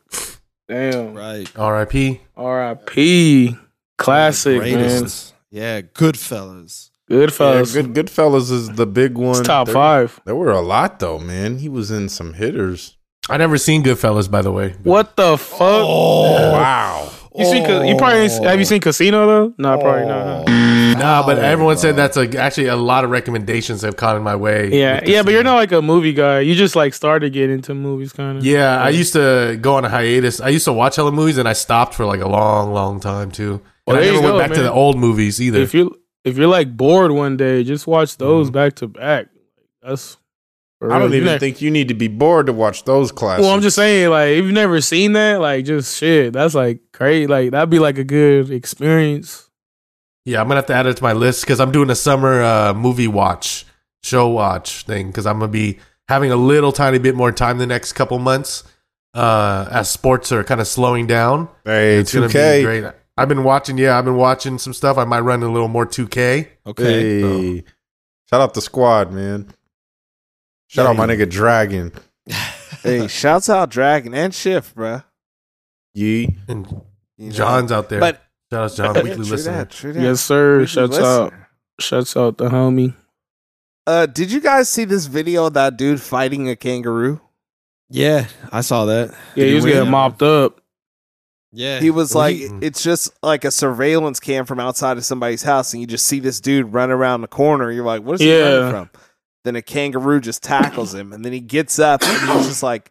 Damn. 0.69 1.15
Right. 1.15 1.51
R.I.P. 1.57 2.21
R.I.P. 2.37 3.57
Classic 3.99 4.61
man. 4.61 4.73
Greatest. 4.75 5.35
Yeah, 5.51 5.81
Goodfellas. 5.83 6.91
Good 7.09 7.31
Yeah, 7.31 7.37
fellas. 7.37 7.73
good 7.73 7.93
Goodfellas 7.93 8.53
is 8.53 8.69
the 8.71 8.87
big 8.87 9.19
one. 9.19 9.31
It's 9.31 9.41
top 9.41 9.67
There- 9.67 9.75
five. 9.75 10.21
There 10.25 10.37
were 10.37 10.53
a 10.53 10.61
lot 10.61 11.01
though, 11.01 11.19
man. 11.19 11.59
He 11.59 11.69
was 11.69 11.91
in 11.91 12.09
some 12.09 12.35
hitters. 12.35 12.97
I 13.29 13.37
never 13.37 13.59
seen 13.59 13.83
Goodfellas, 13.83 14.31
by 14.31 14.43
the 14.43 14.53
way. 14.53 14.77
What 14.85 15.17
the 15.17 15.37
fuck? 15.37 15.61
Oh, 15.61 16.53
Wow. 16.53 17.11
You 17.37 17.45
seen? 17.45 17.65
Ca- 17.65 17.83
You 17.83 17.97
probably 17.97 18.21
ain't- 18.21 18.45
have 18.45 18.59
you 18.59 18.65
seen 18.65 18.81
Casino 18.81 19.27
though? 19.27 19.55
No, 19.57 19.79
probably 19.79 20.07
not. 20.07 20.49
huh? 20.49 20.95
Nah, 20.99 21.25
but 21.25 21.39
everyone 21.39 21.79
said 21.79 21.95
that's 21.97 22.17
a, 22.17 22.29
actually 22.39 22.67
a 22.67 22.77
lot 22.77 23.05
of 23.05 23.11
recommendations 23.11 23.83
have 23.83 23.97
come 23.97 24.17
in 24.17 24.23
my 24.23 24.35
way. 24.37 24.71
Yeah, 24.73 24.97
with 24.97 25.05
this 25.05 25.11
yeah, 25.15 25.23
but 25.23 25.33
you're 25.33 25.45
not 25.45 25.55
like 25.55 25.73
a 25.73 25.81
movie 25.81 26.13
guy. 26.13 26.41
You 26.41 26.55
just 26.55 26.75
like 26.77 26.93
started 26.93 27.33
getting 27.33 27.55
into 27.57 27.75
movies, 27.75 28.13
kind 28.13 28.39
of. 28.39 28.45
Yeah, 28.45 28.83
I 28.83 28.89
used 28.91 29.13
to 29.15 29.57
go 29.61 29.77
on 29.77 29.85
a 29.85 29.89
hiatus. 29.89 30.41
I 30.41 30.49
used 30.49 30.65
to 30.65 30.73
watch 30.73 30.97
hella 30.97 31.13
movies, 31.13 31.39
and 31.39 31.49
I 31.49 31.53
stopped 31.53 31.95
for 31.95 32.05
like 32.05 32.21
a 32.21 32.29
long, 32.29 32.73
long 32.73 32.99
time 33.01 33.31
too. 33.31 33.61
Well, 33.87 33.97
And 33.97 33.99
I 33.99 34.01
there 34.01 34.15
you 34.15 34.21
never 34.21 34.35
went 34.35 34.35
go, 34.35 34.39
back 34.41 34.51
to 34.51 34.63
man. 34.63 34.65
the 34.67 34.73
old 34.73 34.99
movies 34.99 35.41
either. 35.41 35.61
If 35.61 35.73
you 35.73 35.97
if 36.25 36.37
you're 36.37 36.49
like 36.49 36.77
bored 36.77 37.13
one 37.13 37.37
day, 37.37 37.63
just 37.65 37.87
watch 37.87 38.17
those 38.17 38.51
Mhm. 38.51 38.53
back 38.55 38.75
to 38.77 38.89
back. 38.89 39.27
That's. 39.83 40.17
For 40.81 40.91
I 40.93 40.99
don't 40.99 41.15
even 41.15 41.27
ne- 41.27 41.39
think 41.39 41.61
you 41.63 41.71
need 41.71 41.87
to 41.89 41.95
be 41.95 42.09
bored 42.09 42.47
to 42.47 42.53
watch 42.53 42.83
those 42.85 43.13
classes. 43.13 43.45
Well, 43.45 43.55
I'm 43.55 43.61
just 43.61 43.77
saying, 43.77 44.11
like, 44.11 44.31
if 44.31 44.45
you've 44.45 44.53
never 44.53 44.81
seen 44.81 45.13
that, 45.13 45.41
like, 45.41 45.65
just 45.67 45.97
shit. 45.97 46.33
That's 46.33 46.55
like 46.55 46.81
crazy. 46.93 47.27
Like, 47.29 47.53
that'd 47.53 47.71
be 47.71 47.79
like 47.79 47.99
a 47.99 48.05
good 48.05 48.51
experience. 48.51 49.49
yeah, 50.25 50.41
I'm 50.41 50.47
gonna 50.49 50.57
have 50.57 50.67
to 50.67 50.75
add 50.75 50.87
it 50.87 50.97
to 50.97 51.03
my 51.03 51.13
list 51.13 51.43
because 51.43 51.61
I'm 51.61 51.71
doing 51.71 51.91
a 51.91 51.95
summer 51.95 52.43
uh, 52.43 52.75
movie 52.75 53.09
watch, 53.09 53.67
show 54.03 54.27
watch 54.29 54.83
thing 54.85 55.07
because 55.09 55.27
I'm 55.27 55.39
gonna 55.39 55.53
be 55.53 55.79
having 56.09 56.33
a 56.33 56.37
little 56.37 56.73
tiny 56.73 56.99
bit 56.99 57.15
more 57.15 57.31
time 57.31 57.59
the 57.59 57.67
next 57.67 57.93
couple 57.93 58.19
months 58.19 58.65
uh, 59.15 59.69
as 59.71 59.89
sports 59.91 60.33
are 60.33 60.43
kind 60.45 60.61
of 60.61 60.67
slowing 60.67 61.07
down. 61.07 61.49
Hey, 61.65 61.99
It's 61.99 62.13
gonna 62.13 62.27
be 62.27 62.63
great. 62.63 62.85
I've 63.17 63.29
been 63.29 63.45
watching. 63.45 63.77
Yeah, 63.77 63.99
I've 63.99 64.07
been 64.07 64.17
watching 64.17 64.57
some 64.57 64.73
stuff. 64.73 64.97
I 64.97 65.05
might 65.05 65.21
run 65.21 65.43
a 65.43 65.53
little 65.53 65.69
more 65.69 65.85
2K. 65.85 66.49
Okay. 66.67 67.21
Hey. 67.21 67.65
Shout 68.31 68.41
out 68.41 68.55
the 68.55 68.63
squad, 68.63 69.13
man. 69.13 69.49
Shout 70.71 70.87
out 70.87 70.95
my 70.97 71.07
nigga 71.07 71.29
Dragon. 71.29 71.93
hey, 72.85 73.09
shouts 73.09 73.49
out 73.51 73.71
Dragon 73.71 74.15
and 74.15 74.33
Shift, 74.33 74.77
bruh. 74.77 75.03
Yee. 75.95 76.37
And 76.47 76.67
You 77.19 77.27
know? 77.31 77.33
John's 77.35 77.73
out 77.73 77.89
there. 77.89 77.99
But 77.99 78.23
Shout 78.53 78.63
out 78.63 78.71
to 78.71 78.77
John, 78.77 78.95
Yeah, 78.95 79.03
weekly 79.03 79.15
true 79.25 79.25
listener. 79.33 79.53
that, 79.57 79.71
true 79.71 79.93
that. 79.93 80.01
Yes, 80.03 80.21
sir. 80.21 80.53
Weekly 80.59 80.67
Shouts 80.69 80.91
listener. 80.91 81.07
out. 81.07 81.33
Shouts 81.81 82.17
out 82.17 82.39
the 82.39 82.49
homie. 82.51 82.95
Uh, 83.87 84.07
did 84.07 84.31
you 84.31 84.41
guys 84.41 84.69
see 84.69 84.85
this 84.85 85.07
video 85.07 85.47
of 85.47 85.55
that 85.55 85.77
dude 85.77 86.01
fighting 86.01 86.49
a 86.49 86.55
kangaroo? 86.55 87.21
Yeah, 87.89 88.27
I 88.53 88.61
saw 88.61 88.85
that. 88.85 89.13
Yeah, 89.35 89.47
he 89.47 89.55
was 89.55 89.65
win? 89.65 89.73
getting 89.73 89.91
mopped 89.91 90.23
up. 90.23 90.61
Yeah, 91.53 91.81
He 91.81 91.91
was 91.91 92.15
Well, 92.15 92.25
like, 92.25 92.37
he- 92.37 92.45
it's 92.63 92.81
just 92.85 93.11
like 93.25 93.45
a 93.45 93.51
surveillance 93.51 94.21
cam 94.21 94.47
from 94.47 94.61
outside 94.61 94.97
of 94.99 95.05
somebody's 95.05 95.43
house, 95.43 95.73
and 95.73 95.81
you 95.81 95.87
just 95.89 96.07
see 96.07 96.21
this 96.21 96.41
dude 96.41 96.73
run 96.73 96.93
around 96.93 97.23
the 97.23 97.27
corner. 97.27 97.73
You're 97.73 97.85
like, 97.85 98.05
what 98.05 98.15
is 98.15 98.21
he 98.21 98.31
Yeah. 98.39 98.45
running 98.59 98.71
from? 98.71 98.91
Then 99.45 99.57
a 99.57 99.63
kangaroo 99.63 100.21
just 100.21 100.43
tackles 100.43 100.95
him, 100.95 101.13
and 101.13 101.25
then 101.25 101.33
he 101.33 101.41
gets 101.41 101.79
up 101.79 102.03
and 102.03 102.31
he's 102.31 102.47
just 102.49 102.63
like 102.63 102.91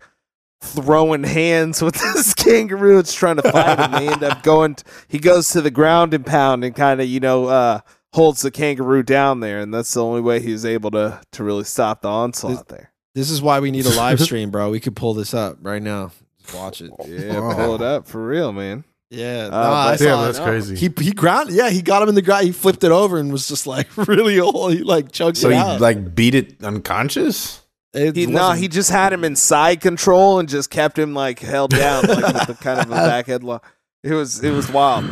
throwing 0.62 1.24
hands 1.24 1.82
with 1.82 1.96
this 2.14 2.34
kangaroo. 2.34 3.00
It's 3.00 3.14
trying 3.14 3.38
to 3.38 3.52
fight 3.52 3.80
him. 3.80 3.92
They 3.92 4.12
end 4.12 4.24
up 4.24 4.44
going. 4.44 4.76
t- 4.76 4.84
he 5.08 5.20
goes 5.20 5.50
to 5.52 5.62
the 5.62 5.72
ground 5.72 6.14
and 6.14 6.26
pound 6.26 6.64
and 6.64 6.76
kind 6.76 7.00
of 7.02 7.08
you 7.08 7.20
know 7.20 7.46
uh, 7.46 7.80
holds 8.14 8.42
the 8.42 8.52
kangaroo 8.52 9.04
down 9.04 9.40
there, 9.42 9.60
and 9.60 9.74
that's 9.74 9.94
the 9.94 10.04
only 10.04 10.22
way 10.22 10.40
he's 10.40 10.66
able 10.66 10.92
to 10.92 11.22
to 11.34 11.44
really 11.44 11.64
stop 11.66 12.02
the 12.02 12.10
onslaught 12.10 12.68
there. 12.68 12.92
this 13.16 13.30
is 13.30 13.42
why 13.42 13.60
we 13.60 13.70
need 13.72 13.86
a 13.86 13.96
live 13.96 14.20
stream, 14.22 14.50
bro. 14.50 14.70
We 14.72 14.80
could 14.80 14.96
pull 14.96 15.14
this 15.14 15.34
up 15.34 15.58
right 15.62 15.82
now. 15.82 16.12
Just 16.42 16.56
watch 16.56 16.82
it. 16.82 16.92
Yeah, 17.08 17.54
pull 17.56 17.76
it 17.76 17.82
up 17.82 18.08
for 18.08 18.26
real, 18.26 18.52
man. 18.52 18.84
Yeah, 19.12 19.46
Uh, 19.48 19.50
nah, 19.50 19.90
but- 19.92 19.98
saw 20.00 20.06
Damn, 20.06 20.20
it. 20.20 20.26
that's 20.26 20.40
crazy. 20.40 20.76
He 20.76 20.90
he 21.02 21.12
ground. 21.12 21.50
Yeah, 21.52 21.70
he 21.70 21.82
got 21.82 22.04
him 22.04 22.10
in 22.10 22.16
the 22.16 22.22
ground. 22.22 22.46
He 22.46 22.52
flipped 22.52 22.84
it 22.84 22.92
over 22.92 23.18
and 23.18 23.32
was 23.32 23.48
just 23.48 23.66
like 23.66 23.88
really 24.08 24.40
old. 24.40 24.74
He 24.74 24.84
like 24.84 25.12
choked 25.12 25.38
So 25.38 25.50
it 25.50 25.56
out. 25.56 25.62
So 25.64 25.68
he 25.70 25.74
out. 25.76 25.82
like 25.82 26.14
beat 26.16 26.36
it 26.36 26.64
unconscious? 26.64 27.62
It 27.94 28.16
He, 28.16 28.28
no, 28.28 28.52
he 28.52 28.68
just 28.68 28.92
had 28.92 29.12
him 29.12 29.24
in 29.24 29.36
side 29.36 29.82
control 29.82 30.38
and 30.38 30.48
just 30.48 30.70
kept 30.70 31.00
him 31.00 31.16
like 31.16 31.40
held 31.40 31.72
down, 31.72 32.06
like 32.06 32.34
with 32.36 32.48
the 32.48 32.54
kind 32.62 32.80
of 32.82 32.88
a 32.88 32.90
back 32.96 33.26
headlock. 33.26 33.62
It 34.04 34.14
was 34.14 34.44
it 34.44 34.52
was 34.52 34.72
wild. 34.72 35.06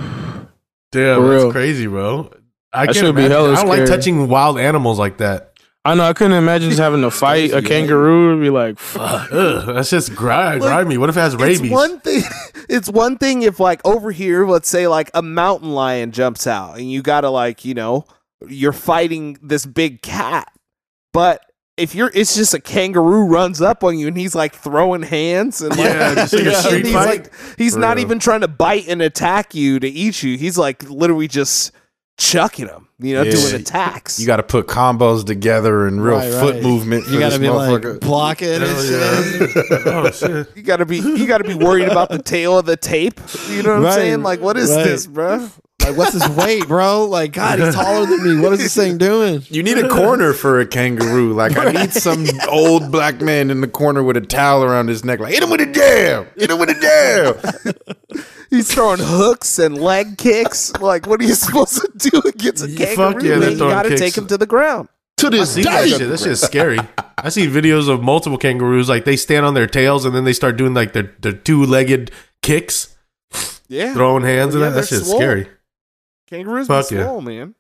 Damn, 0.91 1.19
For 1.21 1.27
that's 1.29 1.43
real. 1.43 1.51
crazy, 1.51 1.87
bro. 1.87 2.31
I 2.71 2.85
That 2.85 2.93
can't 2.93 3.15
be 3.15 3.23
imagine. 3.25 3.31
hella 3.31 3.51
I 3.53 3.55
don't 3.55 3.67
like 3.67 3.85
touching 3.87 4.27
wild 4.29 4.59
animals 4.59 4.99
like 4.99 5.17
that. 5.17 5.53
I 5.83 5.95
know. 5.95 6.03
I 6.03 6.13
couldn't 6.13 6.33
imagine 6.37 6.69
just 6.69 6.79
having 6.81 7.01
to 7.01 7.09
fight 7.25 7.51
a 7.51 7.61
kangaroo 7.63 8.33
and 8.33 8.41
be 8.41 8.49
like, 8.51 8.77
fuck. 8.77 9.29
Ugh, 9.31 9.73
that's 9.73 9.89
just 9.89 10.13
gri- 10.15 10.27
Like, 10.29 10.59
grimy. 10.61 10.97
What 10.97 11.09
if 11.09 11.17
it 11.17 11.21
has 11.21 11.35
rabies? 11.35 11.61
It's 11.61 11.71
one 11.71 11.99
thing. 12.01 12.23
It's 12.69 12.89
one 12.89 13.17
thing 13.17 13.41
if 13.43 13.59
like 13.59 13.81
over 13.85 14.11
here, 14.11 14.45
let's 14.47 14.69
say 14.69 14.87
like 14.87 15.09
a 15.13 15.21
mountain 15.21 15.71
lion 15.71 16.11
jumps 16.11 16.47
out 16.47 16.77
and 16.77 16.91
you 16.91 17.01
gotta 17.01 17.29
like 17.29 17.63
you 17.65 17.73
know 17.73 18.05
you're 18.47 18.73
fighting 18.73 19.37
this 19.41 19.65
big 19.65 20.01
cat, 20.01 20.51
but. 21.13 21.41
If 21.79 21.93
you're, 21.93 22.09
it's 22.15 22.35
just 22.35 22.55
a 22.55 22.59
kangaroo 22.59 23.27
runs 23.27 23.61
up 23.61 23.83
on 23.83 23.99
you 23.99 24.07
and 24.07 24.17
he's 24.17 24.33
like 24.33 24.55
throwing 24.55 25.03
hands 25.03 25.61
and 25.61 25.69
like, 25.77 25.85
Yeah, 25.85 26.15
just 26.15 26.33
like 26.33 26.45
a 26.47 26.69
and 26.75 26.83
he's 26.85 26.91
fight? 26.95 27.05
like, 27.05 27.31
he's 27.55 27.73
For 27.75 27.79
not 27.79 27.97
real. 27.97 28.05
even 28.05 28.17
trying 28.17 28.41
to 28.41 28.47
bite 28.47 28.87
and 28.87 28.99
attack 28.99 29.53
you 29.53 29.79
to 29.81 29.87
eat 29.87 30.23
you. 30.23 30.39
He's 30.39 30.57
like 30.57 30.81
literally 30.89 31.27
just 31.27 31.71
chucking 32.17 32.65
them, 32.65 32.87
you 32.99 33.13
know, 33.13 33.21
Yeah. 33.21 33.31
doing 33.31 33.55
attacks. 33.55 34.19
You 34.19 34.25
got 34.25 34.37
to 34.37 34.43
put 34.43 34.67
combos 34.67 35.25
together 35.25 35.85
and 35.87 36.03
real 36.03 36.17
Right, 36.17 36.31
foot 36.33 36.55
right. 36.55 36.63
movement. 36.63 37.07
You 37.07 37.19
gotta 37.19 37.39
be 37.39 37.49
like 37.49 37.99
blocking 38.01 38.47
and 38.49 38.63
Hell 38.63 38.81
shit. 38.83 39.55
yeah. 39.55 39.77
oh 39.85 40.11
shit. 40.11 40.47
You 40.55 40.63
gotta 40.63 40.85
be 40.85 40.97
you 40.97 41.27
gotta 41.27 41.43
be 41.43 41.53
worried 41.53 41.87
about 41.87 42.09
the 42.09 42.17
tail 42.21 42.57
of 42.57 42.65
the 42.65 42.75
tape. 42.77 43.19
You 43.49 43.61
know 43.63 43.75
what 43.75 43.83
Right, 43.83 43.87
I'm 43.93 43.93
saying? 43.99 44.23
Like, 44.23 44.41
what 44.41 44.57
is 44.57 44.71
right. 44.71 44.83
this, 44.83 45.05
bro? 45.07 45.47
Like, 45.87 45.97
what's 45.97 46.13
his 46.13 46.27
weight, 46.29 46.67
bro? 46.67 47.05
Like, 47.05 47.31
God, 47.33 47.59
he's 47.59 47.73
taller 47.73 48.05
than 48.05 48.23
me. 48.23 48.41
What 48.41 48.53
is 48.53 48.59
this 48.59 48.75
thing 48.75 48.97
doing? 48.97 49.43
You 49.49 49.63
need 49.63 49.77
a 49.77 49.87
corner 49.89 50.33
for 50.33 50.59
a 50.59 50.65
kangaroo. 50.65 51.33
Like 51.33 51.57
I 51.57 51.71
need 51.71 51.93
some 51.93 52.25
old 52.49 52.91
black 52.91 53.21
man 53.21 53.49
in 53.51 53.61
the 53.61 53.67
corner 53.67 54.03
with 54.03 54.17
a 54.17 54.21
towel 54.21 54.63
around 54.63 54.87
his 54.89 55.05
neck. 55.05 55.19
Like 55.19 55.33
hit 55.33 55.43
him 55.43 55.49
with 55.49 55.61
a 55.61 55.65
jab. 55.71 56.27
Hit 56.37 56.49
him 56.51 56.59
with 56.59 56.69
a 56.69 56.73
jab. 56.79 58.23
He's 58.49 58.73
throwing 58.73 58.99
hooks 59.01 59.59
and 59.59 59.77
leg 59.77 60.17
kicks. 60.17 60.73
Like, 60.79 61.05
what 61.07 61.19
are 61.19 61.23
you 61.25 61.33
supposed 61.33 61.81
to 61.81 62.09
do 62.09 62.21
against 62.27 62.63
a 62.63 62.69
Yeah, 62.69 62.85
kangaroo? 62.95 63.13
fuck 63.13 63.23
yeah, 63.23 63.37
man? 63.39 63.51
You 63.53 63.57
gotta 63.57 63.89
kicks. 63.89 64.01
take 64.01 64.17
him 64.17 64.27
to 64.27 64.37
the 64.37 64.45
ground. 64.45 64.89
To 65.17 65.29
this 65.29 65.53
see 65.53 65.63
that 65.63 65.87
shit. 65.89 65.99
day. 65.99 66.05
That 66.05 66.19
shit's 66.19 66.41
scary. 66.41 66.79
I 67.17 67.29
see 67.29 67.47
videos 67.47 67.89
of 67.89 68.03
multiple 68.03 68.37
kangaroos. 68.37 68.87
Like 68.87 69.03
they 69.05 69.15
stand 69.15 69.45
on 69.45 69.53
their 69.53 69.67
tails 69.67 70.05
and 70.05 70.13
then 70.15 70.23
they 70.25 70.33
start 70.33 70.57
doing 70.57 70.73
like 70.73 70.93
their, 70.93 71.11
their 71.19 71.31
two 71.33 71.63
legged 71.65 72.11
kicks, 72.41 72.95
Yeah, 73.67 73.93
throwing 73.93 74.23
hands 74.23 74.53
and 74.53 74.61
Yeah, 74.63 74.69
that. 74.69 74.75
That 74.75 74.81
they're 74.89 74.97
shit's 74.99 75.07
swole. 75.07 75.19
scary. 75.19 75.47
Kangaroos 76.27 76.67
Fuck 76.67 76.89
be 76.89 76.95
yeah. 76.95 77.03
swole, 77.03 77.21
man. 77.21 77.55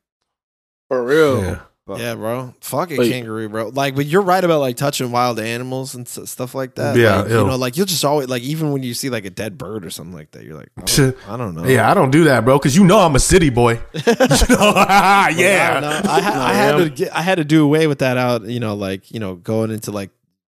For 0.89 1.03
real. 1.03 1.41
Yeah. 1.43 1.59
Yeah, 1.95 2.15
bro. 2.15 2.53
Fuck 2.59 2.91
a 2.91 2.95
Like- 2.97 3.09
kangaroo, 3.09 3.47
bro. 3.47 3.69
Like, 3.69 3.95
but 3.95 4.05
you're 4.05 4.21
right 4.21 4.43
about 4.43 4.59
like 4.59 4.75
touching 4.75 5.09
wild 5.09 5.39
animals 5.39 5.95
and 5.95 6.05
s- 6.05 6.29
stuff 6.29 6.53
like 6.53 6.75
that. 6.75 6.97
Yeah, 6.97 7.19
Like, 7.21 7.29
you 7.29 7.35
know, 7.35 7.55
like 7.55 7.77
you'll 7.77 7.85
just 7.85 8.03
always 8.03 8.27
like 8.27 8.41
even 8.43 8.73
when 8.73 8.83
you 8.83 8.93
see 8.93 9.09
like 9.09 9.23
a 9.23 9.29
dead 9.29 9.57
bird 9.57 9.85
or 9.85 9.89
something 9.89 10.13
like 10.13 10.31
that, 10.31 10.43
you're 10.43 10.57
like, 10.57 10.69
oh, 10.77 10.81
I 10.83 10.85
don't, 10.85 11.29
I 11.29 11.37
don't 11.37 11.55
know. 11.55 11.63
Yeah, 11.65 11.89
I 11.89 11.93
don't 11.93 12.11
do 12.11 12.25
that, 12.25 12.43
bro, 12.43 12.57
because 12.57 12.75
you 12.75 12.83
know 12.83 12.99
I'm 12.99 13.15
a 13.15 13.19
city 13.21 13.49
boy. 13.49 13.79
You 13.93 14.01
know? 14.15 14.73
Like, 14.75 14.89
I 14.89 15.29
don't 15.31 15.39
yeah. 15.39 16.01
I, 16.05 16.49
I 16.49 16.53
had 16.53 16.75
to 16.77 16.89
get, 16.89 17.15
I 17.15 17.21
had 17.21 17.35
to 17.35 17.45
do 17.45 17.63
away 17.63 17.87
with 17.87 17.99
that 17.99 18.17
out. 18.17 18.43
You 18.43 18.59
know, 18.59 18.75
like 18.75 19.09
you 19.09 19.21
know, 19.21 19.35
going 19.35 19.71
into 19.71 19.91
like 19.91 20.09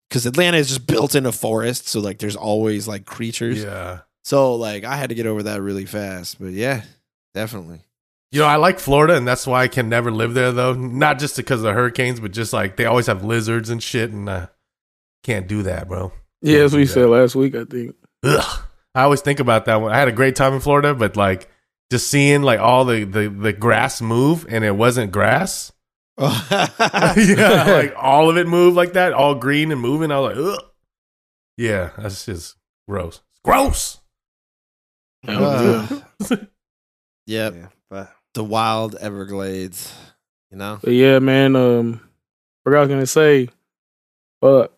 because 0.09 0.25
Atlanta 0.25 0.57
is 0.57 0.69
just 0.69 0.87
built 0.87 1.13
in 1.13 1.27
a 1.27 1.31
forest, 1.31 1.87
so 1.87 1.99
like 1.99 2.17
there's 2.17 2.35
always 2.35 2.87
like 2.87 3.05
creatures. 3.05 3.61
Yeah. 3.63 3.99
So 4.23 4.55
like 4.55 4.85
I 4.85 4.95
had 4.95 5.09
to 5.09 5.15
get 5.15 5.27
over 5.27 5.43
that 5.43 5.61
really 5.61 5.85
fast. 5.85 6.41
But 6.41 6.53
yeah, 6.53 6.81
definitely. 7.35 7.81
You 8.31 8.41
know, 8.41 8.47
I 8.47 8.57
like 8.57 8.79
Florida, 8.79 9.15
and 9.15 9.27
that's 9.27 9.47
why 9.47 9.63
I 9.63 9.67
can 9.67 9.87
never 9.87 10.11
live 10.11 10.33
there, 10.33 10.51
though. 10.51 10.73
Not 10.73 11.17
just 11.19 11.37
because 11.37 11.61
of 11.61 11.63
the 11.63 11.73
hurricanes, 11.73 12.19
but 12.19 12.31
just 12.31 12.51
like 12.51 12.75
they 12.75 12.85
always 12.85 13.07
have 13.07 13.23
lizards 13.23 13.69
and 13.69 13.81
shit, 13.81 14.11
and 14.11 14.29
I 14.29 14.49
can't 15.23 15.47
do 15.47 15.63
that, 15.63 15.87
bro. 15.87 16.11
Yeah, 16.41 16.59
that's 16.59 16.73
what 16.73 16.79
you 16.79 16.87
said 16.87 17.07
last 17.07 17.35
week, 17.35 17.55
I 17.55 17.63
think. 17.63 17.95
Ugh. 18.23 18.63
I 18.93 19.03
always 19.03 19.21
think 19.21 19.39
about 19.39 19.65
that 19.65 19.75
one. 19.75 19.91
I 19.91 19.97
had 19.97 20.07
a 20.07 20.13
great 20.13 20.35
time 20.35 20.53
in 20.53 20.59
Florida, 20.59 20.93
but 20.93 21.15
like 21.15 21.49
just 21.91 22.09
seeing 22.09 22.41
like 22.41 22.59
all 22.59 22.83
the 22.83 23.03
the, 23.03 23.29
the 23.29 23.53
grass 23.53 24.01
move, 24.01 24.45
and 24.49 24.63
it 24.65 24.75
wasn't 24.75 25.11
grass. 25.11 25.71
yeah, 26.19 27.65
like 27.67 27.93
all 27.95 28.29
of 28.29 28.37
it 28.37 28.47
moved 28.47 28.75
like 28.75 28.93
that, 28.93 29.13
all 29.13 29.35
green 29.35 29.71
and 29.71 29.79
moving. 29.79 30.11
I 30.11 30.19
was 30.19 30.35
like, 30.35 30.45
ugh. 30.45 30.65
Yeah, 31.57 31.91
that's 31.97 32.25
just 32.25 32.55
gross. 32.87 33.21
It's 33.31 33.41
gross. 33.43 33.99
Uh, 35.27 35.87
yep. 37.25 37.53
Yeah, 37.55 37.67
but 37.89 38.11
The 38.37 38.43
wild 38.43 38.93
Everglades. 38.93 39.91
You 40.51 40.57
know. 40.57 40.77
But 40.83 40.93
yeah, 40.93 41.17
man, 41.17 41.55
um, 41.55 42.01
what 42.61 42.75
I 42.75 42.79
was 42.81 42.87
gonna 42.87 43.07
say, 43.07 43.49
but 44.39 44.77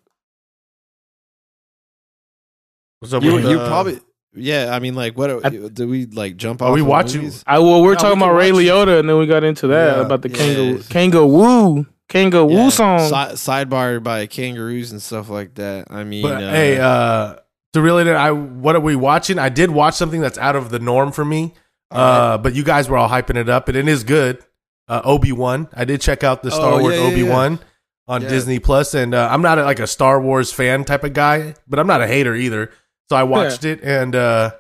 What's 3.02 3.14
up 3.14 3.22
You, 3.22 3.34
with 3.36 3.44
you 3.50 3.60
uh, 3.60 3.68
probably. 3.68 4.00
Yeah, 4.34 4.70
I 4.74 4.80
mean, 4.80 4.96
like, 4.96 5.18
what 5.18 5.46
I- 5.46 5.50
do 5.50 5.88
we 5.90 6.06
like 6.06 6.38
jump? 6.38 6.62
Are 6.62 6.70
off 6.70 6.76
we 6.76 6.82
watching- 6.82 7.24
movies? 7.24 7.44
I 7.46 7.60
well, 7.60 7.82
we're 7.82 7.96
No, 7.96 8.00
talking 8.00 8.20
we 8.20 8.26
about 8.26 8.36
Ray 8.38 8.52
watch- 8.54 8.62
Liotta, 8.62 9.00
and 9.02 9.10
then 9.10 9.18
we 9.18 9.26
got 9.28 9.44
into 9.44 9.68
that 9.68 9.98
Yeah. 9.98 10.04
about 10.04 10.22
the 10.22 10.30
Yeah. 10.30 10.36
kangaroo, 10.38 10.84
kangaroo, 10.90 11.86
kangaroo 12.08 12.50
Yeah, 12.54 12.70
song. 12.70 13.00
si- 13.00 13.36
sidebar 13.52 14.02
by 14.02 14.26
kangaroos 14.26 14.92
and 14.94 15.02
stuff 15.02 15.30
like 15.30 15.56
that. 15.56 15.88
I 15.90 16.06
mean, 16.06 16.24
But 16.24 16.44
uh, 16.44 16.50
hey, 16.52 16.78
uh, 16.80 17.36
to 17.74 17.82
really, 17.82 18.10
I 18.10 18.32
what 18.32 18.76
are 18.78 18.80
we 18.82 18.96
watching? 18.96 19.38
I 19.38 19.50
did 19.50 19.72
watch 19.72 19.96
something 19.96 20.22
that's 20.22 20.38
out 20.38 20.56
of 20.56 20.70
the 20.70 20.80
norm 20.80 21.12
for 21.12 21.26
me. 21.26 21.54
Uh, 21.92 22.38
but 22.38 22.54
you 22.54 22.64
guys 22.64 22.88
were 22.90 22.98
all 22.98 23.10
hyping 23.10 23.36
it 23.36 23.50
up, 23.50 23.68
and 23.68 23.78
it 23.78 23.88
is 23.88 24.04
good. 24.04 24.44
Uh, 24.88 25.02
Obi 25.04 25.32
Wan. 25.32 25.68
I 25.74 25.86
did 25.86 26.02
check 26.02 26.24
out 26.24 26.44
the 26.44 26.52
Star 26.52 26.74
Oh, 26.74 26.80
Wars 26.82 26.96
yeah, 26.96 27.02
yeah, 27.02 27.08
Obi 27.08 27.24
Wan 27.24 27.60
on 28.08 28.22
Yeah. 28.24 28.30
Disney 28.30 28.60
Plus, 28.60 28.94
and 28.94 29.14
uh, 29.14 29.28
I'm 29.32 29.42
not 29.42 29.58
a, 29.60 29.64
like 29.64 29.80
a 29.80 29.88
Star 29.88 30.20
Wars 30.22 30.52
fan 30.52 30.84
type 30.86 31.04
of 31.04 31.14
guy, 31.14 31.54
but 31.68 31.80
I'm 31.80 31.88
not 31.88 32.02
a 32.02 32.08
hater 32.08 32.36
either. 32.36 32.72
So 33.10 33.16
I 33.16 33.24
watched 33.24 33.66
it, 33.66 33.82
and 33.84 34.16
uh, 34.16 34.52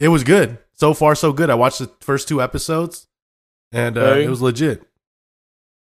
it 0.00 0.08
was 0.08 0.24
good. 0.24 0.58
So 0.74 0.94
far, 0.94 1.14
so 1.14 1.32
good. 1.32 1.50
I 1.50 1.54
watched 1.56 1.78
the 1.80 1.90
first 2.00 2.28
two 2.28 2.40
episodes, 2.42 3.06
and 3.72 3.96
uh, 3.98 4.00
Okay. 4.02 4.24
it 4.24 4.30
was 4.30 4.40
legit. 4.42 4.82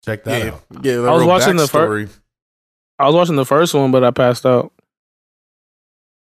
Check 0.05 0.23
that 0.25 0.43
Yeah, 0.43 0.51
out. 0.51 0.61
yeah. 0.83 0.93
I 0.99 1.11
was 1.13 1.23
watching 1.23 1.55
the 1.55 1.67
fir- 1.67 2.07
I 2.99 3.05
was 3.05 3.15
watching 3.15 3.35
the 3.35 3.45
first 3.45 3.73
one, 3.73 3.91
but 3.91 4.03
I 4.03 4.11
passed 4.11 4.45
out. 4.45 4.71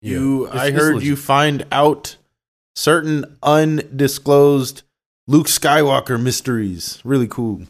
You, 0.01 0.47
It's- 0.47 0.59
I 0.61 0.71
heard 0.71 0.95
legit. 0.95 1.07
you 1.09 1.15
find 1.15 1.65
out 1.71 2.17
certain 2.75 3.37
undisclosed 3.43 4.83
Luke 5.27 5.47
Skywalker 5.47 6.21
mysteries. 6.21 6.99
Really 7.03 7.27
cool. 7.27 7.63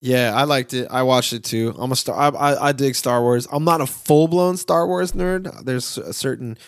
yeah, 0.00 0.32
I 0.34 0.44
liked 0.44 0.74
it. 0.74 0.88
I 0.90 1.02
watched 1.02 1.32
it 1.32 1.44
too. 1.44 1.74
I'm 1.78 1.92
a 1.92 1.96
star. 1.96 2.16
I, 2.16 2.28
I, 2.28 2.68
I 2.68 2.72
dig 2.72 2.94
Star 2.94 3.20
Wars. 3.22 3.46
I'm 3.52 3.64
not 3.64 3.80
a 3.80 3.86
full 3.86 4.28
blown 4.28 4.56
Star 4.56 4.86
Wars 4.86 5.12
nerd. 5.12 5.64
There's 5.64 5.98
a 5.98 6.12
certain 6.12 6.58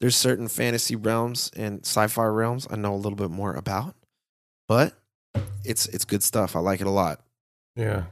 there's 0.00 0.16
certain 0.16 0.48
fantasy 0.48 0.96
realms 0.96 1.50
and 1.56 1.80
sci-fi 1.80 2.24
realms 2.24 2.66
I 2.70 2.76
know 2.76 2.94
a 2.94 2.96
little 2.96 3.16
bit 3.16 3.30
more 3.30 3.54
about, 3.54 3.94
but 4.68 4.94
it's 5.64 5.86
it's 5.86 6.04
good 6.04 6.22
stuff. 6.22 6.56
I 6.56 6.60
like 6.60 6.80
it 6.80 6.86
a 6.86 6.90
lot. 6.90 7.20
Yeah. 7.76 8.04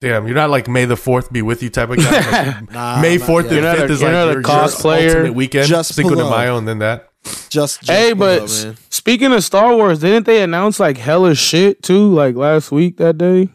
Damn, 0.00 0.26
you're 0.26 0.34
not 0.34 0.50
like 0.50 0.66
May 0.66 0.84
the 0.84 0.96
Fourth 0.96 1.32
be 1.32 1.42
with 1.42 1.62
you 1.62 1.70
type 1.70 1.90
of 1.90 1.98
guy. 1.98 2.46
Like, 2.60 2.72
Nah, 2.72 3.00
May 3.00 3.18
fourth 3.18 3.52
yet. 3.52 3.62
and 3.62 3.78
fifth 3.78 3.90
is 3.92 4.00
you're 4.00 4.10
like 4.10 4.14
not 4.16 4.28
a 4.28 4.32
your, 4.32 4.40
your 4.40 4.42
cosplayer. 4.42 5.08
ultimate 5.10 5.34
weekend. 5.34 5.68
Just 5.68 5.94
Cinco 5.94 6.10
de 6.10 6.16
below. 6.16 6.30
Mayo 6.36 6.56
and 6.58 6.66
then 6.66 6.80
that. 6.80 7.11
Just, 7.24 7.82
just 7.82 7.90
hey, 7.90 8.12
below, 8.12 8.40
but 8.40 8.64
man. 8.64 8.76
speaking 8.88 9.32
of 9.32 9.44
Star 9.44 9.74
Wars, 9.74 10.00
didn't 10.00 10.26
they 10.26 10.42
announce 10.42 10.80
like 10.80 10.98
hella 10.98 11.34
shit 11.34 11.82
too, 11.82 12.12
like 12.12 12.36
last 12.36 12.72
week 12.72 12.96
that 12.98 13.18
day? 13.18 13.48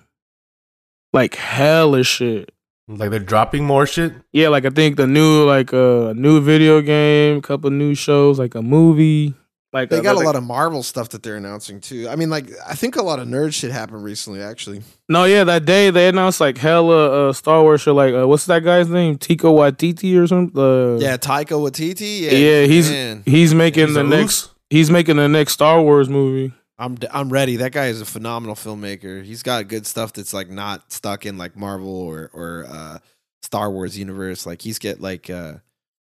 like 1.13 1.35
hella 1.35 2.03
shit. 2.03 2.51
Like 2.87 3.09
they're 3.09 3.19
dropping 3.19 3.65
more 3.65 3.85
shit. 3.85 4.13
Yeah, 4.31 4.47
like 4.49 4.65
I 4.65 4.69
think 4.69 4.95
the 4.95 5.07
new 5.07 5.43
like 5.43 5.73
a 5.73 6.09
uh, 6.09 6.13
new 6.13 6.39
video 6.39 6.81
game, 6.81 7.41
couple 7.41 7.69
new 7.71 7.95
shows, 7.95 8.39
like 8.39 8.55
a 8.55 8.61
movie. 8.61 9.33
Like 9.73 9.89
They 9.89 9.97
uh, 9.99 10.01
got 10.01 10.13
a 10.15 10.17
like- 10.17 10.25
lot 10.25 10.35
of 10.37 10.43
Marvel 10.43 10.81
stuff 10.81 11.09
that 11.09 11.23
they're 11.23 11.35
announcing 11.35 11.81
too. 11.81 12.07
I 12.09 12.15
mean, 12.15 12.29
like 12.29 12.49
I 12.65 12.73
think 12.73 12.95
a 12.95 13.01
lot 13.03 13.19
of 13.19 13.27
nerd 13.27 13.53
shit 13.53 13.71
happened 13.71 14.03
recently. 14.03 14.41
Actually, 14.41 14.81
No, 15.09 15.25
yeah, 15.25 15.43
that 15.43 15.65
day 15.65 15.89
they 15.89 16.07
announced 16.07 16.39
like 16.39 16.57
hella 16.57 17.29
uh, 17.29 17.33
Star 17.33 17.61
Wars 17.61 17.81
shit. 17.81 17.93
Like, 17.93 18.13
uh, 18.13 18.25
what's 18.27 18.45
that 18.45 18.63
guy's 18.63 18.87
name? 18.89 19.17
Tico 19.17 19.53
Waititi 19.57 20.17
or 20.21 20.25
something? 20.25 20.57
Uh, 20.57 20.97
yeah, 20.99 21.17
Taika 21.17 21.59
Waititi. 21.59 22.21
Yeah, 22.21 22.31
yeah, 22.31 22.65
he's 22.65 22.89
man. 22.89 23.23
he's 23.25 23.53
making 23.53 23.87
He's 23.87 23.95
the 23.95 24.03
next. 24.03 24.45
loose? 24.45 24.53
He's 24.69 24.89
making 24.89 25.17
the 25.17 25.27
next 25.27 25.53
Star 25.53 25.81
Wars 25.81 26.07
movie. 26.09 26.53
I'm 26.79 26.95
d- 26.95 27.07
I'm 27.11 27.29
ready. 27.29 27.57
That 27.57 27.71
guy 27.71 27.87
is 27.87 27.99
a 28.01 28.05
phenomenal 28.05 28.55
filmmaker. 28.55 29.23
He's 29.23 29.43
got 29.43 29.67
good 29.67 29.85
stuff 29.87 30.13
that's 30.13 30.33
like 30.33 30.49
not 30.49 30.91
stuck 30.93 31.25
in 31.25 31.37
like 31.37 31.57
Marvel 31.57 31.89
or 31.89 32.29
or 32.33 32.65
uh, 32.69 32.99
Star 33.41 33.69
Wars 33.71 33.97
universe. 33.97 34.45
Like 34.45 34.61
he's 34.61 34.77
get 34.79 35.01
like 35.01 35.29
uh, 35.29 35.53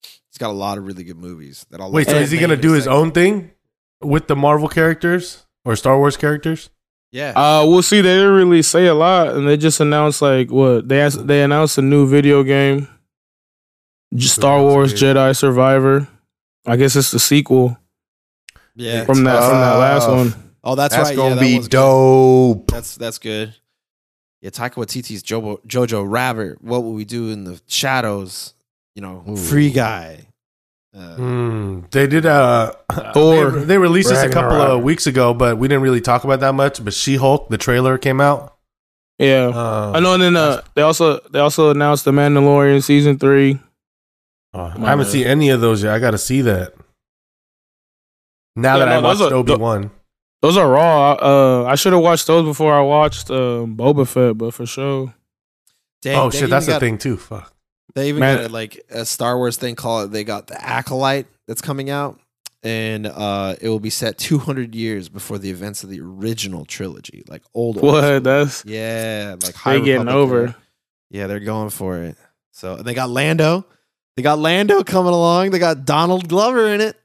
he's 0.04 0.38
got 0.38 0.50
a 0.50 0.54
lot 0.54 0.78
of 0.78 0.86
really 0.86 1.04
good 1.04 1.18
movies 1.18 1.66
that 1.72 1.80
I'll 1.82 1.92
Wait, 1.92 2.08
so 2.08 2.18
is 2.18 2.30
he 2.30 2.38
gonna 2.38 2.58
do 2.58 2.74
his 2.74 2.84
second. 2.84 2.98
own 3.00 3.12
thing 3.12 3.52
with 4.02 4.28
the 4.28 4.36
Marvel 4.36 4.68
characters 4.68 5.46
or 5.64 5.76
Star 5.76 5.98
Wars 5.98 6.18
characters? 6.18 6.70
Yeah, 7.12 7.32
Uh, 7.36 7.66
we'll 7.66 7.82
see. 7.82 8.02
They 8.02 8.16
didn't 8.16 8.34
really 8.34 8.62
say 8.62 8.88
a 8.88 8.94
lot, 8.94 9.30
and 9.30 9.48
they 9.48 9.56
just 9.56 9.80
announced 9.80 10.22
like 10.22 10.52
what 10.52 10.90
they 10.90 11.00
asked, 11.00 11.26
they 11.28 11.44
announced 11.44 11.78
a 11.78 11.82
new 11.82 12.06
video 12.08 12.44
game, 12.44 12.90
Star 14.18 14.62
Wars. 14.62 14.94
Jedi 14.94 15.36
Survivor. 15.36 16.08
I 16.66 16.76
guess 16.78 16.96
it's 16.96 17.12
the 17.12 17.20
sequel 17.20 17.78
yeah. 18.76 19.06
from 19.06 19.24
that 19.26 19.40
from 19.50 19.60
that 19.60 19.76
last 19.78 20.06
tough. 20.06 20.16
one. 20.34 20.34
Oh, 20.64 20.74
that's, 20.76 20.96
That's 20.96 21.10
right. 21.10 21.16
gonna 21.16 21.30
yeah, 21.30 21.36
that 21.36 21.42
be 21.42 21.54
one's 21.54 21.68
good. 21.68 21.72
dope. 21.78 22.72
That's 22.72 22.96
that's 22.96 23.20
good. 23.20 23.54
Yeah, 24.42 24.50
Taika 24.50 24.74
Waititi's 24.74 25.22
Jojo, 25.24 25.64
Jojo 25.66 26.04
Rabbit. 26.10 26.62
What 26.62 26.84
will 26.84 26.94
we 26.94 27.06
do 27.06 27.30
in 27.30 27.44
the 27.46 27.62
shadows? 27.68 28.54
You 28.96 29.04
know, 29.04 29.24
Ooh. 29.30 29.38
Free 29.38 29.70
Guy. 29.72 30.28
Uh, 30.96 31.16
Hmm. 31.16 31.80
They 31.92 32.08
did 32.08 32.26
uh 32.26 32.72
Thor. 33.14 33.52
They, 33.52 33.66
they 33.66 33.78
released 33.78 34.10
this 34.10 34.24
a 34.24 34.30
couple 34.30 34.56
of 34.62 34.82
weeks 34.84 35.08
ago, 35.08 35.34
but 35.34 35.58
we 35.58 35.68
didn't 35.68 35.84
really 35.84 36.00
talk 36.02 36.24
about 36.24 36.40
that 36.40 36.54
much. 36.56 36.84
But 36.84 36.94
She 36.94 37.16
Hulk, 37.18 37.50
the 37.50 37.58
trailer 37.58 37.98
came 37.98 38.22
out. 38.22 38.54
Yeah, 39.20 39.48
Um, 39.48 39.96
I 39.96 40.00
know. 40.00 40.14
And 40.14 40.24
then 40.24 40.36
uh, 40.38 40.62
they 40.74 40.82
also 40.82 41.20
they 41.32 41.40
also 41.40 41.72
announced 41.72 42.06
the 42.06 42.12
Mandalorian 42.12 42.82
season 42.84 43.18
three. 43.20 43.60
uh, 44.54 44.74
I 44.78 44.90
haven't 44.90 45.08
seen 45.08 45.26
any 45.28 45.50
of 45.50 45.60
those 45.62 45.84
yet. 45.84 45.94
I 45.94 46.00
got 46.00 46.12
to 46.12 46.18
see 46.18 46.42
that. 46.42 46.74
Now 48.56 48.78
Yeah, 48.78 48.86
that 48.86 48.88
I 48.90 49.02
no, 49.02 49.08
those 49.10 49.20
watched 49.20 49.34
Obi 49.34 49.56
Wan, 49.56 49.92
Those 50.42 50.58
are 50.58 50.70
raw. 50.70 51.12
Uh, 51.14 51.64
I 51.66 51.76
should 51.76 51.92
have 51.94 52.02
watched 52.02 52.28
those 52.28 52.46
before 52.46 52.74
I 52.74 52.82
watched 52.82 53.30
um, 53.32 53.76
Boba 53.76 54.08
Fett, 54.08 54.38
but 54.38 54.54
for 54.54 54.66
sure. 54.66 55.14
dang, 56.02 56.18
oh 56.18 56.30
shit, 56.30 56.50
that's 56.50 56.66
even 56.66 56.68
the 56.68 56.72
got- 56.76 56.80
thing 56.80 56.98
too. 56.98 57.18
Fuck. 57.18 57.52
They 57.96 58.10
even 58.10 58.20
Man. 58.20 58.42
got 58.44 58.52
like 58.52 58.86
a 58.90 59.06
Star 59.06 59.38
Wars 59.38 59.58
thing 59.58 59.76
called. 59.76 60.12
They 60.12 60.24
got 60.24 60.48
the 60.48 60.62
Acolyte 60.62 61.28
that's 61.48 61.62
coming 61.62 61.90
out, 61.90 62.20
and 62.62 63.08
uh, 63.08 63.56
it 63.62 63.70
will 63.70 63.80
be 63.80 63.90
set 63.90 64.18
200 64.18 64.76
years 64.76 65.08
before 65.10 65.38
the 65.38 65.50
events 65.50 65.84
of 65.84 65.90
the 65.90 66.02
original 66.02 66.66
trilogy, 66.66 67.24
like 67.28 67.42
old. 67.54 67.78
old 67.78 67.86
What? 67.86 68.04
school. 68.04 68.20
That's 68.22 68.66
Yeah, 68.66 69.36
like 69.42 69.56
High 69.56 69.78
they 69.80 69.86
getting 69.86 70.02
Republic 70.08 70.16
over. 70.24 70.40
era. 70.42 70.56
Yeah, 71.10 71.28
they're 71.28 71.40
going 71.40 71.70
for 71.70 71.98
it. 72.00 72.18
So 72.52 72.76
and 72.76 72.86
they 72.86 72.94
got 72.94 73.10
Lando. 73.10 73.66
They 74.18 74.24
got 74.24 74.40
Lando 74.40 74.84
coming 74.84 75.14
along. 75.14 75.52
They 75.52 75.60
got 75.60 75.86
Donald 75.86 76.28
Glover 76.30 76.68
in 76.74 76.82
it. 76.82 76.96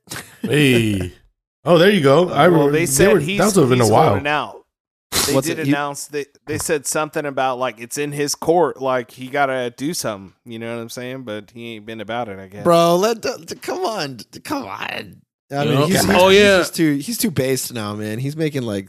Hey. 0.42 1.12
Oh, 1.64 1.76
there 1.76 1.90
you 1.90 2.02
go. 2.02 2.28
I 2.30 2.48
well, 2.48 2.68
they 2.70 2.86
said 2.86 3.12
were, 3.12 3.20
he's, 3.20 3.38
that 3.38 3.60
was 3.60 3.68
been 3.68 3.80
a 3.80 3.88
while. 3.88 4.08
holding 4.10 4.26
out. 4.26 4.59
They 5.26 5.34
What's 5.34 5.46
did 5.46 5.58
it? 5.58 5.68
Announce 5.68 6.06
they 6.08 6.26
they 6.46 6.58
said 6.58 6.86
something 6.86 7.24
about 7.26 7.58
like 7.58 7.78
it's 7.80 7.98
in 7.98 8.12
his 8.12 8.34
court, 8.34 8.80
like 8.80 9.10
he 9.10 9.28
gotta 9.28 9.72
do 9.76 9.92
something. 9.94 10.32
You 10.44 10.58
know 10.58 10.74
what 10.74 10.80
I'm 10.82 10.88
saying? 10.88 11.22
But 11.24 11.50
he 11.50 11.74
ain't 11.76 11.86
been 11.86 12.00
about 12.00 12.28
it. 12.28 12.38
I 12.38 12.46
guess. 12.48 12.64
Bro, 12.64 12.96
let 12.96 13.22
the, 13.22 13.58
come 13.60 13.84
on, 13.84 14.18
come 14.44 14.64
on. 14.64 14.70
I 14.80 15.14
Yeah. 15.50 15.64
mean, 15.64 15.86
he's, 15.88 16.04
he's, 16.04 16.14
Oh, 16.16 16.28
yeah. 16.30 16.58
just 16.58 16.74
too 16.76 16.96
he's 16.96 17.18
too 17.18 17.30
based 17.30 17.72
now, 17.72 17.94
man. 17.94 18.18
He's 18.18 18.36
making 18.36 18.62
like 18.62 18.88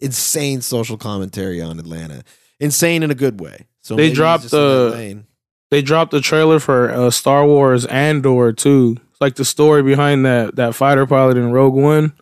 insane 0.00 0.60
social 0.60 0.96
commentary 0.96 1.60
on 1.60 1.78
Atlanta, 1.78 2.24
insane 2.60 3.02
in 3.02 3.10
a 3.10 3.14
good 3.14 3.40
way. 3.40 3.66
So 3.82 3.96
They 3.96 4.12
dropped 4.12 4.42
just 4.44 4.54
in 4.54 4.60
that 4.60 4.66
the- 4.66 4.90
lane. 4.90 5.26
They 5.70 5.80
dropped 5.80 6.10
the 6.10 6.20
trailer 6.20 6.58
for 6.60 6.90
uh, 6.90 7.10
Star 7.10 7.46
Wars 7.46 7.86
Andor 7.86 8.52
too. 8.52 8.98
It's 9.10 9.20
like 9.22 9.36
the 9.36 9.44
story 9.44 9.82
behind 9.82 10.26
that 10.26 10.56
that 10.56 10.74
fighter 10.74 11.06
pilot 11.06 11.38
in 11.38 11.50
Rogue 11.50 11.72
One. 11.74 12.12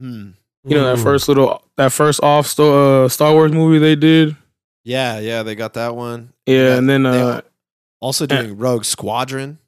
Hmm. 0.00 0.30
You 0.66 0.76
know 0.76 0.84
that 0.86 0.98
Mm. 0.98 1.02
first 1.02 1.28
little 1.28 1.62
that 1.76 1.92
first 1.92 2.22
off 2.22 2.46
sto- 2.46 3.04
uh, 3.04 3.08
Star 3.08 3.32
Wars 3.32 3.52
movie 3.52 3.78
they 3.78 3.96
did. 3.96 4.34
Yeah, 4.84 5.18
yeah, 5.18 5.42
they 5.42 5.54
got 5.54 5.74
that 5.74 5.94
one. 5.96 6.32
Yeah, 6.46 6.68
got- 6.70 6.78
and 6.78 6.88
then 6.90 7.06
uh, 7.06 7.12
al- 7.14 7.42
also 8.00 8.26
doing 8.26 8.56
Rogue 8.56 8.84
Squadron. 8.84 9.58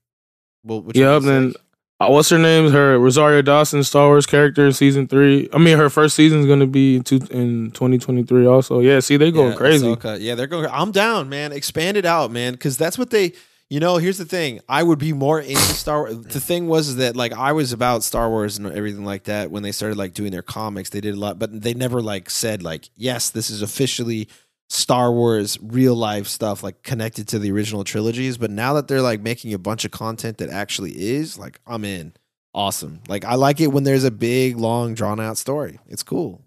Well, 0.65 0.83
which 0.83 0.97
Yep, 0.97 1.07
one 1.07 1.15
was 1.17 1.25
then 1.25 1.55
uh, 2.01 2.09
what's 2.09 2.29
her 2.31 2.39
name? 2.39 2.71
Her 2.71 2.99
Rosario 2.99 3.41
Dawson, 3.43 3.83
Star 3.85 4.07
Wars 4.09 4.27
character 4.27 4.67
in 4.67 4.73
season 4.73 5.07
three. 5.07 5.49
I 5.53 5.59
mean, 5.59 5.77
her 5.79 5.89
first 5.91 6.15
season 6.17 6.41
is 6.41 6.47
gonna 6.47 6.67
be 6.67 6.97
in, 6.97 7.03
two, 7.03 7.21
in 7.31 7.71
2023 7.73 8.47
also. 8.47 8.81
Yeah, 8.81 9.01
see, 9.01 9.17
they 9.17 9.31
going 9.31 9.51
Yeah, 9.53 9.57
crazy. 9.57 9.87
Ahsoka. 9.87 10.19
Yeah, 10.21 10.35
they're 10.35 10.47
going. 10.47 10.67
I'm 10.71 10.93
down, 10.93 11.29
man. 11.29 11.53
Expand 11.53 11.97
it 11.97 12.05
out, 12.07 12.31
man, 12.31 12.53
because 12.53 12.77
that's 12.79 12.99
what 12.99 13.11
they. 13.11 13.33
You 13.69 13.81
know, 13.81 13.97
here's 13.97 14.19
the 14.19 14.25
thing. 14.25 14.61
I 14.69 14.83
would 14.85 15.01
be 15.01 15.13
more 15.13 15.41
into 15.41 15.57
Star 15.57 16.03
Wars. 16.03 16.19
The 16.27 16.39
thing 16.41 16.69
was 16.69 16.97
that 16.97 17.17
like 17.17 17.33
I 17.33 17.51
was 17.53 17.73
about 17.73 18.05
Star 18.05 18.29
Wars 18.31 18.59
and 18.59 18.67
everything 18.69 19.05
like 19.05 19.25
that 19.25 19.51
when 19.51 19.65
they 19.65 19.73
started 19.73 19.99
like 19.99 20.15
doing 20.15 20.31
their 20.31 20.43
comics. 20.43 20.91
They 20.91 21.01
did 21.01 21.15
a 21.15 21.19
lot, 21.19 21.39
but 21.41 21.63
they 21.63 21.75
never 21.75 22.01
like 22.01 22.31
said 22.31 22.63
like, 22.63 22.89
yes, 22.95 23.31
this 23.31 23.51
is 23.51 23.63
officially 23.63 24.29
Star 24.69 25.11
Wars 25.13 25.59
real 25.61 25.97
life 25.97 26.29
stuff 26.29 26.63
like 26.63 26.83
connected 26.85 27.27
to 27.29 27.41
the 27.41 27.51
original 27.51 27.83
trilogies. 27.83 28.39
But 28.39 28.53
now 28.53 28.73
that 28.75 28.87
they're 28.87 29.03
like 29.03 29.21
making 29.21 29.53
a 29.53 29.59
bunch 29.59 29.85
of 29.85 29.91
content 29.91 30.39
that 30.39 30.49
actually 30.51 30.93
is 30.93 31.37
like, 31.37 31.61
I'm 31.67 31.85
in. 31.85 32.13
Awesome. 32.55 33.01
Like 33.09 33.25
I 33.25 33.35
like 33.35 33.61
it 33.61 33.73
when 33.73 33.83
there's 33.83 34.05
a 34.05 34.11
big, 34.13 34.57
long, 34.59 34.95
drawn 34.95 35.19
out 35.19 35.39
story. 35.39 35.81
It's 35.89 36.05
cool. 36.05 36.41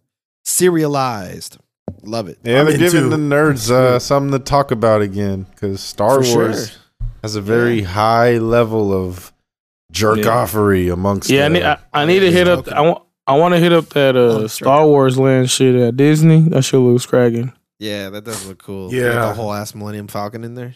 Serialized. 0.46 1.58
Love 2.04 2.30
it. 2.30 2.40
Yeah, 2.44 2.62
I'm 2.62 2.66
they're 2.68 2.78
giving 2.78 3.04
into- 3.06 3.18
the 3.18 3.18
nerds 3.18 3.70
uh, 3.72 4.00
something 4.00 4.32
to 4.32 4.44
talk 4.44 4.72
about 4.72 5.02
again 5.02 5.44
because 5.52 5.82
Star 5.82 6.24
For 6.24 6.36
Wars 6.36 6.70
sure. 6.72 6.80
Has 7.22 7.36
a 7.36 7.42
very 7.42 7.82
high 7.82 8.38
level 8.38 8.94
of 8.94 9.32
jerk 9.92 10.20
offery 10.20 10.92
amongst. 10.92 11.30
yeah, 11.30 11.46
I 11.46 11.48
need 11.50 11.64
I, 11.64 11.78
I 11.94 12.06
need 12.06 12.20
to 12.22 12.32
hit 12.32 12.48
up. 12.48 12.60
Okay. 12.68 12.72
I 12.72 12.82
want 12.82 13.04
I 13.28 13.38
want 13.38 13.54
to 13.54 13.60
hit 13.60 13.72
up 13.74 13.90
that 13.90 14.16
uh, 14.16 14.20
Oh. 14.20 14.48
Star 14.48 14.86
Wars 14.88 15.18
land 15.18 15.50
shit 15.52 15.76
at 15.76 15.98
Disney. 15.98 16.42
That 16.50 16.64
shit 16.64 16.80
looks 16.80 17.06
cracking. 17.06 17.54
Yeah, 17.80 18.10
that 18.10 18.24
does 18.26 18.46
look 18.48 18.62
cool. 18.64 18.94
Yeah. 18.94 19.14
Got 19.14 19.28
the 19.30 19.34
whole 19.36 19.54
ass 19.54 19.74
Millennium 19.76 20.08
Falcon 20.08 20.44
in 20.44 20.56
there. 20.56 20.74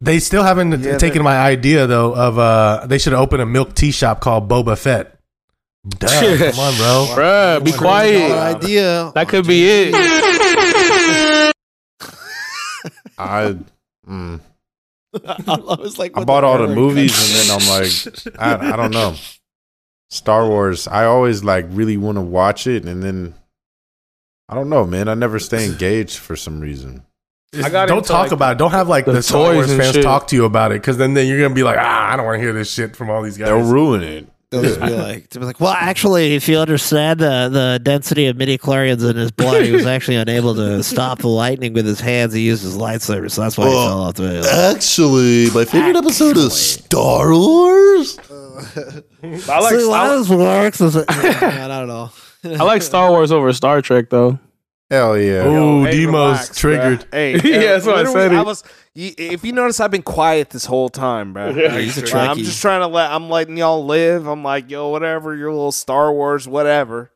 They 0.00 0.18
still 0.20 0.44
haven't 0.44 0.80
Yeah, 0.82 0.96
taken 0.96 1.22
my 1.22 1.36
idea 1.36 1.86
though 1.86 2.14
of 2.14 2.38
uh 2.38 2.86
they 2.86 2.98
should 2.98 3.14
open 3.14 3.40
a 3.40 3.46
milk 3.46 3.74
tea 3.74 3.90
shop 3.90 4.20
called 4.20 4.48
Boba 4.48 4.78
Fett. 4.78 5.14
Duh, 5.88 6.06
come 6.08 6.58
on, 6.60 6.74
bro. 6.76 7.06
Bruh, 7.16 7.64
be 7.64 7.72
quiet. 7.72 8.32
idea. 8.56 9.10
That 9.14 9.28
could 9.28 9.46
be 9.46 9.64
it. 9.68 9.94
I, 13.18 13.56
mm, 14.08 14.40
I 15.24 15.56
was 15.56 15.98
like, 15.98 16.16
I 16.16 16.20
what 16.20 16.26
bought 16.26 16.44
all 16.44 16.58
the 16.58 16.74
movies 16.74 17.12
and 17.18 17.50
then 17.50 17.60
I'm 17.60 17.68
like, 17.68 18.38
I, 18.38 18.72
I 18.72 18.76
don't 18.76 18.92
know. 18.92 19.14
Star 20.10 20.48
Wars, 20.48 20.86
I 20.86 21.04
always 21.04 21.44
like 21.44 21.66
really 21.68 21.96
want 21.96 22.16
to 22.16 22.22
watch 22.22 22.66
it 22.66 22.84
and 22.84 23.02
then 23.02 23.34
I 24.48 24.54
don't 24.54 24.70
know, 24.70 24.86
man. 24.86 25.08
I 25.08 25.14
never 25.14 25.38
stay 25.38 25.66
engaged 25.66 26.18
for 26.18 26.36
some 26.36 26.60
reason. 26.60 27.04
I 27.54 27.70
got 27.70 27.88
Don't 27.88 28.04
talk 28.04 28.24
like, 28.24 28.32
about 28.32 28.52
it. 28.52 28.58
Don't 28.58 28.72
have 28.72 28.88
like 28.88 29.06
the 29.06 29.12
the, 29.12 29.22
Star 29.22 29.46
toys 29.46 29.56
Wars 29.56 29.70
and 29.70 29.80
fans 29.80 29.94
shit. 29.94 30.02
talk 30.02 30.26
to 30.28 30.36
you 30.36 30.44
about 30.44 30.72
it 30.72 30.82
because 30.82 30.98
then, 30.98 31.14
then 31.14 31.26
you're 31.26 31.40
gonna 31.40 31.54
be 31.54 31.62
like, 31.62 31.78
ah, 31.78 32.12
I 32.12 32.16
don't 32.16 32.26
want 32.26 32.36
to 32.36 32.42
hear 32.42 32.52
this 32.52 32.70
shit 32.72 32.94
from 32.94 33.08
all 33.08 33.22
these 33.22 33.38
guys. 33.38 33.48
They'll 33.48 33.62
ruin 33.62 34.02
it. 34.02 34.26
They'll 34.50 34.62
just 34.62 34.80
be 34.80 34.90
like, 34.90 35.28
they'll 35.30 35.40
be 35.40 35.46
like, 35.46 35.60
Well, 35.60 35.72
actually, 35.72 36.34
if 36.34 36.48
you 36.48 36.58
understand 36.58 37.20
the, 37.20 37.48
the 37.50 37.80
density 37.82 38.26
of 38.26 38.36
midi 38.36 38.56
chlorians 38.56 39.08
in 39.08 39.16
his 39.16 39.30
blood, 39.30 39.64
he 39.64 39.72
was 39.72 39.84
actually 39.94 40.16
unable 40.16 40.54
to 40.54 40.82
stop 40.82 41.18
the 41.18 41.28
lightning 41.28 41.74
with 41.74 41.84
his 41.86 42.00
hands. 42.00 42.32
He 42.32 42.40
used 42.40 42.62
his 42.62 42.76
lightsaber, 42.76 43.30
so 43.30 43.42
that's 43.42 43.58
why 43.58 43.66
he 43.66 43.72
fell 43.72 44.02
off 44.02 44.14
the 44.14 44.28
hill. 44.30 44.44
Actually, 44.46 45.50
my 45.50 45.64
favorite 45.66 45.96
episode 45.96 46.38
of 46.38 46.52
Star 46.52 47.30
Wars. 47.30 48.18
I 48.28 49.60
like 49.60 49.70
See, 49.70 49.76
a 49.76 49.80
Star, 49.80 50.14
of 50.14 50.28
this 50.28 50.36
works 50.36 50.80
is 50.80 50.96
I 50.96 51.68
don't 51.68 51.88
know. 51.88 52.10
I 52.44 52.64
like 52.64 52.82
Star 52.82 53.10
Wars 53.10 53.30
over 53.30 53.52
Star 53.52 53.82
Trek 53.82 54.08
though. 54.10 54.38
Hell 54.90 55.18
yeah. 55.18 55.46
Ooh, 55.46 55.84
Hey, 55.84 55.92
Demo's 55.98 56.14
relax, 56.14 56.58
triggered. 56.58 57.00
bruh. 57.00 57.08
Hey, 57.12 57.32
Yeah, 57.34 57.72
that's 57.72 57.86
what 57.86 58.06
I 58.06 58.12
said. 58.12 58.32
I 58.32 58.42
was. 58.42 58.64
If 58.94 59.44
you 59.44 59.52
notice, 59.52 59.78
I've 59.80 59.90
been 59.90 60.02
quiet 60.02 60.50
this 60.50 60.64
whole 60.64 60.88
time, 60.88 61.32
bro. 61.34 61.50
Yeah, 61.50 61.78
he's 61.78 61.98
a 61.98 62.18
I'm 62.18 62.38
just 62.38 62.60
trying 62.60 62.80
to 62.80 62.86
let. 62.88 63.10
I'm 63.10 63.28
letting 63.30 63.56
y'all 63.56 63.84
live. 63.84 64.26
I'm 64.26 64.42
like, 64.42 64.70
yo, 64.70 64.88
whatever. 64.88 65.36
Your 65.36 65.50
little 65.52 65.72
Star 65.72 66.12
Wars, 66.12 66.48
whatever. 66.48 67.12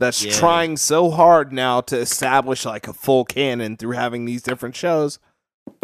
That's 0.00 0.24
Yeah. 0.24 0.32
trying 0.32 0.76
so 0.76 1.10
hard 1.10 1.52
now 1.52 1.80
to 1.82 1.96
establish 1.98 2.64
like 2.64 2.88
a 2.88 2.92
full 2.92 3.24
canon 3.24 3.76
through 3.76 3.92
having 3.92 4.24
these 4.24 4.42
different 4.42 4.74
shows. 4.74 5.18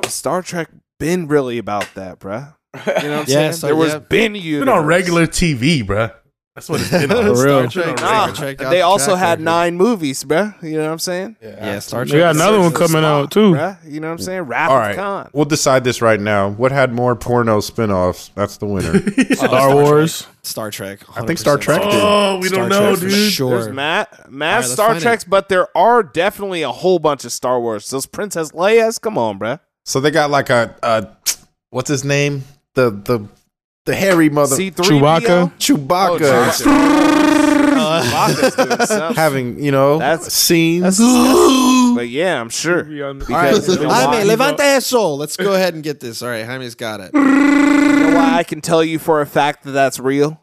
Star 0.06 0.42
Trek 0.42 0.68
been 0.98 1.28
really 1.28 1.59
about 1.59 1.94
that, 1.94 2.18
bruh. 2.18 2.55
You 2.74 2.80
know 2.86 2.92
what 2.92 2.97
I'm 2.97 3.02
Yeah, 3.20 3.24
saying? 3.26 3.52
so- 3.52 3.66
there 3.68 3.76
was 3.76 3.92
yeah. 3.92 3.98
been 4.01 4.34
It's 4.36 4.44
you 4.44 4.59
been 4.60 4.68
on 4.68 4.84
regular 4.86 5.26
TV, 5.26 5.84
bruh. 5.84 6.12
That's 6.61 6.69
what 6.69 6.81
it's 6.82 6.91
been 6.91 7.11
on. 7.16 7.24
For 7.35 7.45
real. 7.45 7.70
Star 7.70 7.85
Trek, 7.85 8.01
Nah, 8.01 8.24
Star 8.27 8.35
Trek 8.35 8.57
got 8.59 8.70
they 8.70 8.77
the 8.77 8.82
also 8.82 9.07
track 9.12 9.19
had 9.19 9.31
record. 9.31 9.45
nine 9.45 9.77
movies, 9.77 10.24
bruh. 10.24 10.62
You 10.62 10.73
know 10.77 10.85
what 10.85 10.93
I'm 10.93 10.99
saying? 10.99 11.37
Yeah, 11.43 11.78
Star 11.78 12.05
They 12.05 12.11
Trek. 12.11 12.20
got 12.20 12.35
another 12.35 12.61
one 12.61 12.73
coming 12.73 13.03
Spock, 13.03 13.05
out 13.05 13.31
too. 13.31 13.53
bruh. 13.53 13.78
You 13.91 14.01
know 14.01 14.09
what 14.09 14.12
I'm 14.12 14.19
saying? 14.19 14.43
Wrath 14.43 14.70
All 14.70 14.77
of 14.77 14.82
right, 14.82 14.97
Khan. 14.97 15.31
we'll 15.32 15.45
decide 15.47 15.85
this 15.85 16.03
right 16.03 16.20
now. 16.20 16.51
What 16.51 16.70
had 16.73 16.93
more 16.93 17.16
porno 17.16 17.61
spin-offs? 17.61 18.31
That's 18.35 18.59
the 18.59 18.66
winner. 18.66 19.01
Star 19.35 19.74
Wars. 19.74 20.27
Star 20.43 20.70
Trek. 20.70 21.01
I 21.16 21.24
think 21.24 21.39
Star 21.39 21.57
Trek 21.59 21.81
did. 21.82 21.91
Oh, 21.93 22.39
we 22.43 22.49
Star 22.49 22.61
don't 22.61 22.69
know, 22.69 22.89
Trek 22.97 22.99
for 22.99 23.09
dude. 23.09 23.32
Sure. 23.32 23.51
There's 23.62 23.74
mad, 23.74 24.09
mad 24.28 24.47
All 24.49 24.53
right, 24.53 24.61
let's 24.61 24.73
Star 24.73 24.89
find 24.89 24.99
it. 24.99 25.03
Treks, 25.03 25.24
but 25.24 25.49
there 25.49 25.69
are 25.77 26.03
definitely 26.03 26.62
a 26.62 26.70
whole 26.73 26.99
bunch 26.99 27.24
of 27.24 27.32
Star 27.32 27.59
Wars. 27.61 27.89
Those 27.89 28.07
Princess 28.07 28.53
Leia's, 28.53 28.99
come 28.99 29.16
on, 29.16 29.39
bruh. 29.39 29.61
So 29.85 29.99
they 30.01 30.11
got 30.11 30.31
like 30.31 30.51
a, 30.51 30.77
a 30.82 31.09
what's 31.70 31.89
his 31.89 32.05
name? 32.05 32.45
The 32.74 32.91
the 32.91 33.27
the 33.91 33.97
hairy 33.97 34.29
mother 34.31 34.57
C3PO? 34.57 34.73
Chewbacca? 35.01 35.53
Chewbacca 35.59 36.62
Oh, 37.83 38.03
Chewbacca's 38.05 39.17
having 39.17 39.62
you 39.62 39.71
know 39.73 39.99
That's- 39.99 40.33
scenes. 40.33 40.83
That's 40.83 40.97
disgusting. 40.99 41.95
but 41.97 42.09
yeah, 42.09 42.41
I'm 42.41 42.51
sure. 42.51 42.85
Because 42.85 43.69
you 43.69 43.83
know 43.83 43.89
Jaime, 43.91 44.17
why? 44.19 44.23
levante 44.25 44.62
eso. 44.62 45.15
Let's 45.15 45.37
go 45.37 45.55
ahead 45.55 45.75
and 45.75 45.83
get 45.83 46.01
this. 46.01 46.23
All 46.23 46.29
right, 46.29 46.45
Jaime's 46.45 46.75
got 46.75 47.01
it. 47.01 47.11
You 47.15 47.21
know 47.21 48.15
why 48.17 48.35
I 48.39 48.43
can 48.45 48.61
tell 48.61 48.83
you 48.85 48.99
for 48.99 49.21
a 49.21 49.27
fact 49.27 49.65
that 49.65 49.73
that's 49.73 49.99
real? 49.99 50.41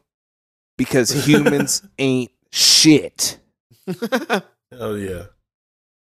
Because 0.77 1.09
humans 1.25 1.81
ain't 1.99 2.31
shit. 2.51 3.39
Hell 3.87 4.97
yeah. 4.97 5.23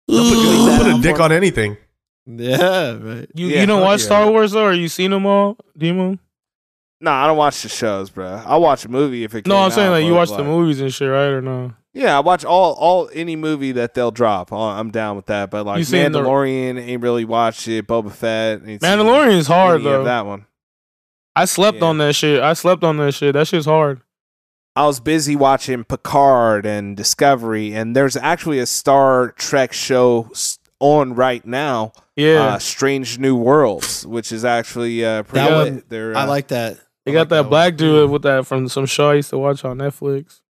They'll 0.08 0.30
put, 0.30 0.42
they'll 0.42 0.78
put 0.78 1.00
a 1.00 1.02
dick 1.02 1.20
on 1.20 1.32
anything. 1.32 1.78
Yeah, 2.26 2.92
right. 2.98 3.28
You 3.36 3.48
Yeah, 3.48 3.62
you 3.62 3.66
don't 3.66 3.80
fuck 3.82 3.86
watch 3.88 4.00
yeah. 4.02 4.06
Star 4.06 4.32
Wars 4.32 4.52
though, 4.54 4.66
or 4.66 4.74
you 4.74 4.88
seen 4.88 5.12
them 5.12 5.26
all, 5.26 5.58
Demo? 5.78 6.18
Nah, 7.04 7.24
I 7.26 7.28
don't 7.28 7.36
watch 7.36 7.62
the 7.64 7.68
shows, 7.70 8.10
bro. 8.10 8.42
I 8.46 8.56
watch 8.56 8.86
a 8.86 8.90
movie 8.90 9.26
if 9.26 9.36
it. 9.36 9.46
No, 9.46 9.56
came 9.56 9.64
I'm 9.66 9.72
saying 9.72 9.88
out, 9.90 9.92
like 9.92 10.06
you 10.06 10.12
but, 10.12 10.30
watch 10.30 10.38
the 10.38 10.44
movies 10.46 10.80
and 10.80 10.94
shit, 10.94 11.10
right? 11.10 11.26
Or 11.28 11.42
no? 11.42 11.74
Yeah, 11.94 12.16
I 12.16 12.22
watch 12.22 12.46
all 12.46 12.74
all 12.76 13.10
any 13.14 13.36
movie 13.36 13.74
that 13.74 13.94
they'll 13.94 14.10
drop. 14.10 14.54
I- 14.54 14.80
I'm 14.80 14.90
down 14.90 15.18
with 15.18 15.26
that. 15.26 15.52
But 15.52 15.66
like 15.66 15.80
You 15.80 15.84
seen 15.84 16.14
the- 16.14 16.22
Mandalorian, 16.22 16.80
ain't 16.80 17.02
really 17.04 17.26
watched 17.26 17.68
it. 17.68 17.88
Boba 17.88 18.10
Fett, 18.12 18.62
ain't 18.66 18.82
seen 18.82 18.90
Mandalorian 18.90 19.38
is 19.38 19.48
hard 19.48 19.82
any 19.82 19.90
of 19.90 19.92
though. 19.92 20.04
That 20.06 20.26
one. 20.26 20.46
I 21.36 21.44
slept 21.44 21.80
Yeah. 21.80 21.86
on 21.86 21.98
that 21.98 22.16
shit. 22.16 22.42
I 22.42 22.54
slept 22.54 22.86
on 22.86 22.96
that 22.98 23.14
shit. 23.14 23.34
That 23.34 23.48
shit's 23.48 23.66
hard. 23.66 24.00
I 24.76 24.86
was 24.86 25.02
busy 25.02 25.36
watching 25.36 25.84
Picard 25.84 26.66
and 26.66 26.96
Discovery, 26.96 27.74
and 27.74 27.96
there's 27.98 28.16
actually 28.16 28.60
a 28.60 28.66
Star 28.66 29.32
Trek 29.38 29.74
show 29.74 30.32
on 30.80 31.14
right 31.16 31.46
now. 31.46 31.92
Yeah, 32.16 32.44
uh, 32.56 32.60
Strange 32.60 33.20
New 33.20 33.36
Worlds, 33.36 34.06
which 34.08 34.32
is 34.32 34.46
actually 34.46 35.04
uh, 35.04 35.24
pretty. 35.24 35.46
That 35.46 35.50
good. 35.50 35.74
one- 35.74 35.84
They're, 35.90 36.16
I 36.18 36.24
uh, 36.24 36.28
like 36.28 36.48
that. 36.48 36.78
They 37.06 37.12
I 37.12 37.14
got 37.14 37.20
like 37.22 37.30
that 37.30 37.42
one. 37.42 37.50
black 37.50 37.76
dude 37.78 38.10
with 38.10 38.22
that 38.24 38.46
from 38.48 38.68
some 38.68 38.86
show 38.86 39.10
I 39.12 39.16
used 39.16 39.30
to 39.32 39.38
watch 39.38 39.64
on 39.66 39.78
Netflix. 39.80 40.42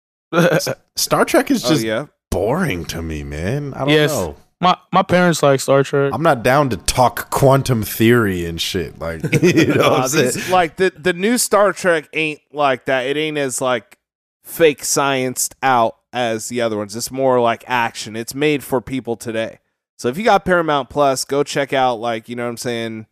Star 0.96 1.24
Trek 1.24 1.50
is 1.50 1.64
Oh 1.64 1.68
just 1.70 1.84
yeah, 1.84 2.06
boring 2.30 2.84
to 2.86 3.02
me, 3.02 3.22
man. 3.22 3.74
I 3.74 3.80
don't 3.80 3.88
Yes. 3.90 4.10
know. 4.12 4.36
my 4.60 4.76
my 4.92 5.02
parents 5.02 5.42
like 5.42 5.60
Star 5.60 5.82
Trek. 5.82 6.12
I'm 6.14 6.22
not 6.22 6.42
down 6.42 6.70
to 6.70 6.76
talk 6.76 7.30
quantum 7.30 7.82
theory 7.82 8.44
and 8.46 8.60
shit. 8.60 8.98
Like 8.98 9.22
you 9.42 9.66
know, 9.74 9.90
what 9.90 10.14
I'm 10.14 10.20
these- 10.24 10.48
like 10.50 10.76
the 10.76 10.92
the 10.96 11.12
new 11.12 11.38
Star 11.38 11.72
Trek 11.72 12.08
ain't 12.12 12.40
like 12.52 12.86
that. 12.86 13.06
It 13.06 13.16
ain't 13.16 13.38
as 13.38 13.60
like 13.60 13.98
fake 14.44 14.82
scienced 14.82 15.54
out 15.62 15.96
as 16.12 16.48
the 16.48 16.60
other 16.60 16.76
ones. 16.76 16.94
It's 16.96 17.10
more 17.10 17.40
like 17.40 17.64
action. 17.66 18.16
It's 18.16 18.34
made 18.34 18.62
for 18.64 18.80
people 18.80 19.16
today. 19.16 19.58
So 19.98 20.08
if 20.08 20.18
you 20.18 20.24
got 20.24 20.44
Paramount 20.44 20.90
Plus, 20.90 21.24
go 21.24 21.42
check 21.44 21.72
out 21.72 21.94
like 21.96 22.28
you 22.28 22.36
know 22.36 22.44
what 22.44 22.50
I'm 22.50 22.56
saying. 22.56 23.06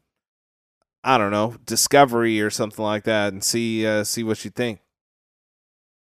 I 1.03 1.17
don't 1.19 1.31
know 1.31 1.57
Discovery 1.65 2.41
or 2.41 2.51
something 2.51 2.85
like 2.85 3.05
that, 3.05 3.33
and 3.33 3.43
see 3.43 3.87
uh, 3.87 4.05
see 4.05 4.23
what 4.23 4.45
you 4.45 4.51
think. 4.51 4.81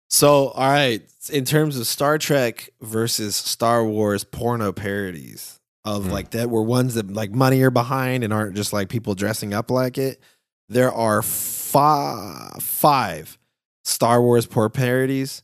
So, 0.10 0.50
all 0.50 0.70
right, 0.72 1.02
in 1.32 1.44
terms 1.44 1.78
of 1.78 1.86
Star 1.86 2.18
Trek 2.18 2.70
versus 2.82 3.36
Star 3.36 3.84
Wars 3.86 4.24
porno 4.24 4.72
parodies 4.72 5.60
of 5.86 6.06
Hmm. 6.06 6.12
like 6.12 6.32
that 6.32 6.50
were 6.50 6.64
ones 6.64 6.94
that 6.96 7.12
like 7.12 7.32
money 7.32 7.62
are 7.62 7.70
behind 7.72 8.24
and 8.24 8.32
aren't 8.34 8.56
just 8.56 8.72
like 8.74 8.90
people 8.90 9.16
dressing 9.16 9.54
up 9.54 9.70
like 9.70 9.98
it. 9.98 10.22
There 10.70 10.92
are 10.92 11.22
five 11.22 12.62
five 12.62 13.38
Star 13.86 14.22
Wars 14.22 14.46
porn 14.46 14.72
parodies. 14.72 15.44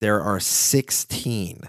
There 0.00 0.20
are 0.20 0.38
16 0.40 1.62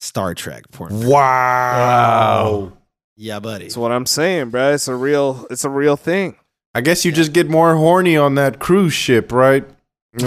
Star 0.00 0.34
Trek 0.34 0.70
porn. 0.70 0.90
parodies. 0.90 1.08
wow. 1.10 2.72
Yeah, 3.16 3.40
buddy. 3.40 3.64
That's 3.64 3.76
what 3.76 3.90
I'm 3.92 4.06
saying, 4.06 4.50
bro. 4.50 4.72
It's 4.74 4.86
a 4.88 4.94
real 4.94 5.46
it's 5.50 5.64
a 5.64 5.70
real 5.70 5.96
thing. 5.96 6.36
I 6.74 6.80
guess 6.80 7.04
you 7.04 7.12
just 7.12 7.32
get 7.32 7.48
more 7.48 7.74
horny 7.76 8.16
on 8.16 8.34
that 8.36 8.58
cruise 8.58 8.92
ship, 8.92 9.32
right? 9.32 9.64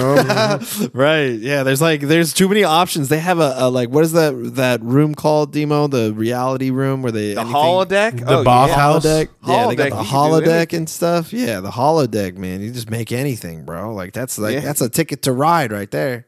Right. 0.94 1.34
Yeah. 1.40 1.64
There's 1.64 1.82
like 1.82 2.02
there's 2.02 2.34
too 2.34 2.48
many 2.48 2.64
options. 2.64 3.10
They 3.10 3.20
have 3.20 3.40
a, 3.40 3.54
a 3.58 3.70
like 3.70 3.90
what 3.90 4.04
is 4.04 4.12
that 4.14 4.32
that 4.56 4.82
room 4.82 5.16
called 5.16 5.52
Demo? 5.54 5.88
The 5.88 6.14
reality 6.14 6.70
room 6.70 7.02
where 7.02 7.12
they 7.12 7.34
The 7.34 7.42
anything- 7.42 7.56
holodeck, 7.56 8.26
The 8.26 8.38
oh, 8.40 8.44
Bath 8.44 8.70
yeah. 8.70 8.76
House? 8.76 9.06
holodeck. 9.06 9.28
Yeah, 9.46 9.68
they 9.68 9.76
got 9.76 9.78
the 9.78 9.84
you 9.84 9.90
can 9.92 10.04
do 10.04 10.10
holodeck 10.12 10.74
and 10.78 10.90
stuff. 10.90 11.34
Yeah, 11.34 11.60
the 11.60 11.72
holodeck, 11.72 12.38
man. 12.38 12.62
You 12.62 12.72
just 12.72 12.90
make 12.90 13.12
anything, 13.12 13.66
bro. 13.66 13.94
Like 13.94 14.14
that's 14.14 14.38
like 14.38 14.54
Yeah. 14.56 14.60
that's 14.62 14.82
a 14.82 14.90
ticket 14.90 15.24
to 15.24 15.32
ride 15.34 15.72
right 15.72 15.90
there. 15.92 16.28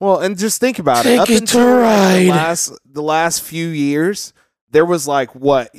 Well, 0.00 0.18
and 0.20 0.36
just 0.36 0.60
think 0.60 0.78
about 0.78 1.06
it. 1.06 1.18
Up 1.18 1.28
Ticket 1.28 1.48
to 1.48 1.58
until 1.58 1.80
like, 1.80 2.24
the 2.24 2.28
ride. 2.30 2.36
last 2.36 2.72
the 2.84 3.02
last 3.02 3.42
few 3.42 3.68
years, 3.68 4.32
there 4.70 4.84
was 4.84 5.06
like 5.06 5.34
what 5.34 5.74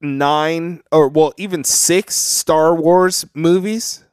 nine 0.00 0.82
or 0.92 1.08
well 1.08 1.32
even 1.36 1.64
six 1.64 2.14
Star 2.16 2.74
Wars 2.74 3.24
movies, 3.34 4.04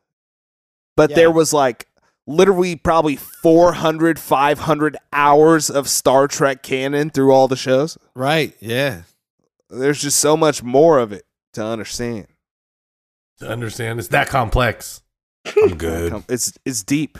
but 0.97 1.09
Yeah. 1.11 1.15
there 1.15 1.31
was 1.31 1.53
like 1.53 1.87
literally 2.27 2.75
probably 2.75 3.15
400 3.15 4.17
500 4.19 4.97
hours 5.13 5.69
of 5.69 5.87
Star 5.87 6.27
Trek 6.27 6.63
canon 6.63 7.09
through 7.11 7.31
all 7.31 7.47
the 7.47 7.55
shows. 7.55 7.97
Right. 8.15 8.55
Yeah. 8.59 9.03
There's 9.69 10.01
just 10.01 10.19
so 10.19 10.35
much 10.35 10.63
more 10.63 10.99
of 10.99 11.11
it 11.11 11.25
to 11.53 11.63
understand. 11.63 12.27
To 13.39 13.49
understand, 13.49 13.99
it's 13.99 14.07
that 14.09 14.29
complex. 14.29 15.01
I'm 15.61 15.75
good. 15.77 16.23
It's 16.29 16.57
it's 16.65 16.83
deep. 16.83 17.17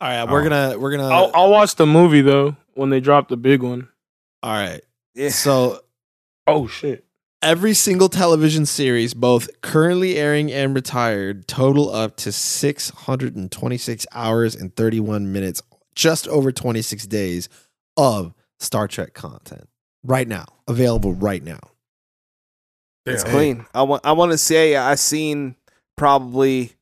All 0.00 0.08
right. 0.08 0.24
We're 0.30 0.40
Oh. 0.40 0.48
gonna 0.48 0.78
we're 0.78 0.90
gonna 0.96 1.08
I'll, 1.08 1.30
I'll 1.34 1.50
watch 1.50 1.74
the 1.76 1.86
movie 1.86 2.22
though 2.22 2.56
when 2.74 2.90
they 2.90 3.00
drop 3.00 3.28
the 3.28 3.36
big 3.36 3.62
one. 3.62 3.88
all 4.42 4.52
right. 4.52 4.82
Yeah. 5.14 5.28
So 5.30 5.80
Oh 6.46 6.66
shit! 6.66 7.04
every 7.42 7.74
single 7.74 8.08
television 8.08 8.64
series, 8.64 9.12
both 9.14 9.60
currently 9.60 10.16
airing 10.16 10.50
and 10.50 10.74
retired, 10.74 11.48
total 11.48 11.94
up 11.94 12.16
to 12.18 12.32
626 12.32 14.06
hours 14.12 14.54
and 14.54 14.74
31 14.74 15.32
minutes, 15.32 15.60
just 15.94 16.28
over 16.28 16.52
26 16.52 17.06
days 17.08 17.48
of 17.96 18.32
Star 18.60 18.88
Trek 18.88 19.12
content 19.12 19.68
right 20.04 20.28
now, 20.28 20.46
available 20.68 21.12
right 21.12 21.42
now. 21.42 21.58
It's 23.04 23.24
clean. 23.24 23.66
I 23.74 23.82
want. 23.82 24.06
I 24.06 24.12
want 24.12 24.30
to 24.30 24.38
say 24.38 24.76
I've 24.76 25.00
seen 25.00 25.56
probably 25.96 26.74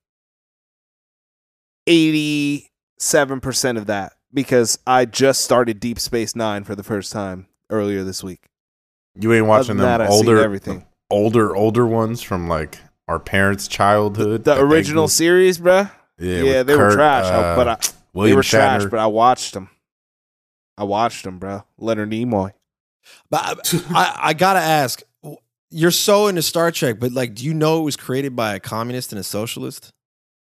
eighty-seven 1.87 3.41
percent 3.41 3.79
of 3.79 3.87
that 3.87 4.13
because 4.31 4.79
I 4.87 5.07
just 5.07 5.41
started 5.41 5.81
Deep 5.81 5.99
Space 5.99 6.37
Nine 6.37 6.65
for 6.65 6.75
the 6.75 6.83
first 6.83 7.11
time 7.11 7.47
earlier 7.71 8.05
this 8.05 8.23
week. 8.23 8.50
You 9.19 9.33
ain't 9.33 9.47
watching 9.47 9.77
them 9.77 9.87
that, 9.87 10.09
older, 10.09 10.39
everything. 10.43 10.87
older, 11.11 11.55
older 11.57 11.87
ones 11.87 12.23
from 12.23 12.49
like 12.49 12.79
our 13.09 13.19
parents' 13.19 13.67
childhood. 13.69 14.45
The 14.45 14.55
that 14.55 14.57
they 14.57 14.61
original 14.63 15.05
grew- 15.05 15.09
series, 15.09 15.59
bruh. 15.59 15.91
yeah, 16.19 16.43
Yeah, 16.43 16.59
with 16.59 16.67
they 16.69 16.77
were 16.77 16.93
trash. 16.93 17.27
uh, 17.27 17.57
but 17.57 17.69
I, 17.69 17.75
they 17.77 17.89
William 18.15 18.37
were 18.37 18.43
trash. 18.43 18.85
But 18.85 18.99
I 19.01 19.07
watched 19.07 19.55
them. 19.55 19.69
I 20.79 20.85
watched 20.85 21.25
them, 21.25 21.39
bro. 21.39 21.65
Leonard 21.79 22.11
Nimoy. 22.11 22.53
But 23.31 23.41
I, 23.45 23.55
I, 23.91 24.17
I 24.29 24.33
gotta 24.35 24.61
ask, 24.61 25.03
you're 25.71 25.91
so 25.91 26.29
into 26.29 26.43
Star 26.43 26.71
Trek, 26.71 26.99
but 27.01 27.13
like, 27.13 27.35
do 27.35 27.45
you 27.45 27.53
know 27.55 27.81
it 27.81 27.85
was 27.85 27.97
created 27.97 28.35
by 28.37 28.55
a 28.55 28.61
communist 28.61 29.13
and 29.13 29.19
a 29.19 29.25
socialist? 29.25 29.93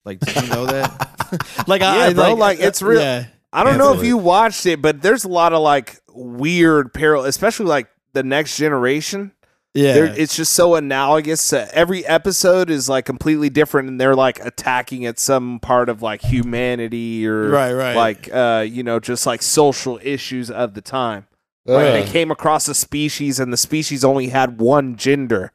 Like, 0.06 0.20
did 0.20 0.36
you 0.44 0.50
know 0.50 0.66
that? 0.66 1.64
like, 1.68 1.82
I, 1.82 2.08
Yeah, 2.08 2.14
bro, 2.14 2.30
like, 2.34 2.38
like, 2.38 2.60
it's 2.60 2.82
real. 2.82 3.00
Yeah. 3.02 3.28
I 3.54 3.64
don't 3.64 3.78
know 3.78 3.94
if 3.98 4.04
you 4.06 4.18
watched 4.18 4.66
it, 4.66 4.82
but 4.82 5.02
there's 5.02 5.24
a 5.24 5.28
lot 5.30 5.54
of 5.54 5.62
like 5.62 6.00
weird 6.12 6.94
parallel, 6.94 7.26
especially 7.26 7.66
like 7.68 7.88
the 8.14 8.24
next 8.24 8.58
generation. 8.58 9.32
Yeah. 9.74 9.94
They're, 9.94 10.06
it's 10.06 10.36
just 10.36 10.54
so 10.54 10.74
analogous. 10.76 11.50
To, 11.50 11.70
every 11.76 12.04
episode 12.06 12.72
is 12.72 12.90
like 12.90 13.06
completely 13.06 13.50
different, 13.50 13.90
and 13.90 14.02
they're 14.02 14.16
like 14.16 14.44
attacking 14.44 15.06
at 15.06 15.20
some 15.20 15.60
part 15.60 15.88
of 15.90 16.02
like 16.02 16.22
humanity 16.22 17.28
or 17.28 17.50
Right, 17.50 17.74
right. 17.74 17.96
like 17.96 18.30
uh, 18.34 18.66
you 18.68 18.82
know, 18.82 19.00
just 19.00 19.26
like 19.28 19.42
social 19.44 20.00
issues 20.02 20.50
of 20.50 20.74
the 20.74 20.82
time. 20.82 21.28
Like 21.66 22.06
they 22.06 22.12
came 22.12 22.32
across 22.32 22.68
a 22.70 22.74
species, 22.74 23.40
and 23.42 23.52
the 23.52 23.58
species 23.58 24.04
only 24.06 24.30
had 24.30 24.60
one 24.60 24.96
gender. 24.96 25.52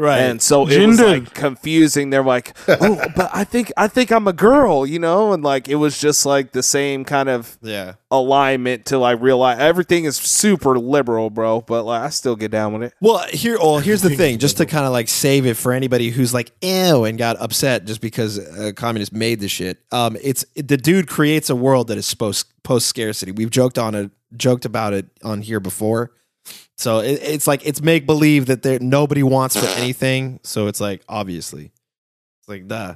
Right. 0.00 0.20
And 0.20 0.40
so 0.40 0.62
it 0.62 0.86
was 0.86 0.96
Gender. 0.96 1.20
like 1.20 1.34
confusing. 1.34 2.08
They're 2.08 2.24
like, 2.24 2.56
"Oh, 2.68 2.98
but 3.14 3.28
I 3.34 3.44
think 3.44 3.70
I 3.76 3.86
think 3.86 4.10
I'm 4.10 4.26
a 4.26 4.32
girl," 4.32 4.86
you 4.86 4.98
know, 4.98 5.34
and 5.34 5.44
like 5.44 5.68
it 5.68 5.74
was 5.74 6.00
just 6.00 6.24
like 6.24 6.52
the 6.52 6.62
same 6.62 7.04
kind 7.04 7.28
of 7.28 7.58
yeah. 7.60 7.94
alignment 8.10 8.86
to 8.86 8.98
like 8.98 9.20
realize 9.20 9.58
everything 9.58 10.04
is 10.06 10.16
super 10.16 10.78
liberal, 10.78 11.28
bro. 11.28 11.60
But 11.60 11.84
like 11.84 12.00
I 12.00 12.08
still 12.08 12.34
get 12.34 12.50
down 12.50 12.72
with 12.72 12.84
it. 12.84 12.94
Well, 13.02 13.26
here, 13.28 13.58
well, 13.58 13.78
here's 13.80 14.00
the 14.00 14.16
thing. 14.16 14.38
Just 14.38 14.56
to 14.56 14.64
kind 14.64 14.86
of 14.86 14.92
like 14.92 15.08
save 15.08 15.44
it 15.44 15.58
for 15.58 15.74
anybody 15.74 16.08
who's 16.08 16.32
like 16.32 16.50
ew 16.62 17.04
and 17.04 17.18
got 17.18 17.38
upset 17.38 17.84
just 17.84 18.00
because 18.00 18.38
a 18.38 18.72
communist 18.72 19.12
made 19.12 19.40
the 19.40 19.48
shit. 19.48 19.80
Um, 19.92 20.16
it's 20.22 20.46
the 20.54 20.78
dude 20.78 21.08
creates 21.08 21.50
a 21.50 21.56
world 21.56 21.88
that 21.88 21.98
is 21.98 22.14
post 22.14 22.46
post 22.62 22.86
scarcity. 22.86 23.32
We've 23.32 23.50
joked 23.50 23.78
on 23.78 23.94
it, 23.94 24.10
joked 24.34 24.64
about 24.64 24.94
it 24.94 25.08
on 25.22 25.42
here 25.42 25.60
before. 25.60 26.12
So 26.80 27.00
it, 27.00 27.20
it's 27.22 27.46
like 27.46 27.66
it's 27.66 27.82
make 27.82 28.06
believe 28.06 28.46
that 28.46 28.62
there 28.62 28.78
nobody 28.80 29.22
wants 29.22 29.54
for 29.54 29.66
anything. 29.78 30.40
So 30.44 30.66
it's 30.66 30.80
like 30.80 31.02
obviously, 31.08 31.72
it's 32.40 32.48
like 32.48 32.66
duh. 32.68 32.94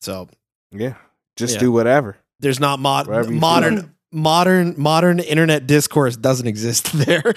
So 0.00 0.28
Yeah, 0.70 0.94
just 1.36 1.54
Yeah. 1.54 1.60
do 1.60 1.72
whatever. 1.72 2.16
there's 2.38 2.60
not 2.60 2.78
mod- 2.78 3.08
Wherever 3.08 3.32
you 3.32 3.40
modern 3.40 3.94
modern 4.12 4.74
modern 4.76 5.18
internet 5.18 5.66
discourse 5.66 6.16
doesn't 6.16 6.46
exist 6.46 6.92
there. 7.06 7.22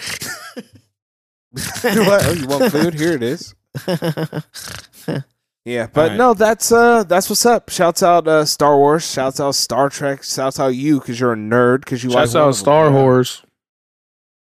what? 1.51 2.25
Oh, 2.25 2.31
you 2.33 2.47
want 2.47 2.71
food? 2.71 2.93
Here 2.93 3.13
it 3.13 3.23
is. 3.23 3.55
Yeah, 5.65 5.87
but 5.93 6.09
right. 6.09 6.17
no, 6.17 6.33
that's 6.33 6.73
uh, 6.73 7.03
that's 7.05 7.29
what's 7.29 7.45
up. 7.45 7.69
Shouts 7.69 8.03
out 8.03 8.27
uh, 8.27 8.43
Star 8.43 8.75
Wars. 8.75 9.09
Shouts 9.09 9.39
out 9.39 9.55
Star 9.55 9.87
Trek. 9.89 10.21
Shouts 10.21 10.59
out 10.59 10.75
you 10.75 10.99
because 10.99 11.17
you're 11.21 11.31
a 11.31 11.37
nerd 11.37 11.79
because 11.85 12.03
you 12.03 12.11
Shouts 12.11 12.35
out 12.35 12.51
Star 12.55 12.89
bro. 12.89 13.01
Wars. 13.01 13.41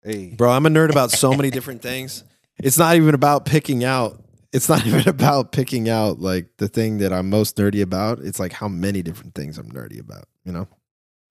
Hey, 0.03 0.35
Bro, 0.37 0.51
I'm 0.51 0.67
a 0.67 0.69
nerd 0.69 0.91
about 0.91 1.11
so 1.11 1.33
many 1.33 1.51
different 1.51 1.81
things. 1.83 2.25
It's 2.59 2.79
not 2.79 2.97
even 2.97 3.15
about 3.15 3.45
picking 3.45 3.85
out. 3.85 4.23
It's 4.53 4.69
not 4.69 4.87
even 4.87 5.09
about 5.09 5.53
picking 5.53 5.89
out 5.89 6.21
like 6.21 6.49
the 6.59 6.69
thing 6.69 6.99
that 6.99 7.13
I'm 7.13 7.31
most 7.31 7.57
nerdy 7.57 7.83
about. 7.83 8.19
It's 8.21 8.41
like 8.41 8.53
how 8.53 8.69
many 8.69 9.03
different 9.03 9.35
things 9.35 9.59
I'm 9.59 9.71
nerdy 9.71 10.01
about. 10.01 10.25
You 10.45 10.53
know, 10.53 10.69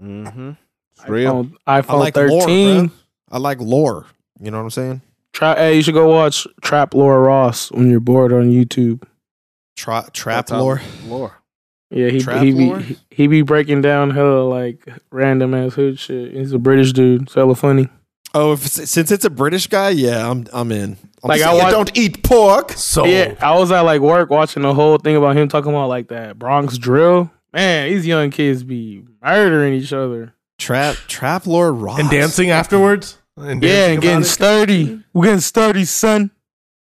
mm-hmm. 0.02 0.52
It's 0.94 1.10
real. 1.10 1.46
iPhone, 1.46 1.54
iPhone 1.68 1.90
I 1.90 1.96
like 1.96 2.14
13. 2.14 2.78
lore. 2.78 2.92
I 3.32 3.38
like 3.38 3.60
lore. 3.60 4.08
You 4.40 4.52
know 4.52 4.58
what 4.58 4.64
I'm 4.64 4.70
saying? 4.72 5.02
Tra- 5.34 5.56
hey, 5.56 5.76
you 5.76 5.82
should 5.82 5.94
go 5.94 6.10
watch 6.10 6.46
Trap 6.62 6.94
Lore 6.94 7.22
Ross 7.22 7.72
when 7.72 7.90
you're 7.90 8.00
bored 8.00 8.34
on 8.34 8.50
YouTube. 8.52 9.04
Tra- 9.78 10.10
trap 10.12 10.48
That's 10.48 10.60
lore. 10.60 10.82
Lore. 11.06 11.34
Yeah, 11.90 12.10
he 12.10 12.20
Trap 12.20 12.44
he 12.44 12.52
be 12.54 12.66
lore? 12.66 12.80
he, 12.80 12.98
he 13.10 13.28
be 13.28 13.42
breaking 13.42 13.82
down 13.82 14.12
hella 14.12 14.44
like 14.44 14.88
random 15.12 15.54
ass 15.54 15.74
hood 15.74 16.00
shit. 16.00 16.34
He's 16.34 16.54
a 16.54 16.60
British 16.60 16.94
dude. 16.94 17.24
It's 17.24 17.34
hella 17.34 17.56
funny. 17.56 17.90
Oh, 18.34 18.54
if 18.54 18.62
since 18.68 19.12
it's 19.12 19.26
a 19.26 19.30
British 19.30 19.68
guy, 19.68 19.90
yeah, 19.90 20.30
I'm 20.30 20.46
I'm 20.54 20.72
in. 20.72 20.98
I'm 21.24 21.28
Like, 21.28 21.42
I 21.42 21.46
saying- 21.46 21.58
want- 21.58 21.72
don't 21.72 21.98
eat 21.98 22.24
pork. 22.24 22.72
So 22.74 23.06
Yeah, 23.06 23.36
I 23.42 23.58
was 23.58 23.72
at 23.72 23.82
like 23.82 24.02
work 24.02 24.30
watching 24.30 24.64
the 24.64 24.74
whole 24.74 24.98
thing 24.98 25.16
about 25.16 25.36
him 25.38 25.48
talking 25.50 25.72
about 25.72 25.88
like 25.90 26.08
that 26.10 26.40
Bronx 26.40 26.78
drill. 26.78 27.30
Man, 27.54 27.90
these 27.90 28.08
young 28.08 28.30
kids 28.32 28.64
be 28.64 29.04
murdering 29.22 29.74
each 29.74 29.92
other. 29.94 30.34
trap 30.58 30.96
trap 31.08 31.46
lore. 31.46 31.74
Ross. 31.74 32.00
and 32.00 32.10
dancing 32.10 32.50
afterwards. 32.52 33.18
And 33.38 33.62
Yeah, 33.64 33.88
and 33.88 34.02
getting 34.02 34.22
it? 34.22 34.26
sturdy. 34.26 35.02
We're 35.14 35.26
getting 35.26 35.40
sturdy, 35.42 35.86
son. 35.86 36.32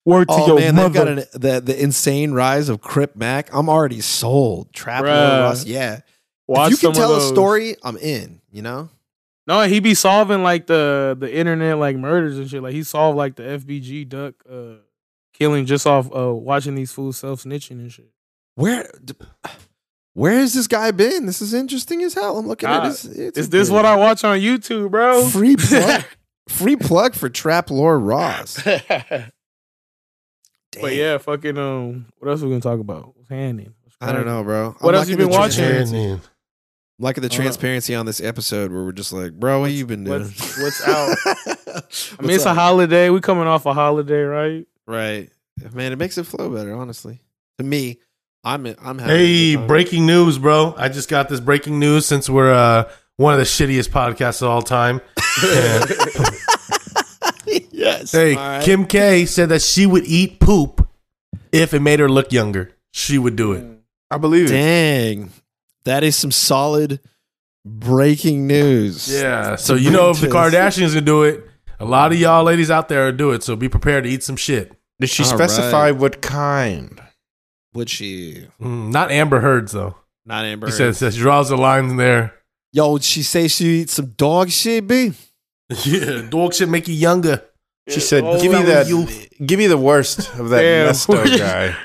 Word 0.06 0.28
to 0.30 0.34
Oh 0.34 0.48
your 0.48 0.60
man, 0.60 0.76
they've 0.76 0.92
got 0.94 1.08
an, 1.08 1.24
the 1.34 1.62
the 1.64 1.82
insane 1.82 2.32
rise 2.34 2.70
of 2.70 2.82
Crip 2.82 3.16
Mac. 3.16 3.54
I'm 3.54 3.70
already 3.70 4.02
sold. 4.02 4.74
Trap 4.74 5.04
lore. 5.04 5.12
Bruh. 5.12 5.44
Ross. 5.44 5.66
Yeah. 5.66 6.00
Watch 6.48 6.74
if 6.74 6.82
you 6.84 6.88
can 6.90 6.96
some 6.96 7.02
tell 7.02 7.16
a 7.16 7.22
story, 7.22 7.76
I'm 7.84 7.98
in. 7.98 8.42
You 8.52 8.62
know. 8.64 8.90
No, 9.48 9.62
he 9.62 9.80
be 9.80 9.94
solving 9.94 10.44
like 10.44 10.68
the 10.68 11.16
the 11.20 11.34
internet 11.34 11.78
like 11.78 11.96
murders 11.98 12.38
and 12.38 12.50
shit. 12.50 12.62
Like 12.62 12.74
he 12.74 12.84
solved 12.84 13.18
like 13.18 13.36
the 13.36 13.44
FBG 13.44 14.08
duck 14.08 14.36
uh 14.50 14.76
killing 15.34 15.66
just 15.66 15.88
off 15.88 16.14
uh 16.16 16.34
watching 16.34 16.76
these 16.76 16.92
fools 16.92 17.18
self 17.18 17.44
snitching 17.44 17.72
and 17.72 17.92
shit. 17.92 18.12
Where 18.56 18.92
where 20.14 20.34
has 20.40 20.54
this 20.54 20.68
guy 20.68 20.92
been? 20.92 21.26
This 21.26 21.42
is 21.42 21.54
interesting 21.54 22.04
as 22.04 22.14
hell. 22.14 22.38
I'm 22.38 22.48
looking 22.48 22.70
at 22.70 22.84
this. 22.84 23.06
It's 23.06 23.38
Is 23.38 23.50
this 23.50 23.70
what 23.70 23.86
I 23.86 23.96
watch 23.96 24.24
on 24.24 24.40
YouTube, 24.40 24.92
bro? 24.92 25.26
free 25.28 25.56
plug? 25.56 26.04
free 26.50 26.76
plug 26.76 27.16
for 27.16 27.30
Trap 27.30 27.72
Lore 27.72 28.00
Ross. 28.00 28.62
But 30.80 30.94
yeah, 30.94 31.18
fucking 31.18 31.58
um, 31.58 32.06
what 32.20 32.30
else 32.32 32.42
we 32.42 32.48
gonna 32.48 32.62
talk 32.62 32.80
about? 32.80 33.16
What's 33.18 33.30
happening? 33.30 33.74
I 34.00 34.14
don't 34.14 34.26
know, 34.26 34.42
bro. 34.44 34.76
What 34.80 34.96
I'm 34.96 35.00
else 35.00 35.10
you 35.10 35.18
been 35.18 35.30
watching? 35.30 36.22
Transparency- 37.02 37.04
Yeah, 37.14 37.22
man. 37.22 37.22
The 37.22 37.28
Uh, 37.28 37.44
transparency 37.44 37.96
on 37.96 38.06
this 38.06 38.22
episode 38.22 38.72
where 38.72 38.84
we're 38.84 38.92
just 38.92 39.14
like, 39.14 39.34
bro, 39.34 39.62
what 39.62 39.72
you 39.72 39.86
been 39.86 40.04
doing? 40.04 40.24
What's, 40.24 40.58
what's 40.62 40.88
out? 40.88 41.18
I 42.20 42.22
mean, 42.22 42.32
it's 42.32 42.46
a 42.46 42.54
holiday. 42.54 43.10
We 43.10 43.22
coming 43.22 43.48
off 43.48 43.66
a 43.66 43.74
holiday, 43.74 44.22
right? 44.22 44.66
right, 44.88 45.30
man. 45.74 45.92
It 45.92 45.98
makes 45.98 46.18
it 46.18 46.26
flow 46.26 46.50
better, 46.50 46.74
honestly. 46.76 47.22
To 47.60 47.64
me, 47.64 48.00
I'm 48.44 48.66
I'm 48.82 49.00
having. 49.00 49.16
a 49.16 49.18
Hey, 49.18 49.56
breaking 49.56 50.06
news, 50.06 50.38
bro! 50.38 50.74
I 50.78 50.90
just 50.90 51.10
got 51.10 51.30
this 51.30 51.40
breaking 51.40 51.80
news 51.80 52.06
since 52.06 52.30
we're 52.30 52.52
uh, 52.54 52.90
one 53.18 53.34
of 53.34 53.40
the 53.40 53.46
shittiest 53.46 53.90
podcasts 53.90 54.42
of 54.42 54.50
all 54.50 54.62
time. 54.62 55.02
yes. 57.72 58.12
hey, 58.12 58.36
All 58.36 58.42
right. 58.42 58.64
Kim 58.64 58.86
K 58.86 59.26
said 59.26 59.50
that 59.50 59.62
she 59.62 59.86
would 59.86 60.06
eat 60.06 60.40
poop 60.40 60.88
if 61.52 61.74
it 61.74 61.80
made 61.82 62.00
her 62.00 62.10
look 62.10 62.32
younger. 62.32 62.72
She 62.92 63.18
would 63.18 63.36
do 63.36 63.54
it. 63.54 63.66
I 64.10 64.18
believe 64.18 64.48
it. 64.48 64.52
Dang, 64.52 65.32
that 65.86 66.04
is 66.04 66.16
some 66.16 66.32
solid 66.32 67.00
breaking 67.66 68.48
news. 68.48 69.12
Yeah. 69.12 69.56
So 69.56 69.76
you 69.76 69.92
know 69.92 70.10
if 70.10 70.22
the 70.22 70.28
Kardashians 70.28 70.94
can 70.94 71.06
do 71.06 71.24
it, 71.24 71.44
a 71.80 71.86
lot 71.86 72.12
of 72.12 72.20
y'all 72.20 72.44
ladies 72.44 72.72
out 72.72 72.90
there 72.90 73.06
will 73.06 73.12
do 73.18 73.32
it. 73.32 73.44
So 73.44 73.56
be 73.56 73.70
prepared 73.70 74.04
to 74.04 74.10
eat 74.10 74.24
some 74.24 74.36
shit. 74.36 74.74
Did 75.00 75.10
she 75.10 75.24
All 75.24 75.30
specify 75.30 75.90
right. 75.90 75.92
what 75.92 76.22
kind? 76.22 77.02
Would 77.74 77.90
she? 77.90 78.48
Mm, 78.62 78.92
not 78.92 79.12
Amber 79.12 79.42
Heard's 79.42 79.72
though. 79.72 79.96
Not 80.26 80.46
Amber. 80.46 80.68
He 80.68 80.74
says, 80.74 80.98
says 81.00 81.16
she 81.16 81.22
draws 81.22 81.50
the 81.50 81.58
line 81.58 81.96
there. 81.98 82.34
Yo, 82.74 82.92
would 82.94 83.04
she 83.04 83.24
say 83.24 83.48
she 83.48 83.82
eats 83.82 83.94
some 83.94 84.08
dog 84.18 84.50
shit, 84.50 84.88
B? 84.88 85.14
yeah, 85.86 86.22
dog 86.30 86.54
shit 86.54 86.70
make 86.70 86.88
you 86.88 86.94
younger. 86.94 87.44
She 87.90 88.00
said, 88.00 88.24
Oh, 88.24 88.40
"Give 88.40 88.52
me 88.52 88.62
that 88.64 88.88
that. 88.88 88.94
was 88.94 89.28
Give 89.46 89.58
me 89.58 89.68
the 89.68 89.78
worst 89.78 90.20
of 90.36 90.50
that 90.50 90.62
Damn. 90.62 90.94
Nesto 90.94 91.38
guy 91.38 91.76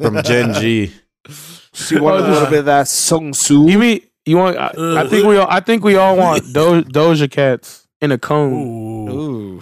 from 0.00 0.22
Gen 0.22 0.54
G." 0.54 0.92
She 1.74 1.98
wanted 1.98 2.26
a 2.26 2.32
little 2.32 2.48
bit 2.48 2.60
of 2.60 2.64
that 2.66 2.88
Sung 2.88 3.34
Soo. 3.34 3.68
You 3.68 3.78
mean 3.78 4.00
you 4.24 4.36
want? 4.36 4.56
I, 4.56 4.72
I 5.02 5.08
think 5.08 5.26
we 5.26 5.36
all. 5.36 5.48
I 5.50 5.60
think 5.60 5.84
we 5.84 5.96
all 5.96 6.16
want 6.16 6.42
Do, 6.54 6.82
Doja 6.84 7.30
Cats 7.30 7.86
in 8.00 8.12
a 8.12 8.18
cone. 8.18 8.52
Ooh. 9.10 9.10
Ooh. 9.10 9.60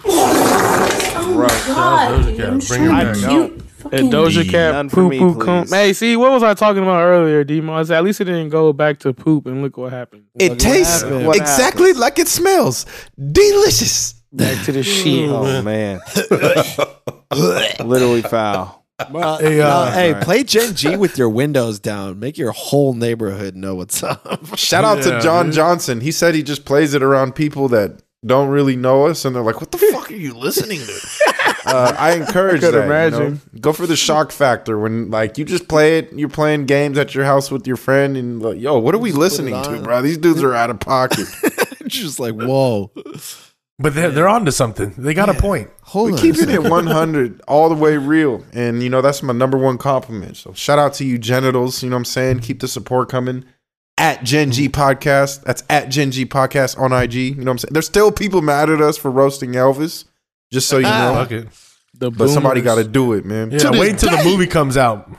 Right. 1.33 1.51
Doja 1.51 2.37
Cat, 2.37 2.67
bring 2.67 2.83
her 2.83 2.89
back. 2.91 3.15
cute. 3.17 3.59
A 3.85 3.97
Doja 3.97 4.49
Cat 4.49 4.73
None 4.73 4.89
for 4.89 4.95
poo 4.95 5.09
me, 5.09 5.19
poo 5.19 5.35
cone. 5.39 5.63
please. 5.63 5.73
Hey, 5.73 5.93
see 5.93 6.15
what 6.15 6.31
was 6.31 6.41
I 6.43 6.53
talking 6.53 6.83
about 6.83 7.01
earlier, 7.01 7.43
Demo? 7.43 7.73
I 7.73 7.83
said 7.83 7.97
at 7.97 8.03
least 8.03 8.21
it 8.21 8.25
didn't 8.25 8.49
go 8.49 8.71
back 8.71 8.99
to 8.99 9.11
poop, 9.13 9.45
and 9.45 9.61
look 9.61 9.75
what 9.77 9.91
happened. 9.91 10.23
It 10.39 10.57
tastes 10.59 11.01
happened? 11.01 11.27
What 11.27 11.35
exactly 11.37 11.93
like 11.93 12.17
it 12.19 12.27
smells. 12.29 12.85
Delicious. 13.17 14.13
Back 14.31 14.63
to 14.65 14.71
the 14.71 14.83
shit. 14.83 15.29
Oh 15.29 15.61
man, 15.63 15.99
literally 17.87 18.21
foul. 18.21 18.82
Well, 19.11 19.37
Hey, 19.39 19.55
hey, 19.55 19.61
uh, 19.61 19.91
hey, 19.91 20.13
right. 20.13 20.23
play 20.23 20.43
Gen 20.43 20.75
G 20.75 20.95
with 20.95 21.17
your 21.17 21.29
windows 21.29 21.79
down. 21.79 22.19
Make 22.19 22.37
your 22.37 22.51
whole 22.51 22.93
neighborhood 22.93 23.55
know 23.55 23.75
what's 23.75 24.03
up. 24.03 24.45
Shout 24.57 24.83
out 24.83 24.99
Yeah, 24.99 25.17
to 25.17 25.21
John 25.21 25.47
dude. 25.47 25.55
Johnson. 25.55 26.01
He 26.01 26.11
said 26.11 26.35
he 26.35 26.43
just 26.43 26.65
plays 26.65 26.93
it 26.93 27.01
around 27.03 27.35
people 27.35 27.67
that 27.69 28.01
don't 28.25 28.49
really 28.49 28.75
know 28.77 29.07
us, 29.07 29.25
and 29.25 29.35
they're 29.35 29.43
like, 29.43 29.59
"What 29.59 29.71
the 29.71 29.77
fuck 29.91 30.09
are 30.11 30.15
you 30.15 30.33
listening 30.33 30.79
to?" 30.79 31.33
uh, 31.65 31.95
I 31.97 32.13
encourage 32.13 32.61
could 32.61 32.73
that. 32.73 32.73
you 32.73 32.79
know? 32.79 32.85
imagine. 32.85 33.41
Go 33.59 33.73
for 33.73 33.85
the 33.87 33.95
shock 33.97 34.31
factor 34.31 34.77
when, 34.79 35.09
like, 35.11 35.37
you 35.37 35.43
just 35.45 35.67
play 35.67 35.97
it. 35.97 36.13
You're 36.13 36.29
playing 36.29 36.65
games 36.65 36.97
at 36.97 37.13
your 37.15 37.25
house 37.25 37.51
with 37.51 37.67
your 37.67 37.75
friend, 37.77 38.15
and 38.15 38.41
like, 38.41 38.59
yo, 38.61 38.77
what 38.79 38.95
are 38.95 38.99
we 38.99 39.11
listening 39.11 39.61
to, 39.63 39.81
bro? 39.81 40.01
These 40.01 40.19
dudes 40.19 40.41
are 40.43 40.53
out 40.53 40.69
of 40.69 40.79
pocket. 40.79 41.27
Just 41.87 42.19
like, 42.19 42.35
whoa. 42.35 42.91
But 43.79 43.95
they're, 43.95 44.11
they're 44.11 44.27
onto 44.27 44.51
something. 44.51 44.93
They 44.97 45.13
got 45.13 45.29
a 45.29 45.33
point. 45.33 45.69
Hold 45.81 46.07
we 46.07 46.13
on. 46.13 46.19
keep 46.19 46.37
it 46.37 46.49
at 46.49 46.63
100 46.63 47.41
all 47.47 47.69
the 47.69 47.75
way 47.75 47.97
real 47.97 48.43
and 48.53 48.81
you 48.81 48.89
know 48.89 49.01
that's 49.01 49.21
my 49.21 49.33
number 49.33 49.57
one 49.57 49.77
compliment 49.77 50.37
so 50.37 50.53
shout 50.53 50.79
out 50.79 50.93
to 50.95 51.05
you 51.05 51.17
genitals 51.17 51.83
you 51.83 51.89
know 51.89 51.95
what 51.95 51.99
i'm 51.99 52.05
saying 52.05 52.39
keep 52.39 52.61
the 52.61 52.67
support 52.67 53.09
coming 53.09 53.43
at 53.97 54.23
gen 54.23 54.51
g 54.51 54.69
podcast 54.69 55.43
that's 55.43 55.61
at 55.69 55.89
gen 55.89 56.09
g 56.09 56.25
podcast 56.25 56.79
on 56.79 56.93
ig 57.03 57.13
you 57.13 57.35
know 57.35 57.43
what 57.43 57.51
i'm 57.51 57.57
saying 57.57 57.73
there's 57.73 57.85
still 57.85 58.11
people 58.11 58.41
mad 58.41 58.69
at 58.69 58.81
us 58.81 58.97
for 58.97 59.11
roasting 59.11 59.51
elvis 59.51 60.05
just 60.51 60.69
so 60.69 60.77
you 60.77 60.87
ah. 60.87 61.11
know 61.11 61.19
Fuck 61.21 61.31
it. 61.31 61.47
The 61.95 62.09
but 62.09 62.29
somebody 62.29 62.61
got 62.61 62.75
to 62.75 62.85
do 62.85 63.13
it 63.13 63.25
man 63.25 63.51
Yeah, 63.51 63.71
wait 63.71 63.91
until 63.91 64.17
the 64.17 64.23
movie 64.23 64.47
comes 64.47 64.77
out. 64.77 65.11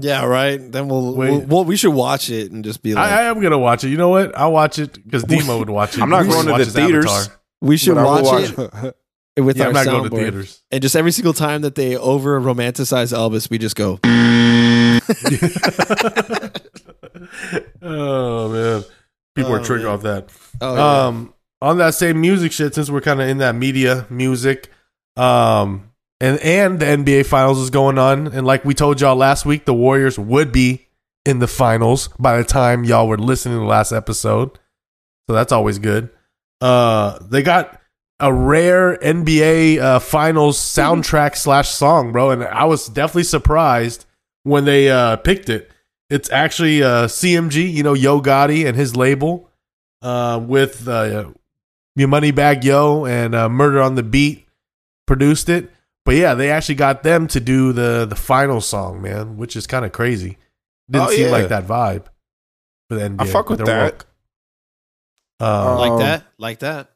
Yeah, 0.00 0.26
right. 0.26 0.60
Then 0.70 0.88
we'll, 0.88 1.16
Wait. 1.16 1.30
we'll, 1.30 1.40
well, 1.40 1.64
we 1.64 1.76
should 1.76 1.92
watch 1.92 2.30
it 2.30 2.52
and 2.52 2.62
just 2.62 2.84
be 2.84 2.94
like, 2.94 3.10
I, 3.10 3.22
I 3.22 3.24
am 3.24 3.40
gonna 3.40 3.58
watch 3.58 3.82
it. 3.82 3.88
You 3.88 3.96
know 3.96 4.10
what? 4.10 4.36
I'll 4.38 4.52
watch 4.52 4.78
it 4.78 5.02
because 5.02 5.24
Demo 5.24 5.58
would 5.58 5.70
watch 5.70 5.96
it. 5.96 6.02
I'm 6.02 6.10
not 6.10 6.22
We 6.22 6.28
going 6.28 6.46
to 6.46 6.52
watch 6.52 6.58
the 6.60 6.64
his 6.66 6.74
theaters. 6.74 7.06
Avatar. 7.06 7.37
We 7.60 7.76
should 7.76 7.96
but 7.96 8.06
watch, 8.06 8.24
watch 8.24 8.50
it 8.56 8.94
with 9.44 9.56
Yeah, 9.56 9.64
our 9.64 9.68
I'm 9.68 9.74
not 9.74 9.86
going 9.86 10.10
to 10.10 10.16
theaters. 10.16 10.62
And 10.70 10.82
just 10.82 10.96
every 10.96 11.12
single 11.12 11.32
time 11.32 11.62
that 11.62 11.74
they 11.74 11.96
over 11.96 12.40
romanticize 12.40 13.12
Elvis, 13.12 13.50
we 13.50 13.58
just 13.58 13.76
go, 13.76 13.98
Oh 17.82 18.48
man, 18.48 18.84
people 19.34 19.52
are 19.54 19.60
Oh, 19.60 19.64
triggered 19.64 19.86
man. 19.86 19.94
off 19.94 20.02
that. 20.02 20.28
oh, 20.60 20.74
yeah. 20.74 21.06
Um, 21.06 21.34
on 21.60 21.78
that 21.78 21.94
same 21.94 22.20
music 22.20 22.52
shit, 22.52 22.74
since 22.74 22.90
we're 22.90 23.00
kind 23.00 23.20
of 23.20 23.28
in 23.28 23.38
that 23.38 23.54
media 23.54 24.06
music, 24.10 24.70
um, 25.16 25.90
and 26.20 26.38
and 26.40 26.78
the 26.78 26.86
NBA 26.86 27.26
Finals 27.26 27.58
is 27.58 27.70
going 27.70 27.98
on. 27.98 28.28
And 28.28 28.46
like 28.46 28.64
we 28.64 28.74
told 28.74 29.00
y'all 29.00 29.16
last 29.16 29.44
week, 29.46 29.64
the 29.64 29.74
Warriors 29.74 30.18
would 30.18 30.52
be 30.52 30.86
in 31.24 31.40
the 31.40 31.48
finals 31.48 32.08
by 32.18 32.38
the 32.38 32.44
time 32.44 32.84
y'all 32.84 33.08
were 33.08 33.18
listening 33.18 33.56
to 33.56 33.60
the 33.60 33.66
last 33.66 33.92
episode. 33.92 34.58
So 35.28 35.34
that's 35.34 35.52
always 35.52 35.78
good. 35.78 36.10
Uh, 36.60 37.18
they 37.22 37.42
got 37.42 37.80
a 38.20 38.32
rare 38.32 38.96
NBA 38.96 39.78
uh, 39.78 39.98
Finals 40.00 40.58
soundtrack 40.58 41.36
slash 41.36 41.68
song, 41.68 42.12
bro, 42.12 42.30
and 42.30 42.42
I 42.44 42.64
was 42.64 42.88
definitely 42.88 43.24
surprised 43.24 44.06
when 44.42 44.64
they 44.64 44.90
uh, 44.90 45.16
picked 45.16 45.48
it. 45.48 45.70
It's 46.10 46.30
actually 46.30 46.82
uh, 46.82 47.06
CMG, 47.06 47.70
you 47.72 47.82
know, 47.82 47.94
Yo 47.94 48.20
Gotti 48.20 48.66
and 48.66 48.76
his 48.76 48.96
label, 48.96 49.50
uh, 50.02 50.40
with 50.42 50.88
uh, 50.88 51.30
Your 51.96 52.08
Moneybagg 52.08 52.64
Yo 52.64 53.04
and 53.04 53.34
uh, 53.34 53.48
Murder 53.48 53.80
on 53.82 53.94
the 53.94 54.02
Beat 54.02 54.46
produced 55.06 55.48
it. 55.48 55.70
But 56.04 56.14
yeah, 56.16 56.32
they 56.34 56.50
actually 56.50 56.76
got 56.76 57.02
them 57.02 57.26
to 57.28 57.38
do 57.40 57.72
the 57.74 58.06
the 58.08 58.16
final 58.16 58.62
song, 58.62 59.02
man, 59.02 59.36
which 59.36 59.54
is 59.54 59.66
kind 59.66 59.84
of 59.84 59.92
crazy. 59.92 60.38
Didn't 60.90 61.08
Oh, 61.08 61.10
seem 61.10 61.26
yeah. 61.26 61.30
like 61.32 61.48
that 61.48 61.66
vibe 61.66 62.06
for 62.88 62.96
the 62.96 63.02
NBA. 63.10 63.20
I 63.20 63.26
fuck 63.26 63.50
with 63.50 63.64
that. 63.66 63.92
woke. 63.92 64.06
Uh, 65.40 65.76
like 65.78 65.92
Um, 65.92 65.98
that, 66.00 66.24
like 66.38 66.58
that. 66.60 66.90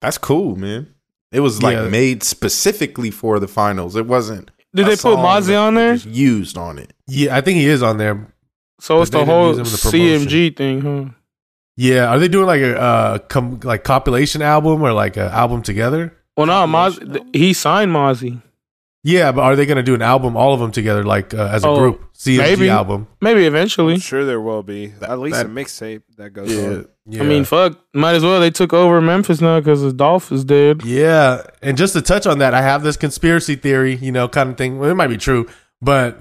That's 0.00 0.18
cool, 0.18 0.56
man. 0.56 0.88
It 1.32 1.40
was 1.40 1.62
like 1.62 1.76
Yeah. 1.76 1.88
made 1.88 2.22
specifically 2.22 3.10
for 3.10 3.40
the 3.40 3.48
finals. 3.48 3.96
It 3.96 4.06
wasn't. 4.06 4.50
Did 4.74 4.86
a 4.86 4.90
they 4.90 4.94
put 4.94 4.98
song 5.00 5.16
Mozzy 5.24 5.58
on 5.58 5.74
there? 5.74 5.94
just 5.94 6.06
used 6.06 6.58
on 6.58 6.78
it. 6.78 6.92
yeah, 7.06 7.36
I 7.36 7.40
think 7.40 7.58
he 7.58 7.66
is 7.66 7.82
on 7.82 7.98
there. 7.98 8.28
So 8.80 9.00
it's 9.00 9.10
the 9.10 9.24
whole 9.24 9.56
use 9.56 9.58
him 9.58 9.66
in 9.66 9.72
the. 9.72 10.26
CMG 10.26 10.56
thing, 10.56 10.80
huh? 10.80 11.14
Yeah, 11.76 12.06
are 12.08 12.18
they 12.18 12.28
doing 12.28 12.46
like 12.46 12.60
a 12.60 12.78
uh, 12.80 13.18
com- 13.18 13.60
like 13.64 13.82
compilation 13.84 14.42
album 14.42 14.82
or 14.82 14.92
like 14.92 15.16
an 15.16 15.28
album 15.28 15.62
together? 15.62 16.14
Well, 16.36 16.46
no, 16.46 16.66
Moz, 16.66 16.98
th- 17.00 17.24
he 17.32 17.52
signed 17.52 17.92
Mozzie. 17.92 18.42
Yeah, 19.02 19.32
but 19.32 19.42
are 19.42 19.54
they 19.56 19.66
going 19.66 19.76
to 19.76 19.82
do 19.82 19.94
an 19.94 20.02
album, 20.02 20.36
all 20.36 20.54
of 20.54 20.60
them 20.60 20.72
together, 20.72 21.04
like 21.04 21.34
uh, 21.34 21.48
as 21.52 21.62
a 21.64 21.68
Oh, 21.68 21.76
group? 21.76 22.12
CMG 22.14 22.38
maybe. 22.38 22.68
album. 22.70 23.06
Maybe 23.20 23.44
eventually. 23.44 23.94
I'm 23.94 24.00
sure 24.00 24.24
there 24.24 24.40
will 24.40 24.62
be 24.62 24.92
at 25.02 25.18
least 25.18 25.36
that- 25.36 25.46
a 25.46 25.48
mixtape 25.48 26.02
that 26.16 26.30
goes 26.32 26.52
Yeah. 26.54 26.66
on. 26.68 26.86
Yeah. 27.06 27.22
I 27.22 27.26
mean, 27.26 27.44
fuck, 27.44 27.78
might 27.92 28.14
as 28.14 28.22
well. 28.22 28.40
They 28.40 28.50
took 28.50 28.72
over 28.72 29.00
Memphis 29.02 29.40
now 29.42 29.60
because 29.60 29.82
the 29.82 29.92
Dolph 29.92 30.32
is 30.32 30.42
dead. 30.44 30.82
yeah, 30.84 31.42
and 31.60 31.76
just 31.76 31.92
to 31.92 32.00
touch 32.00 32.26
on 32.26 32.38
that, 32.38 32.54
I 32.54 32.62
have 32.62 32.82
this 32.82 32.96
conspiracy 32.96 33.56
theory, 33.56 33.96
you 33.96 34.10
know, 34.10 34.26
kind 34.26 34.48
of 34.50 34.56
thing. 34.56 34.78
Well, 34.78 34.90
it 34.90 34.94
might 34.94 35.08
be 35.08 35.18
true, 35.18 35.46
but 35.82 36.18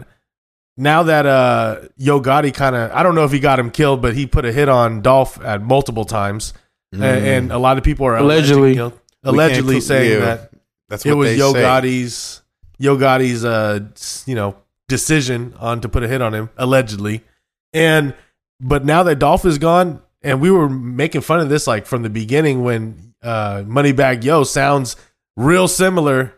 now 0.76 1.04
that 1.04 1.26
uh 1.26 1.82
Yo 1.98 2.20
Gotti 2.20 2.54
kind 2.54 2.76
of, 2.76 2.92
I 2.92 3.02
don't 3.04 3.16
know 3.16 3.24
if 3.24 3.32
he 3.32 3.40
got 3.40 3.60
him 3.60 3.72
killed, 3.72 4.02
but 4.02 4.14
he 4.14 4.26
put 4.28 4.44
a 4.44 4.52
hit 4.52 4.68
on 4.68 5.02
Dolph 5.02 5.40
at 5.42 5.62
multiple 5.62 6.04
times, 6.04 6.54
A- 6.94 6.98
and, 7.06 7.52
a 7.52 7.58
lot 7.60 7.78
of 7.78 7.84
people 7.86 8.06
are 8.06 8.18
Allegedly. 8.18 8.72
alleging- 8.72 8.76
you 8.76 8.76
know, 8.76 8.90
Mm. 8.90 8.92
We 8.92 9.30
can't 9.30 9.36
allegedly 9.36 9.80
saying 9.82 10.12
yeah, 10.12 10.20
that 10.20 10.52
That's 10.90 11.06
it 11.06 11.10
what 11.12 11.18
was 11.20 11.30
they 11.30 11.38
Yo 11.38 11.54
say. 11.54 11.62
Gotti's 11.62 12.42
Yo 12.78 12.98
Gotti's 12.98 13.46
uh 13.46 13.80
you 14.26 14.36
know 14.36 14.58
decision 14.90 15.54
on 15.62 15.80
to 15.80 15.88
put 15.88 16.04
a 16.04 16.10
hit 16.10 16.22
on 16.22 16.34
him 16.34 16.50
allegedly, 16.58 17.24
and 17.72 18.14
but 18.60 18.84
now 18.84 19.04
that 19.04 19.20
Dolph 19.20 19.46
is 19.46 19.58
gone, 19.60 20.02
and 20.24 20.42
we 20.42 20.50
were 20.50 20.70
making 20.70 21.22
fun 21.22 21.40
of 21.40 21.50
this 21.50 21.68
like 21.68 21.86
from 21.86 22.04
the 22.04 22.10
beginning 22.10 22.64
when 22.64 23.14
uh 23.22 23.64
Moneybagg 23.66 24.24
Yo 24.24 24.44
sounds 24.44 24.96
real 25.36 25.68
similar 25.68 26.34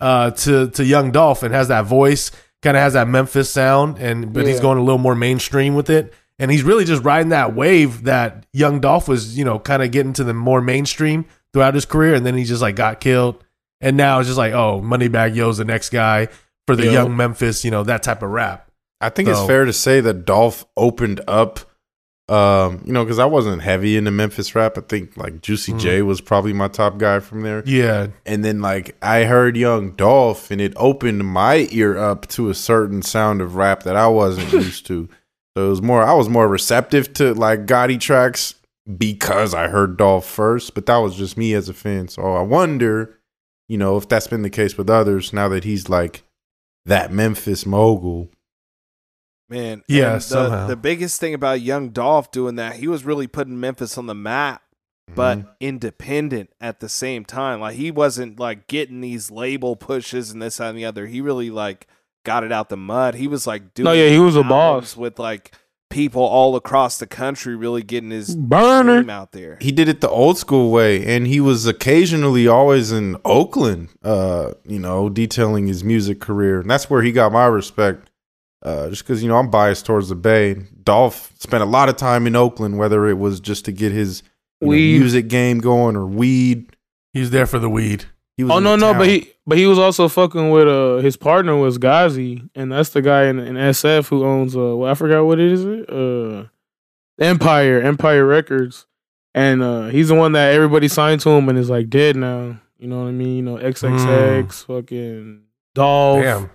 uh 0.00 0.30
to 0.32 0.70
to 0.70 0.84
Young 0.84 1.10
Dolph 1.10 1.42
and 1.42 1.54
has 1.54 1.68
that 1.68 1.86
voice, 1.86 2.30
kind 2.62 2.76
of 2.76 2.82
has 2.82 2.92
that 2.94 3.08
Memphis 3.08 3.50
sound, 3.50 3.98
and 3.98 4.32
but 4.32 4.46
he's 4.46 4.60
going 4.60 4.78
a 4.78 4.82
little 4.82 4.98
more 4.98 5.14
mainstream 5.14 5.74
with 5.74 5.90
it. 5.90 6.12
And 6.38 6.50
he's 6.50 6.62
really 6.62 6.86
just 6.86 7.04
riding 7.04 7.30
that 7.30 7.54
wave 7.54 8.04
that 8.04 8.46
Young 8.54 8.80
Dolph 8.80 9.08
was, 9.08 9.36
you 9.36 9.44
know, 9.44 9.58
kind 9.58 9.82
of 9.82 9.90
getting 9.90 10.14
to 10.14 10.24
the 10.24 10.32
more 10.32 10.62
mainstream 10.62 11.26
throughout 11.52 11.74
his 11.74 11.84
career, 11.84 12.14
and 12.14 12.24
then 12.24 12.34
he 12.34 12.44
just 12.44 12.62
like 12.62 12.76
got 12.76 12.98
killed. 12.98 13.44
And 13.82 13.96
now 13.96 14.20
it's 14.20 14.28
just 14.28 14.38
like, 14.38 14.52
oh, 14.54 14.80
Moneybagg 14.82 15.34
Yo's 15.34 15.58
the 15.58 15.64
next 15.66 15.90
guy 15.90 16.28
for 16.66 16.76
the 16.76 16.86
Yo. 16.86 16.92
young 16.92 17.16
Memphis, 17.16 17.64
you 17.64 17.70
know, 17.70 17.82
that 17.84 18.02
type 18.02 18.22
of 18.22 18.30
rap. 18.30 18.70
I 19.00 19.08
think 19.08 19.28
it's 19.28 19.44
fair 19.46 19.64
to 19.64 19.72
say 19.72 20.00
that 20.00 20.24
Dolph 20.24 20.66
opened 20.76 21.20
up, 21.26 21.60
um, 22.30 22.80
you 22.86 22.92
know, 22.92 23.04
because 23.04 23.18
I 23.18 23.24
wasn't 23.24 23.60
heavy 23.60 23.96
into 23.96 24.12
Memphis 24.12 24.54
rap. 24.54 24.78
I 24.78 24.82
think 24.82 25.16
like 25.16 25.42
Juicy 25.42 25.72
J 25.72 26.02
was 26.02 26.20
probably 26.20 26.52
my 26.52 26.68
top 26.68 26.96
guy 26.96 27.18
from 27.18 27.42
there. 27.42 27.64
Yeah. 27.66 28.08
And 28.24 28.44
then 28.44 28.60
like 28.60 28.96
I 29.02 29.24
heard 29.24 29.56
Young 29.56 29.90
Dolph, 29.90 30.52
and 30.52 30.60
it 30.60 30.72
opened 30.76 31.26
my 31.26 31.66
ear 31.72 31.98
up 31.98 32.28
to 32.28 32.48
a 32.48 32.54
certain 32.54 33.02
sound 33.02 33.40
of 33.40 33.56
rap 33.56 33.82
that 33.82 33.96
I 33.96 34.06
wasn't 34.06 34.52
used 34.64 34.86
to. 34.86 35.08
So 35.56 35.66
it 35.66 35.68
was 35.70 35.82
more. 35.82 36.04
I 36.04 36.14
was 36.14 36.28
more 36.28 36.46
receptive 36.46 37.12
to 37.14 37.34
like 37.34 37.66
Gotti 37.66 37.98
tracks 37.98 38.54
because 38.96 39.52
I 39.52 39.66
heard 39.66 39.96
Dolph 39.96 40.24
first. 40.24 40.74
But 40.74 40.86
that 40.86 40.98
was 40.98 41.16
just 41.16 41.36
me 41.36 41.52
as 41.54 41.68
a 41.68 41.74
fan. 41.74 42.06
So 42.06 42.36
I 42.36 42.42
wonder, 42.42 43.18
you 43.68 43.76
know, 43.76 43.96
if 43.96 44.08
that's 44.08 44.28
been 44.28 44.42
the 44.42 44.50
case 44.50 44.78
with 44.78 44.88
others 44.88 45.32
now 45.32 45.48
that 45.48 45.64
he's 45.64 45.88
like 45.88 46.22
that 46.86 47.12
Memphis 47.12 47.66
mogul. 47.66 48.30
Man, 49.50 49.82
Yeah, 49.88 50.14
the, 50.14 50.20
somehow. 50.20 50.66
the 50.68 50.76
biggest 50.76 51.20
thing 51.20 51.34
about 51.34 51.60
Young 51.60 51.90
Dolph 51.90 52.30
doing 52.30 52.54
that, 52.56 52.76
he 52.76 52.86
was 52.88 53.04
really 53.04 53.26
putting 53.26 53.58
Memphis 53.58 53.98
on 53.98 54.06
the 54.06 54.14
map, 54.14 54.62
but 55.14 55.38
Mhm. 55.38 55.46
independent 55.58 56.50
at 56.60 56.78
the 56.80 56.88
same 56.88 57.24
time. 57.24 57.60
Like 57.60 57.74
he 57.74 57.90
wasn't 57.90 58.38
like 58.38 58.68
getting 58.68 59.00
these 59.00 59.30
label 59.30 59.74
pushes 59.76 60.30
and 60.30 60.40
this 60.40 60.58
that, 60.58 60.68
and 60.70 60.78
the 60.78 60.84
other. 60.84 61.06
He 61.08 61.20
really 61.20 61.50
like 61.50 61.88
got 62.24 62.44
it 62.44 62.52
out 62.52 62.68
the 62.68 62.76
mud. 62.76 63.16
He 63.16 63.26
was 63.26 63.46
like 63.46 63.74
doing 63.74 63.84
No, 63.86 63.92
yeah, 63.92 64.08
he 64.10 64.18
was 64.20 64.36
a 64.36 64.40
albums 64.44 64.94
boss. 64.94 64.96
with 64.96 65.18
like 65.18 65.52
people 65.88 66.22
all 66.22 66.54
across 66.54 66.98
the 66.98 67.06
country, 67.08 67.56
really 67.56 67.82
getting 67.82 68.10
his 68.10 68.36
Burner. 68.36 69.00
name 69.00 69.10
out 69.10 69.32
there. 69.32 69.58
he 69.60 69.72
did 69.72 69.88
it 69.88 70.00
the 70.00 70.08
old 70.08 70.38
school 70.38 70.70
way 70.70 71.04
and 71.04 71.26
he 71.26 71.40
was 71.40 71.66
occasionally 71.66 72.46
always 72.46 72.92
in 72.92 73.16
oakland 73.24 73.88
uh 74.04 74.52
you 74.64 74.78
know 74.78 75.08
detailing 75.08 75.66
his 75.66 75.82
music 75.82 76.20
career 76.20 76.60
and 76.60 76.70
that's 76.70 76.88
where 76.88 77.02
he 77.02 77.10
got 77.10 77.32
my 77.32 77.46
respect 77.46 78.08
uh 78.62 78.88
just 78.90 79.02
because 79.04 79.22
you 79.22 79.28
know 79.28 79.36
i'm 79.36 79.50
biased 79.50 79.86
towards 79.86 80.08
the 80.08 80.14
bay 80.14 80.54
dolph 80.82 81.32
spent 81.38 81.62
a 81.62 81.66
lot 81.66 81.88
of 81.88 81.96
time 81.96 82.26
in 82.26 82.36
oakland 82.36 82.78
whether 82.78 83.06
it 83.08 83.14
was 83.18 83.40
just 83.40 83.64
to 83.64 83.72
get 83.72 83.92
his 83.92 84.22
you 84.60 84.66
know, 84.68 84.72
music 84.72 85.28
game 85.28 85.58
going 85.58 85.96
or 85.96 86.06
weed 86.06 86.76
He's 87.12 87.30
there 87.30 87.46
for 87.46 87.58
the 87.58 87.68
weed. 87.68 88.04
he 88.36 88.44
was 88.44 88.52
Oh 88.52 88.60
no, 88.60 88.76
no, 88.76 88.92
town. 88.92 88.98
but 89.00 89.08
he 89.08 89.32
but 89.44 89.58
he 89.58 89.66
was 89.66 89.80
also 89.80 90.06
fucking 90.06 90.50
with 90.50 90.68
uh 90.68 90.98
his 90.98 91.16
partner 91.16 91.56
was 91.56 91.76
Ghazi, 91.76 92.48
and 92.54 92.70
that's 92.70 92.90
the 92.90 93.02
guy 93.02 93.24
in, 93.24 93.40
in 93.40 93.56
SF 93.56 94.06
who 94.08 94.24
owns 94.24 94.56
uh 94.56 94.76
well, 94.76 94.88
I 94.88 94.94
forgot 94.94 95.24
what 95.24 95.40
it 95.40 95.50
is 95.50 95.64
uh 95.66 96.46
Empire 97.18 97.80
Empire 97.82 98.24
Records, 98.24 98.86
and 99.34 99.60
uh 99.62 99.86
he's 99.88 100.06
the 100.08 100.14
one 100.14 100.32
that 100.32 100.54
everybody 100.54 100.86
signed 100.88 101.20
to 101.22 101.30
him 101.30 101.48
and 101.48 101.58
is 101.58 101.68
like 101.68 101.90
dead 101.90 102.14
now. 102.16 102.60
You 102.78 102.86
know 102.88 103.00
what 103.00 103.08
I 103.08 103.12
mean? 103.12 103.36
You 103.36 103.42
know 103.42 103.56
XXX, 103.56 104.64
fucking 104.66 105.42
Dolph. 105.74 106.22
Damn. 106.22 106.50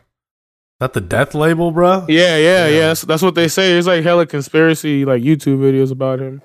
That 0.79 0.93
the 0.93 1.01
death 1.01 1.33
label, 1.33 1.71
bro? 1.71 2.05
Yeah, 2.09 2.35
yeah, 2.37 2.37
Yeah. 2.37 2.67
yeah. 2.67 2.87
That's, 2.87 3.01
that's 3.01 3.21
what 3.21 3.35
they 3.35 3.47
say. 3.47 3.69
There's 3.73 3.87
like 3.87 4.03
hella 4.03 4.25
conspiracy 4.25 5.05
like 5.05 5.23
YouTube 5.23 5.59
videos 5.59 5.91
about 5.91 6.19
him. 6.19 6.41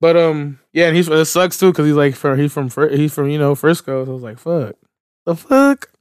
But 0.00 0.16
um, 0.16 0.58
yeah, 0.72 0.86
and 0.88 0.96
he's 0.96 1.08
it 1.08 1.24
sucks 1.26 1.58
too 1.58 1.70
because 1.70 1.86
he's 1.86 1.94
like 1.94 2.14
from 2.14 2.38
he's 2.38 2.52
from 2.52 2.70
he's 2.90 3.12
from 3.14 3.28
you 3.30 3.38
know 3.38 3.54
Frisco. 3.54 4.04
So 4.04 4.10
I 4.10 4.14
was 4.14 4.22
like, 4.22 4.38
fuck, 4.38 4.74
the 5.26 5.34
fuck. 5.36 5.88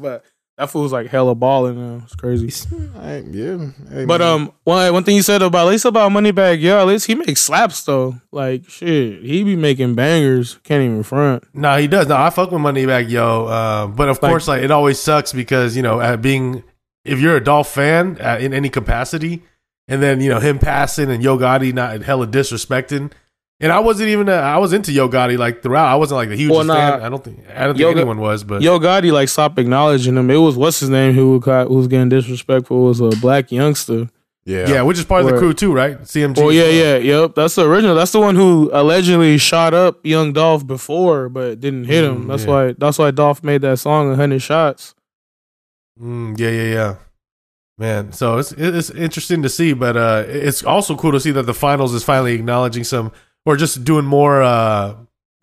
but 0.00 0.24
that 0.58 0.70
fool's 0.70 0.92
like 0.92 1.06
hella 1.08 1.34
balling 1.34 1.76
now. 1.78 2.02
It's 2.04 2.14
crazy. 2.14 2.50
I- 2.98 3.22
yeah 3.30 3.70
But 4.06 4.20
um, 4.22 4.52
one 4.64 4.92
one 4.92 5.04
thing 5.04 5.16
you 5.16 5.22
said 5.22 5.42
about 5.42 5.66
at 5.66 5.70
least 5.70 5.84
about 5.84 6.10
Moneybagg, 6.12 6.60
yeah, 6.60 6.80
at 6.80 6.86
least 6.86 7.06
he 7.06 7.14
makes 7.14 7.40
slaps 7.40 7.82
though. 7.84 8.16
Like 8.32 8.68
shit, 8.68 9.22
he 9.22 9.42
be 9.44 9.56
making 9.56 9.94
bangers. 9.94 10.58
Can't 10.64 10.82
even 10.84 11.02
front. 11.02 11.44
No, 11.54 11.76
he 11.78 11.86
does. 11.86 12.08
No, 12.08 12.16
I 12.16 12.30
fuck 12.30 12.50
with 12.50 12.60
Moneybagg 12.60 13.08
Yo. 13.10 13.46
Uh, 13.46 13.86
but 13.88 14.08
of 14.08 14.22
Like- 14.22 14.30
course, 14.30 14.48
like 14.48 14.62
it 14.62 14.70
always 14.70 14.98
sucks 14.98 15.32
because 15.32 15.76
you 15.76 15.82
know, 15.82 16.16
being 16.18 16.62
if 17.04 17.20
you're 17.20 17.36
a 17.36 17.44
Dolph 17.44 17.68
fan 17.72 18.18
uh, 18.20 18.38
in 18.40 18.52
any 18.54 18.68
capacity, 18.68 19.42
and 19.88 20.02
then 20.02 20.20
you 20.20 20.28
know 20.30 20.40
him 20.40 20.58
passing 20.58 21.10
and 21.10 21.22
Yo 21.22 21.36
Gotti 21.38 21.72
not 21.72 22.02
hella 22.02 22.26
disrespecting. 22.26 23.12
And 23.60 23.70
I 23.70 23.78
wasn't 23.78 24.08
even 24.08 24.28
uh, 24.28 24.32
I 24.32 24.58
was 24.58 24.72
into 24.72 24.92
Yo 24.92 25.08
Gotti 25.08 25.38
like 25.38 25.62
throughout. 25.62 25.86
I 25.86 25.94
wasn't 25.94 26.16
like 26.16 26.28
the 26.28 26.36
hugest 26.36 26.56
Well, 26.56 26.64
nah. 26.64 26.74
fan. 26.74 27.02
I 27.02 27.08
don't 27.08 27.22
think 27.22 27.38
I 27.54 27.64
don't 27.64 27.74
think 27.74 27.80
Yo 27.80 27.92
Go- 27.92 28.00
anyone 28.00 28.18
was, 28.20 28.42
but 28.44 28.62
Yo 28.62 28.78
Gotti 28.78 29.12
like 29.12 29.28
stopped 29.28 29.58
acknowledging 29.58 30.16
him. 30.16 30.30
It 30.30 30.36
was 30.36 30.56
what's 30.56 30.80
his 30.80 30.90
name 30.90 31.14
who 31.14 31.38
got 31.40 31.68
who 31.68 31.74
was 31.74 31.86
getting 31.86 32.08
disrespectful 32.08 32.82
was 32.84 33.00
a 33.00 33.10
black 33.20 33.52
youngster. 33.52 34.08
yeah 34.44 34.68
yeah, 34.68 34.82
which 34.82 34.98
is 34.98 35.04
part 35.04 35.24
of 35.24 35.30
the 35.30 35.38
crew 35.38 35.54
too, 35.54 35.72
right? 35.72 35.98
CMG. 36.00 36.38
Oh 36.38 36.50
yeah, 36.50 36.68
yeah, 36.68 36.96
yep. 36.96 37.34
That's 37.34 37.54
the 37.54 37.66
original. 37.66 37.94
That's 37.94 38.10
the 38.12 38.20
one 38.20 38.34
who 38.34 38.70
allegedly 38.72 39.38
shot 39.38 39.72
up 39.72 40.04
Young 40.04 40.32
Dolph 40.32 40.66
before, 40.66 41.28
but 41.28 41.60
didn't 41.60 41.84
hit 41.84 42.04
him. 42.04 42.24
Mm, 42.24 42.28
that's 42.28 42.44
yeah. 42.44 42.50
why. 42.50 42.72
That's 42.76 42.98
why 42.98 43.12
Dolph 43.12 43.44
made 43.44 43.62
that 43.62 43.78
song, 43.78 44.08
"100 44.08 44.40
Shots." 44.42 44.94
Mm, 46.00 46.38
yeah, 46.38 46.50
yeah, 46.50 46.72
yeah. 46.72 46.94
Man, 47.76 48.12
so 48.12 48.38
it's 48.38 48.52
it's 48.52 48.90
interesting 48.90 49.42
to 49.42 49.48
see, 49.48 49.72
but 49.72 49.96
uh, 49.96 50.24
it's 50.28 50.62
also 50.62 50.94
cool 50.96 51.10
to 51.12 51.18
see 51.20 51.32
that 51.32 51.42
the 51.44 51.54
finals 51.54 51.92
is 51.92 52.04
finally 52.04 52.34
acknowledging 52.34 52.84
some, 52.84 53.10
or 53.44 53.56
just 53.56 53.82
doing 53.84 54.04
more 54.04 54.42
uh, 54.42 54.94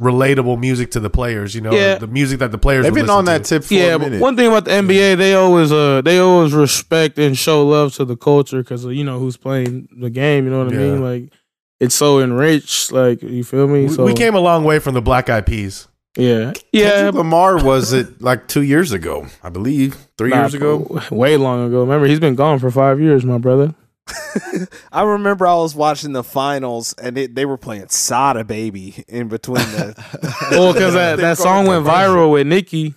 relatable 0.02 0.58
music 0.58 0.92
to 0.92 1.02
the 1.02 1.10
players. 1.10 1.54
You 1.54 1.60
know, 1.60 1.74
Yeah. 1.74 1.98
the 1.98 2.08
music 2.08 2.40
that 2.40 2.52
the 2.52 2.58
players. 2.58 2.84
they've 2.86 2.94
been 2.94 3.10
on 3.10 3.26
listen 3.26 3.42
that 3.42 3.44
to. 3.44 3.60
tip 3.60 3.64
for 3.66 3.74
yeah, 3.74 3.96
a 3.96 4.00
but 4.00 4.06
minute 4.06 4.22
one 4.22 4.38
thing 4.38 4.48
about 4.48 4.64
the 4.64 4.72
NBA, 4.72 5.18
they 5.18 5.34
always 5.36 5.74
uh 5.74 6.02
they 6.04 6.20
always 6.20 6.54
respect 6.54 7.20
and 7.20 7.38
show 7.38 7.68
love 7.68 7.94
to 7.96 8.06
the 8.06 8.16
culture 8.16 8.60
because 8.64 8.86
you 8.86 9.04
know 9.04 9.20
who's 9.20 9.36
playing 9.36 9.90
the 10.00 10.10
game. 10.10 10.46
You 10.46 10.52
know 10.52 10.64
what 10.64 10.74
I 10.74 10.78
Yeah. 10.78 10.92
mean? 10.92 11.02
Like 11.02 11.34
it's 11.82 11.96
so 11.96 12.22
enriched. 12.22 12.94
Like 12.94 13.22
you 13.22 13.44
feel 13.44 13.68
me? 13.68 13.88
We, 13.88 13.90
so 13.90 14.06
we 14.06 14.14
came 14.14 14.36
a 14.36 14.40
long 14.40 14.64
way 14.64 14.80
from 14.80 14.94
the 14.94 15.02
Black 15.02 15.30
Eyed 15.30 15.46
Peas. 15.46 15.90
Yeah, 16.18 16.54
yeah. 16.74 16.90
Kendrick 16.92 17.16
Lamar 17.16 17.64
was 17.64 17.94
it 17.94 18.22
like 18.22 18.48
two 18.48 18.64
years 18.64 18.92
ago, 18.92 19.28
I 19.44 19.50
believe, 19.50 19.96
three 20.18 20.30
Nah, 20.32 20.42
years 20.42 20.54
ago. 20.54 21.02
way 21.10 21.38
long 21.38 21.66
ago. 21.68 21.80
Remember, 21.82 22.06
he's 22.06 22.20
been 22.20 22.36
gone 22.36 22.60
for 22.60 22.70
five 22.70 23.00
years, 23.00 23.24
my 23.24 23.38
brother. 23.38 23.74
I 24.92 25.04
remember 25.04 25.48
I 25.48 25.54
was 25.56 25.74
watching 25.74 26.12
the 26.12 26.24
finals 26.24 26.94
and 27.02 27.18
it, 27.18 27.34
they 27.36 27.46
were 27.46 27.58
playing 27.58 27.88
Sada 27.90 28.44
Baby 28.44 29.06
in 29.08 29.30
between 29.30 29.64
the. 29.72 29.96
Well, 30.52 30.74
because 30.74 30.96
that, 30.96 31.18
that 31.20 31.38
song 31.38 31.66
went 31.68 31.86
viral 31.86 32.32
with 32.34 32.46
Nicki. 32.48 32.94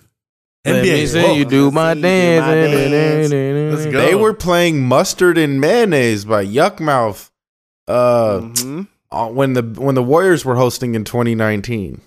Let 0.65 0.83
me 0.83 0.89
NBA. 0.89 1.07
see 1.07 1.35
you 1.37 1.45
do 1.45 1.71
my 1.71 1.93
Let 1.93 1.97
me 1.97 2.01
see 2.01 2.61
you 2.61 2.71
do 2.71 2.89
my 2.89 2.89
dance. 2.89 3.31
Let's 3.31 3.85
go. 3.93 4.01
They 4.01 4.15
were 4.15 4.33
playing 4.33 4.85
"Mustard 4.87 5.37
and 5.37 5.61
Mayonnaise" 5.61 6.25
by 6.25 6.43
Yukmouth. 6.45 7.29
Uh, 7.87 8.39
Mhm. 8.41 8.87
uh, 9.11 9.27
when 9.27 9.53
the 9.53 9.61
when 9.61 9.93
the 9.95 10.01
Warriors 10.03 10.43
were 10.43 10.55
hosting 10.55 10.95
in 10.95 11.03
2019. 11.05 12.01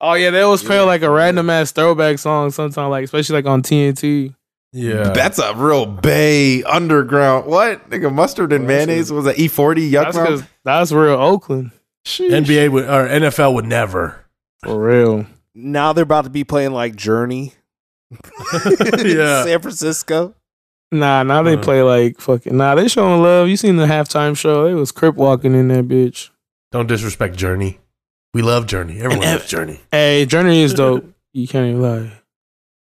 Oh 0.00 0.14
yeah, 0.14 0.30
they 0.30 0.40
always 0.42 0.62
play 0.62 0.80
like 0.80 1.02
a 1.02 1.10
random 1.10 1.50
ass 1.50 1.72
throwback 1.72 2.18
song 2.18 2.50
sometimes, 2.50 2.90
like 2.90 3.04
especially 3.04 3.34
like 3.36 3.46
on 3.46 3.62
TNT. 3.62 4.34
Yeah. 4.72 5.10
That's 5.10 5.38
a 5.38 5.54
real 5.54 5.86
Bay 5.86 6.62
underground. 6.62 7.46
What 7.46 7.88
nigga? 7.90 8.12
Mustard 8.12 8.52
and 8.52 8.66
mayonnaise 8.66 9.10
was 9.10 9.24
that 9.24 9.36
E40 9.36 9.90
Yuck 9.90 10.12
That's 10.12 10.42
that's 10.64 10.92
real 10.92 11.14
Oakland 11.14 11.70
Sheesh. 12.06 12.30
NBA 12.44 12.70
would 12.70 12.84
or 12.84 13.08
NFL 13.08 13.54
would 13.54 13.64
never. 13.64 14.24
for 14.62 14.78
real. 14.80 15.26
Now 15.54 15.92
they're 15.92 16.02
about 16.04 16.24
to 16.24 16.30
be 16.30 16.44
playing 16.44 16.72
like 16.72 16.94
Journey. 16.96 17.54
Yeah. 19.04 19.44
San 19.44 19.60
Francisco. 19.60 20.34
Nah, 20.92 21.22
now 21.22 21.42
they 21.42 21.54
Uh. 21.54 21.62
play 21.62 21.82
like 21.82 22.20
fucking. 22.20 22.56
Nah, 22.56 22.74
they 22.74 22.88
showing 22.88 23.22
love. 23.22 23.48
You 23.48 23.56
seen 23.56 23.76
the 23.76 23.86
halftime 23.86 24.36
show? 24.36 24.64
They 24.64 24.74
was 24.74 24.92
crip 24.92 25.16
walking 25.16 25.54
in 25.54 25.68
that 25.68 25.86
bitch. 25.88 26.30
Don't 26.72 26.86
disrespect 26.86 27.36
Journey. 27.36 27.78
We 28.38 28.42
love 28.42 28.68
Journey. 28.68 28.98
Everyone 29.00 29.26
And- 29.26 29.38
loves 29.40 29.48
Journey. 29.50 29.80
Hey, 29.90 30.24
Journey 30.24 30.62
is 30.62 30.72
dope. 30.72 31.04
You 31.32 31.48
can't 31.48 31.70
even 31.70 31.82
lie. 31.82 32.12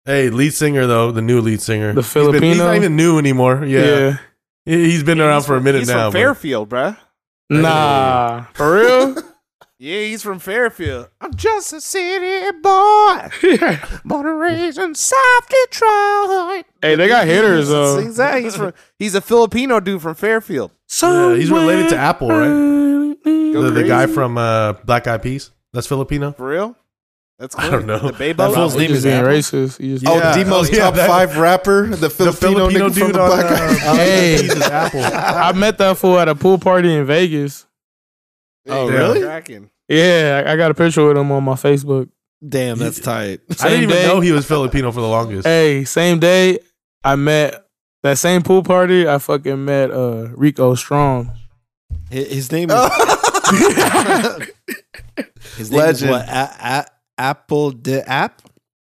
Hey, 0.05 0.29
lead 0.29 0.53
singer 0.53 0.85
though, 0.85 1.11
the 1.11 1.23
new 1.23 1.41
lead 1.41 1.61
singer. 1.61 1.93
The 1.93 2.03
He's 2.03 2.13
been- 2.13 2.43
He's, 2.43 2.57
not 2.59 2.75
even 2.75 2.95
new 2.95 3.17
anymore. 3.17 3.65
Yeah, 3.65 3.79
yeah. 3.85 4.17
He- 4.65 4.91
he's 4.91 5.01
been 5.01 5.19
around 5.19 5.38
He's 5.39 5.47
for 5.47 5.55
a 5.55 5.61
minute 5.61 5.79
he's 5.79 5.88
now. 5.88 6.11
From 6.11 6.19
Fairfield, 6.21 6.69
bruh. 6.69 6.95
Nah, 7.49 8.43
for 8.53 8.75
real. 8.75 9.15
Yeah, 9.79 9.99
he's 10.01 10.23
from 10.23 10.39
Fairfield. 10.39 11.07
I'm 11.21 11.35
just 11.35 11.71
a 11.71 11.79
city 11.79 12.49
boy, 12.63 13.29
born 14.05 14.25
and 14.25 14.39
raised 14.39 14.79
in 14.79 14.95
South 14.95 15.49
Detroit. 15.49 16.65
Hey, 16.81 16.95
they 16.95 17.07
got 17.07 17.27
hitters, 17.27 17.69
though. 17.69 17.99
Sings 17.99 18.17
that. 18.17 18.41
He's 18.41 18.55
from. 18.55 18.73
He's 18.97 19.13
a 19.13 19.21
Filipino 19.21 19.79
dude 19.79 20.01
from 20.01 20.15
Fairfield. 20.15 20.71
Yeah, 20.99 21.35
he's 21.35 21.51
related 21.51 21.89
to 21.89 21.95
Apple, 21.95 22.29
right? 22.29 22.47
Go 23.53 23.61
The, 23.63 23.71
the 23.71 23.83
guy 23.83 24.07
from 24.07 24.37
uh, 24.37 24.73
Black 24.85 25.07
Eyed 25.07 25.21
Peas. 25.21 25.51
That's 25.73 25.87
Filipino. 25.87 26.31
For 26.31 26.47
real? 26.47 26.75
That's 27.39 27.55
I 27.57 27.69
don't 27.69 27.85
know. 27.85 27.99
The 27.99 28.11
That 28.13 28.37
Bebo. 28.37 28.53
fool's 28.55 28.73
He 28.73 28.79
name 28.79 28.91
is 28.91 29.03
being 29.03 29.21
racist. 29.23 29.77
He 29.79 29.93
just, 29.93 30.07
Oh, 30.07 30.15
Yeah. 30.17 30.33
Demo's 30.33 30.69
Oh, 30.69 30.73
yeah, 30.73 30.79
top 30.85 30.95
that- 30.95 31.07
five 31.07 31.37
rapper, 31.37 31.85
the 31.87 32.09
Filipino, 32.09 32.67
Filipino 32.69 32.89
nigga 32.89 32.93
from 32.97 33.05
dude 33.07 33.15
the 33.15 33.21
on, 33.21 33.27
Black 33.29 33.45
uh, 33.45 33.53
Eyed 33.53 33.79
Black 33.79 33.95
Hey. 33.97 34.37
Peas 34.41 34.61
Apple. 34.63 35.01
I 35.03 35.51
met 35.51 35.77
that 35.77 35.97
fool 35.97 36.17
at 36.17 36.27
a 36.27 36.33
pool 36.35 36.57
party 36.57 36.93
in 36.95 37.05
Vegas. 37.05 37.65
Oh, 38.67 38.89
Yeah. 38.89 38.97
really? 38.97 39.21
Cracking. 39.21 39.69
Yeah, 39.87 40.43
I 40.47 40.53
I 40.53 40.55
got 40.57 40.71
a 40.71 40.73
picture 40.73 41.05
with 41.07 41.15
him 41.15 41.31
on 41.31 41.43
my 41.43 41.53
Facebook. 41.53 42.09
Damn, 42.47 42.77
that's 42.79 42.99
tight. 42.99 43.39
I 43.61 43.69
didn't 43.69 43.83
even 43.83 43.95
day. 43.95 44.05
know 44.07 44.19
he 44.19 44.31
was 44.31 44.45
Filipino 44.45 44.91
for 44.91 45.01
the 45.01 45.07
longest. 45.07 45.47
Hey, 45.47 45.85
same 45.85 46.19
day 46.19 46.59
I 47.03 47.15
met 47.15 47.65
that 48.03 48.17
same 48.17 48.41
pool 48.43 48.63
party. 48.63 49.07
I 49.07 49.17
fucking 49.19 49.63
met 49.63 49.91
uh 49.91 50.29
Rico 50.35 50.75
Strong. 50.75 51.31
His, 52.09 52.27
his 52.27 52.51
name 52.51 52.69
is. 52.71 52.77
his 55.57 55.71
name 55.71 55.79
Legend. 55.79 56.09
is 56.11 56.15
what? 56.17 56.27
A, 56.29 56.85
a, 57.19 57.23
apl.de.ap. 57.35 58.41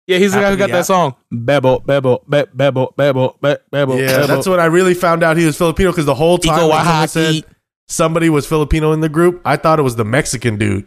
Yeah, 0.07 0.19
he's 0.19 0.33
the 0.33 0.41
guy 0.41 0.51
who 0.51 0.57
got 0.57 0.71
that 0.71 0.87
song. 0.87 1.15
Bebo, 1.33 1.85
bebo, 1.85 2.25
be, 2.29 2.39
bebo, 2.57 2.93
bebo, 2.97 3.41
be, 3.41 3.49
bebo. 3.73 3.99
yeah, 4.01 4.19
bebo. 4.19 4.27
that's 4.27 4.47
when 4.49 4.59
I 4.59 4.65
really 4.65 4.95
found 4.95 5.23
out 5.23 5.37
he 5.37 5.47
was 5.47 5.57
Filipino 5.57 5.93
because 5.93 6.05
the 6.07 6.15
whole 6.17 6.37
time 6.39 6.59
Iko 6.59 6.69
when 6.71 6.85
someone 6.85 6.85
Wahaki. 7.07 7.09
said 7.09 7.45
somebody 7.87 8.29
was 8.29 8.45
Filipino 8.47 8.91
in 8.93 9.01
the 9.01 9.09
group, 9.09 9.41
I 9.45 9.57
thought 9.57 9.79
it 9.79 9.83
was 9.83 9.95
the 9.97 10.05
Mexican 10.05 10.59
dude. 10.59 10.85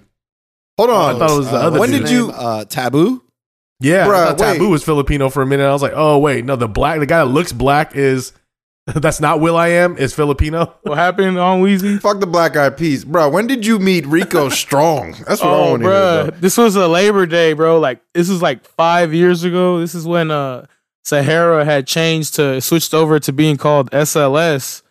Hold 0.78 0.90
on. 0.90 1.16
I 1.16 1.20
thought 1.20 1.32
it 1.32 1.38
was 1.38 1.50
the 1.52 1.58
Uh, 1.58 1.62
other 1.68 1.80
When 1.80 1.92
dude. 1.92 2.02
did 2.02 2.12
you- 2.12 2.32
Uh, 2.32 2.66
Taboo. 2.66 3.22
Yeah, 3.80 4.08
Bruh, 4.08 4.24
I 4.24 4.26
thought 4.30 4.38
Taboo 4.40 4.66
wait. 4.66 4.72
was 4.72 4.84
Filipino 4.84 5.30
for 5.30 5.42
a 5.42 5.46
minute. 5.46 5.66
I 5.68 5.72
was 5.74 5.82
like, 5.82 5.94
oh 5.96 6.18
wait, 6.18 6.44
no, 6.46 6.56
the 6.56 6.68
black, 6.70 7.00
the 7.00 7.06
guy 7.06 7.20
that 7.24 7.32
looks 7.32 7.52
black 7.54 7.96
is 7.96 8.32
that's 8.96 9.20
not 9.22 9.40
will.i.am 9.40 9.98
is 9.98 10.14
Filipino. 10.14 10.76
What 10.84 10.98
happened 10.98 11.38
on 11.40 11.62
Weezy? 11.62 12.02
Fuck 12.02 12.20
the 12.20 12.28
Black 12.28 12.58
Eyed 12.58 12.76
Peas, 12.78 13.06
bro. 13.06 13.30
When 13.30 13.48
did 13.48 13.66
you 13.66 13.80
meet 13.80 14.06
Rico 14.06 14.50
Strong? 14.64 15.14
That's 15.28 15.42
what 15.42 15.50
I 15.52 15.56
Oh, 15.56 15.70
want 15.72 15.84
to 15.84 15.90
hear. 15.90 15.98
bro, 16.24 16.28
Bro. 16.32 16.40
this 16.42 16.58
was 16.58 16.76
a 16.76 16.88
Labor 16.88 17.26
Day, 17.26 17.54
bro. 17.54 17.80
Like 17.80 18.02
this 18.14 18.30
was 18.30 18.42
like 18.42 18.66
five 18.66 19.14
years 19.14 19.44
ago. 19.44 19.80
This 19.80 19.96
is 19.96 20.06
when 20.06 20.32
uh 20.32 20.66
Sahara 21.06 21.66
had 21.66 21.86
changed 21.88 22.36
to 22.36 22.60
switched 22.62 22.94
over 22.94 23.20
to 23.20 23.32
being 23.34 23.58
called 23.58 23.90
SLS. 23.92 24.82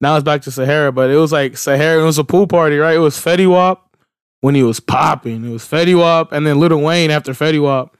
Now 0.00 0.16
it's 0.16 0.24
back 0.24 0.42
to 0.42 0.50
Sahara, 0.50 0.90
but 0.92 1.10
it 1.10 1.16
was 1.16 1.30
like 1.32 1.56
Sahara. 1.56 2.02
It 2.02 2.04
was 2.06 2.18
a 2.18 2.24
pool 2.24 2.46
party, 2.48 2.76
right? 2.78 2.96
It 2.96 3.00
was 3.00 3.16
Fetty 3.16 3.48
Wap 3.48 3.96
when 4.40 4.54
he 4.56 4.62
was 4.64 4.80
popping. 4.80 5.44
It 5.44 5.50
was 5.52 5.62
Fetty 5.62 5.96
Wap 5.98 6.32
and 6.32 6.44
then 6.46 6.58
Little 6.58 6.80
Wayne 6.80 7.10
after 7.12 7.32
Fetty 7.32 7.62
Wap. 7.62 7.96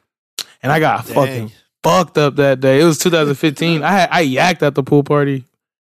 And 0.62 0.73
I 0.73 0.81
got 0.81 1.05
fucking 1.06 1.52
fucked 1.82 2.18
up 2.18 2.36
that 2.36 2.60
day. 2.60 2.80
It 2.80 2.84
was 2.84 2.98
2015. 2.98 3.82
I 3.82 3.90
had 3.90 4.09
I 4.10 4.26
yacked 4.26 4.62
at 4.62 4.74
the 4.74 4.82
pool 4.82 5.02
party. 5.04 5.44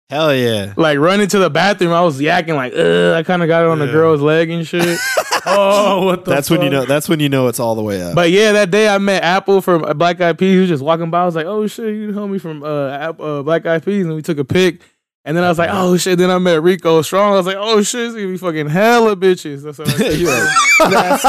Hell 0.09 0.35
yeah. 0.35 0.73
Like 0.77 0.99
running 0.99 1.27
to 1.29 1.39
the 1.39 1.49
bathroom, 1.49 1.91
I 1.91 2.01
was 2.01 2.19
yakking 2.19 2.55
like, 2.55 2.73
Ugh, 2.73 3.15
I 3.15 3.23
kind 3.23 3.41
of 3.41 3.47
got 3.47 3.63
it 3.63 3.69
on 3.69 3.79
the 3.79 3.87
girl's 3.87 4.21
leg 4.21 4.51
and 4.51 4.65
shit. 4.65 4.99
oh, 5.47 6.05
what 6.05 6.25
the 6.25 6.31
That's 6.31 6.49
when 6.49 6.61
you 6.61 6.69
know. 6.69 6.85
That's 6.85 7.09
when 7.09 7.19
you 7.19 7.27
know 7.29 7.47
it's 7.47 7.59
all 7.59 7.73
the 7.73 7.81
way 7.81 8.01
up. 8.03 8.13
But 8.13 8.29
yeah, 8.29 8.51
that 8.51 8.69
day 8.69 8.87
I 8.87 8.99
met 8.99 9.23
Apple 9.23 9.61
from 9.61 9.83
uh, 9.83 9.93
Black 9.95 10.21
Eyed 10.21 10.37
Peas. 10.37 10.53
He 10.53 10.59
was 10.59 10.69
just 10.69 10.83
walking 10.83 11.09
by. 11.09 11.23
I 11.23 11.25
was 11.25 11.35
like, 11.35 11.47
"Oh 11.47 11.65
shit, 11.65 11.95
you 11.95 12.11
know 12.11 12.27
me 12.27 12.37
from 12.37 12.63
uh, 12.63 12.89
App- 12.89 13.19
uh 13.19 13.41
Black 13.41 13.65
Eyed 13.65 13.83
Peas," 13.83 14.05
and 14.05 14.15
we 14.15 14.21
took 14.21 14.37
a 14.37 14.45
pic. 14.45 14.81
And 15.27 15.35
then 15.35 15.43
I 15.43 15.49
was 15.49 15.57
like, 15.57 15.71
"Oh 15.73 15.97
shit!" 15.97 16.19
Then 16.19 16.29
I 16.29 16.37
met 16.37 16.61
Rico 16.61 17.01
Strong. 17.01 17.33
I 17.33 17.37
was 17.37 17.47
like, 17.47 17.57
"Oh 17.59 17.81
shit, 17.81 18.05
it's 18.05 18.13
gonna 18.13 18.27
be 18.27 18.37
fucking 18.37 18.69
hella 18.69 19.15
bitches." 19.15 19.63
That's 19.63 19.79
what 19.79 19.87
I 19.87 19.91
said. 19.97 20.13
You're 20.19 20.31
like, 20.31 20.91
that's 20.91 21.23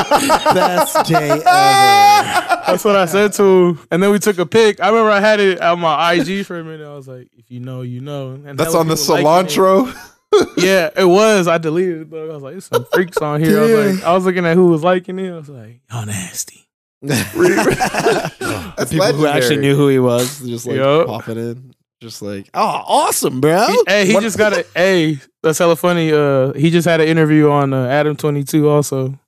best 0.55 1.09
day 1.09 1.31
ever. 1.31 1.43
That's 2.66 2.85
what 2.85 2.94
I 2.97 3.06
said 3.06 3.32
to 3.35 3.43
him. 3.43 3.78
And 3.90 4.02
then 4.02 4.10
we 4.10 4.18
took 4.18 4.36
a 4.39 4.44
pic. 4.44 4.81
I 4.81 4.89
remember 4.90 5.10
I 5.10 5.20
had 5.20 5.40
it 5.40 5.62
on 5.62 5.81
my 5.81 6.12
IG 6.12 6.44
for 6.44 6.59
a 6.59 6.64
minute. 6.64 6.86
I 6.86 6.94
was 6.94 7.09
like, 7.09 7.28
"If 7.39 7.51
you 7.51 7.60
know, 7.60 7.81
you 7.81 8.01
know." 8.02 8.32
And 8.32 8.59
That's 8.59 8.74
on 8.74 8.86
the 8.89 8.97
people 8.97 9.23
liking 9.23 9.51
cilantro. 9.51 10.12
Yeah, 10.59 10.90
it 10.94 11.06
was. 11.06 11.48
I 11.48 11.56
deleted 11.56 12.02
it, 12.02 12.10
but 12.10 12.20
I 12.28 12.35
was 12.35 12.43
like, 12.43 12.52
"There's 12.52 12.66
some 12.66 12.85
freaks 12.93 13.16
on 13.18 13.43
here." 13.43 13.59
I 13.59 13.62
was 13.62 13.94
like, 13.97 14.05
I 14.05 14.12
was 14.14 14.24
looking 14.27 14.44
at 14.44 14.56
who 14.56 14.66
was 14.66 14.85
liking 14.85 15.18
it. 15.18 15.31
I 15.32 15.36
was 15.36 15.48
like, 15.48 15.81
"Y'all 15.90 16.05
nasty." 16.05 16.68
That's 17.02 18.90
People 18.90 19.12
who 19.12 19.27
actually 19.27 19.59
knew 19.59 19.77
who 19.77 19.89
he 19.89 19.98
was, 19.98 20.40
just 20.40 20.66
like 20.66 20.77
Yup. 20.77 21.06
popping 21.06 21.39
in, 21.39 21.74
just 22.06 22.22
like, 22.22 22.48
oh, 22.54 22.60
awesome, 22.86 23.40
bro. 23.40 23.66
He- 23.66 23.82
hey, 23.88 24.06
he 24.06 24.12
just 24.20 24.38
got 24.38 24.52
a. 24.52 24.64
Hey, 24.74 25.18
that's 25.42 25.58
hella 25.58 25.76
funny. 25.76 26.12
Uh, 26.12 26.52
he 26.52 26.70
just 26.70 26.86
had 26.86 27.00
an 27.00 27.08
interview 27.08 27.50
on 27.50 27.72
uh, 27.72 27.86
Adam 27.88 28.16
Twenty 28.16 28.44
Two. 28.44 28.68
Also, 28.68 29.18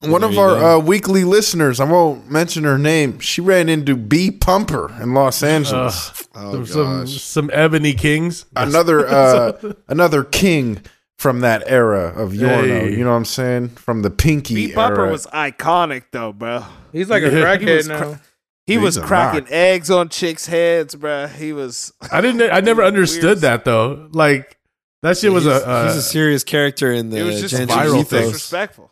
One 0.00 0.22
of 0.24 0.30
There 0.32 0.32
you 0.32 0.40
our 0.40 0.76
uh, 0.76 0.78
weekly 0.78 1.24
listeners, 1.24 1.80
I 1.80 1.84
won't 1.84 2.30
mention 2.30 2.64
her 2.64 2.78
name. 2.78 3.18
She 3.20 3.40
ran 3.40 3.68
into 3.68 3.96
B 3.96 4.30
Pumper 4.30 4.90
in 5.02 5.12
Los 5.14 5.42
Angeles. 5.42 6.26
oh 6.34 6.52
some, 6.52 6.66
some 6.66 7.00
gosh. 7.04 7.20
some 7.22 7.50
ebony 7.52 7.92
kings. 7.94 8.46
another 8.56 9.06
uh, 9.06 9.72
another 9.88 10.24
king 10.24 10.80
from 11.18 11.40
that 11.40 11.62
era 11.66 12.08
of 12.14 12.32
Yorno. 12.32 12.66
Hey. 12.66 12.90
You 12.92 13.04
know 13.04 13.10
what 13.10 13.16
I'm 13.16 13.24
saying? 13.24 13.68
From 13.70 14.02
the 14.02 14.10
Pinky 14.10 14.54
Beat 14.54 14.74
Bumper 14.74 15.02
era. 15.02 15.12
was 15.12 15.26
iconic 15.28 16.04
though, 16.12 16.32
bro. 16.32 16.64
he's 16.92 17.08
like 17.08 17.22
a 17.22 17.26
Yeah, 17.26 17.56
he 17.56 17.64
crackhead 17.64 17.88
now. 17.88 17.98
cra- 17.98 18.20
He 18.66 18.74
He's 18.74 18.82
was 18.82 18.98
cracking 18.98 19.44
rock. 19.44 19.52
eggs 19.52 19.90
on 19.90 20.08
chicks' 20.08 20.46
heads, 20.46 20.94
bro. 20.94 21.26
He 21.26 21.52
was. 21.52 21.92
I 22.10 22.20
didn't. 22.20 22.50
I 22.50 22.60
never 22.60 22.80
Weird. 22.82 22.94
understood 22.94 23.38
that 23.40 23.64
though. 23.64 24.08
Like 24.12 24.58
that 25.02 25.18
shit 25.18 25.32
was 25.32 25.44
he's, 25.44 25.52
a. 25.52 25.66
Uh, 25.68 25.86
he's 25.86 25.96
a 25.96 26.02
serious 26.02 26.44
character 26.44 26.90
in 26.92 27.10
the 27.10 27.18
It 27.18 27.22
was 27.24 27.40
just 27.40 27.54
viral 27.54 27.98
ethos. 28.00 28.08
thing. 28.08 28.22
disrespectful. 28.22 28.90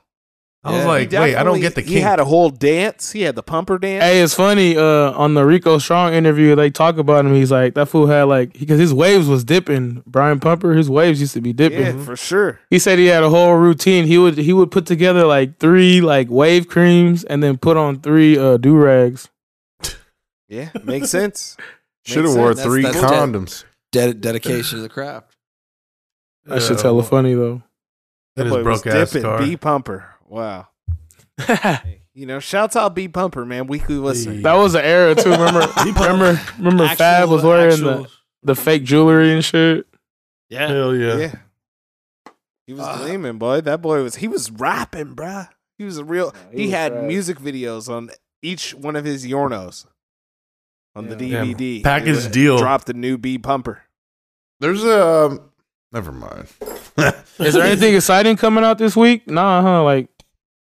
I 0.65 0.77
was 0.77 0.85
like, 0.87 1.11
wait, 1.11 1.35
I 1.35 1.43
don't 1.43 1.59
get 1.59 1.75
the 1.75 1.81
He 1.81 1.99
had 1.99 2.21
a 2.21 2.25
whole 2.25 2.49
dance. 2.49 3.11
He 3.11 3.23
had 3.23 3.35
the 3.35 3.43
pumper 3.43 3.79
dance. 3.79 4.05
Hey, 4.05 4.21
it's 4.21 4.33
funny. 4.35 4.77
Uh, 4.77 5.11
on 5.11 5.35
the 5.35 5.45
Rico 5.45 5.79
Strong 5.79 6.15
interview, 6.15 6.55
they 6.55 6.71
talk 6.71 6.99
about 6.99 7.27
him. 7.27 7.35
He's 7.35 7.51
like 7.51 7.75
that 7.75 7.87
fool 7.87 8.07
had 8.07 8.25
like 8.25 8.53
because 8.57 8.79
his 8.79 8.95
waves 8.95 9.27
was 9.27 9.43
dipping. 9.43 10.05
Brian 10.07 10.39
Pumper, 10.39 10.75
his 10.75 10.89
waves 10.89 11.19
used 11.21 11.33
to 11.35 11.41
be 11.41 11.53
dipping. 11.53 11.99
yeah, 11.99 12.05
for 12.05 12.15
sure. 12.15 12.61
He 12.71 12.79
said 12.79 13.01
he 13.01 13.07
had 13.07 13.25
a 13.25 13.31
whole 13.31 13.55
routine. 13.57 14.07
He 14.07 14.19
would 14.19 14.39
he 14.39 14.53
would 14.53 14.71
put 14.71 14.87
together 14.87 15.25
like 15.27 15.59
three 15.59 16.01
like 16.01 16.29
wave 16.31 16.69
creams 16.69 17.25
and 17.25 17.43
then 17.43 17.57
put 17.59 17.77
on 17.77 17.99
three 18.01 18.39
uh 18.39 18.57
do 18.57 18.77
rags. 18.77 19.31
Yeah, 20.53 20.69
makes 20.85 21.09
sense. 21.09 21.57
Should 22.05 22.25
have 22.27 22.35
wore 22.35 22.53
sense. 22.53 22.67
three 22.67 22.83
That's- 22.83 23.01
that's 23.01 23.13
condoms. 23.13 23.65
Ded- 23.91 24.21
dedication 24.21 24.79
to 24.79 24.83
the 24.83 24.89
craft. 24.89 25.35
That 26.45 26.61
shit's 26.61 26.83
hella 26.83 27.03
funny 27.03 27.35
though. 27.35 27.63
in 28.37 28.45
That 28.45 28.51
boy 28.51 28.57
was 28.57 28.83
broke 28.83 28.87
ass 28.87 29.11
dipping. 29.13 29.23
car. 29.23 29.39
B 29.39 29.57
Pumper. 29.57 30.07
Wow. 30.29 30.69
You 32.15 32.27
know, 32.27 32.41
shouts 32.41 32.77
out 32.77 32.95
B 32.95 33.09
Pumper, 33.09 33.47
man. 33.47 33.67
Weekly 33.67 33.95
listen. 33.95 34.43
That 34.43 34.57
was 34.57 34.75
an 34.75 34.85
era 34.85 35.15
too. 35.15 35.31
Remember, 35.31 35.61
remember, 35.87 36.39
remember. 36.59 36.89
Fab 36.89 37.31
was 37.31 37.43
wearing 37.43 37.83
the, 37.83 38.07
the 38.43 38.55
fake 38.55 38.85
jewelry 38.85 39.33
and 39.33 39.43
shit. 39.43 39.87
yeah. 40.51 40.69
Hell 40.69 40.95
yeah. 40.95 41.17
Yeah. 41.17 41.35
He 42.67 42.75
was 42.75 42.85
ah. 42.85 42.99
gleaming, 42.99 43.39
boy. 43.39 43.63
That 43.63 43.81
boy 43.81 44.03
was 44.03 44.17
he 44.17 44.29
was 44.29 44.51
rapping, 44.51 45.17
bruh. 45.17 45.49
He 45.79 45.85
was 45.85 45.97
a 45.97 46.05
real 46.05 46.35
he 46.51 46.59
he, 46.59 46.65
was 46.67 46.75
had 46.75 46.93
trash. 46.93 47.09
music 47.09 47.39
videos 47.39 47.89
on 47.89 48.11
each 48.43 48.75
one 48.75 48.95
of 48.95 49.07
his 49.07 49.25
Yornos 49.27 49.87
on 50.95 51.09
the 51.09 51.25
Yeah. 51.25 51.45
DVD. 51.45 51.83
Package 51.83 52.25
He 52.25 52.31
deal. 52.31 52.59
Drop 52.59 52.85
the 52.85 52.95
new 52.95 53.19
B 53.19 53.39
pumper. 53.39 53.83
There's 54.61 54.85
a. 54.85 55.07
Um, 55.27 55.41
never 55.93 56.13
mind. 56.13 56.47
Is 57.39 57.55
there 57.55 57.63
anything 57.65 57.95
exciting 57.95 58.37
coming 58.37 58.65
out 58.65 58.79
this 58.79 58.95
week? 58.97 59.27
Nah, 59.29 59.63
huh? 59.63 59.83
Like 59.85 60.09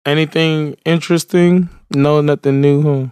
anything 0.07 0.77
interesting? 0.85 1.69
No, 1.95 2.21
nothing 2.21 2.61
new, 2.61 2.83
huh? 2.83 3.09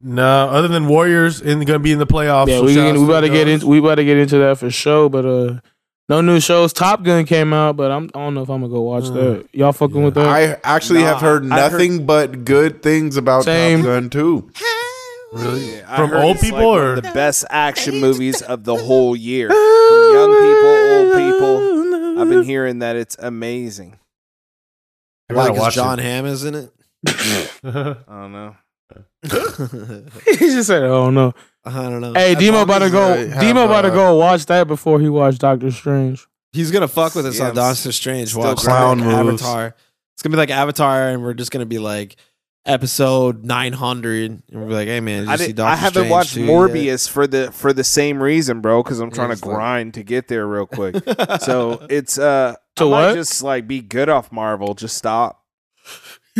No, 0.00 0.48
other 0.48 0.68
than 0.68 0.86
Warriors 0.86 1.40
in 1.40 1.60
gonna 1.64 1.78
be 1.80 1.90
in 1.90 1.98
the 1.98 2.06
playoffs. 2.06 2.48
Yeah, 2.48 2.60
we 2.60 2.74
shout 2.74 2.92
can, 2.94 3.00
we 3.00 3.06
to 3.06 3.10
about 3.10 3.20
to 3.22 3.28
get 3.28 3.44
those. 3.46 3.54
into 3.54 3.66
we 3.66 3.78
about 3.78 3.96
to 3.96 4.04
get 4.04 4.16
into 4.16 4.38
that 4.38 4.58
for 4.58 4.70
sure. 4.70 5.08
But 5.08 5.24
uh, 5.26 5.60
no 6.08 6.20
new 6.20 6.38
shows. 6.38 6.72
Top 6.72 7.02
Gun 7.02 7.24
came 7.24 7.52
out, 7.52 7.76
but 7.76 7.90
I'm 7.90 8.04
I 8.14 8.18
don't 8.20 8.34
know 8.34 8.42
if 8.42 8.48
I'm 8.48 8.60
gonna 8.60 8.72
go 8.72 8.82
watch 8.82 9.04
Mm. 9.04 9.14
that. 9.14 9.48
Y'all 9.52 9.72
fucking 9.72 10.00
with 10.04 10.14
that? 10.14 10.26
I 10.28 10.56
actually 10.62 11.00
Nah, 11.00 11.06
have 11.06 11.20
heard 11.20 11.50
I 11.50 11.60
heard- 11.62 11.72
nothing 11.72 12.06
but 12.06 12.44
good 12.44 12.80
things 12.82 13.16
about 13.16 13.42
Same. 13.44 13.78
Top 13.78 13.86
Gun 13.86 14.10
too. 14.10 14.50
Really? 15.32 15.82
I 15.84 15.96
From 15.96 16.10
heard 16.10 16.24
old 16.24 16.36
it's 16.36 16.44
people 16.44 16.58
like 16.58 16.66
one 16.66 16.78
or 16.78 16.92
of 16.94 17.02
the 17.02 17.10
best 17.14 17.44
action 17.50 18.00
movies 18.00 18.40
of 18.42 18.64
the 18.64 18.76
whole 18.76 19.14
year. 19.14 19.48
From 19.48 20.12
young 20.14 20.32
people, 20.40 20.78
old 20.94 21.12
people. 21.14 22.20
I've 22.22 22.28
been 22.28 22.42
hearing 22.44 22.78
that 22.80 22.96
it's 22.96 23.16
amazing. 23.18 23.98
I 25.30 25.34
Why? 25.34 25.42
gotta 25.42 25.52
Because 25.52 25.62
watch 25.66 25.74
Jon 25.74 25.98
Hamm 25.98 26.26
is 26.26 26.44
in 26.44 26.54
it. 26.54 26.72
it. 27.06 27.50
I 27.64 27.94
don't 28.08 28.32
know. 28.32 28.56
he 29.22 30.36
just 30.38 30.66
said, 30.68 30.82
"Oh 30.84 31.10
no." 31.10 31.34
I 31.64 31.72
don't 31.82 32.00
know. 32.00 32.14
Hey, 32.14 32.32
As 32.34 32.38
Demo 32.38 32.52
long 32.58 32.62
about 32.64 32.78
to 32.78 32.84
as 32.86 32.92
go. 32.92 33.14
they 33.14 33.28
have, 33.28 33.40
Demo 33.42 33.64
about 33.66 33.82
to 33.82 33.88
uh, 33.88 33.94
go 33.94 34.16
watch 34.16 34.46
that 34.46 34.66
before 34.66 35.00
he 35.00 35.08
watched 35.10 35.40
Doctor 35.40 35.70
Strange. 35.70 36.26
He's 36.52 36.70
gonna 36.70 36.88
fuck 36.88 37.14
with 37.14 37.26
us 37.26 37.36
Yeah, 37.36 37.44
on 37.44 37.48
I'm 37.50 37.54
Doctor 37.56 37.92
Strange. 37.92 38.30
still 38.30 38.42
Watch 38.42 38.58
clown 38.60 39.00
like 39.00 39.26
moves. 39.26 39.42
Avatar. 39.42 39.74
It's 40.14 40.22
gonna 40.22 40.32
be 40.32 40.38
like 40.38 40.50
Avatar, 40.50 41.08
and 41.10 41.22
we're 41.22 41.34
just 41.34 41.50
gonna 41.50 41.66
be 41.66 41.78
like 41.78 42.16
episode 42.68 43.44
nine 43.44 43.72
hundred, 43.72 44.30
and 44.30 44.42
we're 44.52 44.68
like, 44.68 44.86
"Hey 44.86 45.00
man, 45.00 45.22
did 45.22 45.26
you 45.26 45.32
I, 45.32 45.36
see 45.36 45.46
did, 45.48 45.60
I 45.60 45.74
haven't 45.74 45.92
Strange 46.02 46.10
watched 46.10 46.34
2 46.34 46.40
yet?" 46.42 46.50
Morbius 46.50 47.08
for 47.08 47.26
the 47.26 47.50
for 47.50 47.72
the 47.72 47.82
same 47.84 48.22
reason, 48.22 48.60
bro. 48.60 48.82
Because 48.82 49.00
I'm 49.00 49.10
trying 49.10 49.30
it's 49.32 49.40
to 49.40 49.48
like- 49.48 49.56
grind 49.56 49.94
to 49.94 50.04
get 50.04 50.28
there 50.28 50.46
real 50.46 50.66
quick. 50.66 50.96
so 51.40 51.84
it's 51.90 52.18
uh, 52.18 52.54
To 52.76 52.84
I 52.86 52.88
might 52.90 53.06
what? 53.08 53.14
Just 53.14 53.42
like 53.42 53.66
be 53.66 53.80
good 53.80 54.08
off 54.08 54.30
Marvel. 54.30 54.74
Just 54.74 54.96
stop. 54.96 55.37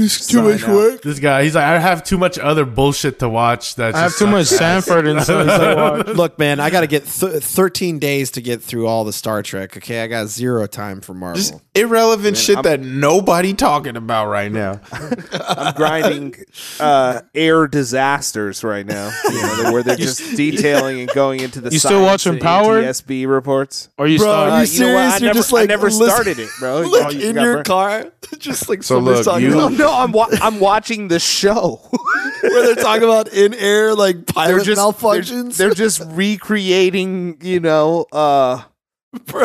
It's 0.05 0.27
too 0.27 0.43
much 0.43 0.65
work. 0.67 1.03
This 1.03 1.19
guy, 1.19 1.45
he's 1.45 1.55
like, 1.55 1.65
I 1.65 1.79
have 1.79 2.03
too 2.05 2.19
much 2.19 2.39
other 2.39 2.65
bullshit 2.65 3.19
to 3.21 3.29
watch. 3.29 3.75
That 3.77 3.95
I 3.95 4.01
have 4.01 4.17
too 4.17 4.27
much 4.27 4.47
Sanford 4.47 5.07
and 5.07 5.21
stuff 5.23 5.47
to 5.47 5.75
watch. 5.77 6.07
Look, 6.17 6.39
man, 6.39 6.61
I 6.61 6.71
got 6.71 6.81
to 6.83 6.87
get 6.87 7.05
th- 7.07 7.43
13 7.43 7.99
days 7.99 8.31
to 8.33 8.41
get 8.41 8.63
through 8.63 8.87
all 8.87 9.05
the 9.05 9.13
Star 9.13 9.43
Trek. 9.43 9.77
Okay, 9.77 10.03
I 10.03 10.07
got 10.07 10.27
zero 10.29 10.67
time 10.67 11.01
for 11.01 11.15
Marvel. 11.15 11.37
Just 11.37 11.55
irrelevant 11.75 12.35
Man, 12.37 12.43
shit 12.43 12.57
I'm- 12.57 12.63
that 12.65 12.81
nobody 12.81 13.55
talking 13.55 13.97
about 13.97 14.29
right 14.29 14.51
now. 14.53 14.81
I'm 14.93 15.75
grinding 15.75 16.35
uh, 16.81 17.21
air 17.35 17.67
disasters 17.67 18.63
right 18.65 18.87
now, 18.87 19.11
you 19.25 19.43
know, 19.43 19.73
where 19.73 19.83
they're 19.83 19.97
just 20.09 20.37
detailing 20.37 21.01
and 21.01 21.09
going 21.11 21.41
into 21.41 21.61
the. 21.61 21.71
You 21.71 21.79
still 21.79 22.03
watching 22.03 22.39
Power? 22.39 22.83
NTSB 22.83 23.27
reports. 23.29 23.89
Or 23.99 24.07
you 24.07 24.19
Bro, 24.19 24.27
start? 24.29 24.51
are 24.51 24.51
you 24.51 24.55
Uh, 24.55 24.59
you 24.59 24.81
know 24.81 24.87
serious? 24.87 25.13
I 25.13 25.17
You're 25.19 25.27
never, 25.27 25.35
just, 25.39 25.53
like, 25.53 25.63
I 25.63 25.67
never 25.67 25.87
listen- 25.87 26.07
started 26.07 26.39
it, 26.39 26.51
bro. 26.59 26.81
Look 26.83 27.07
Oh, 27.07 27.11
you 27.11 27.29
in 27.31 27.35
got 27.35 27.43
your 27.45 27.55
burned. 27.55 27.67
car, 27.67 28.05
just 28.39 28.69
like 28.69 28.83
So 28.83 28.97
somebody's 28.97 29.27
look, 29.27 29.35
talking 29.35 29.45
you- 29.47 29.51
No, 29.55 29.67
about 29.67 29.79
no, 29.91 29.99
I'm 29.99 30.13
wa- 30.13 30.29
I'm 30.43 30.61
watching 30.61 31.09
the 31.09 31.19
show. 31.19 31.81
where 32.43 32.63
they're 32.67 32.75
talking 32.77 33.03
about 33.05 33.29
in 33.33 33.53
air 33.55 33.95
like 33.95 34.17
they're 34.27 34.35
pilot 34.35 34.65
just 34.65 34.81
malfunctions. 34.81 35.57
They're, 35.57 35.69
they're 35.69 35.75
just 35.75 36.01
recreating, 36.07 37.39
you 37.43 37.61
know, 37.61 38.07
uh, 38.13 38.63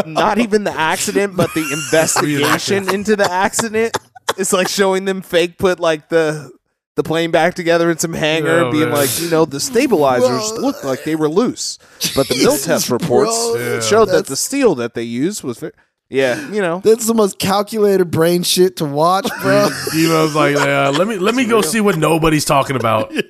not 0.06 0.38
even 0.40 0.64
the 0.64 0.72
accident, 0.74 1.36
but 1.36 1.54
the 1.54 1.62
investigation 1.74 2.94
into 2.94 3.16
the 3.16 3.30
accident. 3.32 3.98
It's 4.38 4.54
like 4.54 4.68
showing 4.68 5.06
them 5.06 5.22
fake 5.22 5.58
put 5.58 5.80
like 5.80 6.10
the 6.10 6.52
the 6.96 7.04
plane 7.04 7.32
back 7.32 7.56
together 7.56 7.90
in 7.90 7.98
some 7.98 8.14
hangar, 8.14 8.66
Oh, 8.66 8.72
being 8.72 8.90
man. 8.90 8.94
like, 8.94 9.20
you 9.20 9.28
know, 9.32 9.46
the 9.46 9.60
stabilizers 9.60 10.52
Bro. 10.52 10.62
looked 10.62 10.84
like 10.84 11.04
they 11.04 11.16
were 11.16 11.28
loose, 11.28 11.80
but 12.16 12.28
the 12.28 12.36
mill 12.44 12.52
Jesus, 12.52 12.66
test 12.66 12.90
reports 12.92 13.32
bro. 13.52 13.56
Yeah. 13.58 13.80
showed 13.80 14.06
that 14.10 14.28
the 14.28 14.36
steel 14.36 14.76
that 14.76 14.94
they 14.94 15.02
used 15.02 15.44
was, 15.44 15.58
ve- 15.58 15.72
yeah, 16.14 16.50
you 16.52 16.62
know. 16.62 16.80
That's 16.80 17.08
the 17.08 17.14
most 17.16 17.40
calculated 17.40 18.12
brain 18.12 18.44
shit 18.44 18.78
to 18.78 18.86
watch, 18.86 19.28
bro. 19.42 19.70
Demo's 19.92 20.36
like, 20.36 20.56
yeah, 20.56 20.90
let 20.90 21.08
me 21.08 21.18
let 21.18 21.34
me 21.34 21.46
go 21.46 21.62
see 21.62 21.82
what 21.82 21.98
nobody's 21.98 22.46
talking 22.46 22.76
about. 22.76 23.12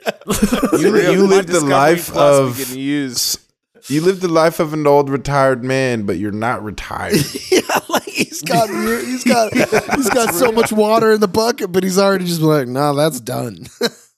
You, 0.73 0.91
Real. 0.93 1.13
you 1.13 1.27
live 1.27 1.47
the 1.47 1.61
life 1.61 2.13
of 2.15 2.73
use. 2.75 3.37
you 3.87 4.01
live 4.01 4.19
the 4.21 4.27
life 4.27 4.59
of 4.59 4.73
an 4.73 4.85
old 4.87 5.09
retired 5.09 5.63
man, 5.63 6.05
but 6.05 6.17
you're 6.17 6.31
not 6.31 6.63
retired. 6.63 7.15
yeah, 7.51 7.61
like 7.89 8.03
he's 8.03 8.41
got 8.41 8.69
he's 8.69 9.23
got 9.23 9.53
he's 9.53 10.09
got 10.09 10.33
so 10.33 10.51
much 10.51 10.71
water 10.73 11.11
in 11.13 11.21
the 11.21 11.27
bucket, 11.27 11.71
but 11.71 11.83
he's 11.83 11.97
already 11.99 12.25
just 12.25 12.41
like, 12.41 12.67
nah, 12.67 12.91
that's 12.93 13.19
done. 13.19 13.67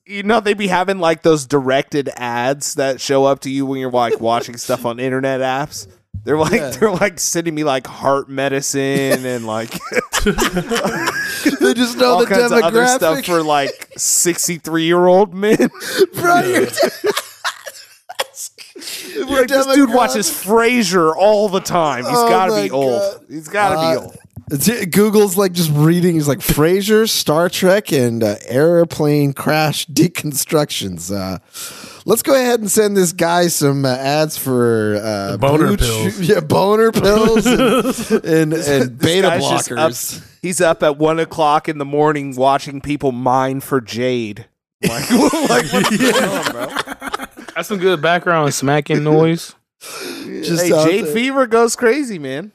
you 0.05 0.23
know 0.23 0.39
they 0.39 0.53
be 0.53 0.67
having 0.67 0.99
like 0.99 1.21
those 1.23 1.45
directed 1.45 2.09
ads 2.15 2.75
that 2.75 3.01
show 3.01 3.25
up 3.25 3.41
to 3.41 3.49
you 3.51 3.65
when 3.65 3.79
you're 3.79 3.91
like 3.91 4.19
watching 4.19 4.57
stuff 4.57 4.85
on 4.85 4.99
internet 4.99 5.41
apps. 5.41 5.87
They're 6.25 6.37
like 6.37 6.53
Yeah. 6.53 6.69
they're 6.71 6.91
like 6.91 7.19
sending 7.19 7.55
me 7.55 7.63
like 7.63 7.87
heart 7.87 8.27
medicine 8.29 9.25
and 9.25 9.45
like 9.47 9.69
they 10.25 11.73
just 11.73 11.97
know 11.97 12.13
all 12.15 12.19
the 12.19 12.25
kinds 12.27 12.51
of 12.51 12.63
other 12.63 12.87
stuff 12.87 13.23
for 13.25 13.41
like 13.43 13.91
63 13.95 14.83
year 14.83 15.05
old 15.05 15.33
men. 15.33 15.55
bro, 16.15 16.39
you're 16.41 16.65
like, 19.27 19.47
this 19.47 19.65
dude 19.75 19.93
watches 19.93 20.27
Frasier 20.29 21.13
all 21.15 21.47
the 21.49 21.59
time. 21.61 22.03
He's 22.03 22.13
Oh 22.15 22.27
got 22.27 22.47
to 22.47 22.61
be 22.61 22.69
old. 22.71 22.99
God. 23.01 23.25
He's 23.29 23.47
got 23.47 23.69
to 23.69 23.75
Uh, 23.77 23.91
be 23.91 23.97
old. 24.05 24.91
Google's 24.91 25.37
like 25.37 25.53
just 25.53 25.71
reading. 25.73 26.15
He's 26.15 26.27
like 26.27 26.39
Frasier, 26.39 27.09
Star 27.09 27.49
Trek, 27.49 27.91
and 27.91 28.23
uh, 28.23 28.35
airplane 28.47 29.33
crash 29.33 29.87
deconstructions. 29.87 31.11
Uh, 31.15 31.39
let's 32.05 32.21
go 32.21 32.33
ahead 32.33 32.59
and 32.61 32.71
send 32.71 32.95
this 32.95 33.11
guy 33.11 33.47
some 33.47 33.83
uh, 33.83 33.89
ads 33.89 34.37
for 34.37 34.95
uh, 35.03 35.37
Boner 35.37 35.67
blue 35.67 35.77
pills. 35.77 36.19
yeah, 36.21 36.39
boner 36.39 36.91
pills, 36.91 37.45
and 37.45 38.23
and, 38.25 38.53
and 38.53 38.97
beta 38.97 39.27
guy's 39.27 39.49
just 39.49 39.71
up- 39.71 39.91
blockers. 39.91 40.31
He's 40.41 40.61
up 40.61 40.83
at 40.83 40.97
one 40.97 41.19
o'clock 41.19 41.67
in 41.67 41.79
the 41.79 41.85
morning 41.85 42.35
watching 42.35 42.79
people 42.79 43.11
mine 43.11 43.59
for 43.59 43.81
jade. 43.81 44.45
Like, 44.87 45.09
like 45.09 45.73
what's 45.73 45.97
going 45.97 46.23
on, 46.23 46.51
bro? 46.51 46.67
That's 47.55 47.67
some 47.67 47.79
good 47.79 48.03
background 48.03 48.53
smacking 48.53 49.03
noise. 49.03 49.55
Just 49.79 50.63
hey, 50.63 50.69
Jade 50.69 51.05
there. 51.05 51.13
Fever 51.13 51.47
goes 51.47 51.75
crazy, 51.75 52.19
man. 52.19 52.51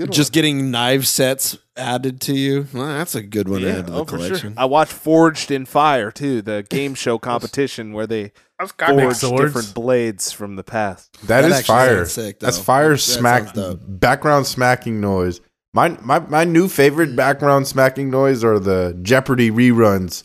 It's 0.00 0.04
a 0.04 0.06
good 0.06 0.12
Just 0.14 0.30
one. 0.30 0.34
getting 0.34 0.70
knife 0.70 1.04
sets 1.04 1.58
added 1.76 2.20
to 2.22 2.32
you. 2.34 2.66
Well, 2.72 2.86
that's 2.86 3.14
a 3.14 3.22
good 3.22 3.48
one 3.48 3.60
to 3.60 3.66
Yeah, 3.66 3.78
add 3.80 3.86
to 3.86 3.92
the 3.92 3.98
oh, 3.98 4.04
for 4.04 4.18
sure. 4.18 4.26
collection. 4.28 4.54
I 4.56 4.64
watched 4.64 4.92
Forged 4.92 5.50
in 5.50 5.66
Fire 5.66 6.10
too, 6.10 6.40
the 6.42 6.64
game 6.68 6.94
show 6.94 7.18
competition 7.18 7.92
where 7.92 8.06
they 8.06 8.32
That's 8.58 8.72
forged 8.72 9.16
swords. 9.18 9.42
different 9.44 9.74
blades 9.74 10.32
from 10.32 10.56
the 10.56 10.64
past. 10.64 11.12
That 11.26 11.42
That 11.42 11.44
is 11.50 11.52
actually 11.58 11.74
fire. 11.74 11.96
sounds 11.98 12.12
sick, 12.12 12.40
That's 12.40 12.56
though. 12.58 12.62
fire 12.62 12.90
That 12.92 12.98
smack 12.98 13.42
sounds 13.44 13.52
dope. 13.52 13.80
background 13.86 14.46
smacking 14.46 15.00
noise. 15.00 15.40
My 15.74 15.90
my 16.02 16.18
my 16.20 16.44
new 16.44 16.66
favorite 16.68 17.14
background 17.14 17.66
smacking 17.68 18.10
noise 18.10 18.42
are 18.42 18.58
the 18.58 18.98
Jeopardy 19.02 19.50
reruns 19.50 20.24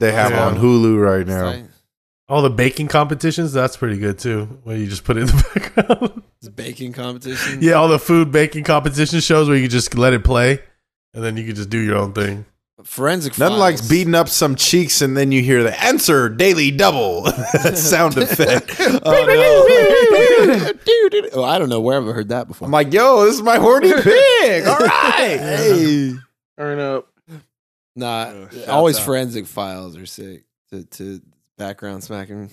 they 0.00 0.12
have 0.12 0.30
Yeah. 0.30 0.46
on 0.46 0.56
Hulu 0.56 0.98
right 1.00 1.26
now. 1.26 1.62
All 2.30 2.42
the 2.42 2.48
baking 2.50 2.86
competitions, 2.88 3.52
that's 3.52 3.76
pretty 3.76 3.98
good 3.98 4.18
too. 4.18 4.44
Where 4.62 4.76
you 4.76 4.86
just 4.86 5.04
put 5.04 5.16
it 5.16 5.22
in 5.22 5.26
the 5.26 5.50
background. 5.76 6.22
It's 6.38 6.48
baking 6.48 6.92
competition. 6.92 7.58
yeah, 7.60 7.72
all 7.72 7.88
the 7.88 7.98
food 7.98 8.30
baking 8.32 8.64
competition 8.64 9.20
shows 9.20 9.48
where 9.48 9.56
you 9.56 9.64
can 9.64 9.70
just 9.70 9.94
let 9.96 10.12
it 10.12 10.22
play, 10.24 10.60
and 11.12 11.22
then 11.24 11.36
you 11.36 11.44
can 11.44 11.56
just 11.56 11.68
do 11.70 11.78
your 11.78 11.96
own 11.96 12.12
thing. 12.12 12.46
Forensic. 12.84 13.36
Nothing 13.38 13.58
like 13.58 13.76
Files. 13.76 13.88
beating 13.90 14.14
up 14.14 14.28
some 14.28 14.54
cheeks 14.54 15.02
and 15.02 15.14
then 15.14 15.32
you 15.32 15.42
hear 15.42 15.62
the 15.62 15.78
answer 15.84 16.30
daily 16.30 16.70
double 16.70 17.26
sound 17.74 18.16
effect. 18.16 18.74
Oh, 18.80 18.96
no. 19.04 20.72
oh, 21.34 21.44
I 21.44 21.58
don't 21.58 21.68
know 21.68 21.80
where 21.80 21.98
I've 22.00 22.06
heard 22.14 22.28
that 22.30 22.48
before. 22.48 22.64
I'm 22.66 22.72
like, 22.72 22.90
yo, 22.92 23.24
this 23.26 23.34
is 23.34 23.42
my 23.42 23.56
horny 23.58 23.92
pig. 24.02 24.66
All 24.66 24.78
right. 24.78 25.38
hey, 25.38 26.14
Turn 26.56 26.78
up. 26.78 27.08
nah. 27.96 28.32
Oh, 28.32 28.48
always 28.68 28.98
out. 28.98 29.04
forensic 29.04 29.46
files 29.46 29.96
are 29.98 30.06
sick. 30.06 30.44
To, 30.70 30.84
to 30.84 31.20
background 31.60 32.02
smacking. 32.02 32.50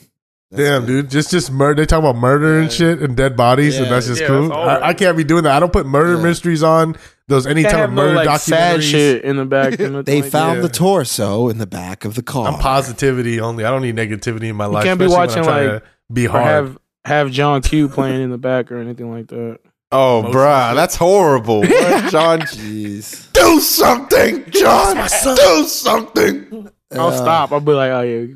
That's 0.51 0.63
Damn, 0.63 0.81
good. 0.85 0.87
dude, 1.03 1.09
just 1.11 1.31
just 1.31 1.51
murder. 1.51 1.81
They 1.81 1.85
talk 1.85 1.99
about 1.99 2.15
murder 2.15 2.59
and 2.59 2.71
shit 2.71 3.01
and 3.01 3.17
dead 3.17 3.35
bodies, 3.35 3.77
and 3.79 3.87
that's 3.91 4.07
just 4.07 4.21
Yeah, 4.21 4.27
cool. 4.27 4.41
that's 4.43 4.51
all 4.53 4.69
I, 4.69 4.81
I 4.89 4.93
can't 4.93 5.17
be 5.17 5.23
doing 5.25 5.43
that. 5.43 5.51
I 5.53 5.59
don't 5.59 5.73
put 5.73 5.85
murder 5.85 6.15
Yeah. 6.15 6.23
mysteries 6.23 6.63
on 6.63 6.95
those 7.27 7.45
any 7.45 7.63
type 7.63 7.73
have 7.73 7.89
of 7.89 7.95
no 7.95 8.03
murder 8.03 8.15
like 8.25 8.39
sad 8.39 8.81
shit 8.81 9.23
in 9.25 9.35
the 9.35 9.43
back. 9.45 9.73
and 9.79 9.79
nothing 9.93 10.03
They 10.05 10.21
like 10.21 10.31
found 10.31 10.57
yeah. 10.57 10.61
the 10.61 10.69
torso 10.69 11.49
in 11.49 11.57
the 11.57 11.67
back 11.67 12.05
of 12.05 12.15
the 12.15 12.23
car. 12.23 12.47
I'm 12.47 12.59
positivity 12.59 13.41
only. 13.41 13.65
I 13.65 13.71
don't 13.71 13.81
need 13.81 13.95
negativity 13.97 14.43
in 14.49 14.55
my 14.55 14.67
life. 14.67 14.85
can't 14.85 14.97
be 14.99 15.05
especially 15.05 15.41
when 15.41 15.45
watching, 15.45 15.53
I'm 15.53 15.71
like, 15.73 15.83
to 15.83 15.89
be 16.13 16.25
hard. 16.27 16.43
have 16.45 16.77
have 17.03 17.31
John 17.31 17.61
Q 17.61 17.89
playing 17.89 18.21
in 18.21 18.29
the 18.31 18.37
back 18.37 18.71
or 18.71 18.77
anything 18.77 19.11
like 19.11 19.27
that. 19.27 19.59
Oh, 19.89 20.21
Motion 20.21 20.37
bruh, 20.37 20.75
that's 20.75 20.95
horrible. 20.97 21.63
John, 22.09 22.41
Jeez. 22.41 23.31
do 23.31 23.61
something, 23.61 24.43
John. 24.51 24.95
Do 24.97 25.63
something. 25.65 26.69
I'll 26.91 27.07
Uh, 27.07 27.15
stop. 27.15 27.53
I'll 27.53 27.61
be 27.61 27.71
like, 27.71 27.91
oh 27.91 28.01
yeah, 28.01 28.35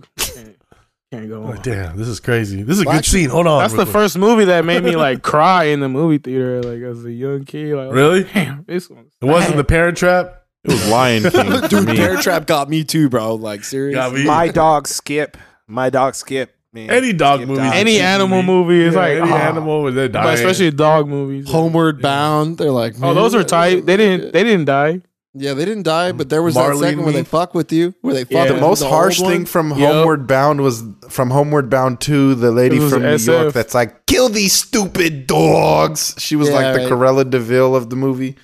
can't, 1.11 1.21
can't 1.23 1.29
go 1.29 1.43
Oh, 1.43 1.51
on. 1.51 1.61
damn, 1.61 1.97
this 1.97 2.07
is 2.07 2.19
crazy. 2.19 2.63
This 2.63 2.77
is 2.77 2.83
a 2.83 2.85
Well, 2.85 2.93
good 2.93 2.99
actually, 2.99 3.21
scene. 3.21 3.29
Hold 3.29 3.47
on. 3.47 3.61
That's 3.61 3.73
real 3.73 3.85
the 3.85 3.91
quick. 3.91 4.01
first 4.03 4.17
movie 4.17 4.45
that 4.45 4.65
made 4.65 4.83
me 4.83 4.95
like 4.95 5.21
cry 5.23 5.65
in 5.65 5.79
the 5.79 5.89
movie 5.89 6.17
theater, 6.17 6.61
like 6.63 6.81
as 6.81 7.03
a 7.05 7.11
young 7.11 7.43
kid. 7.45 7.75
Like, 7.75 7.91
Really? 7.93 8.23
Damn, 8.23 8.63
this 8.67 8.89
one. 8.89 9.05
It 9.21 9.25
wasn't 9.25 9.57
the 9.57 9.63
Parent 9.63 9.97
Trap. 9.97 10.37
It 10.63 10.71
was 10.71 10.89
Lion 10.89 11.23
King 11.23 11.31
for 11.61 11.67
Dude, 11.67 11.87
me. 11.87 11.95
Bear 11.95 12.17
Trap 12.17 12.45
got 12.47 12.69
me 12.69 12.83
too, 12.83 13.09
bro. 13.09 13.35
Like 13.35 13.63
seriously. 13.63 13.95
Got 13.95 14.13
me. 14.13 14.25
My 14.25 14.47
dog 14.47 14.87
Skip. 14.87 15.37
My 15.67 15.89
dog 15.89 16.15
Skip. 16.15 16.55
Man, 16.73 16.89
Any 16.89 17.11
dog 17.11 17.39
Skip 17.39 17.47
movie. 17.49 17.59
died. 17.61 17.75
Any 17.75 17.99
animal 17.99 18.43
movie 18.43 18.81
is 18.81 18.93
Yeah, 18.93 18.99
like 19.01 19.17
any 19.17 19.31
ah. 19.31 19.35
animal 19.49 19.83
with 19.83 19.95
their 19.95 20.07
But 20.07 20.21
dying. 20.23 20.35
especially 20.35 20.71
dog 20.71 21.07
movies. 21.09 21.49
Homeward 21.49 22.01
Bound. 22.01 22.57
They're 22.57 22.71
like, 22.71 22.93
Oh, 23.01 23.13
those 23.13 23.35
are 23.35 23.43
tight. 23.43 23.85
They 23.85 23.97
didn't. 23.97 24.31
They 24.31 24.43
didn't 24.43 24.65
die. 24.65 25.01
Yeah, 25.33 25.53
they 25.53 25.63
didn't 25.63 25.83
die, 25.83 26.09
um, 26.09 26.17
but 26.17 26.27
there 26.29 26.43
was 26.43 26.55
Marley 26.55 26.73
that 26.81 26.85
second 26.87 27.03
where 27.05 27.13
they 27.13 27.23
fuck 27.23 27.53
with 27.53 27.71
you, 27.71 27.93
where 28.01 28.13
they 28.13 28.23
fuck 28.25 28.31
Yeah. 28.33 28.53
The 28.53 28.59
most 28.59 28.81
old 28.81 28.91
harsh 28.91 29.19
thing 29.21 29.45
from 29.45 29.69
Yep. 29.69 29.77
Homeward 29.79 30.27
Bound 30.27 30.59
was 30.59 30.83
from 31.09 31.29
Homeward 31.29 31.69
Bound 31.69 32.01
2, 32.01 32.35
the 32.35 32.51
lady 32.51 32.77
from 32.89 33.03
New 33.03 33.15
SF. 33.15 33.27
York 33.43 33.53
that's 33.53 33.73
like, 33.73 34.05
kill 34.07 34.27
these 34.27 34.51
stupid 34.51 35.27
dogs. 35.27 36.15
She 36.17 36.35
was 36.35 36.49
Yeah, 36.49 36.55
like 36.55 36.73
the 36.75 36.79
right. 36.81 36.91
Cruella 36.91 37.29
de 37.29 37.39
Vil 37.39 37.75
of 37.77 37.89
the 37.89 37.95
movie. 37.95 38.35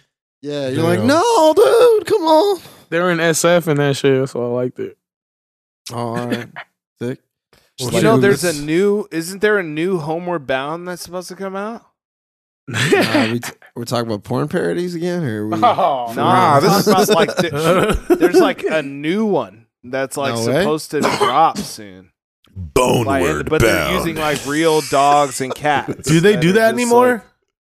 Yeah, 0.42 0.70
you're 0.70 0.84
Yeah. 0.84 0.90
like, 0.90 1.02
no, 1.04 1.54
dude, 1.56 2.06
come 2.08 2.22
on. 2.24 2.62
They 2.90 3.00
were 3.00 3.12
in 3.12 3.20
SF 3.20 3.68
and 3.68 3.80
that 3.80 3.98
shit, 3.98 4.30
so 4.30 4.46
I 4.46 4.64
liked 4.64 4.80
it. 4.80 4.98
Oh, 5.92 5.98
all 5.98 6.28
right, 6.28 6.48
sick. 7.02 7.20
You 7.80 8.02
know, 8.02 8.18
there's 8.18 8.44
a 8.46 8.54
new. 8.64 9.08
Isn't 9.12 9.42
there 9.42 9.58
a 9.60 9.64
new 9.64 10.00
Homeward 10.00 10.48
Bound 10.48 10.88
that's 10.88 11.02
supposed 11.02 11.28
to 11.28 11.36
come 11.36 11.56
out? 11.56 11.84
Nah, 12.68 13.32
we 13.32 13.40
t- 13.42 13.52
we're 13.76 13.86
talking 13.86 14.08
about 14.08 14.24
porn 14.24 14.48
parodies 14.48 14.94
again, 14.96 15.24
or 15.24 15.44
are 15.44 15.48
we? 15.48 15.54
Oh, 15.64 16.14
Nah, 16.14 16.14
Nah, 16.16 16.60
this 16.60 16.86
this 16.86 17.10
about 17.10 17.16
like 17.16 17.36
the, 17.38 18.18
there's 18.20 18.40
like 18.40 18.64
a 18.64 18.82
new 18.84 19.26
one 19.26 19.68
that's 19.84 20.18
like 20.18 20.36
No 20.36 20.46
way. 20.46 20.60
supposed 20.62 20.92
to 20.92 21.02
drop 21.02 21.58
soon. 21.58 22.12
Like, 22.76 23.48
but 23.50 23.62
they're 23.62 23.92
using 23.94 24.16
like 24.16 24.44
real 24.46 24.82
dogs 24.82 25.42
and 25.42 25.54
cats. 25.54 26.08
do 26.10 26.20
they 26.20 26.36
do 26.38 26.54
that 26.54 26.74
anymore? 26.74 27.24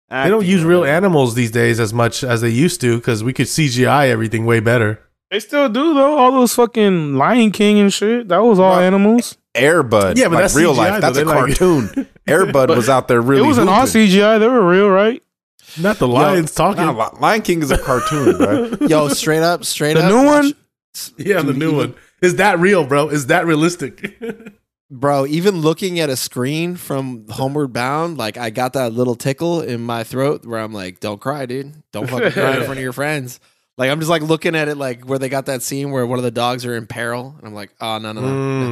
like, 0.10 0.26
they 0.26 0.30
don't 0.30 0.46
use 0.46 0.64
real 0.64 0.86
animals 0.86 1.34
these 1.34 1.50
days 1.52 1.80
as 1.80 1.94
much 1.94 2.24
as 2.24 2.42
they 2.42 2.50
used 2.50 2.80
to 2.82 2.98
because 2.98 3.24
we 3.24 3.34
could 3.34 3.48
CGI 3.48 4.10
everything 4.10 4.46
way 4.46 4.60
better. 4.60 5.00
They 5.32 5.40
still 5.40 5.68
do 5.68 5.96
though. 5.96 6.18
All 6.18 6.32
those 6.32 6.54
fucking 6.54 7.16
Lion 7.16 7.50
King 7.52 7.80
and 7.80 7.92
shit. 7.92 8.28
That 8.28 8.44
was 8.44 8.60
all 8.60 8.72
What? 8.74 8.84
animals. 8.84 9.38
Airbud. 9.56 10.18
Yeah, 10.18 10.26
but 10.26 10.36
like 10.36 10.44
that's 10.44 10.56
real 10.56 10.74
CGI 10.74 10.78
life. 10.78 10.94
though. 10.94 11.00
That's 11.02 11.16
They 11.16 11.22
a 11.22 11.26
like- 11.26 11.38
cartoon. 11.58 12.08
Airbud 12.28 12.76
was 12.76 12.90
out 12.90 13.08
there 13.08 13.22
really 13.22 13.44
it 13.44 13.48
wasn't 13.48 13.70
all. 13.70 13.84
CGI. 13.86 14.40
They 14.40 14.48
were 14.48 14.68
real, 14.68 14.90
right? 14.90 15.22
Not 15.80 15.98
the 15.98 16.08
lions 16.08 16.54
talking. 16.54 16.84
Nah, 16.86 16.92
Li- 17.14 17.20
Lion 17.20 17.42
King 17.42 17.62
is 17.62 17.72
a 17.72 17.78
cartoon, 17.78 18.38
right? 18.38 18.82
Yo, 18.90 19.08
straight 19.10 19.42
up, 19.44 19.66
straight 19.66 19.96
The 19.96 20.04
up. 20.04 20.12
The 20.12 20.18
new 20.22 20.26
one? 20.26 20.54
yeah, 21.18 21.42
the 21.42 21.54
new 21.54 21.76
one. 21.76 21.96
Is 22.22 22.36
that 22.36 22.60
real, 22.60 22.86
bro? 22.86 23.10
Is 23.10 23.26
that 23.28 23.46
realistic? 23.46 24.22
bro. 24.92 25.26
Even 25.26 25.62
looking 25.62 26.00
at 26.00 26.10
a 26.10 26.16
screen 26.16 26.76
from 26.76 27.26
Homeward 27.30 27.74
Bound, 27.74 28.18
like 28.18 28.38
I 28.38 28.50
got 28.52 28.74
that 28.74 28.94
little 28.94 29.16
tickle 29.16 29.62
in 29.62 29.82
my 29.82 30.04
throat 30.04 30.46
where 30.46 30.60
I'm 30.60 30.74
like, 30.74 31.00
"Don't 31.00 31.20
cry, 31.20 31.46
dude. 31.48 31.74
Don't 31.92 32.08
fucking 32.10 32.32
cry 32.32 32.58
in 32.58 32.64
front 32.64 32.78
of 32.78 32.84
your 32.84 32.94
friends." 32.94 33.40
Like 33.78 33.90
I'm 33.90 34.00
just 34.00 34.10
like 34.10 34.22
looking 34.22 34.56
at 34.56 34.68
it, 34.68 34.78
like 34.78 35.04
where 35.06 35.18
they 35.20 35.30
got 35.30 35.48
that 35.48 35.62
scene 35.64 35.92
where 35.92 36.06
one 36.06 36.20
of 36.20 36.24
the 36.24 36.32
dogs 36.32 36.66
are 36.66 36.76
in 36.76 36.86
peril, 36.86 37.34
and 37.38 37.48
I'm 37.48 37.54
like, 37.56 37.72
"Oh 37.82 37.98
no, 37.98 38.12
no, 38.12 38.22
no!" 38.22 38.28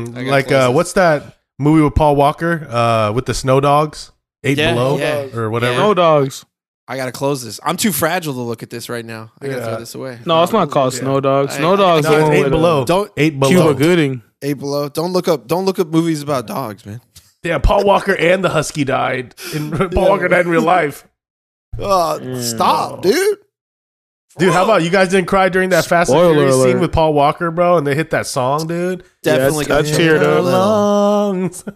Mm, 0.09 0.17
I 0.17 0.21
like 0.29 0.51
uh, 0.51 0.71
what's 0.71 0.93
that 0.93 1.37
movie 1.57 1.81
with 1.81 1.95
Paul 1.95 2.15
Walker 2.15 2.67
uh, 2.69 3.11
with 3.13 3.25
the 3.25 3.33
snow 3.33 3.59
dogs? 3.59 4.11
Eight 4.43 4.57
Yeah, 4.57 4.73
below 4.73 4.97
yeah. 4.97 5.35
or 5.35 5.49
whatever. 5.49 5.77
No 5.77 5.93
dogs. 5.93 6.45
I 6.87 6.97
gotta 6.97 7.11
close 7.11 7.43
this. 7.43 7.59
I'm 7.63 7.77
too 7.77 7.91
fragile 7.91 8.33
to 8.33 8.41
look 8.41 8.63
at 8.63 8.69
this 8.69 8.89
right 8.89 9.05
now. 9.05 9.31
I 9.41 9.47
gotta 9.47 9.63
throw 9.63 9.79
this 9.79 9.95
away. 9.95 10.19
No, 10.25 10.43
it's 10.43 10.51
not 10.51 10.69
called 10.71 10.93
Yeah. 10.93 10.99
Snow 10.99 11.19
Dogs. 11.19 11.55
Snow 11.55 11.73
I- 11.73 11.77
Dogs. 11.77 12.03
No, 12.05 12.11
the 12.11 12.19
it's 12.21 12.29
eight 12.31 12.45
uh, 12.45 12.49
below. 12.49 12.85
Don't 12.85 13.11
Eight 13.17 13.39
below. 13.39 13.49
Cuba 13.49 13.73
Gooding. 13.75 14.21
eight 14.41 14.55
below. 14.59 14.89
Don't 14.89 15.13
look 15.13 15.27
up. 15.27 15.47
Don't 15.47 15.65
look 15.65 15.79
up 15.79 15.87
movies 15.87 16.21
about 16.21 16.47
dogs, 16.47 16.85
man. 16.85 16.99
Yeah, 17.43 17.57
Paul 17.59 17.85
Walker 17.85 18.15
and 18.15 18.43
the 18.43 18.49
husky 18.49 18.83
died. 18.83 19.33
In, 19.55 19.71
Paul 19.91 20.09
Walker 20.09 20.27
died 20.27 20.45
in 20.45 20.51
real 20.51 20.61
life. 20.63 21.07
Oh, 21.79 22.19
Mm. 22.21 22.41
stop, 22.41 23.01
dude. 23.01 23.37
Dude, 24.37 24.53
how 24.53 24.63
about 24.63 24.81
you 24.83 24.89
guys 24.89 25.09
didn't 25.09 25.27
cry 25.27 25.49
during 25.49 25.69
that 25.71 25.85
Fast 25.85 26.09
and 26.09 26.17
Spoiler 26.17 26.33
Furious 26.35 26.63
scene 26.63 26.79
with 26.79 26.91
Paul 26.93 27.13
Walker, 27.13 27.51
bro, 27.51 27.77
and 27.77 27.85
they 27.85 27.95
hit 27.95 28.11
that 28.11 28.25
song, 28.27 28.65
dude? 28.67 29.03
Definitely 29.23 29.65
Yeah, 29.65 29.69
got 29.69 29.85
choked 29.85 29.97
cheered 29.97 30.23
up 30.23 30.27
a 30.27 30.37
up. 30.37 30.43
little. 30.45 30.59
Lungs. 30.59 31.63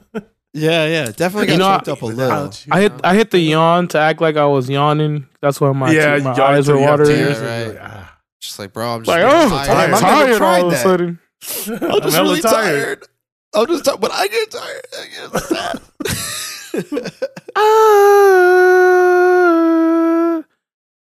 Yeah, 0.57 0.85
yeah, 0.87 1.11
definitely 1.11 1.51
You 1.51 1.57
know, 1.59 1.75
choked 1.75 1.89
up 1.89 2.01
a 2.01 2.05
little. 2.05 2.49
I 2.71 2.79
hit 2.79 2.93
I 3.03 3.13
hit 3.13 3.31
the 3.31 3.39
yawn 3.39 3.89
to 3.89 3.97
act 3.99 4.21
like 4.21 4.37
I 4.37 4.45
was 4.45 4.69
yawning. 4.69 5.27
That's 5.41 5.59
why 5.59 5.69
my, 5.73 5.91
yeah, 5.91 6.15
my 6.19 6.31
eyes 6.31 6.69
it 6.69 6.71
were 6.71 6.77
till 6.77 6.81
you 6.81 6.87
have 6.87 6.99
watering. 6.99 7.19
Yeah, 7.19 7.41
right. 7.41 7.67
like, 7.67 7.77
ah. 7.81 8.17
Just 8.39 8.57
like, 8.59 8.71
bro, 8.71 8.87
I'm 8.95 9.03
just 9.03 9.09
Like, 9.09 9.23
oh, 9.25 9.49
tired. 9.49 9.69
I'm 9.69 9.93
I've 9.95 9.99
tired 9.99 10.41
all 10.41 10.67
of 10.67 10.73
a 10.73 10.77
sudden. 10.77 11.19
I'm 11.41 12.01
just 12.01 12.15
hella 12.15 12.29
really 12.29 12.39
tired. 12.41 13.01
tired. 13.01 13.07
I'm 13.53 13.67
just 13.67 13.83
tired. 13.83 13.99
but 13.99 14.11
I 14.13 14.27
get 14.29 14.51
tired, 14.51 14.85
I 14.97 15.07
get 15.11 15.41
sad. 15.43 15.81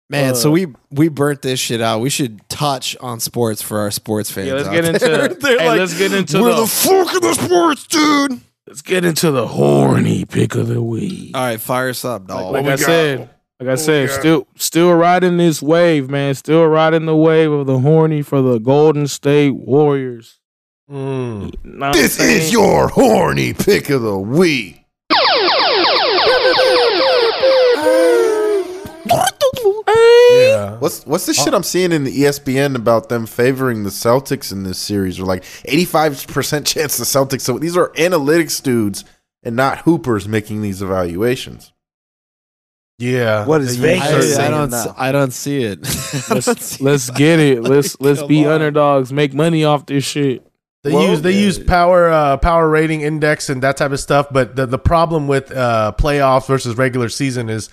Man, 0.09 0.35
so 0.35 0.49
Uh, 0.49 0.53
we 0.53 0.67
we 0.91 1.07
burnt 1.07 1.41
this 1.41 1.59
shit 1.59 1.81
out. 1.81 2.01
We 2.01 2.09
should 2.09 2.47
touch 2.49 2.95
on 2.99 3.19
sports 3.19 3.61
for 3.61 3.79
our 3.79 3.91
sports 3.91 4.29
fans. 4.29 4.47
Yeah, 4.47 4.53
let's 4.55 4.67
out 4.67 4.73
get 4.73 4.85
into 4.85 4.99
there. 5.07 5.27
They're 5.29 5.59
hey, 5.59 5.67
like, 5.69 5.79
let's 5.79 5.97
get 5.97 6.13
into 6.13 6.41
we're 6.41 6.53
the, 6.53 6.61
the 6.61 6.67
fuck 6.67 7.15
of 7.15 7.21
the 7.21 7.33
sports, 7.33 7.87
dude. 7.87 8.41
let's 8.67 8.81
get 8.81 9.05
into 9.05 9.31
the 9.31 9.47
horny 9.47 10.25
pick 10.25 10.55
of 10.55 10.67
the 10.67 10.81
week. 10.81 11.35
All 11.35 11.41
right, 11.43 11.59
fire 11.59 11.89
us 11.89 12.05
up, 12.05 12.27
dog. 12.27 12.53
like 12.53 12.65
I 12.65 12.75
said, 12.75 13.29
like 13.59 13.69
I 13.69 13.75
said, 13.75 14.09
still 14.11 14.47
still 14.55 14.93
riding 14.93 15.37
this 15.37 15.61
wave, 15.61 16.09
man. 16.09 16.35
Still 16.35 16.67
riding 16.67 17.05
the 17.05 17.15
wave 17.15 17.51
of 17.51 17.65
the 17.65 17.79
horny 17.79 18.21
for 18.21 18.41
the 18.41 18.59
Golden 18.59 19.07
State 19.07 19.55
Warriors. 19.55 20.39
Mm. 20.91 21.53
Know 21.63 21.93
this 21.93 22.15
saying? 22.15 22.41
is 22.41 22.51
your 22.51 22.89
horny 22.89 23.53
pick 23.53 23.89
of 23.89 24.01
the 24.01 24.19
week. 24.19 24.81
Yeah. 30.39 30.77
What's 30.77 31.05
what's 31.05 31.25
the 31.25 31.33
shit 31.33 31.53
I'm 31.53 31.63
seeing 31.63 31.91
in 31.91 32.03
the 32.03 32.11
ESPN 32.23 32.75
about 32.75 33.09
them 33.09 33.25
favoring 33.25 33.83
the 33.83 33.89
Celtics 33.89 34.51
in 34.51 34.63
this 34.63 34.77
series? 34.77 35.19
Or 35.19 35.25
like 35.25 35.43
85% 35.43 36.65
chance 36.65 36.97
the 36.97 37.03
Celtics. 37.05 37.41
So 37.41 37.57
these 37.59 37.75
are 37.77 37.89
analytics 37.93 38.61
dudes 38.61 39.03
and 39.43 39.55
not 39.55 39.79
hoopers 39.79 40.27
making 40.27 40.61
these 40.61 40.81
evaluations. 40.81 41.71
Yeah. 42.99 43.45
What 43.45 43.61
is 43.61 43.79
They 43.79 43.99
Vegas 43.99 44.37
I, 44.37 44.47
I 44.47 44.49
don't. 44.49 44.69
now? 44.69 44.77
s- 44.83 44.93
I 44.97 45.11
don't 45.11 45.31
see 45.33 45.63
it. 45.63 45.79
Let's, 46.29 46.65
see 46.65 46.83
let's 46.83 47.09
it. 47.09 47.15
get 47.15 47.39
it. 47.39 47.61
Let's 47.63 47.99
let's 47.99 48.19
Come 48.19 48.27
be 48.29 48.45
on. 48.45 48.53
underdogs. 48.53 49.11
Make 49.11 49.33
money 49.33 49.63
off 49.63 49.85
this 49.87 50.03
shit. 50.05 50.45
They 50.83 50.91
Well, 50.93 51.09
use 51.09 51.21
they 51.21 51.31
yeah. 51.31 51.39
use 51.41 51.59
power 51.59 52.09
uh, 52.09 52.37
power 52.37 52.69
rating 52.69 53.01
index 53.01 53.49
and 53.49 53.63
that 53.63 53.77
type 53.77 53.91
of 53.91 53.99
stuff, 53.99 54.27
but 54.31 54.55
the 54.55 54.65
the 54.67 54.77
problem 54.77 55.27
with 55.27 55.51
uh, 55.51 55.93
playoffs 55.97 56.45
versus 56.47 56.77
regular 56.77 57.09
season 57.09 57.49
is 57.49 57.69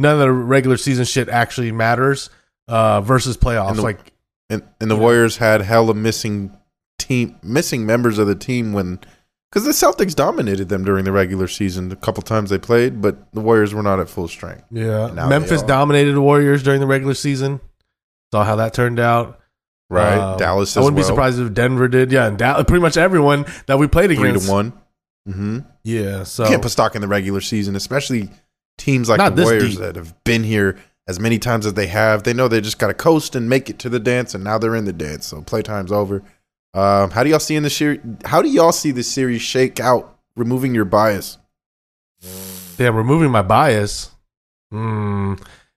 none 0.00 0.14
of 0.14 0.18
the 0.20 0.30
regular 0.32 0.76
season 0.76 1.04
shit 1.04 1.28
actually 1.28 1.72
matters 1.72 2.30
uh, 2.68 3.00
versus 3.00 3.36
playoffs. 3.36 3.70
And 3.70 3.78
the- 3.78 3.82
like 3.82 4.12
And 4.48 4.62
and 4.80 4.90
the. 4.90 4.96
Warriors 4.96 5.36
had 5.36 5.60
hella 5.62 5.94
missing 5.94 6.56
team 6.98 7.36
missing 7.42 7.86
members 7.86 8.18
of 8.18 8.26
the 8.26 8.34
team 8.34 8.72
when 8.72 8.98
because 9.50 9.64
the 9.64 9.72
Celtics 9.72 10.14
dominated 10.14 10.68
them 10.68 10.84
during 10.84 11.04
the 11.04 11.10
regular 11.12 11.48
season 11.48 11.90
a 11.90 11.96
couple 11.96 12.22
times 12.22 12.50
they 12.50 12.58
played, 12.58 13.00
but 13.00 13.32
the 13.32 13.40
Warriors 13.40 13.74
were 13.74 13.82
not 13.82 13.98
at 13.98 14.08
full 14.08 14.28
strength. 14.28 14.64
yeah, 14.70 15.08
Memphis 15.28 15.62
dominated 15.62 16.12
the 16.12 16.20
Warriors 16.20 16.62
during 16.62 16.80
the 16.80 16.86
regular 16.86 17.14
season. 17.14 17.60
Saw 18.32 18.44
how 18.44 18.56
that 18.56 18.74
turned 18.74 19.00
out. 19.00 19.40
Right, 19.88 20.16
Um, 20.18 20.38
Dallas. 20.38 20.76
I 20.76 20.80
wouldn't 20.80 20.96
be 20.98 21.02
surprised 21.02 21.40
if 21.40 21.52
Denver 21.52 21.88
did. 21.88 22.12
Yeah, 22.12 22.26
and 22.28 22.38
Dallas, 22.38 22.62
pretty 22.68 22.80
much 22.80 22.96
everyone 22.96 23.44
that 23.66 23.76
we 23.80 23.88
played 23.88 24.12
against. 24.12 24.44
Three 24.44 24.46
to 24.46 24.52
one. 24.52 24.72
Mm-hmm. 25.28 25.58
Yeah, 25.82 26.22
so 26.22 26.46
Can't 26.46 26.62
put 26.62 26.70
stock 26.70 26.94
in 26.94 27.00
the 27.02 27.08
regular 27.08 27.40
season, 27.40 27.74
especially 27.74 28.30
teams 28.80 29.08
like 29.08 29.18
Not 29.18 29.36
the 29.36 29.42
Warriors 29.42 29.70
deep. 29.72 29.78
that 29.80 29.96
have 29.96 30.24
been 30.24 30.42
here 30.42 30.78
as 31.06 31.20
many 31.20 31.38
times 31.38 31.66
as 31.66 31.74
they 31.74 31.86
have. 31.86 32.22
They 32.22 32.32
know 32.32 32.48
they 32.48 32.60
just 32.60 32.78
got 32.78 32.88
to 32.88 32.94
coast 32.94 33.36
and 33.36 33.48
make 33.48 33.68
it 33.68 33.78
to 33.80 33.88
the 33.88 34.00
dance, 34.00 34.34
and 34.34 34.42
now 34.42 34.58
they're 34.58 34.74
in 34.74 34.86
the 34.86 34.92
dance. 34.92 35.26
So 35.26 35.42
playtime's 35.42 35.92
over. 35.92 36.22
Um, 36.72 37.10
how 37.10 37.22
do 37.22 37.30
y'all 37.30 37.40
see 37.40 37.56
in 37.56 37.62
the 37.62 37.70
series? 37.70 38.00
How 38.24 38.42
do 38.42 38.48
y'all 38.48 38.72
see 38.72 38.90
the 38.90 39.02
series 39.02 39.42
shake 39.42 39.78
out? 39.78 40.16
Removing 40.36 40.74
your 40.74 40.84
bias. 40.84 41.38
damn, 42.76 42.96
removing 42.96 43.30
my 43.30 43.42
bias. 43.42 44.10
Hmm. 44.70 45.34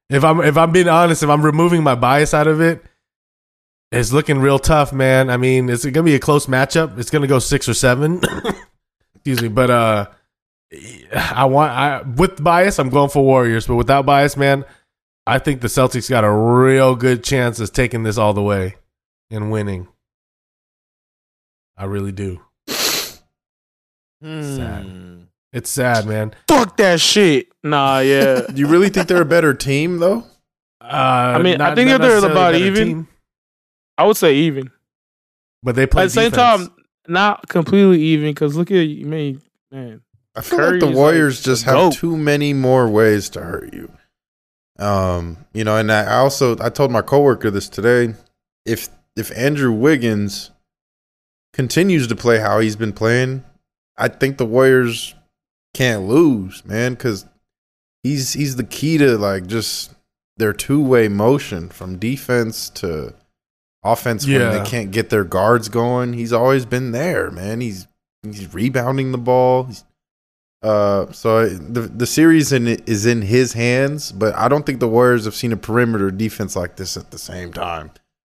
If 0.10 0.24
I'm 0.24 0.40
if 0.42 0.58
I'm 0.58 0.72
being 0.72 0.88
honest, 0.88 1.24
if 1.24 1.30
I'm 1.30 1.44
removing 1.44 1.84
my 1.84 1.96
bias 1.96 2.34
out 2.34 2.48
of 2.48 2.62
it, 2.62 2.84
it's 3.92 4.14
looking 4.14 4.40
real 4.40 4.60
tough, 4.60 4.94
man. 4.94 5.30
I 5.30 5.38
mean, 5.38 5.70
it's 5.70 5.84
gonna 5.86 6.04
be 6.04 6.16
a 6.16 6.20
close 6.20 6.46
matchup. 6.46 6.98
It's 7.00 7.10
gonna 7.10 7.28
go 7.28 7.40
six 7.40 7.68
or 7.68 7.74
seven. 7.74 8.22
Excuse 9.16 9.42
me, 9.42 9.48
but 9.48 9.70
uh, 9.72 10.08
I 11.16 11.45
want 11.45 11.72
I 11.72 12.02
with 12.02 12.44
bias, 12.44 12.80
I'm 12.80 12.90
going 12.90 13.10
for 13.10 13.24
Warriors, 13.24 13.68
but 13.68 13.76
without 13.76 14.06
bias, 14.06 14.36
man, 14.38 14.66
I 15.26 15.40
think 15.40 15.62
the 15.62 15.68
Celtics 15.68 16.10
got 16.10 16.24
a 16.24 16.32
real 16.32 16.95
good 16.95 17.24
chance 17.24 17.60
of 17.60 17.72
taking 17.72 18.04
this 18.04 18.18
all 18.18 18.34
the 18.34 18.41
way 18.44 18.76
and 19.32 19.52
winning. 19.52 19.88
I 21.78 21.86
really 21.86 22.12
do. 22.12 22.41
Sad. 24.22 24.86
Hmm. 24.86 25.22
It's 25.52 25.70
sad, 25.70 26.06
man. 26.08 26.34
Fuck 26.48 26.78
that 26.78 27.00
shit. 27.00 27.48
Nah, 27.64 28.00
yeah. 28.00 28.41
Do 28.41 28.54
you 28.56 28.68
really 28.68 28.90
think 28.90 29.08
they're 29.08 29.22
a 29.22 29.26
better 29.26 29.54
team, 29.54 29.98
though? 30.00 30.24
Uh, 30.82 31.36
I 31.38 31.41
mean, 31.41 31.62
I 31.62 31.76
think 31.76 31.90
that 31.90 32.02
they're 32.02 32.18
about 32.26 32.56
even. 32.56 33.08
I 33.98 34.06
would 34.06 34.18
say 34.18 34.34
even. 34.36 34.72
but 35.62 35.76
they 35.76 35.86
play 35.86 36.04
At 36.04 36.06
the 36.08 36.10
same 36.12 36.32
defense. 36.32 36.68
time, 36.68 36.76
not 37.08 37.48
completely 37.50 38.02
even 38.02 38.32
because 38.32 38.56
look 38.56 38.72
at 38.72 38.76
you, 38.76 39.06
man. 39.06 39.41
Man, 39.72 40.02
I 40.35 40.41
feel 40.41 40.60
Curry 40.60 40.80
like 40.80 40.89
the 40.91 40.95
Warriors 40.97 41.39
like, 41.39 41.45
just 41.45 41.64
have 41.65 41.76
GOAT. 41.76 41.93
too 41.93 42.18
many 42.18 42.53
more 42.53 42.89
ways 42.89 43.30
to 43.30 43.41
hurt 43.41 43.73
you. 43.73 43.91
Um, 44.80 45.38
you 45.53 45.64
know, 45.64 45.77
and 45.77 45.91
I 45.91 46.15
also 46.18 46.57
I 46.60 46.69
told 46.69 46.91
my 46.91 47.01
coworker 47.01 47.51
this 47.51 47.69
today. 47.69 48.15
if 48.65 48.89
if 49.15 49.31
Andrew 49.38 49.72
Wiggins 49.72 50.49
continues 51.53 52.07
to 52.07 52.15
play 52.15 52.39
how 52.39 52.60
he's 52.60 52.76
been 52.76 52.93
playing, 52.93 53.43
I 53.97 54.07
think 54.07 54.38
the 54.38 54.45
Warriors 54.45 55.14
can't 55.76 56.03
lose, 56.07 56.65
man, 56.65 56.93
because 56.93 57.26
he's 58.01 58.34
he's 58.34 58.55
the 58.55 58.64
key 58.64 58.97
to 58.97 59.18
like 59.18 59.45
just 59.47 59.93
their 60.38 60.53
two 60.53 60.81
way 60.84 61.07
motion 61.07 61.69
from 61.69 61.99
defense 61.99 62.69
to 62.72 63.14
offense 63.84 64.26
when 64.26 64.41
Yeah. 64.41 64.57
they 64.57 64.68
can't 64.68 64.89
get 64.91 65.11
their 65.11 65.23
guards 65.23 65.69
going. 65.69 66.14
He's 66.14 66.34
always 66.34 66.65
been 66.65 66.91
there, 66.91 67.30
man. 67.30 67.61
He's 67.61 67.85
he's 68.23 68.51
rebounding 68.51 69.11
the 69.11 69.18
ball. 69.19 69.65
He's, 69.65 69.84
uh, 70.64 71.11
so 71.11 71.48
the 71.49 71.81
the 71.81 72.06
series 72.07 72.52
in, 72.53 72.68
is 72.68 73.06
in 73.06 73.22
his 73.22 73.53
hands, 73.53 74.11
but 74.11 74.34
I 74.35 74.48
don't 74.48 74.65
think 74.65 74.80
the 74.80 74.88
Warriors 74.88 75.26
have 75.26 75.35
seen 75.35 75.52
a 75.52 75.57
perimeter 75.57 76.10
defense 76.11 76.56
like 76.56 76.77
this 76.77 76.95
at 76.98 77.11
the 77.11 77.18
same 77.19 77.52
time. 77.53 77.91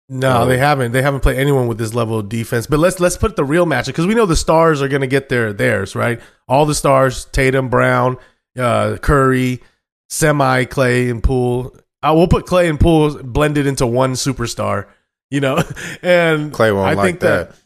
No, 0.09 0.40
No. 0.40 0.47
they 0.47 0.59
haven't. 0.59 0.93
They 0.93 1.03
haven't 1.03 1.20
played 1.20 1.39
anyone 1.39 1.66
with 1.66 1.78
this 1.78 1.93
level 1.94 2.19
of 2.19 2.28
defense. 2.28 2.66
But 2.66 2.78
let's 2.78 3.01
let's 3.01 3.16
put 3.16 3.36
the 3.36 3.44
real 3.44 3.66
matchup 3.66 3.86
because 3.86 4.07
we 4.07 4.15
know 4.15 4.27
the 4.27 4.36
stars 4.36 4.81
are 4.82 4.89
going 4.89 5.01
to 5.01 5.07
get 5.09 5.28
their 5.28 5.53
theirs 5.53 5.94
right. 5.97 6.20
All 6.48 6.66
the 6.66 6.74
stars: 6.77 7.24
Tatum, 7.27 7.69
Brown, 7.69 8.16
uh, 8.59 8.98
Curry, 8.98 9.62
semi 10.09 10.65
Klay, 10.65 11.11
and 11.11 11.23
Poole. 11.23 11.77
I 12.03 12.12
will 12.12 12.28
put 12.28 12.47
Klay 12.47 12.69
and 12.70 12.78
Poole 12.78 13.20
blended 13.23 13.66
into 13.66 13.86
one 13.86 14.12
superstar. 14.12 14.86
You 15.31 15.40
know, 15.40 15.57
and 16.03 16.53
Klay 16.53 16.73
won't 16.74 16.89
I 16.89 16.94
like 16.94 17.05
think 17.07 17.20
that. 17.20 17.51
that. 17.51 17.59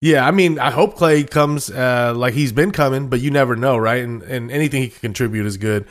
Yeah, 0.00 0.26
I 0.26 0.30
mean, 0.30 0.58
I 0.60 0.70
hope 0.70 0.96
Klay 0.96 1.28
comes 1.28 1.70
uh, 1.70 2.12
like 2.16 2.34
he's 2.34 2.52
been 2.52 2.70
coming, 2.70 3.08
but 3.08 3.20
you 3.20 3.30
never 3.30 3.56
know, 3.56 3.76
right? 3.76 4.02
And 4.02 4.22
and 4.22 4.50
anything 4.50 4.82
he 4.82 4.88
can 4.88 5.00
contribute 5.00 5.44
is 5.46 5.56
good. 5.56 5.86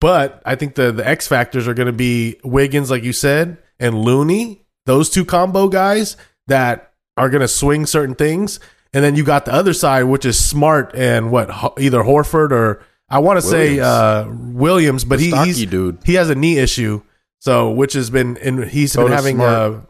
But 0.00 0.42
I 0.44 0.56
think 0.56 0.74
the 0.74 0.90
the 0.90 1.06
X 1.06 1.28
factors 1.28 1.68
are 1.68 1.74
going 1.74 1.86
to 1.86 1.92
be 1.92 2.40
Wiggins, 2.42 2.90
like 2.90 3.04
you 3.04 3.12
said, 3.12 3.58
and 3.78 3.96
Looney. 4.02 4.64
Those 4.84 5.10
two 5.10 5.24
combo 5.24 5.68
guys 5.68 6.16
that 6.48 6.92
are 7.16 7.30
going 7.30 7.40
to 7.42 7.46
swing 7.46 7.86
certain 7.86 8.16
things, 8.16 8.58
and 8.92 9.04
then 9.04 9.14
you 9.14 9.22
got 9.22 9.44
the 9.44 9.52
other 9.52 9.72
side, 9.74 10.04
which 10.04 10.24
is 10.24 10.36
Smart 10.44 10.92
and 10.96 11.30
what 11.30 11.48
either 11.78 12.02
Horford 12.02 12.50
or 12.50 12.82
I 13.08 13.20
want 13.20 13.36
to 13.36 13.42
say 13.46 13.76
Williams. 13.76 13.86
uh, 13.86 14.26
Williams, 14.54 15.04
but 15.04 15.18
The 15.20 15.30
he, 15.30 15.44
he's 15.44 15.66
dude. 15.66 15.98
he 16.04 16.14
has 16.14 16.30
a 16.30 16.34
knee 16.34 16.58
issue, 16.58 17.02
so 17.38 17.70
which 17.70 17.92
has 17.92 18.10
been 18.10 18.38
and 18.38 18.64
he's 18.64 18.90
So 18.90 19.04
been 19.04 19.12
having 19.12 19.40
uh 19.40 19.82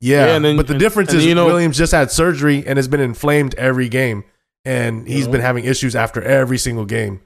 yeah, 0.00 0.26
Yeah, 0.26 0.38
then- 0.38 0.56
but 0.56 0.66
the 0.66 0.74
and- 0.74 0.80
difference 0.80 1.10
and 1.10 1.18
is 1.20 1.26
you 1.26 1.34
know- 1.34 1.46
Williams 1.46 1.76
just 1.78 1.92
had 1.92 2.10
surgery 2.10 2.64
and 2.66 2.76
has 2.76 2.88
been 2.88 3.00
inflamed 3.00 3.54
every 3.56 3.88
game, 3.88 4.24
and 4.64 5.06
he's 5.06 5.26
Yeah. 5.26 5.32
been 5.32 5.40
having 5.40 5.64
issues 5.64 5.94
after 5.96 6.22
every 6.22 6.58
single 6.58 6.84
game. 6.84 7.20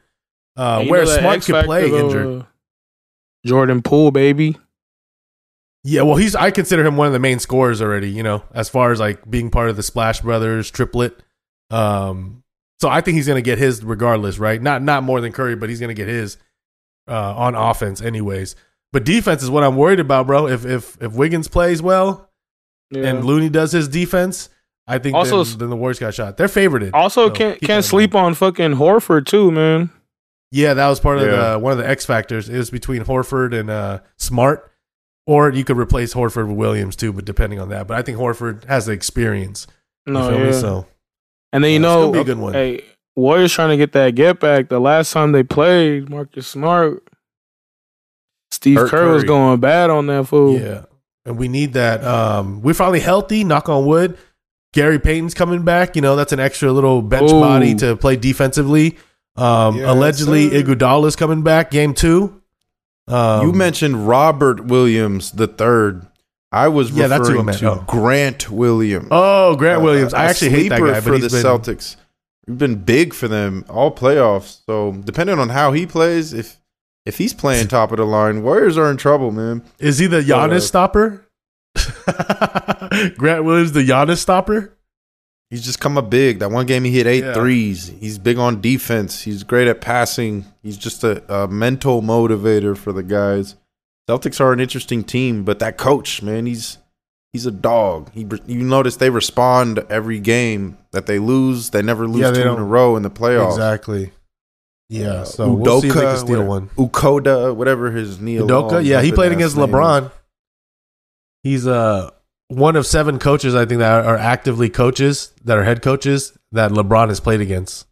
Uh, 0.57 0.85
where 0.85 1.07
Smart 1.07 1.37
X 1.39 1.47
could 1.47 1.55
factor, 1.55 1.67
play 1.67 1.87
injured. 1.91 2.43
uh, 2.43 2.45
Jordan 3.47 3.83
Poole, 3.83 4.11
baby. 4.11 4.59
Yeah, 5.83 6.03
well, 6.03 6.17
he's 6.17 6.35
I 6.37 6.51
consider 6.51 6.85
him 6.85 6.97
one 6.99 7.07
of 7.07 7.13
the 7.15 7.19
main 7.19 7.39
scorers 7.39 7.81
already. 7.81 8.11
You 8.11 8.23
know, 8.23 8.43
as 8.53 8.69
far 8.69 8.93
as 8.93 9.01
like 9.01 9.29
being 9.31 9.51
part 9.51 9.71
of 9.71 9.77
the 9.77 9.83
Splash 9.83 10.21
Brothers 10.21 10.71
triplet. 10.71 11.23
Um, 11.71 12.43
so 12.81 12.89
I 12.91 13.01
think 13.01 13.15
he's 13.17 13.27
going 13.27 13.43
to 13.43 13.49
get 13.49 13.57
his 13.59 13.83
regardless, 13.83 14.39
right? 14.39 14.61
Not 14.61 14.83
not 14.83 15.05
more 15.05 15.21
than 15.23 15.33
Curry, 15.33 15.57
but 15.57 15.71
he's 15.71 15.81
going 15.81 15.89
to 15.89 15.95
get 15.95 16.09
his 16.09 16.37
uh, 17.09 17.35
on 17.35 17.55
offense 17.55 18.03
anyways. 18.03 18.57
But 18.93 19.05
defense 19.05 19.43
is 19.43 19.49
what 19.49 19.65
I'm 19.65 19.77
worried 19.77 20.01
about, 20.01 20.27
bro. 20.27 20.49
If 20.49 20.67
if 20.67 20.99
if 21.01 21.13
Wiggins 21.13 21.49
plays 21.49 21.81
well 21.81 22.29
Yeah. 22.91 23.05
and 23.05 23.25
Looney 23.25 23.49
does 23.49 23.73
his 23.73 23.89
defense, 23.89 24.49
I 24.87 24.99
think 24.99 25.15
Also- 25.17 25.45
then, 25.45 25.59
then 25.59 25.71
the 25.71 25.77
Warriors 25.77 25.99
got 25.99 26.15
shot. 26.15 26.37
They're 26.37 26.49
favorited. 26.49 26.91
also, 26.95 27.29
So 27.29 27.35
can't 27.35 27.61
can't 27.61 27.85
sleep 27.85 28.15
on 28.15 28.35
fucking 28.35 28.75
Horford 28.75 29.27
too, 29.27 29.51
man. 29.53 29.91
Yeah, 30.53 30.75
that 30.75 30.89
was 30.89 30.99
part 30.99 31.19
of 31.19 31.27
Yeah. 31.27 31.53
the 31.53 31.59
one 31.61 31.73
of 31.73 31.79
the 31.79 31.89
X 31.89 32.05
factors. 32.05 32.49
It 32.49 32.59
was 32.59 32.71
between 32.71 33.05
Horford 33.05 33.55
and 33.59 33.71
uh, 33.71 34.01
Smart, 34.19 34.69
or 35.27 35.51
you 35.53 35.62
could 35.65 35.77
replace 35.79 36.12
Horford 36.15 36.49
with 36.49 36.57
Williams 36.57 36.97
too, 36.97 37.12
but 37.12 37.25
depending 37.25 37.61
on 37.61 37.69
that. 37.69 37.87
But 37.87 37.99
I 37.99 38.03
think 38.03 38.19
Horford 38.19 38.65
has 38.65 38.87
the 38.87 38.93
experience. 38.93 39.69
You 40.07 40.15
No, 40.15 40.29
feel 40.29 40.39
me? 40.41 40.45
yeah. 40.47 40.53
So 40.53 40.87
And 41.53 41.62
then 41.62 41.71
you 41.71 41.77
it's 41.77 41.83
know, 41.83 42.01
gonna 42.07 42.12
be 42.12 42.19
a 42.19 42.25
good 42.25 42.39
one. 42.39 42.53
hey, 42.55 42.83
Warriors 43.15 43.53
trying 43.53 43.69
to 43.71 43.77
get 43.77 43.93
that 43.93 44.17
get 44.17 44.41
back. 44.41 44.69
The 44.69 44.81
last 44.81 45.12
time 45.12 45.31
they 45.31 45.45
played, 45.45 46.09
Marcus 46.11 46.49
Smart, 46.49 47.05
Steve 48.51 48.79
Hurt 48.79 48.91
Kerr 48.91 49.12
was 49.12 49.23
going 49.25 49.61
bad 49.61 49.91
on 49.91 50.07
that 50.09 50.27
fool. 50.27 50.59
yeah, 50.59 50.83
and 51.27 51.37
we 51.39 51.49
need 51.49 51.75
that. 51.75 52.03
Um, 52.05 52.63
we're 52.63 52.75
finally 52.75 53.01
healthy. 53.01 53.45
Knock 53.45 53.69
on 53.69 53.87
wood. 53.87 54.17
Gary 54.73 54.99
Payton's 54.99 55.35
coming 55.35 55.63
back. 55.65 55.97
You 55.97 56.03
know 56.03 56.17
that's 56.17 56.33
an 56.33 56.41
extra 56.41 56.73
little 56.73 57.03
bench 57.03 57.31
Ooh. 57.33 57.41
body 57.41 57.75
to 57.77 57.97
play 57.97 58.17
defensively. 58.17 58.97
Um, 59.37 59.77
Yes, 59.77 59.89
allegedly, 59.89 60.51
sir. 60.51 60.63
Iguodala's 60.63 61.17
coming 61.17 61.43
back 61.43 61.71
game 61.71 61.95
two. 61.95 62.41
Um, 63.09 63.47
you 63.47 63.53
mentioned 63.53 64.07
Robert 64.07 64.67
Williams 64.67 65.33
the 65.33 65.47
third. 65.47 66.07
I 66.53 66.69
was 66.69 66.91
Yeah, 66.91 67.07
that's 67.09 67.29
who 67.29 67.35
I 67.35 67.43
referring 67.43 67.47
meant. 67.47 67.59
to 67.61 67.71
Oh. 67.73 67.85
Grant 67.87 68.51
Williams. 68.51 69.09
Oh, 69.11 69.57
Grant 69.57 69.81
Uh, 69.81 69.85
Williams. 69.85 70.13
a 70.15 70.19
I 70.19 70.25
actually 70.27 70.51
hate 70.51 70.69
that 70.69 70.81
guy, 70.81 71.01
for 71.01 71.13
but 71.13 71.21
the 71.23 71.29
been 71.29 71.43
Celtics. 71.45 71.97
We've 72.47 72.59
been 72.59 72.77
big 72.77 73.15
for 73.15 73.29
them 73.29 73.65
all 73.69 73.91
playoffs. 73.95 74.59
So 74.67 74.93
depending 75.05 75.39
on 75.39 75.49
how 75.51 75.73
he 75.73 75.87
plays, 75.87 76.33
if 76.33 76.60
if 77.11 77.19
he's 77.19 77.35
playing 77.35 77.66
top 77.66 77.91
of 77.91 77.97
the 77.97 78.05
line, 78.07 78.45
Warriors 78.45 78.78
are 78.78 78.89
in 78.89 78.97
trouble, 78.97 79.32
man. 79.32 79.65
Is 79.81 79.99
he 79.99 80.07
the 80.07 80.20
Giannis 80.20 80.59
uh, 80.59 80.61
stopper? 80.61 81.27
Grant 83.19 83.45
Williams, 83.45 83.73
the 83.73 83.85
Giannis 83.87 84.19
stopper? 84.19 84.77
He's 85.51 85.65
just 85.65 85.81
come 85.81 85.99
up 85.99 86.09
big. 86.09 86.39
That 86.39 86.53
one 86.53 86.66
game 86.66 86.85
he 86.85 86.93
hit 86.93 87.09
eight 87.09 87.24
Yeah. 87.24 87.35
threes. 87.35 87.89
He's 87.99 88.19
big 88.19 88.39
on 88.39 88.61
defense. 88.61 89.23
He's 89.23 89.43
great 89.43 89.66
at 89.66 89.81
passing. 89.81 90.45
He's 90.62 90.77
just 90.77 91.03
a, 91.03 91.23
a 91.32 91.49
mental 91.49 92.01
motivator 92.03 92.77
for 92.77 92.93
the 92.93 93.03
guys. 93.03 93.57
Celtics 94.09 94.41
are 94.41 94.53
an 94.53 94.61
interesting 94.61 95.03
team, 95.03 95.43
but 95.45 95.59
that 95.59 95.77
coach, 95.77 96.23
man, 96.23 96.47
he's 96.47 96.78
he's 97.32 97.47
a 97.47 97.51
dog. 97.51 98.12
He 98.12 98.24
you 98.47 98.62
notice 98.62 98.97
they 98.97 99.11
respond 99.11 99.81
every 99.91 100.20
game 100.20 100.78
that 100.93 101.07
they 101.07 101.19
lose. 101.19 101.70
They 101.70 101.82
never 101.82 102.07
lose 102.07 102.23
Yeah, 102.23 102.31
they 102.31 102.43
two 102.45 102.51
in 102.53 102.59
a 102.61 102.65
row 102.65 102.95
in 102.97 103.03
the 103.03 103.11
playoffs. 103.11 103.51
Exactly. 103.51 104.12
Yeah, 104.93 105.21
Uh, 105.21 105.25
so 105.25 105.53
we'll 105.53 105.81
see 105.81 105.87
if 105.89 105.95
they 105.95 106.01
can 106.01 106.17
steal 106.19 106.29
whatever- 106.45 106.49
one. 106.49 106.69
Ukoda, 106.77 107.55
whatever 107.55 107.93
his 107.93 108.21
Neil. 108.21 108.45
Udoka, 108.47 108.85
yeah, 108.85 109.01
he 109.01 109.12
played 109.12 109.31
against 109.31 109.55
LeBron. 109.57 110.11
He's 111.45 111.65
uh 111.67 112.11
one 112.49 112.75
of 112.75 112.85
seven 112.85 113.21
coaches 113.21 113.55
I 113.55 113.65
think 113.67 113.79
that 113.79 114.05
are 114.05 114.17
actively 114.19 114.69
coaches 114.69 115.33
that 115.45 115.57
are 115.57 115.62
head 115.62 115.81
coaches 115.83 116.37
that 116.51 116.73
LeBron 116.73 117.09
has 117.09 117.21
played 117.21 117.41
against. 117.41 117.87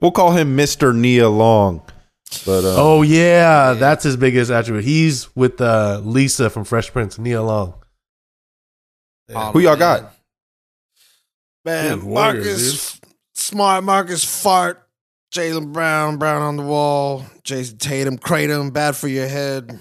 We'll 0.00 0.10
call 0.10 0.32
him 0.32 0.56
Mister 0.56 0.92
Nia 0.92 1.28
Long. 1.28 1.82
But 2.44 2.64
uh, 2.64 2.74
oh 2.78 3.02
yeah, 3.02 3.74
that's 3.74 4.02
his 4.02 4.16
biggest 4.16 4.50
attribute. 4.50 4.84
He's 4.84 5.34
with 5.36 5.60
uh, 5.60 6.00
Lisa 6.02 6.50
from 6.50 6.64
Fresh 6.64 6.92
Prince, 6.92 7.16
Nia 7.16 7.42
Long. 7.42 7.74
Oh, 9.32 9.52
who 9.52 9.60
y'all 9.60 9.76
man. 9.76 9.78
got? 9.78 10.14
Man, 11.64 11.98
Dude, 11.98 12.04
Warriors, 12.04 12.46
Marcus 12.46 13.00
Smart, 13.34 13.84
Marcus 13.84 14.42
Fart, 14.42 14.88
Jaylen 15.32 15.72
Brown, 15.72 16.16
Brown 16.18 16.42
on 16.42 16.56
the 16.56 16.62
wall, 16.64 17.24
Jayson 17.44 17.78
Tatum, 17.78 18.18
Kratom, 18.18 18.72
bad 18.72 18.96
for 18.96 19.08
your 19.08 19.28
head. 19.28 19.78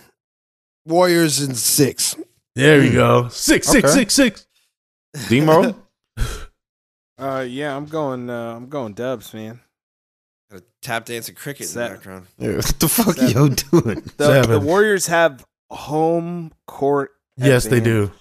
Warriors 0.85 1.41
in 1.41 1.55
six. 1.55 2.15
There 2.55 2.83
you 2.83 2.93
go. 2.93 3.27
Six, 3.29 3.67
six, 3.67 3.89
Okay. 3.89 3.93
six, 3.93 4.13
six. 4.13 4.47
Demo. 5.29 5.75
Uh, 7.17 7.41
yeah, 7.45 7.75
I'm 7.75 7.85
going. 7.85 8.29
Uh, 8.29 8.55
I'm 8.55 8.69
going 8.69 8.93
Dubs, 8.93 9.33
man. 9.33 9.59
Got 10.49 10.61
a 10.61 10.63
tap 10.81 11.03
dancing 11.03 11.35
cricket 11.35 11.63
in 11.63 11.67
the 11.67 11.73
Set. 11.73 11.91
background. 11.91 12.27
Yeah, 12.37 12.55
what 12.55 12.65
the 12.79 12.87
fuck 12.87 13.15
Seven. 13.17 13.29
yo 13.29 13.49
doing? 13.81 14.09
The, 14.15 14.25
Seven. 14.25 14.51
the 14.51 14.59
Warriors 14.61 15.07
have 15.07 15.45
home 15.69 16.53
court. 16.65 17.11
Yes, 17.35 17.65
they 17.65 17.81
do. 17.81 18.11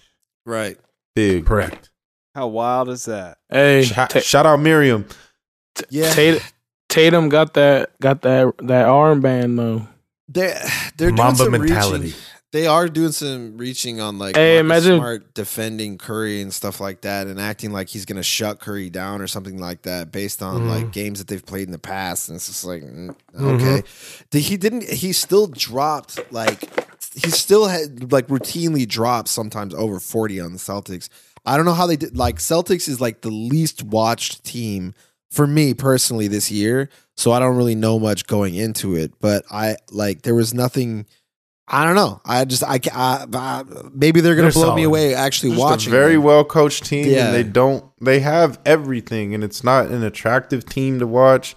Right. 0.45 0.79
Big. 1.15 1.47
Correct. 1.47 1.91
How 2.35 2.49
wild 2.49 2.89
is 2.89 3.05
that? 3.05 3.39
Hey, 3.49 3.85
Shout, 3.85 4.11
Ta- 4.11 4.19
shout 4.19 4.47
out 4.47 4.59
Miriam. 4.59 5.07
Yeah. 5.91 6.13
Tatum, 6.13 6.43
Tatum 6.89 7.29
got 7.29 7.55
that 7.55 7.99
got 8.01 8.23
that 8.23 8.55
that 8.59 8.87
armband 8.87 9.57
though. 9.57 9.87
They're 10.29 10.59
they're 10.97 11.09
doing 11.11 11.17
Mamba 11.17 11.37
some 11.45 11.53
mentality. 11.53 12.05
reaching. 12.07 12.21
They 12.51 12.67
are 12.67 12.89
doing 12.89 13.13
some 13.13 13.59
reaching 13.59 14.01
on 14.01 14.19
like 14.19 14.35
Hey, 14.35 14.63
Marcus 14.63 14.85
imagine- 14.87 14.99
Smart 15.01 15.35
defending 15.35 15.99
Curry 15.99 16.41
and 16.41 16.53
stuff 16.53 16.81
like 16.81 17.03
that, 17.03 17.27
and 17.27 17.39
acting 17.39 17.73
like 17.73 17.89
he's 17.89 18.07
gonna 18.07 18.23
shut 18.23 18.59
Curry 18.59 18.89
down 18.89 19.21
or 19.21 19.27
something 19.27 19.59
like 19.59 19.83
that, 19.83 20.11
based 20.13 20.43
on 20.43 20.63
Mhm. 20.63 20.69
like 20.69 20.93
games 20.93 21.19
that 21.19 21.29
they've 21.29 21.45
played 21.45 21.69
in 21.69 21.73
the 21.73 21.79
past. 21.79 22.29
And 22.31 22.37
it's 22.37 22.47
just 22.47 22.65
like, 22.65 22.83
mm, 22.83 23.15
Mhm. 23.39 23.61
okay, 24.31 24.39
he 24.41 24.57
didn't. 24.57 24.85
He 24.89 25.13
still 25.13 25.47
dropped 25.47 26.19
like 26.33 26.65
he 27.15 27.31
still 27.31 27.67
had 27.67 28.13
like 28.13 28.29
routinely 28.29 28.89
dropped 28.89 29.29
sometimes 29.29 29.75
over 29.75 30.01
forty 30.01 30.41
on 30.41 30.55
the 30.55 30.59
Celtics. 30.59 31.11
I 31.45 31.57
don't 31.57 31.67
know 31.67 31.75
how 31.75 31.87
they 31.87 31.97
did. 31.97 32.17
Like 32.17 32.37
Celtics 32.39 32.89
is 32.89 32.99
like 32.99 33.21
the 33.21 33.31
least 33.31 33.83
watched 33.83 34.43
team 34.45 34.95
for 35.31 35.47
me 35.47 35.75
personally 35.75 36.29
this 36.29 36.51
year, 36.51 36.89
so 37.17 37.33
I 37.33 37.39
don't 37.39 37.57
really 37.57 37.75
know 37.75 37.99
much 37.99 38.27
going 38.27 38.55
into 38.55 38.95
it. 38.97 39.13
But 39.21 39.45
I 39.51 39.77
like 39.91 40.23
there 40.23 40.35
was 40.35 40.55
nothing. 40.55 41.07
I 41.71 41.85
don't 41.85 41.97
know. 41.97 42.23
I 42.25 42.47
just 42.47 42.65
I, 42.65 42.81
I, 42.95 43.27
I 43.33 43.63
maybe 43.93 44.21
they're 44.23 44.35
gonna 44.37 44.51
They're 44.51 44.65
blow 44.65 44.75
me 44.75 44.85
away 44.85 45.15
actually 45.15 45.51
Just 45.51 45.61
watching 45.61 45.93
a 45.93 45.97
very 45.97 46.17
well 46.17 46.45
coached 46.45 46.87
team, 46.87 47.07
Yeah. 47.09 47.27
and 47.27 47.35
they 47.35 47.43
don't. 47.43 47.85
They 48.01 48.21
have 48.21 48.59
everything, 48.65 49.35
and 49.35 49.45
it's 49.45 49.63
not 49.63 49.87
an 49.89 50.03
attractive 50.03 50.65
team 50.65 50.99
to 51.01 51.07
watch. 51.07 51.55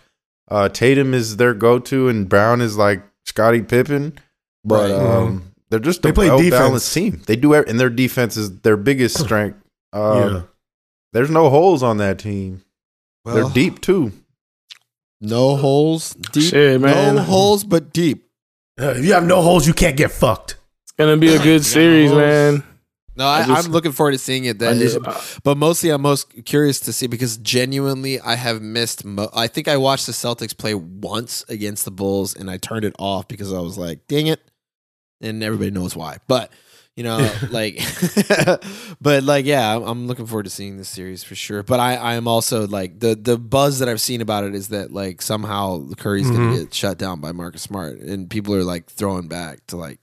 Uh, 0.49 0.67
Tatum 0.67 1.13
is 1.13 1.37
their 1.37 1.53
go 1.53 1.79
to, 1.79 2.09
and 2.09 2.27
Brown 2.27 2.59
is 2.59 2.75
like 2.77 3.01
Scottie 3.25 3.61
Pippen, 3.61 4.17
but 4.65 4.91
Right. 4.91 4.99
um, 4.99 5.53
they're 5.69 5.79
just 5.79 6.01
They 6.01 6.09
a 6.09 6.13
play 6.13 6.27
well 6.27 6.39
defense. 6.39 6.59
balanced 6.59 6.93
team. 6.93 7.21
They 7.25 7.37
do, 7.37 7.53
and 7.53 7.79
their 7.79 7.89
defense 7.89 8.35
is 8.35 8.59
their 8.59 8.75
biggest 8.77 9.17
strength. 9.17 9.57
Uh, 9.93 10.29
yeah. 10.31 10.41
There's 11.11 11.29
no 11.29 11.49
holes 11.49 11.83
on 11.83 11.97
that 11.97 12.17
team. 12.17 12.63
Well, 13.25 13.35
They're 13.35 13.53
deep 13.53 13.81
too. 13.81 14.11
No 15.19 15.55
holes, 15.55 16.15
deep. 16.31 16.49
Shit, 16.51 16.81
man. 16.81 17.15
No 17.15 17.21
holes, 17.21 17.63
but 17.63 17.93
deep. 17.93 18.25
Uh, 18.79 18.93
if 18.97 19.05
you 19.05 19.13
have 19.13 19.23
no 19.25 19.41
holes, 19.41 19.67
you 19.67 19.73
can't 19.73 19.95
get 19.95 20.11
fucked. 20.11 20.57
It's 20.83 20.91
gonna 20.93 21.17
be 21.17 21.33
a 21.35 21.37
good 21.39 21.63
series, 21.63 22.11
man. 22.11 22.63
No, 23.15 23.27
I, 23.27 23.41
I 23.41 23.45
just- 23.45 23.65
I'm 23.67 23.71
looking 23.71 23.91
forward 23.91 24.13
to 24.13 24.17
seeing 24.17 24.45
it. 24.45 24.57
That 24.59 24.69
I 24.69 24.77
is, 24.77 24.95
just- 24.97 25.43
but 25.43 25.57
mostly 25.57 25.91
I'm 25.91 26.01
most 26.01 26.45
curious 26.45 26.79
to 26.81 26.93
see 26.93 27.05
because 27.05 27.37
genuinely 27.37 28.19
I 28.19 28.35
have 28.35 28.61
missed. 28.61 29.05
Mo- 29.05 29.29
I 29.33 29.47
think 29.47 29.67
I 29.67 29.77
watched 29.77 30.07
the 30.07 30.13
Celtics 30.13 30.57
play 30.57 30.73
once 30.73 31.45
against 31.49 31.85
the 31.85 31.91
Bulls 31.91 32.35
and 32.35 32.49
I 32.49 32.57
turned 32.57 32.85
it 32.85 32.95
off 32.97 33.27
because 33.27 33.53
I 33.53 33.59
was 33.59 33.77
like, 33.77 34.07
"Dang 34.07 34.25
it!" 34.27 34.41
And 35.19 35.43
everybody 35.43 35.69
knows 35.69 35.95
why. 35.95 36.17
But 36.27 36.51
you 36.95 37.03
know, 37.03 37.17
like, 37.51 37.79
but 39.01 39.23
like, 39.23 39.45
yeah, 39.45 39.75
I'm, 39.75 39.83
I'm 39.83 40.07
looking 40.07 40.25
forward 40.25 40.43
to 40.43 40.49
seeing 40.49 40.77
this 40.77 40.89
series 40.89 41.23
for 41.23 41.35
sure. 41.35 41.63
But 41.63 41.79
I, 41.79 41.95
I 41.95 42.13
am 42.15 42.27
also 42.27 42.67
like 42.67 42.99
the 42.99 43.15
the 43.15 43.37
buzz 43.37 43.79
that 43.79 43.89
I've 43.89 44.01
seen 44.01 44.21
about 44.21 44.43
it 44.43 44.55
is 44.55 44.69
that 44.69 44.91
like 44.91 45.21
somehow 45.21 45.87
Curry's 45.97 46.27
Mhm. 46.27 46.35
gonna 46.35 46.59
get 46.59 46.73
shut 46.73 46.97
down 46.97 47.19
by 47.21 47.31
Marcus 47.31 47.61
Smart, 47.61 47.99
and 47.99 48.29
people 48.29 48.53
are 48.55 48.63
like 48.63 48.87
throwing 48.89 49.27
back 49.27 49.65
to 49.67 49.77
like 49.77 49.99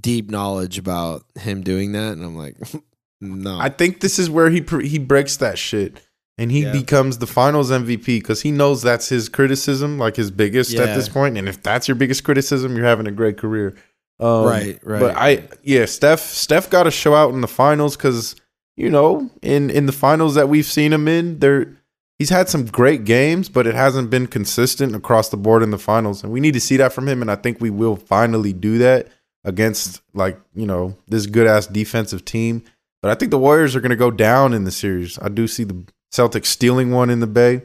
deep 0.00 0.30
knowledge 0.30 0.78
about 0.78 1.24
him 1.38 1.62
doing 1.62 1.92
that, 1.92 2.12
and 2.12 2.24
I'm 2.24 2.36
like, 2.36 2.56
no, 3.20 3.58
I 3.58 3.68
think 3.68 4.00
this 4.00 4.18
is 4.18 4.30
where 4.30 4.50
he 4.50 4.64
he 4.82 4.98
breaks 4.98 5.36
that 5.38 5.58
shit 5.58 6.00
and 6.38 6.52
he 6.52 6.64
Yeah. 6.64 6.72
becomes 6.72 7.16
the 7.18 7.26
Finals 7.26 7.70
MVP 7.70 8.04
because 8.20 8.42
he 8.42 8.50
knows 8.50 8.82
that's 8.82 9.08
his 9.08 9.28
criticism, 9.30 9.98
like 9.98 10.16
his 10.16 10.30
biggest 10.30 10.72
Yeah. 10.72 10.82
at 10.82 10.94
this 10.94 11.08
point. 11.08 11.38
And 11.38 11.48
if 11.48 11.62
that's 11.62 11.88
your 11.88 11.94
biggest 11.94 12.24
criticism, 12.24 12.76
you're 12.76 12.84
having 12.84 13.06
a 13.06 13.10
great 13.12 13.38
career. 13.38 13.74
Um, 14.18 14.44
Right, 14.46 14.78
right, 14.82 15.00
But 15.00 15.16
I, 15.16 15.48
yeah, 15.62 15.84
Steph, 15.84 16.20
Steph 16.20 16.70
got 16.70 16.84
to 16.84 16.90
show 16.90 17.14
out 17.14 17.34
in 17.34 17.40
the 17.42 17.48
finals 17.48 17.96
because 17.96 18.34
you 18.76 18.90
know, 18.90 19.30
in 19.42 19.70
in 19.70 19.86
the 19.86 19.92
finals 19.92 20.34
that 20.34 20.48
we've 20.50 20.66
seen 20.66 20.92
him 20.92 21.08
in, 21.08 21.38
there 21.38 21.76
he's 22.18 22.28
had 22.30 22.48
some 22.48 22.66
great 22.66 23.04
games, 23.04 23.48
but 23.48 23.66
it 23.66 23.74
hasn't 23.74 24.10
been 24.10 24.26
consistent 24.26 24.94
across 24.94 25.28
the 25.30 25.36
board 25.36 25.62
in 25.62 25.70
the 25.70 25.78
finals, 25.78 26.22
and 26.22 26.30
we 26.32 26.40
need 26.40 26.52
to 26.54 26.60
see 26.60 26.76
that 26.76 26.92
from 26.92 27.08
him. 27.08 27.22
And 27.22 27.30
I 27.30 27.36
think 27.36 27.60
we 27.60 27.70
will 27.70 27.96
finally 27.96 28.52
do 28.52 28.78
that 28.78 29.08
against 29.44 30.00
like 30.12 30.38
you 30.54 30.66
know 30.66 30.94
this 31.08 31.26
good 31.26 31.46
ass 31.46 31.66
defensive 31.66 32.24
team. 32.24 32.62
But 33.02 33.10
I 33.10 33.14
think 33.14 33.30
the 33.30 33.38
Warriors 33.38 33.74
are 33.76 33.80
going 33.80 33.90
to 33.90 33.96
go 33.96 34.10
down 34.10 34.52
in 34.52 34.64
the 34.64 34.70
series. 34.70 35.18
I 35.20 35.28
do 35.28 35.46
see 35.46 35.64
the 35.64 35.84
Celtics 36.12 36.46
stealing 36.46 36.90
one 36.90 37.08
in 37.10 37.20
the 37.20 37.26
Bay, 37.26 37.62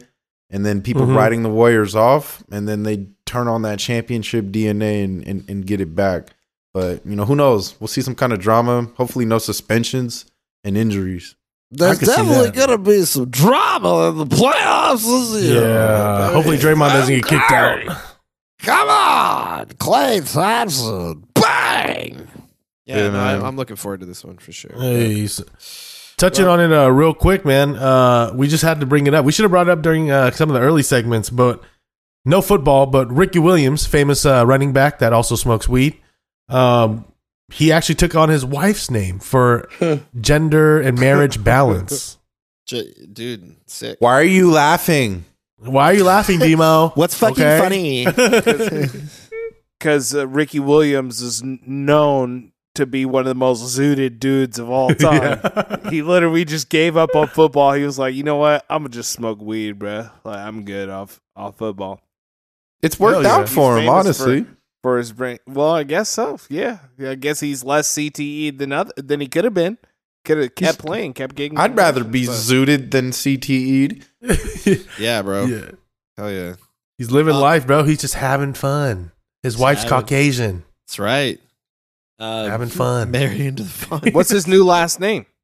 and 0.50 0.66
then 0.66 0.82
people 0.82 1.04
Mhm. 1.08 1.16
writing 1.16 1.44
the 1.44 1.50
Warriors 1.50 1.96
off, 1.96 2.44
and 2.52 2.68
then 2.70 2.84
they 2.84 3.08
turn 3.26 3.48
on 3.48 3.62
that 3.64 3.80
championship 3.80 4.46
DNA 4.52 5.04
and, 5.04 5.26
and, 5.28 5.44
and 5.50 5.66
get 5.66 5.80
it 5.82 5.96
back. 5.96 6.30
But 6.74 7.06
you 7.06 7.16
know, 7.16 7.26
who 7.26 7.36
knows? 7.36 7.80
We'll 7.80 7.88
see 7.88 8.02
some 8.02 8.16
kind 8.16 8.32
of 8.34 8.40
drama. 8.40 8.90
Hopefully, 8.96 9.26
no 9.26 9.38
suspensions 9.40 10.26
and 10.64 10.78
injuries. 10.78 11.36
There's 11.74 12.00
definitely 12.00 12.52
that. 12.52 12.56
gonna 12.56 12.78
be 12.78 13.04
some 13.04 13.30
drama 13.30 14.10
in 14.10 14.18
the 14.18 14.26
playoffs 14.26 15.06
this 15.32 15.44
year. 15.44 15.62
Yeah. 15.64 16.32
Hopefully 16.32 16.58
Draymond 16.58 16.90
doesn't 16.90 17.16
get 17.16 17.26
kicked 17.26 17.52
out. 17.52 17.98
Come 18.60 18.90
on, 18.90 19.66
Klay 19.68 20.32
Thompson, 20.32 21.26
bang! 21.34 22.28
Yeah, 22.86 22.98
Yeah, 22.98 23.10
no, 23.10 23.20
I, 23.20 23.36
man. 23.38 23.46
I'm 23.46 23.56
looking 23.56 23.76
forward 23.76 24.02
to 24.02 24.06
this 24.06 24.24
one 24.24 24.38
for 24.38 24.52
sure. 24.52 24.72
Hey, 24.78 25.24
s- 25.24 26.14
touching 26.18 26.46
on 26.46 26.60
it 26.60 26.72
uh, 26.72 26.90
real 26.92 27.14
quick, 27.16 27.44
man. 27.44 27.76
Uh, 27.76 28.32
we 28.36 28.48
just 28.48 28.64
had 28.64 28.80
to 28.82 28.86
bring 28.86 29.08
it 29.08 29.14
up. 29.16 29.26
We 29.26 29.32
should 29.32 29.44
have 29.44 29.52
brought 29.52 29.68
it 29.68 29.72
up 29.72 29.82
during 29.82 30.12
uh, 30.12 30.30
some 30.32 30.50
of 30.50 30.54
the 30.54 30.60
early 30.62 30.84
segments, 30.84 31.30
but 31.32 31.64
no 32.24 32.42
football. 32.42 32.86
But 32.86 33.12
Ricky 33.12 33.40
Williams, 33.40 33.88
famous 33.88 34.26
uh, 34.28 34.46
running 34.46 34.74
back 34.74 35.00
that 35.00 35.12
also 35.14 35.36
smokes 35.36 35.68
weed, 35.68 35.98
um, 36.52 37.06
he 37.52 37.72
actually 37.72 37.96
took 37.96 38.16
on 38.16 38.30
his 38.30 38.46
wife's 38.46 38.90
name 38.92 39.20
for 39.20 39.68
gender 40.22 40.80
and 40.82 41.00
marriage 41.00 41.44
balance. 41.44 42.18
J- 42.66 42.94
dude, 43.12 43.56
sick. 43.68 43.98
Why 44.00 44.14
are 44.14 44.24
you 44.24 44.52
laughing? 44.52 45.26
Why 45.58 45.86
are 45.92 45.94
you 45.94 46.04
laughing, 46.04 46.40
Demo? 46.40 46.90
What's 46.96 47.16
fucking 47.16 47.44
Okay. 47.44 47.60
funny? 47.60 48.06
because 49.80 50.16
uh, 50.16 50.28
Ricky 50.28 50.60
Williams 50.60 51.22
is 51.22 51.42
n- 51.42 51.60
known 51.66 52.52
to 52.76 52.86
be 52.86 53.06
one 53.06 53.22
of 53.22 53.28
the 53.28 53.36
most 53.36 53.62
zooted 53.78 54.20
dudes 54.20 54.58
of 54.58 54.70
all 54.70 54.94
time. 54.96 55.40
He 55.90 56.02
literally 56.02 56.46
just 56.46 56.70
gave 56.70 56.96
up 56.96 57.16
on 57.16 57.28
football. 57.28 57.74
He 57.74 57.84
was 57.84 58.00
like, 58.00 58.16
you 58.16 58.24
know 58.24 58.38
what? 58.38 58.66
I'm 58.70 58.84
gonna 58.84 58.90
just 58.90 59.12
smoke 59.12 59.40
weed, 59.42 59.74
bro. 59.74 60.10
Like 60.24 60.38
I'm 60.38 60.64
good 60.64 60.90
off 60.90 61.20
off 61.36 61.58
football 61.58 62.02
It's 62.82 63.00
worked 63.00 63.24
Hell 63.24 63.24
yeah. 63.24 63.42
out 63.44 63.50
for 63.50 63.78
He's 63.78 63.86
him, 63.88 63.90
famous 64.04 64.18
for- 64.18 64.24
honestly. 64.30 64.46
For 64.84 64.98
his 64.98 65.12
brain. 65.12 65.40
Well, 65.48 65.72
I 65.72 65.84
guess 65.84 66.10
so. 66.10 66.40
Yeah, 66.50 66.80
yeah 66.98 67.12
I 67.12 67.16
guess 67.16 67.40
he's 67.40 67.64
less 67.64 67.92
CTE 67.94 68.58
than 68.58 68.72
other 68.72 68.92
than 68.98 69.20
he 69.22 69.28
could 69.28 69.44
have 69.46 69.54
been. 69.54 69.78
Could 70.24 70.38
have 70.38 70.56
kept 70.56 70.80
playing, 70.80 71.14
kept 71.14 71.36
getting. 71.36 71.58
I'd 71.58 71.76
rather 71.76 72.04
be 72.04 72.26
concussions, 72.26 72.52
zooted 72.52 72.92
than 72.92 73.10
CTE'd. 73.12 74.06
yeah, 75.00 75.22
bro. 75.24 75.46
yeah. 75.46 75.72
Hell 76.18 76.32
yeah. 76.32 76.56
He's 77.00 77.10
living 77.10 77.34
Uh, 77.36 77.40
life, 77.40 77.66
bro. 77.66 77.84
He's 77.84 78.02
just 78.02 78.14
having 78.14 78.54
fun. 78.54 79.12
His 79.42 79.58
wife's 79.58 79.84
having- 79.84 80.00
Caucasian. 80.02 80.64
That's 80.86 81.00
right. 81.00 81.40
Uh, 82.20 82.48
Having 82.50 82.70
fun. 82.70 83.10
Marry 83.18 83.48
into 83.48 83.64
the 83.64 83.70
fun. 83.70 84.02
What's 84.12 84.30
his 84.30 84.48
new 84.48 84.64
last 84.64 85.00
name? 85.00 85.26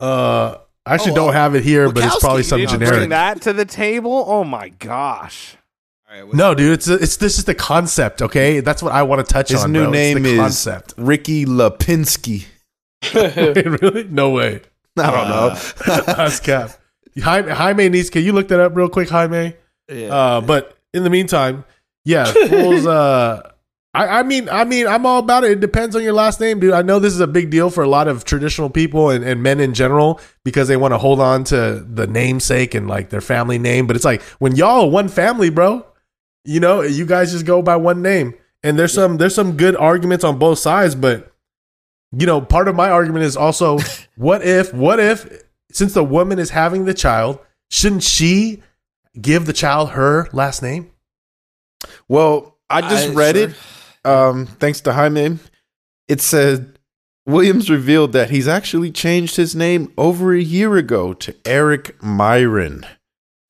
Uh, 0.00 0.56
I 0.86 0.94
actually 0.94 1.12
Oh, 1.12 1.16
don't 1.16 1.28
uh, 1.28 1.32
have 1.32 1.54
it 1.54 1.62
here, 1.62 1.92
but 1.92 2.02
it's 2.02 2.18
probably 2.20 2.38
You 2.40 2.44
something 2.44 2.66
Did 2.68 2.72
generic. 2.72 2.94
bring 3.00 3.08
that 3.10 3.42
to 3.42 3.52
the 3.52 3.66
table? 3.66 4.24
Oh 4.26 4.44
my 4.44 4.70
gosh! 4.70 5.56
No, 6.32 6.54
dude, 6.54 6.72
it's 6.72 6.88
it's 6.88 7.16
this 7.18 7.38
is 7.38 7.44
the 7.44 7.54
concept. 7.54 8.20
Okay, 8.20 8.60
that's 8.60 8.82
what 8.82 8.92
I 8.92 9.02
want 9.04 9.26
to 9.26 9.32
touch 9.32 9.50
His 9.50 9.64
on. 9.64 9.72
new 9.72 9.84
bro. 9.84 9.90
Name 9.90 10.22
the 10.22 10.30
is 10.30 10.38
concept. 10.38 10.94
Ricky 10.96 11.44
Lapinski. 11.44 12.46
really? 13.14 14.04
No 14.04 14.30
way. 14.30 14.60
I 14.98 15.10
don't 15.10 15.28
know. 15.28 16.02
That's 16.06 16.40
cap. 16.40 16.72
Jaime, 17.16 17.50
Jaime 17.50 17.88
needs. 17.88 18.10
Can 18.10 18.22
you 18.22 18.32
look 18.32 18.48
that 18.48 18.60
up 18.60 18.76
real 18.76 18.88
quick, 18.88 19.08
Jaime? 19.08 19.54
Yeah. 19.88 20.14
Uh, 20.14 20.40
but 20.40 20.76
in 20.92 21.04
the 21.04 21.10
meantime, 21.10 21.64
yeah, 22.04 22.24
fools. 22.24 22.86
uh, 22.86 23.50
I, 23.94 24.20
I 24.20 24.22
mean, 24.22 24.48
I 24.48 24.64
mean, 24.64 24.86
I'm 24.86 25.06
all 25.06 25.18
about 25.18 25.44
it. 25.44 25.52
It 25.52 25.60
depends 25.60 25.96
on 25.96 26.02
your 26.02 26.12
last 26.12 26.40
name, 26.40 26.60
dude. 26.60 26.72
I 26.72 26.82
know 26.82 26.98
this 26.98 27.12
is 27.12 27.20
a 27.20 27.26
big 27.26 27.50
deal 27.50 27.70
for 27.70 27.82
a 27.82 27.88
lot 27.88 28.06
of 28.08 28.24
traditional 28.24 28.70
people 28.70 29.10
and, 29.10 29.24
and 29.24 29.42
men 29.42 29.58
in 29.60 29.74
general 29.74 30.20
because 30.44 30.68
they 30.68 30.76
want 30.76 30.92
to 30.92 30.98
hold 30.98 31.20
on 31.20 31.44
to 31.44 31.84
the 31.88 32.06
namesake 32.06 32.74
and 32.74 32.86
like 32.86 33.10
their 33.10 33.20
family 33.20 33.58
name. 33.58 33.86
But 33.86 33.96
it's 33.96 34.04
like 34.04 34.22
when 34.38 34.54
y'all 34.56 34.82
are 34.86 34.90
one 34.90 35.08
family, 35.08 35.50
bro. 35.50 35.86
You 36.44 36.60
know, 36.60 36.82
you 36.82 37.04
guys 37.06 37.32
just 37.32 37.46
go 37.46 37.62
by 37.62 37.76
one 37.76 38.02
name. 38.02 38.34
And 38.62 38.78
there's 38.78 38.92
some 38.92 39.16
there's 39.16 39.34
some 39.34 39.56
good 39.56 39.74
arguments 39.76 40.22
on 40.24 40.38
both 40.38 40.58
sides, 40.58 40.94
but 40.94 41.32
you 42.12 42.26
know, 42.26 42.40
part 42.40 42.68
of 42.68 42.74
my 42.76 42.90
argument 42.90 43.24
is 43.24 43.36
also 43.36 43.78
what 44.16 44.42
if 44.42 44.74
what 44.74 45.00
if 45.00 45.44
since 45.72 45.94
the 45.94 46.04
woman 46.04 46.38
is 46.38 46.50
having 46.50 46.84
the 46.84 46.92
child, 46.94 47.38
shouldn't 47.70 48.02
she 48.02 48.62
give 49.20 49.46
the 49.46 49.52
child 49.52 49.90
her 49.90 50.28
last 50.32 50.62
name? 50.62 50.90
Well, 52.08 52.58
I 52.68 52.82
just 52.82 53.10
I- 53.10 53.14
read 53.14 53.36
sure. 53.36 53.48
it. 53.48 53.56
Um, 54.04 54.46
thanks 54.46 54.80
to 54.82 54.92
Jaime. 54.94 55.38
It 56.08 56.20
said 56.20 56.78
Williams 57.26 57.70
revealed 57.70 58.12
that 58.12 58.30
he's 58.30 58.48
actually 58.48 58.90
changed 58.90 59.36
his 59.36 59.54
name 59.54 59.92
over 59.96 60.34
a 60.34 60.40
year 60.40 60.76
ago 60.76 61.12
to 61.14 61.34
Eric 61.44 62.02
Myron, 62.02 62.84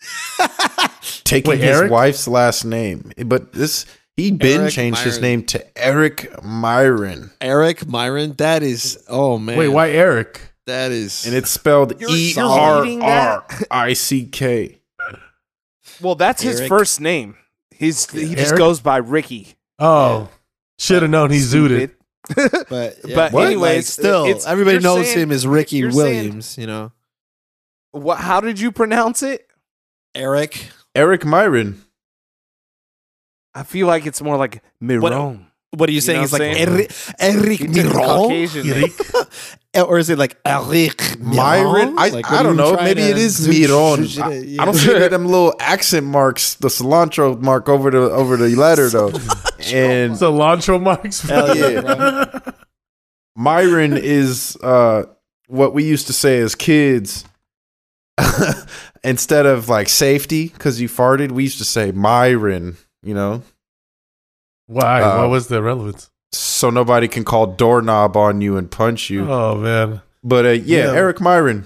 taking 1.30 1.50
Wait, 1.50 1.60
his 1.60 1.78
Eric? 1.78 1.90
wife's 1.90 2.28
last 2.28 2.64
name. 2.64 3.12
But 3.24 3.52
this 3.52 3.86
he 4.16 4.30
been 4.32 4.62
Eric 4.62 4.72
changed 4.74 5.00
his 5.00 5.20
name 5.20 5.44
to 5.46 5.78
Eric 5.78 6.42
Myron, 6.44 7.30
Eric 7.40 7.86
Myron. 7.86 8.34
That 8.34 8.62
is. 8.62 9.02
Oh 9.08 9.38
man. 9.38 9.56
Wait, 9.56 9.68
why 9.68 9.90
Eric? 9.90 10.40
That 10.66 10.92
is. 10.92 11.24
and 11.26 11.34
it's 11.34 11.50
spelled 11.50 11.98
You're- 12.00 12.12
E 12.12 12.32
you're 12.36 12.44
R 12.44 12.82
reading 12.82 13.02
R 13.02 13.44
I 13.70 13.92
C 13.94 14.26
K. 14.26 14.80
Well, 16.00 16.14
that's 16.14 16.42
his 16.42 16.60
Eric. 16.60 16.68
first 16.68 17.00
name. 17.00 17.36
He's 17.70 18.08
he 18.10 18.34
just 18.34 18.56
goes 18.56 18.80
by 18.80 18.98
Ricky. 18.98 19.54
Oh, 19.78 20.28
should 20.78 21.02
have 21.02 21.10
known 21.10 21.30
he's 21.30 21.52
zooted. 21.52 21.92
But, 22.68 22.98
yeah, 23.04 23.16
But 23.16 23.32
like, 23.32 23.46
anyways, 23.46 23.88
still, 23.88 24.24
it's- 24.26 24.46
everybody 24.46 24.78
knows 24.78 25.06
saying- 25.06 25.18
him 25.18 25.32
as 25.32 25.46
Ricky 25.46 25.76
you're 25.78 25.90
saying- 25.90 26.16
Williams. 26.26 26.56
You 26.58 26.66
know, 26.66 26.92
What? 27.92 28.18
How 28.18 28.40
did 28.40 28.60
you 28.60 28.70
pronounce 28.70 29.22
it? 29.22 29.48
Eric. 30.14 30.68
Eric 30.94 31.24
Myron. 31.24 31.82
I 33.54 33.62
feel 33.64 33.86
like 33.86 34.06
it's 34.06 34.22
more 34.22 34.36
like 34.36 34.62
Miron. 34.80 35.46
What 35.72 35.88
are 35.88 35.92
you 35.92 35.96
You 35.96 36.00
saying? 36.00 36.18
know 36.18 36.24
It's 36.24 36.32
like 36.32 36.42
Eric, 36.42 36.92
Eric 37.20 37.58
He 37.60 37.66
took 37.68 37.92
Miron, 37.92 37.92
Caucasian 37.92 38.90
or 39.86 39.98
is 39.98 40.10
it 40.10 40.18
like 40.18 40.36
Eric 40.44 41.18
Myron? 41.20 41.96
I, 41.96 42.08
Like, 42.08 42.30
I 42.30 42.42
don't 42.42 42.56
know. 42.56 42.74
Maybe 42.74 43.02
to 43.02 43.08
it 43.10 43.18
is 43.18 43.38
do? 43.46 43.68
Miron. 43.68 44.04
I. 44.20 44.56
I 44.60 44.64
don't 44.64 44.74
see 44.74 44.92
any 44.94 45.06
them 45.08 45.26
little 45.26 45.54
accent 45.60 46.06
marks, 46.06 46.54
the 46.54 46.68
cilantro 46.68 47.40
mark 47.40 47.68
over 47.68 47.90
the 47.90 47.98
over 48.00 48.36
the 48.36 48.54
letter 48.56 48.88
though. 48.88 49.08
and 49.72 50.14
Cilantro 50.14 50.82
marks. 50.82 51.20
Hell 51.22 51.56
yeah. 51.56 52.40
Myron 53.36 53.96
is 53.96 54.56
uh, 54.62 55.04
what 55.46 55.72
we 55.72 55.84
used 55.84 56.08
to 56.08 56.12
say 56.12 56.40
as 56.40 56.56
kids. 56.56 57.24
Instead 59.02 59.46
of 59.46 59.68
like 59.68 59.88
safety, 59.88 60.48
because 60.48 60.80
you 60.80 60.88
farted, 60.88 61.32
we 61.32 61.44
used 61.44 61.58
to 61.58 61.64
say 61.64 61.90
Myron. 61.92 62.76
You 63.02 63.14
know, 63.14 63.42
Why? 64.66 65.00
Uh, 65.02 65.22
what 65.22 65.30
was 65.30 65.48
the 65.48 65.62
relevance? 65.62 66.10
so 66.32 66.70
nobody 66.70 67.08
can 67.08 67.24
call 67.24 67.46
doorknob 67.48 68.16
on 68.16 68.40
you 68.40 68.56
and 68.56 68.70
punch 68.70 69.10
you. 69.10 69.28
Oh 69.28 69.56
man, 69.56 70.00
But 70.22 70.44
uh, 70.46 70.48
yeah, 70.50 70.84
Yeah. 70.86 70.92
Eric 70.92 71.20
Myron. 71.20 71.64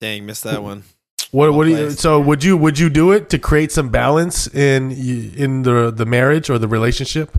Dang, 0.00 0.26
missed 0.26 0.44
that 0.44 0.62
one. 0.62 0.84
What 1.30 1.52
what 1.54 1.64
do 1.64 1.70
you, 1.70 1.90
so 1.90 2.20
would 2.20 2.44
you 2.44 2.56
would 2.56 2.78
you 2.78 2.88
do 2.90 3.10
it 3.12 3.28
to 3.30 3.38
create 3.38 3.72
some 3.72 3.88
balance 3.88 4.46
in 4.46 4.92
in 4.92 5.62
the 5.62 5.90
the 5.90 6.06
marriage 6.06 6.48
or 6.50 6.58
the 6.58 6.68
relationship? 6.68 7.36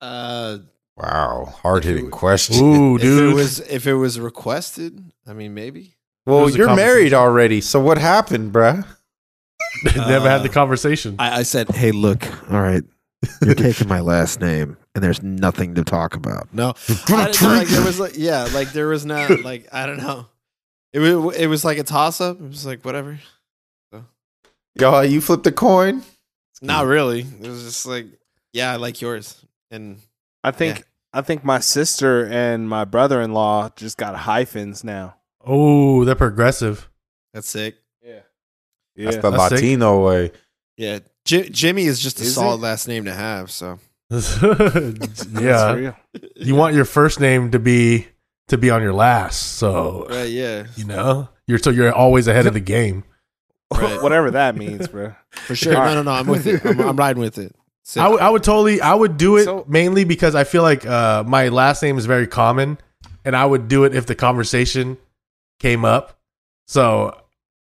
Uh, 0.00 0.58
Wow, 0.98 1.52
hard 1.62 1.84
hitting 1.84 2.10
question. 2.10 2.56
Ooh, 2.64 2.96
if 2.96 3.02
it 3.02 3.04
dude. 3.04 3.34
was 3.34 3.60
if 3.60 3.86
it 3.86 3.94
was 3.94 4.18
requested, 4.18 5.02
I 5.26 5.34
mean 5.34 5.52
maybe. 5.52 5.95
Well, 6.26 6.50
you're 6.50 6.74
married 6.74 7.14
already, 7.14 7.60
so 7.60 7.80
what 7.80 7.98
happened, 7.98 8.52
bruh? 8.52 8.84
Never 9.96 10.28
had 10.28 10.42
the 10.42 10.50
Uh, 10.50 10.52
conversation. 10.52 11.16
I, 11.18 11.38
I 11.38 11.42
said, 11.42 11.68
"Hey, 11.70 11.92
look, 11.92 12.24
all 12.52 12.60
right, 12.60 12.82
you're 13.42 13.54
taking 13.54 13.88
my 13.88 14.00
last 14.00 14.40
name, 14.40 14.76
and 14.94 15.02
there's 15.02 15.22
nothing 15.22 15.74
to 15.76 15.84
talk 15.84 16.14
about." 16.14 16.52
No, 16.52 16.74
I 17.08 17.26
didn't 17.30 17.42
know, 17.42 17.48
like 17.48 17.68
there 17.68 17.84
was 17.84 18.00
like 18.00 18.12
yeah, 18.16 18.48
like 18.52 18.72
there 18.72 18.88
was 18.88 19.04
not 19.06 19.40
like 19.40 19.68
I 19.72 19.86
don't 19.86 19.98
know. 19.98 20.26
It 20.92 21.00
was 21.00 21.36
it 21.36 21.46
was 21.46 21.64
like 21.64 21.78
a 21.78 21.82
toss 21.84 22.20
up. 22.20 22.40
It 22.40 22.48
was 22.48 22.64
like 22.66 22.84
whatever. 22.84 23.18
Y'all, 24.78 25.04
you 25.04 25.20
flipped 25.20 25.44
the 25.44 25.52
coin. 25.52 26.02
Not 26.62 26.86
really. 26.86 27.20
It 27.20 27.48
was 27.48 27.64
just 27.64 27.86
like 27.86 28.06
yeah, 28.52 28.72
I 28.72 28.76
like 28.76 29.00
yours. 29.00 29.44
And 29.70 29.98
I 30.44 30.50
think 30.52 30.84
I 31.12 31.20
think 31.22 31.44
my 31.44 31.60
sister 31.60 32.26
and 32.26 32.68
my 32.68 32.84
brother 32.84 33.20
in 33.20 33.32
law 33.32 33.70
just 33.76 33.96
got 33.98 34.14
hyphens 34.16 34.84
now. 34.84 35.15
Oh, 35.46 36.04
they're 36.04 36.14
progressive. 36.14 36.88
that's 37.32 37.48
sick. 37.48 37.76
Yeah. 38.04 38.20
That's 38.96 39.16
Yeah. 39.16 39.20
the 39.22 39.30
That's 39.30 39.42
sick. 39.44 39.52
Latino 39.52 40.04
way. 40.06 40.32
Yeah, 40.76 40.98
Ji- 41.24 41.48
Jimmy 41.50 41.84
is 41.84 42.00
just 42.00 42.20
a 42.20 42.24
Is 42.24 42.34
solid 42.34 42.56
it? 42.58 42.62
last 42.62 42.86
name 42.88 43.04
to 43.06 43.14
have. 43.14 43.50
So 43.50 43.78
yeah, 45.40 45.92
you 46.36 46.54
want 46.54 46.74
your 46.74 46.84
first 46.84 47.20
name 47.20 47.50
to 47.52 47.58
be 47.58 48.06
to 48.48 48.58
be 48.58 48.70
on 48.70 48.82
your 48.82 48.92
last, 48.92 49.56
so 49.56 50.06
right, 50.08 50.24
yeah, 50.30 50.66
you 50.76 50.84
know 50.84 51.28
you're 51.46 51.58
so 51.58 51.70
you're 51.70 51.92
always 51.92 52.28
ahead 52.28 52.46
of 52.46 52.54
the 52.54 52.60
game. 52.60 53.04
Right. 53.72 54.00
Whatever 54.02 54.30
that 54.32 54.56
means, 54.56 54.86
bro. 54.88 55.14
for 55.30 55.56
sure. 55.56 55.72
No, 55.72 55.94
no, 55.94 56.02
no. 56.02 56.10
I'm 56.12 56.26
with 56.28 56.46
it. 56.46 56.64
I'm, 56.64 56.80
I'm 56.80 56.96
riding 56.96 57.20
with 57.20 57.38
it. 57.38 57.54
Sick. 57.84 58.02
I 58.02 58.08
would 58.08 58.20
I 58.20 58.30
would 58.30 58.44
totally 58.44 58.80
I 58.80 58.94
would 58.94 59.16
do 59.16 59.36
it 59.38 59.44
So- 59.44 59.64
mainly 59.68 60.04
because 60.04 60.34
I 60.34 60.44
feel 60.44 60.62
like 60.62 60.86
uh, 60.86 61.24
my 61.26 61.48
last 61.48 61.82
name 61.82 61.98
is 61.98 62.06
very 62.06 62.26
common, 62.26 62.78
and 63.24 63.34
I 63.36 63.44
would 63.44 63.66
do 63.68 63.84
it 63.84 63.94
if 63.94 64.06
the 64.06 64.14
conversation 64.14 64.98
came 65.58 65.84
up. 65.84 66.18
So, 66.66 67.20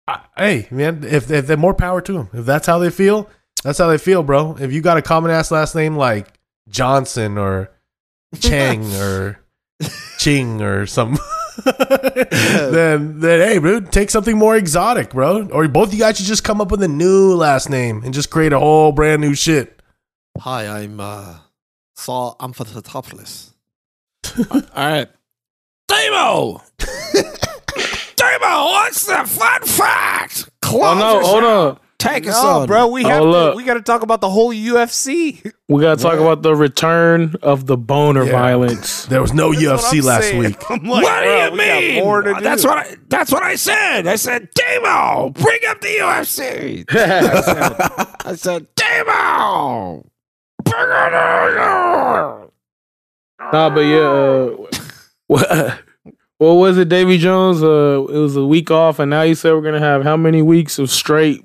I, 0.08 0.22
hey 0.38 0.68
man, 0.72 1.04
if 1.04 1.32
if 1.32 1.48
they're 1.48 1.58
more 1.58 1.74
power 1.74 2.02
to 2.02 2.14
them, 2.14 2.30
if 2.34 2.46
that's 2.46 2.68
how 2.68 2.80
they 2.80 2.90
feel, 2.90 3.30
that's 3.64 3.80
how 3.80 3.88
they 3.88 3.98
feel, 3.98 4.24
bro. 4.24 4.56
If 4.60 4.72
you 4.72 4.82
got 4.82 4.98
a 4.98 5.02
common 5.02 5.32
ass 5.32 5.52
last 5.52 5.76
name 5.76 5.96
like 5.96 6.40
Johnson 6.70 7.38
or 7.38 7.72
Chang 8.40 8.94
or 8.96 9.40
Ching 10.18 10.62
or 10.62 10.86
some. 10.86 11.18
then, 11.66 13.20
then, 13.20 13.48
hey, 13.48 13.58
bro, 13.58 13.82
take 13.82 14.10
something 14.10 14.38
more 14.38 14.56
exotic, 14.56 15.12
bro. 15.12 15.48
Or 15.48 15.68
both 15.68 15.90
of 15.90 15.94
you 15.94 16.00
guys 16.00 16.18
should 16.18 16.26
just 16.26 16.44
come 16.44 16.62
up 16.62 16.72
with 16.72 16.82
a 16.84 16.88
new 16.88 17.36
last 17.36 17.70
name 17.70 18.04
and 18.04 18.14
just 18.14 18.30
create 18.30 18.54
a 18.54 18.60
whole 18.60 18.92
brand 18.92 19.22
new 19.22 19.36
shit. 19.36 19.82
Hi, 20.40 20.68
I'm 20.68 21.00
uh, 21.00 21.36
Saul 21.96 22.36
Amphitheopoulos. 22.40 23.52
All 24.52 24.62
right. 24.76 25.10
Damo! 25.88 26.62
Damo, 28.42 28.66
what's 28.66 29.06
the 29.06 29.24
fun 29.26 29.62
fact? 29.64 30.50
Oh 30.66 30.96
no, 30.98 31.22
hold 31.22 31.44
on. 31.44 31.80
Take 32.00 32.26
us 32.28 32.42
No, 32.42 32.62
on. 32.62 32.68
bro, 32.68 32.88
we 32.88 33.06
Oh, 33.06 33.10
have 33.10 33.22
to, 33.22 33.30
look. 33.30 33.56
we 33.56 33.64
got 33.64 33.76
to 33.76 33.82
talk 33.82 34.02
about 34.02 34.22
the 34.22 34.30
whole 34.30 34.52
UFC. 34.52 35.52
We 35.70 35.82
gotta 35.84 36.02
talk 36.02 36.18
about 36.20 36.42
the 36.42 36.56
return 36.56 37.36
of 37.44 37.68
the 37.68 37.78
boner 37.78 38.24
Yeah. 38.26 38.32
violence. 38.32 39.06
There 39.06 39.22
was 39.22 39.34
no 39.34 39.52
UFC 39.52 40.02
last 40.02 40.24
saying. 40.30 40.40
week. 40.40 40.58
I'm 40.72 40.84
like, 40.84 41.04
what 41.04 41.20
do 41.20 41.26
bro, 41.28 41.46
you 41.46 41.52
we 41.52 41.58
got 41.58 41.82
mean? 41.84 42.04
more 42.04 42.22
to 42.24 42.34
That's 42.42 42.66
what 42.66 42.78
I. 42.80 42.96
That's 43.08 43.32
what 43.32 43.44
I 43.44 43.54
said. 43.56 44.08
I 44.08 44.16
said, 44.16 44.50
Demo, 44.56 45.30
bring 45.30 45.60
up 45.70 45.80
the 45.82 45.88
UFC. 46.00 46.86
I 46.92 47.42
said, 47.42 47.76
I 48.26 48.36
said 48.36 48.68
Damo, 48.76 50.04
bring 50.64 50.82
it 50.82 51.14
on. 51.60 52.50
Nah, 53.54 53.70
but 53.70 53.82
yeah, 53.82 53.98
uh, 54.00 54.56
what, 55.28 55.80
what 56.42 56.54
was 56.54 56.78
it, 56.80 56.90
Davy 56.90 57.20
Jones? 57.20 57.62
Uh, 57.62 58.04
it 58.10 58.18
was 58.18 58.36
a 58.36 58.44
week 58.44 58.72
off, 58.72 58.98
and 58.98 59.12
now 59.12 59.22
you 59.22 59.36
said 59.36 59.54
we're 59.54 59.62
gonna 59.62 59.80
have 59.80 60.04
how 60.04 60.18
many 60.18 60.42
weeks 60.42 60.80
of 60.80 60.90
straight 60.90 61.44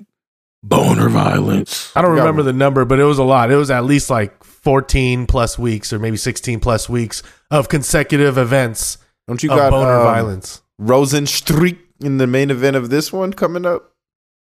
boner 0.63 1.07
violence? 1.07 1.91
I 1.95 2.01
don't 2.01 2.15
remember 2.15 2.41
the 2.41 2.51
number, 2.51 2.83
but 2.83 2.99
it 2.99 3.03
was 3.03 3.19
a 3.19 3.23
lot. 3.23 3.51
It 3.51 3.55
was 3.55 3.69
at 3.69 3.85
least 3.85 4.09
like 4.09 4.43
14 4.43 5.27
plus 5.27 5.59
weeks 5.59 5.93
or 5.93 5.99
maybe 5.99 6.17
16 6.17 6.59
plus 6.59 6.89
weeks 6.89 7.21
of 7.51 7.69
consecutive 7.69 8.39
events 8.39 8.97
Don't 9.27 9.41
you 9.43 9.51
of 9.51 9.57
got 9.57 9.69
boner 9.69 9.97
um, 9.97 10.03
violence. 10.03 10.61
Rozenstruik 10.81 11.77
in 12.01 12.17
the 12.17 12.27
main 12.27 12.49
event 12.49 12.75
of 12.75 12.89
this 12.89 13.13
one 13.13 13.33
coming 13.33 13.65
up? 13.65 13.93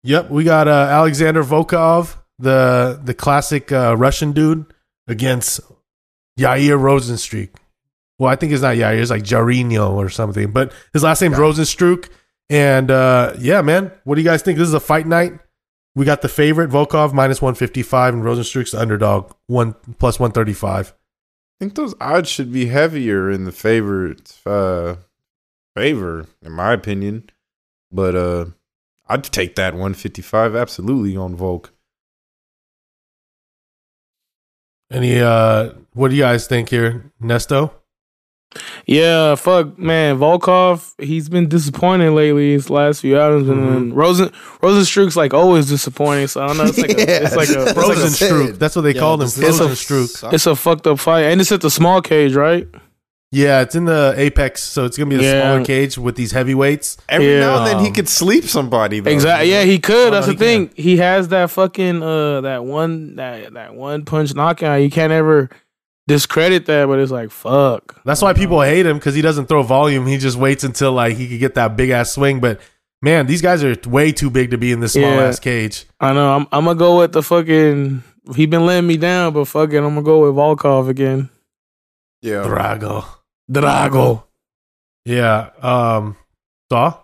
Yep, 0.03 0.29
we 0.29 0.43
got 0.43 0.67
uh, 0.67 0.87
Alexander 0.89 1.43
Volkov, 1.43 2.15
the 2.37 2.99
the 3.03 3.13
classic 3.13 3.71
uh, 3.71 3.95
Russian 3.97 4.31
dude, 4.31 4.65
against 5.07 5.59
Yair 6.39 6.79
Rozenstruik. 6.79 7.49
Well, 8.19 8.29
I 8.29 8.35
think 8.35 8.51
it's 8.51 8.61
not 8.61 8.75
Yair, 8.75 8.99
it's 8.99 9.09
like 9.09 9.23
Jarino 9.23 9.91
or 9.93 10.09
something, 10.09 10.51
but 10.51 10.73
his 10.93 11.03
last 11.03 11.21
name's 11.21 11.37
Rozenstruik. 11.37 12.09
And 12.49 12.91
uh, 12.91 13.33
yeah, 13.39 13.61
man, 13.61 13.91
what 14.03 14.15
do 14.15 14.21
you 14.21 14.27
guys 14.27 14.41
think? 14.41 14.57
This 14.57 14.67
is 14.67 14.73
a 14.73 14.79
fight 14.79 15.07
night. 15.07 15.39
We 15.95 16.05
got 16.05 16.21
the 16.21 16.29
favorite 16.29 16.69
Volkov 16.69 17.13
minus 17.13 17.41
one 17.41 17.55
fifty 17.55 17.81
five, 17.81 18.13
and 18.13 18.23
Rozenstruik's 18.23 18.71
the 18.71 18.79
underdog 18.81 19.31
one 19.47 19.75
plus 19.97 20.19
one 20.19 20.31
thirty 20.31 20.53
five. 20.53 20.93
I 21.59 21.65
think 21.65 21.75
those 21.75 21.95
odds 21.99 22.29
should 22.29 22.51
be 22.53 22.67
heavier 22.67 23.29
in 23.29 23.45
the 23.45 23.51
favorite 23.51 24.37
uh, 24.45 24.95
favor, 25.75 26.25
in 26.41 26.51
my 26.51 26.73
opinion. 26.73 27.29
But 27.91 28.15
uh, 28.15 28.45
I'd 29.07 29.23
take 29.23 29.55
that 29.55 29.73
155 29.73 30.55
absolutely 30.55 31.17
on 31.17 31.35
Volk. 31.35 31.73
Any 34.91 35.19
uh, 35.19 35.73
what 35.93 36.09
do 36.09 36.15
you 36.15 36.23
guys 36.23 36.47
think 36.47 36.69
here, 36.69 37.11
Nesto? 37.21 37.71
Yeah, 38.85 39.35
fuck, 39.35 39.77
man. 39.77 40.17
Volkov, 40.17 40.93
he's 41.03 41.29
been 41.29 41.47
disappointing 41.47 42.15
lately. 42.15 42.53
His 42.53 42.69
last 42.69 43.01
few 43.01 43.17
outings, 43.19 43.47
and 43.49 43.95
Rosen 43.95 44.29
Rozenstruik's 44.61 45.15
like 45.15 45.33
always 45.33 45.67
disappointing. 45.69 46.27
So 46.27 46.43
I 46.43 46.47
don't 46.47 46.57
know. 46.57 46.65
It's 46.65 46.77
like 46.77 46.91
a, 46.91 46.95
it's 47.23 47.35
like 47.35 47.49
a, 47.49 47.63
it's 47.67 47.75
like 47.77 47.77
a 47.77 47.79
Rozenstruik. 47.79 48.57
That's 48.59 48.75
what 48.75 48.81
they 48.83 48.93
Yeah, 48.93 48.99
call 48.99 49.13
him. 49.15 49.19
this- 49.21 49.35
this- 49.35 49.59
Rozenstruik. 49.59 50.33
It's 50.33 50.45
a 50.45 50.55
fucked 50.55 50.87
up 50.87 50.99
fight, 50.99 51.23
and 51.25 51.39
it's 51.41 51.51
at 51.51 51.61
the 51.61 51.69
small 51.69 52.01
cage, 52.01 52.35
right? 52.35 52.67
Yeah, 53.31 53.61
it's 53.61 53.75
in 53.75 53.85
the 53.85 54.15
apex, 54.17 54.63
so 54.63 54.85
it's 54.85 54.97
gonna 54.97 55.09
be 55.11 55.17
a 55.17 55.21
Yeah. 55.21 55.41
smaller 55.43 55.63
cage 55.63 55.99
with 55.99 56.15
these 56.15 56.31
heavyweights. 56.31 56.97
Every 57.07 57.33
Yeah. 57.33 57.39
now 57.41 57.57
and 57.59 57.67
then 57.67 57.79
he 57.79 57.87
Um, 57.87 57.93
could 57.93 58.09
sleep 58.09 58.45
somebody. 58.45 59.01
Though. 59.01 59.11
Exactly. 59.11 59.51
Yeah, 59.51 59.65
he 59.65 59.77
could. 59.77 59.95
Oh, 59.95 60.05
no, 60.05 60.11
That's 60.11 60.25
he 60.27 60.33
the 60.33 60.39
thing. 60.39 60.69
He 60.73 60.97
has 60.97 61.27
that 61.27 61.51
fucking 61.51 62.01
uh 62.01 62.41
that 62.41 62.65
one 62.65 63.17
that 63.17 63.53
that 63.53 63.75
one 63.75 64.03
punch 64.03 64.33
knockout. 64.33 64.81
You 64.81 64.89
can't 64.89 65.13
ever 65.13 65.51
discredit 66.09 66.65
that, 66.65 66.87
but 66.87 66.99
it's 66.99 67.11
like 67.11 67.29
fuck. 67.31 68.01
That's 68.03 68.21
why 68.21 68.33
people 68.33 68.59
hate 68.61 68.85
him 68.85 68.97
because 68.97 69.13
he 69.15 69.21
doesn't 69.21 69.45
throw 69.45 69.61
volume. 69.63 70.05
He 70.07 70.17
just 70.17 70.37
waits 70.37 70.63
until 70.65 70.91
like 70.91 71.15
he 71.15 71.29
could 71.29 71.39
get 71.39 71.53
that 71.53 71.77
big 71.77 71.91
ass 71.91 72.11
swing. 72.11 72.39
But 72.41 72.59
man, 73.01 73.27
these 73.27 73.41
guys 73.41 73.63
are 73.63 73.75
way 73.87 74.11
too 74.11 74.29
big 74.29 74.49
to 74.51 74.57
be 74.57 74.71
in 74.71 74.79
this 74.79 74.93
small 74.93 75.03
Yeah. 75.13 75.23
ass 75.27 75.39
cage. 75.39 75.85
I 75.99 76.11
know. 76.13 76.35
I'm 76.35 76.47
I'm 76.51 76.65
gonna 76.65 76.77
go 76.79 76.97
with 76.99 77.13
the 77.13 77.21
fucking. 77.23 78.03
He 78.35 78.45
been 78.47 78.65
letting 78.65 78.87
me 78.87 78.97
down, 78.97 79.33
but 79.33 79.45
fucking, 79.45 79.77
I'm 79.77 79.95
gonna 79.95 80.01
go 80.03 80.25
with 80.27 80.35
Volkov 80.35 80.89
again. 80.89 81.29
Yeah. 82.21 82.43
Drago. 82.43 83.05
Drago. 83.49 84.23
Yeah. 85.05 85.51
Um. 85.61 86.17
Saw. 86.71 87.01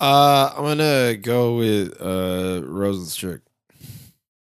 Uh, 0.00 0.50
I'm 0.56 0.64
gonna 0.64 1.16
go 1.16 1.56
with 1.56 1.94
uh 2.00 2.60
Rozenstruik. 2.66 3.40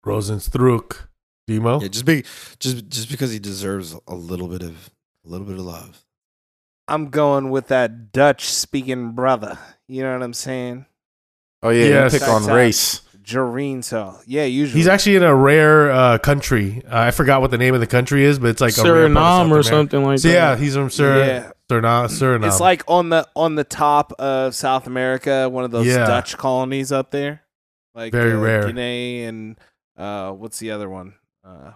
Rozenstruik. 0.06 1.07
Demo. 1.48 1.80
Yeah, 1.82 1.88
just 1.88 2.06
be 2.06 2.24
just 2.60 2.88
just 2.90 3.10
because 3.10 3.32
he 3.32 3.40
deserves 3.40 3.96
a 4.08 4.16
little 4.16 4.48
bit 4.48 4.62
of 4.64 4.90
a 5.26 5.30
little 5.30 5.46
bit 5.48 5.58
of 5.58 5.66
love. 5.66 6.04
I'm 6.90 7.10
going 7.10 7.50
with 7.50 7.68
that 7.68 8.12
Dutch 8.12 8.46
speaking 8.50 9.12
brother. 9.12 9.58
You 9.88 10.04
know 10.04 10.14
what 10.14 10.24
I'm 10.24 10.34
saying? 10.34 10.86
Oh 11.64 11.70
yeah, 11.70 11.86
Yes. 11.86 12.14
pick 12.20 12.28
on 12.28 12.46
race. 12.46 13.02
Jareen 13.24 13.84
so 13.84 14.16
yeah, 14.26 14.46
usually 14.46 14.80
He's 14.80 14.88
actually 14.88 15.18
in 15.18 15.24
a 15.24 15.36
rare 15.36 15.92
uh, 15.92 16.18
country. 16.18 16.82
Uh, 16.86 16.98
I 17.00 17.12
forgot 17.12 17.42
what 17.42 17.52
the 17.52 17.58
name 17.58 17.74
of 17.74 17.82
the 17.82 17.88
country 17.88 18.24
is, 18.24 18.40
but 18.40 18.50
it's 18.52 18.62
like 18.62 18.78
a 18.78 18.84
rare 18.84 19.10
Suriname 19.10 19.52
or 19.52 19.64
something 19.64 20.02
like 20.02 20.20
So 20.20 20.30
that. 20.30 20.34
yeah, 20.34 20.56
he's 20.56 20.76
from 20.76 20.90
Sur- 20.90 21.26
Yeah. 21.26 21.52
Suriname. 21.70 22.08
Suriname. 22.08 22.48
It's 22.48 22.62
like 22.62 22.84
on 22.88 23.10
the 23.10 23.28
on 23.36 23.56
the 23.56 23.66
top 23.66 24.14
of 24.14 24.56
South 24.56 24.88
America, 24.88 25.50
one 25.50 25.66
of 25.66 25.72
those 25.72 25.88
Yeah. 25.88 26.06
Dutch 26.06 26.38
colonies 26.38 26.94
up 26.94 27.12
there, 27.12 27.42
like 27.94 28.14
Very 28.14 28.32
uh, 28.32 28.38
rare. 28.40 28.66
Guinea 28.68 29.24
and 29.26 29.60
uh, 29.98 30.32
what's 30.32 30.60
the 30.60 30.72
other 30.72 30.90
one? 30.90 31.16
Uh, 31.48 31.72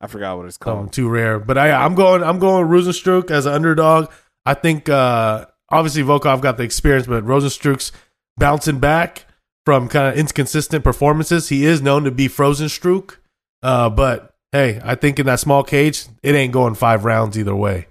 I 0.00 0.06
forgot 0.08 0.36
what 0.36 0.46
it's 0.46 0.56
something 0.56 0.74
called. 0.74 0.92
too 0.92 1.08
rare. 1.08 1.38
But 1.38 1.56
I, 1.56 1.70
I'm 1.70 1.94
going. 1.94 2.22
I'm 2.22 2.38
going 2.38 2.66
Rozenstruik 2.66 3.30
as 3.30 3.46
an 3.46 3.54
underdog. 3.54 4.10
I 4.44 4.54
think 4.54 4.88
uh, 4.88 5.46
obviously 5.70 6.02
Volkov 6.02 6.40
got 6.40 6.56
the 6.56 6.64
experience, 6.64 7.06
but 7.06 7.24
Rozenstruik's 7.24 7.92
bouncing 8.36 8.80
back 8.80 9.26
from 9.64 9.88
kind 9.88 10.08
of 10.08 10.18
inconsistent 10.18 10.82
performances. 10.84 11.48
He 11.48 11.64
is 11.64 11.80
known 11.80 12.04
to 12.04 12.10
be 12.10 12.28
frozen 12.28 12.68
stroke, 12.68 13.20
uh, 13.62 13.88
but 13.90 14.34
hey, 14.50 14.80
I 14.84 14.96
think 14.96 15.18
in 15.18 15.26
that 15.26 15.40
small 15.40 15.62
cage, 15.62 16.06
it 16.22 16.34
ain't 16.34 16.52
going 16.52 16.74
five 16.74 17.04
rounds 17.04 17.38
either 17.38 17.54
way. 17.54 17.86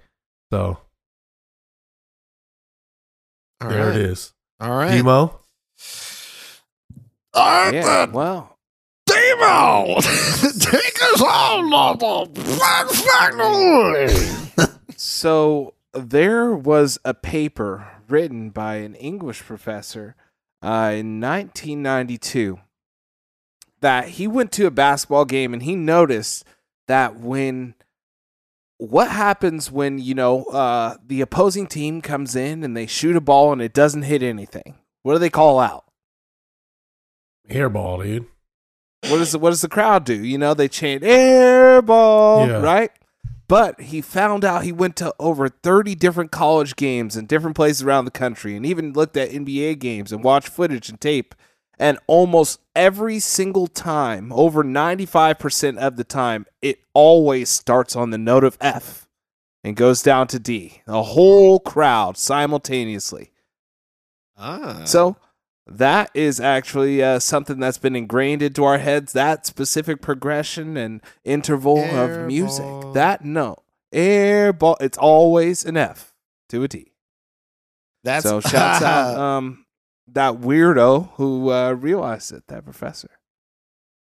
So 0.51 0.77
All 3.61 3.69
there 3.69 3.88
right. 3.88 3.95
it 3.95 4.01
is. 4.01 4.33
All 4.59 4.75
right. 4.75 4.91
Demo. 4.91 5.39
Yeah, 7.33 8.05
well, 8.11 8.57
Demo, 9.05 9.95
take 10.59 11.01
us 11.01 11.21
all 11.21 11.73
on 11.73 11.97
the 11.97 12.41
fun 12.41 12.87
factory. 12.89 14.87
so 14.95 15.73
there 15.93 16.53
was 16.53 16.97
a 17.03 17.13
paper 17.13 17.87
written 18.07 18.49
by 18.49 18.75
an 18.75 18.95
English 18.95 19.41
professor 19.41 20.15
uh, 20.63 20.91
in 20.93 21.19
1992 21.19 22.59
that 23.81 24.09
he 24.09 24.27
went 24.27 24.51
to 24.53 24.65
a 24.67 24.71
basketball 24.71 25.25
game 25.25 25.53
and 25.53 25.63
he 25.63 25.75
noticed 25.75 26.45
that 26.87 27.17
when 27.19 27.73
what 28.77 29.09
happens 29.09 29.71
when 29.71 29.97
you 29.99 30.13
know 30.13 30.43
uh, 30.45 30.95
the 31.05 31.21
opposing 31.21 31.67
team 31.67 32.01
comes 32.01 32.35
in 32.35 32.63
and 32.63 32.75
they 32.77 32.85
shoot 32.85 33.15
a 33.15 33.21
ball 33.21 33.51
and 33.51 33.61
it 33.61 33.73
doesn't 33.73 34.03
hit 34.03 34.21
anything 34.23 34.75
what 35.03 35.13
do 35.13 35.19
they 35.19 35.29
call 35.29 35.59
out 35.59 35.85
Hairball, 37.49 38.03
dude. 38.03 38.27
What 39.07 39.17
does 39.17 39.31
the, 39.31 39.39
what 39.39 39.49
does 39.51 39.61
the 39.61 39.69
crowd 39.69 40.03
do? 40.05 40.13
You 40.13 40.37
know, 40.37 40.53
they 40.53 40.67
chant 40.67 41.03
airball, 41.03 42.47
Yeah. 42.47 42.61
right? 42.61 42.91
But 43.47 43.81
he 43.81 43.99
found 44.01 44.45
out 44.45 44.63
he 44.63 44.71
went 44.71 44.95
to 44.97 45.13
over 45.19 45.49
30 45.49 45.93
different 45.95 46.31
college 46.31 46.75
games 46.77 47.17
in 47.17 47.25
different 47.25 47.55
places 47.55 47.83
around 47.83 48.05
the 48.05 48.11
country 48.11 48.55
and 48.55 48.65
even 48.65 48.93
looked 48.93 49.17
at 49.17 49.29
NBA 49.31 49.79
games 49.79 50.13
and 50.13 50.23
watched 50.23 50.47
footage 50.47 50.87
and 50.89 51.01
tape. 51.01 51.35
And 51.77 51.97
almost 52.07 52.61
every 52.75 53.19
single 53.19 53.67
time, 53.67 54.31
over 54.31 54.63
95% 54.63 55.77
of 55.79 55.97
the 55.97 56.03
time, 56.05 56.45
it 56.61 56.79
always 56.93 57.49
starts 57.49 57.93
on 57.95 58.11
the 58.11 58.17
note 58.17 58.43
of 58.45 58.57
F 58.61 59.09
and 59.65 59.75
goes 59.75 60.01
down 60.01 60.27
to 60.27 60.39
D. 60.39 60.81
The 60.85 61.03
whole 61.03 61.59
crowd 61.59 62.17
simultaneously. 62.17 63.31
Ah. 64.37 64.83
So 64.85 65.17
that 65.77 66.10
is 66.14 66.39
actually 66.39 67.02
uh, 67.03 67.19
something 67.19 67.60
that's 67.60 67.77
been 67.77 67.95
ingrained 67.95 68.41
into 68.41 68.64
our 68.64 68.77
heads. 68.77 69.14
That 69.14 69.45
specific 69.45 70.02
progression 70.02 70.77
and 70.77 71.02
interval 71.23 71.77
Air 71.80 72.22
of 72.22 72.27
music. 72.27 72.64
ball. 72.64 72.93
That 72.93 73.23
no 73.26 73.57
air 73.91 74.53
ball. 74.53 74.77
It's 74.80 74.98
always 74.98 75.65
an 75.65 75.77
F 75.77 76.14
to 76.49 76.64
a 76.64 76.68
t 76.68 76.91
that's 78.03 78.23
so 78.23 78.39
shouts 78.41 78.84
out 78.84 79.18
um, 79.18 79.65
that 80.07 80.35
weirdo 80.35 81.11
who 81.15 81.52
uh, 81.52 81.72
realized 81.73 82.31
it. 82.31 82.43
That 82.48 82.64
professor. 82.64 83.10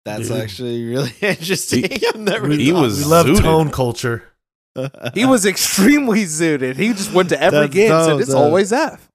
That's 0.05 0.29
Dude. 0.29 0.41
actually 0.41 0.85
really 0.85 1.13
interesting. 1.21 1.85
I've 1.85 2.15
never 2.19 2.47
He 2.49 2.71
thought- 2.71 2.81
was 2.81 2.97
We 2.99 3.05
love 3.05 3.25
zooted. 3.27 3.41
tone 3.41 3.69
culture. 3.71 4.23
He 5.15 5.25
was 5.25 5.45
extremely 5.47 6.25
zooted. 6.25 6.75
He 6.75 6.89
just 6.89 7.11
went 7.11 7.29
to 7.29 7.41
every 7.41 7.61
That's 7.61 7.73
game 7.73 7.91
and 7.91 8.05
said 8.05 8.19
it's 8.21 8.29
though. 8.29 8.37
always 8.43 8.71
F. 8.71 9.09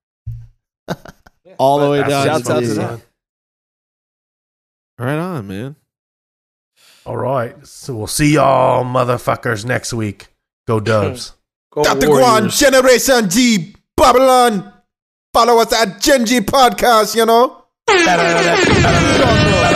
all 1.58 1.78
the 1.78 1.90
way 1.90 2.02
down. 2.02 2.26
shouts 2.26 2.50
out 2.50 2.60
to 2.60 2.74
that. 2.74 3.00
Right 4.98 5.16
on, 5.18 5.46
man. 5.48 5.76
All 7.04 7.16
right. 7.16 7.66
So 7.66 7.94
we'll 7.96 8.06
see 8.06 8.34
y'all 8.34 8.84
motherfuckers 8.84 9.64
next 9.64 9.92
week. 9.92 10.28
Go 10.66 10.80
Dubs. 10.80 11.34
Go 11.72 11.82
Dr. 11.82 12.08
Warriors. 12.08 12.26
Guan, 12.28 12.58
Generation 12.58 13.30
G, 13.30 13.74
Babylon. 13.96 14.72
Follow 15.32 15.58
us 15.60 15.72
at 15.72 16.00
Gen 16.00 16.26
G 16.26 16.40
Podcast, 16.40 17.16
you 17.16 17.24
know? 17.26 17.64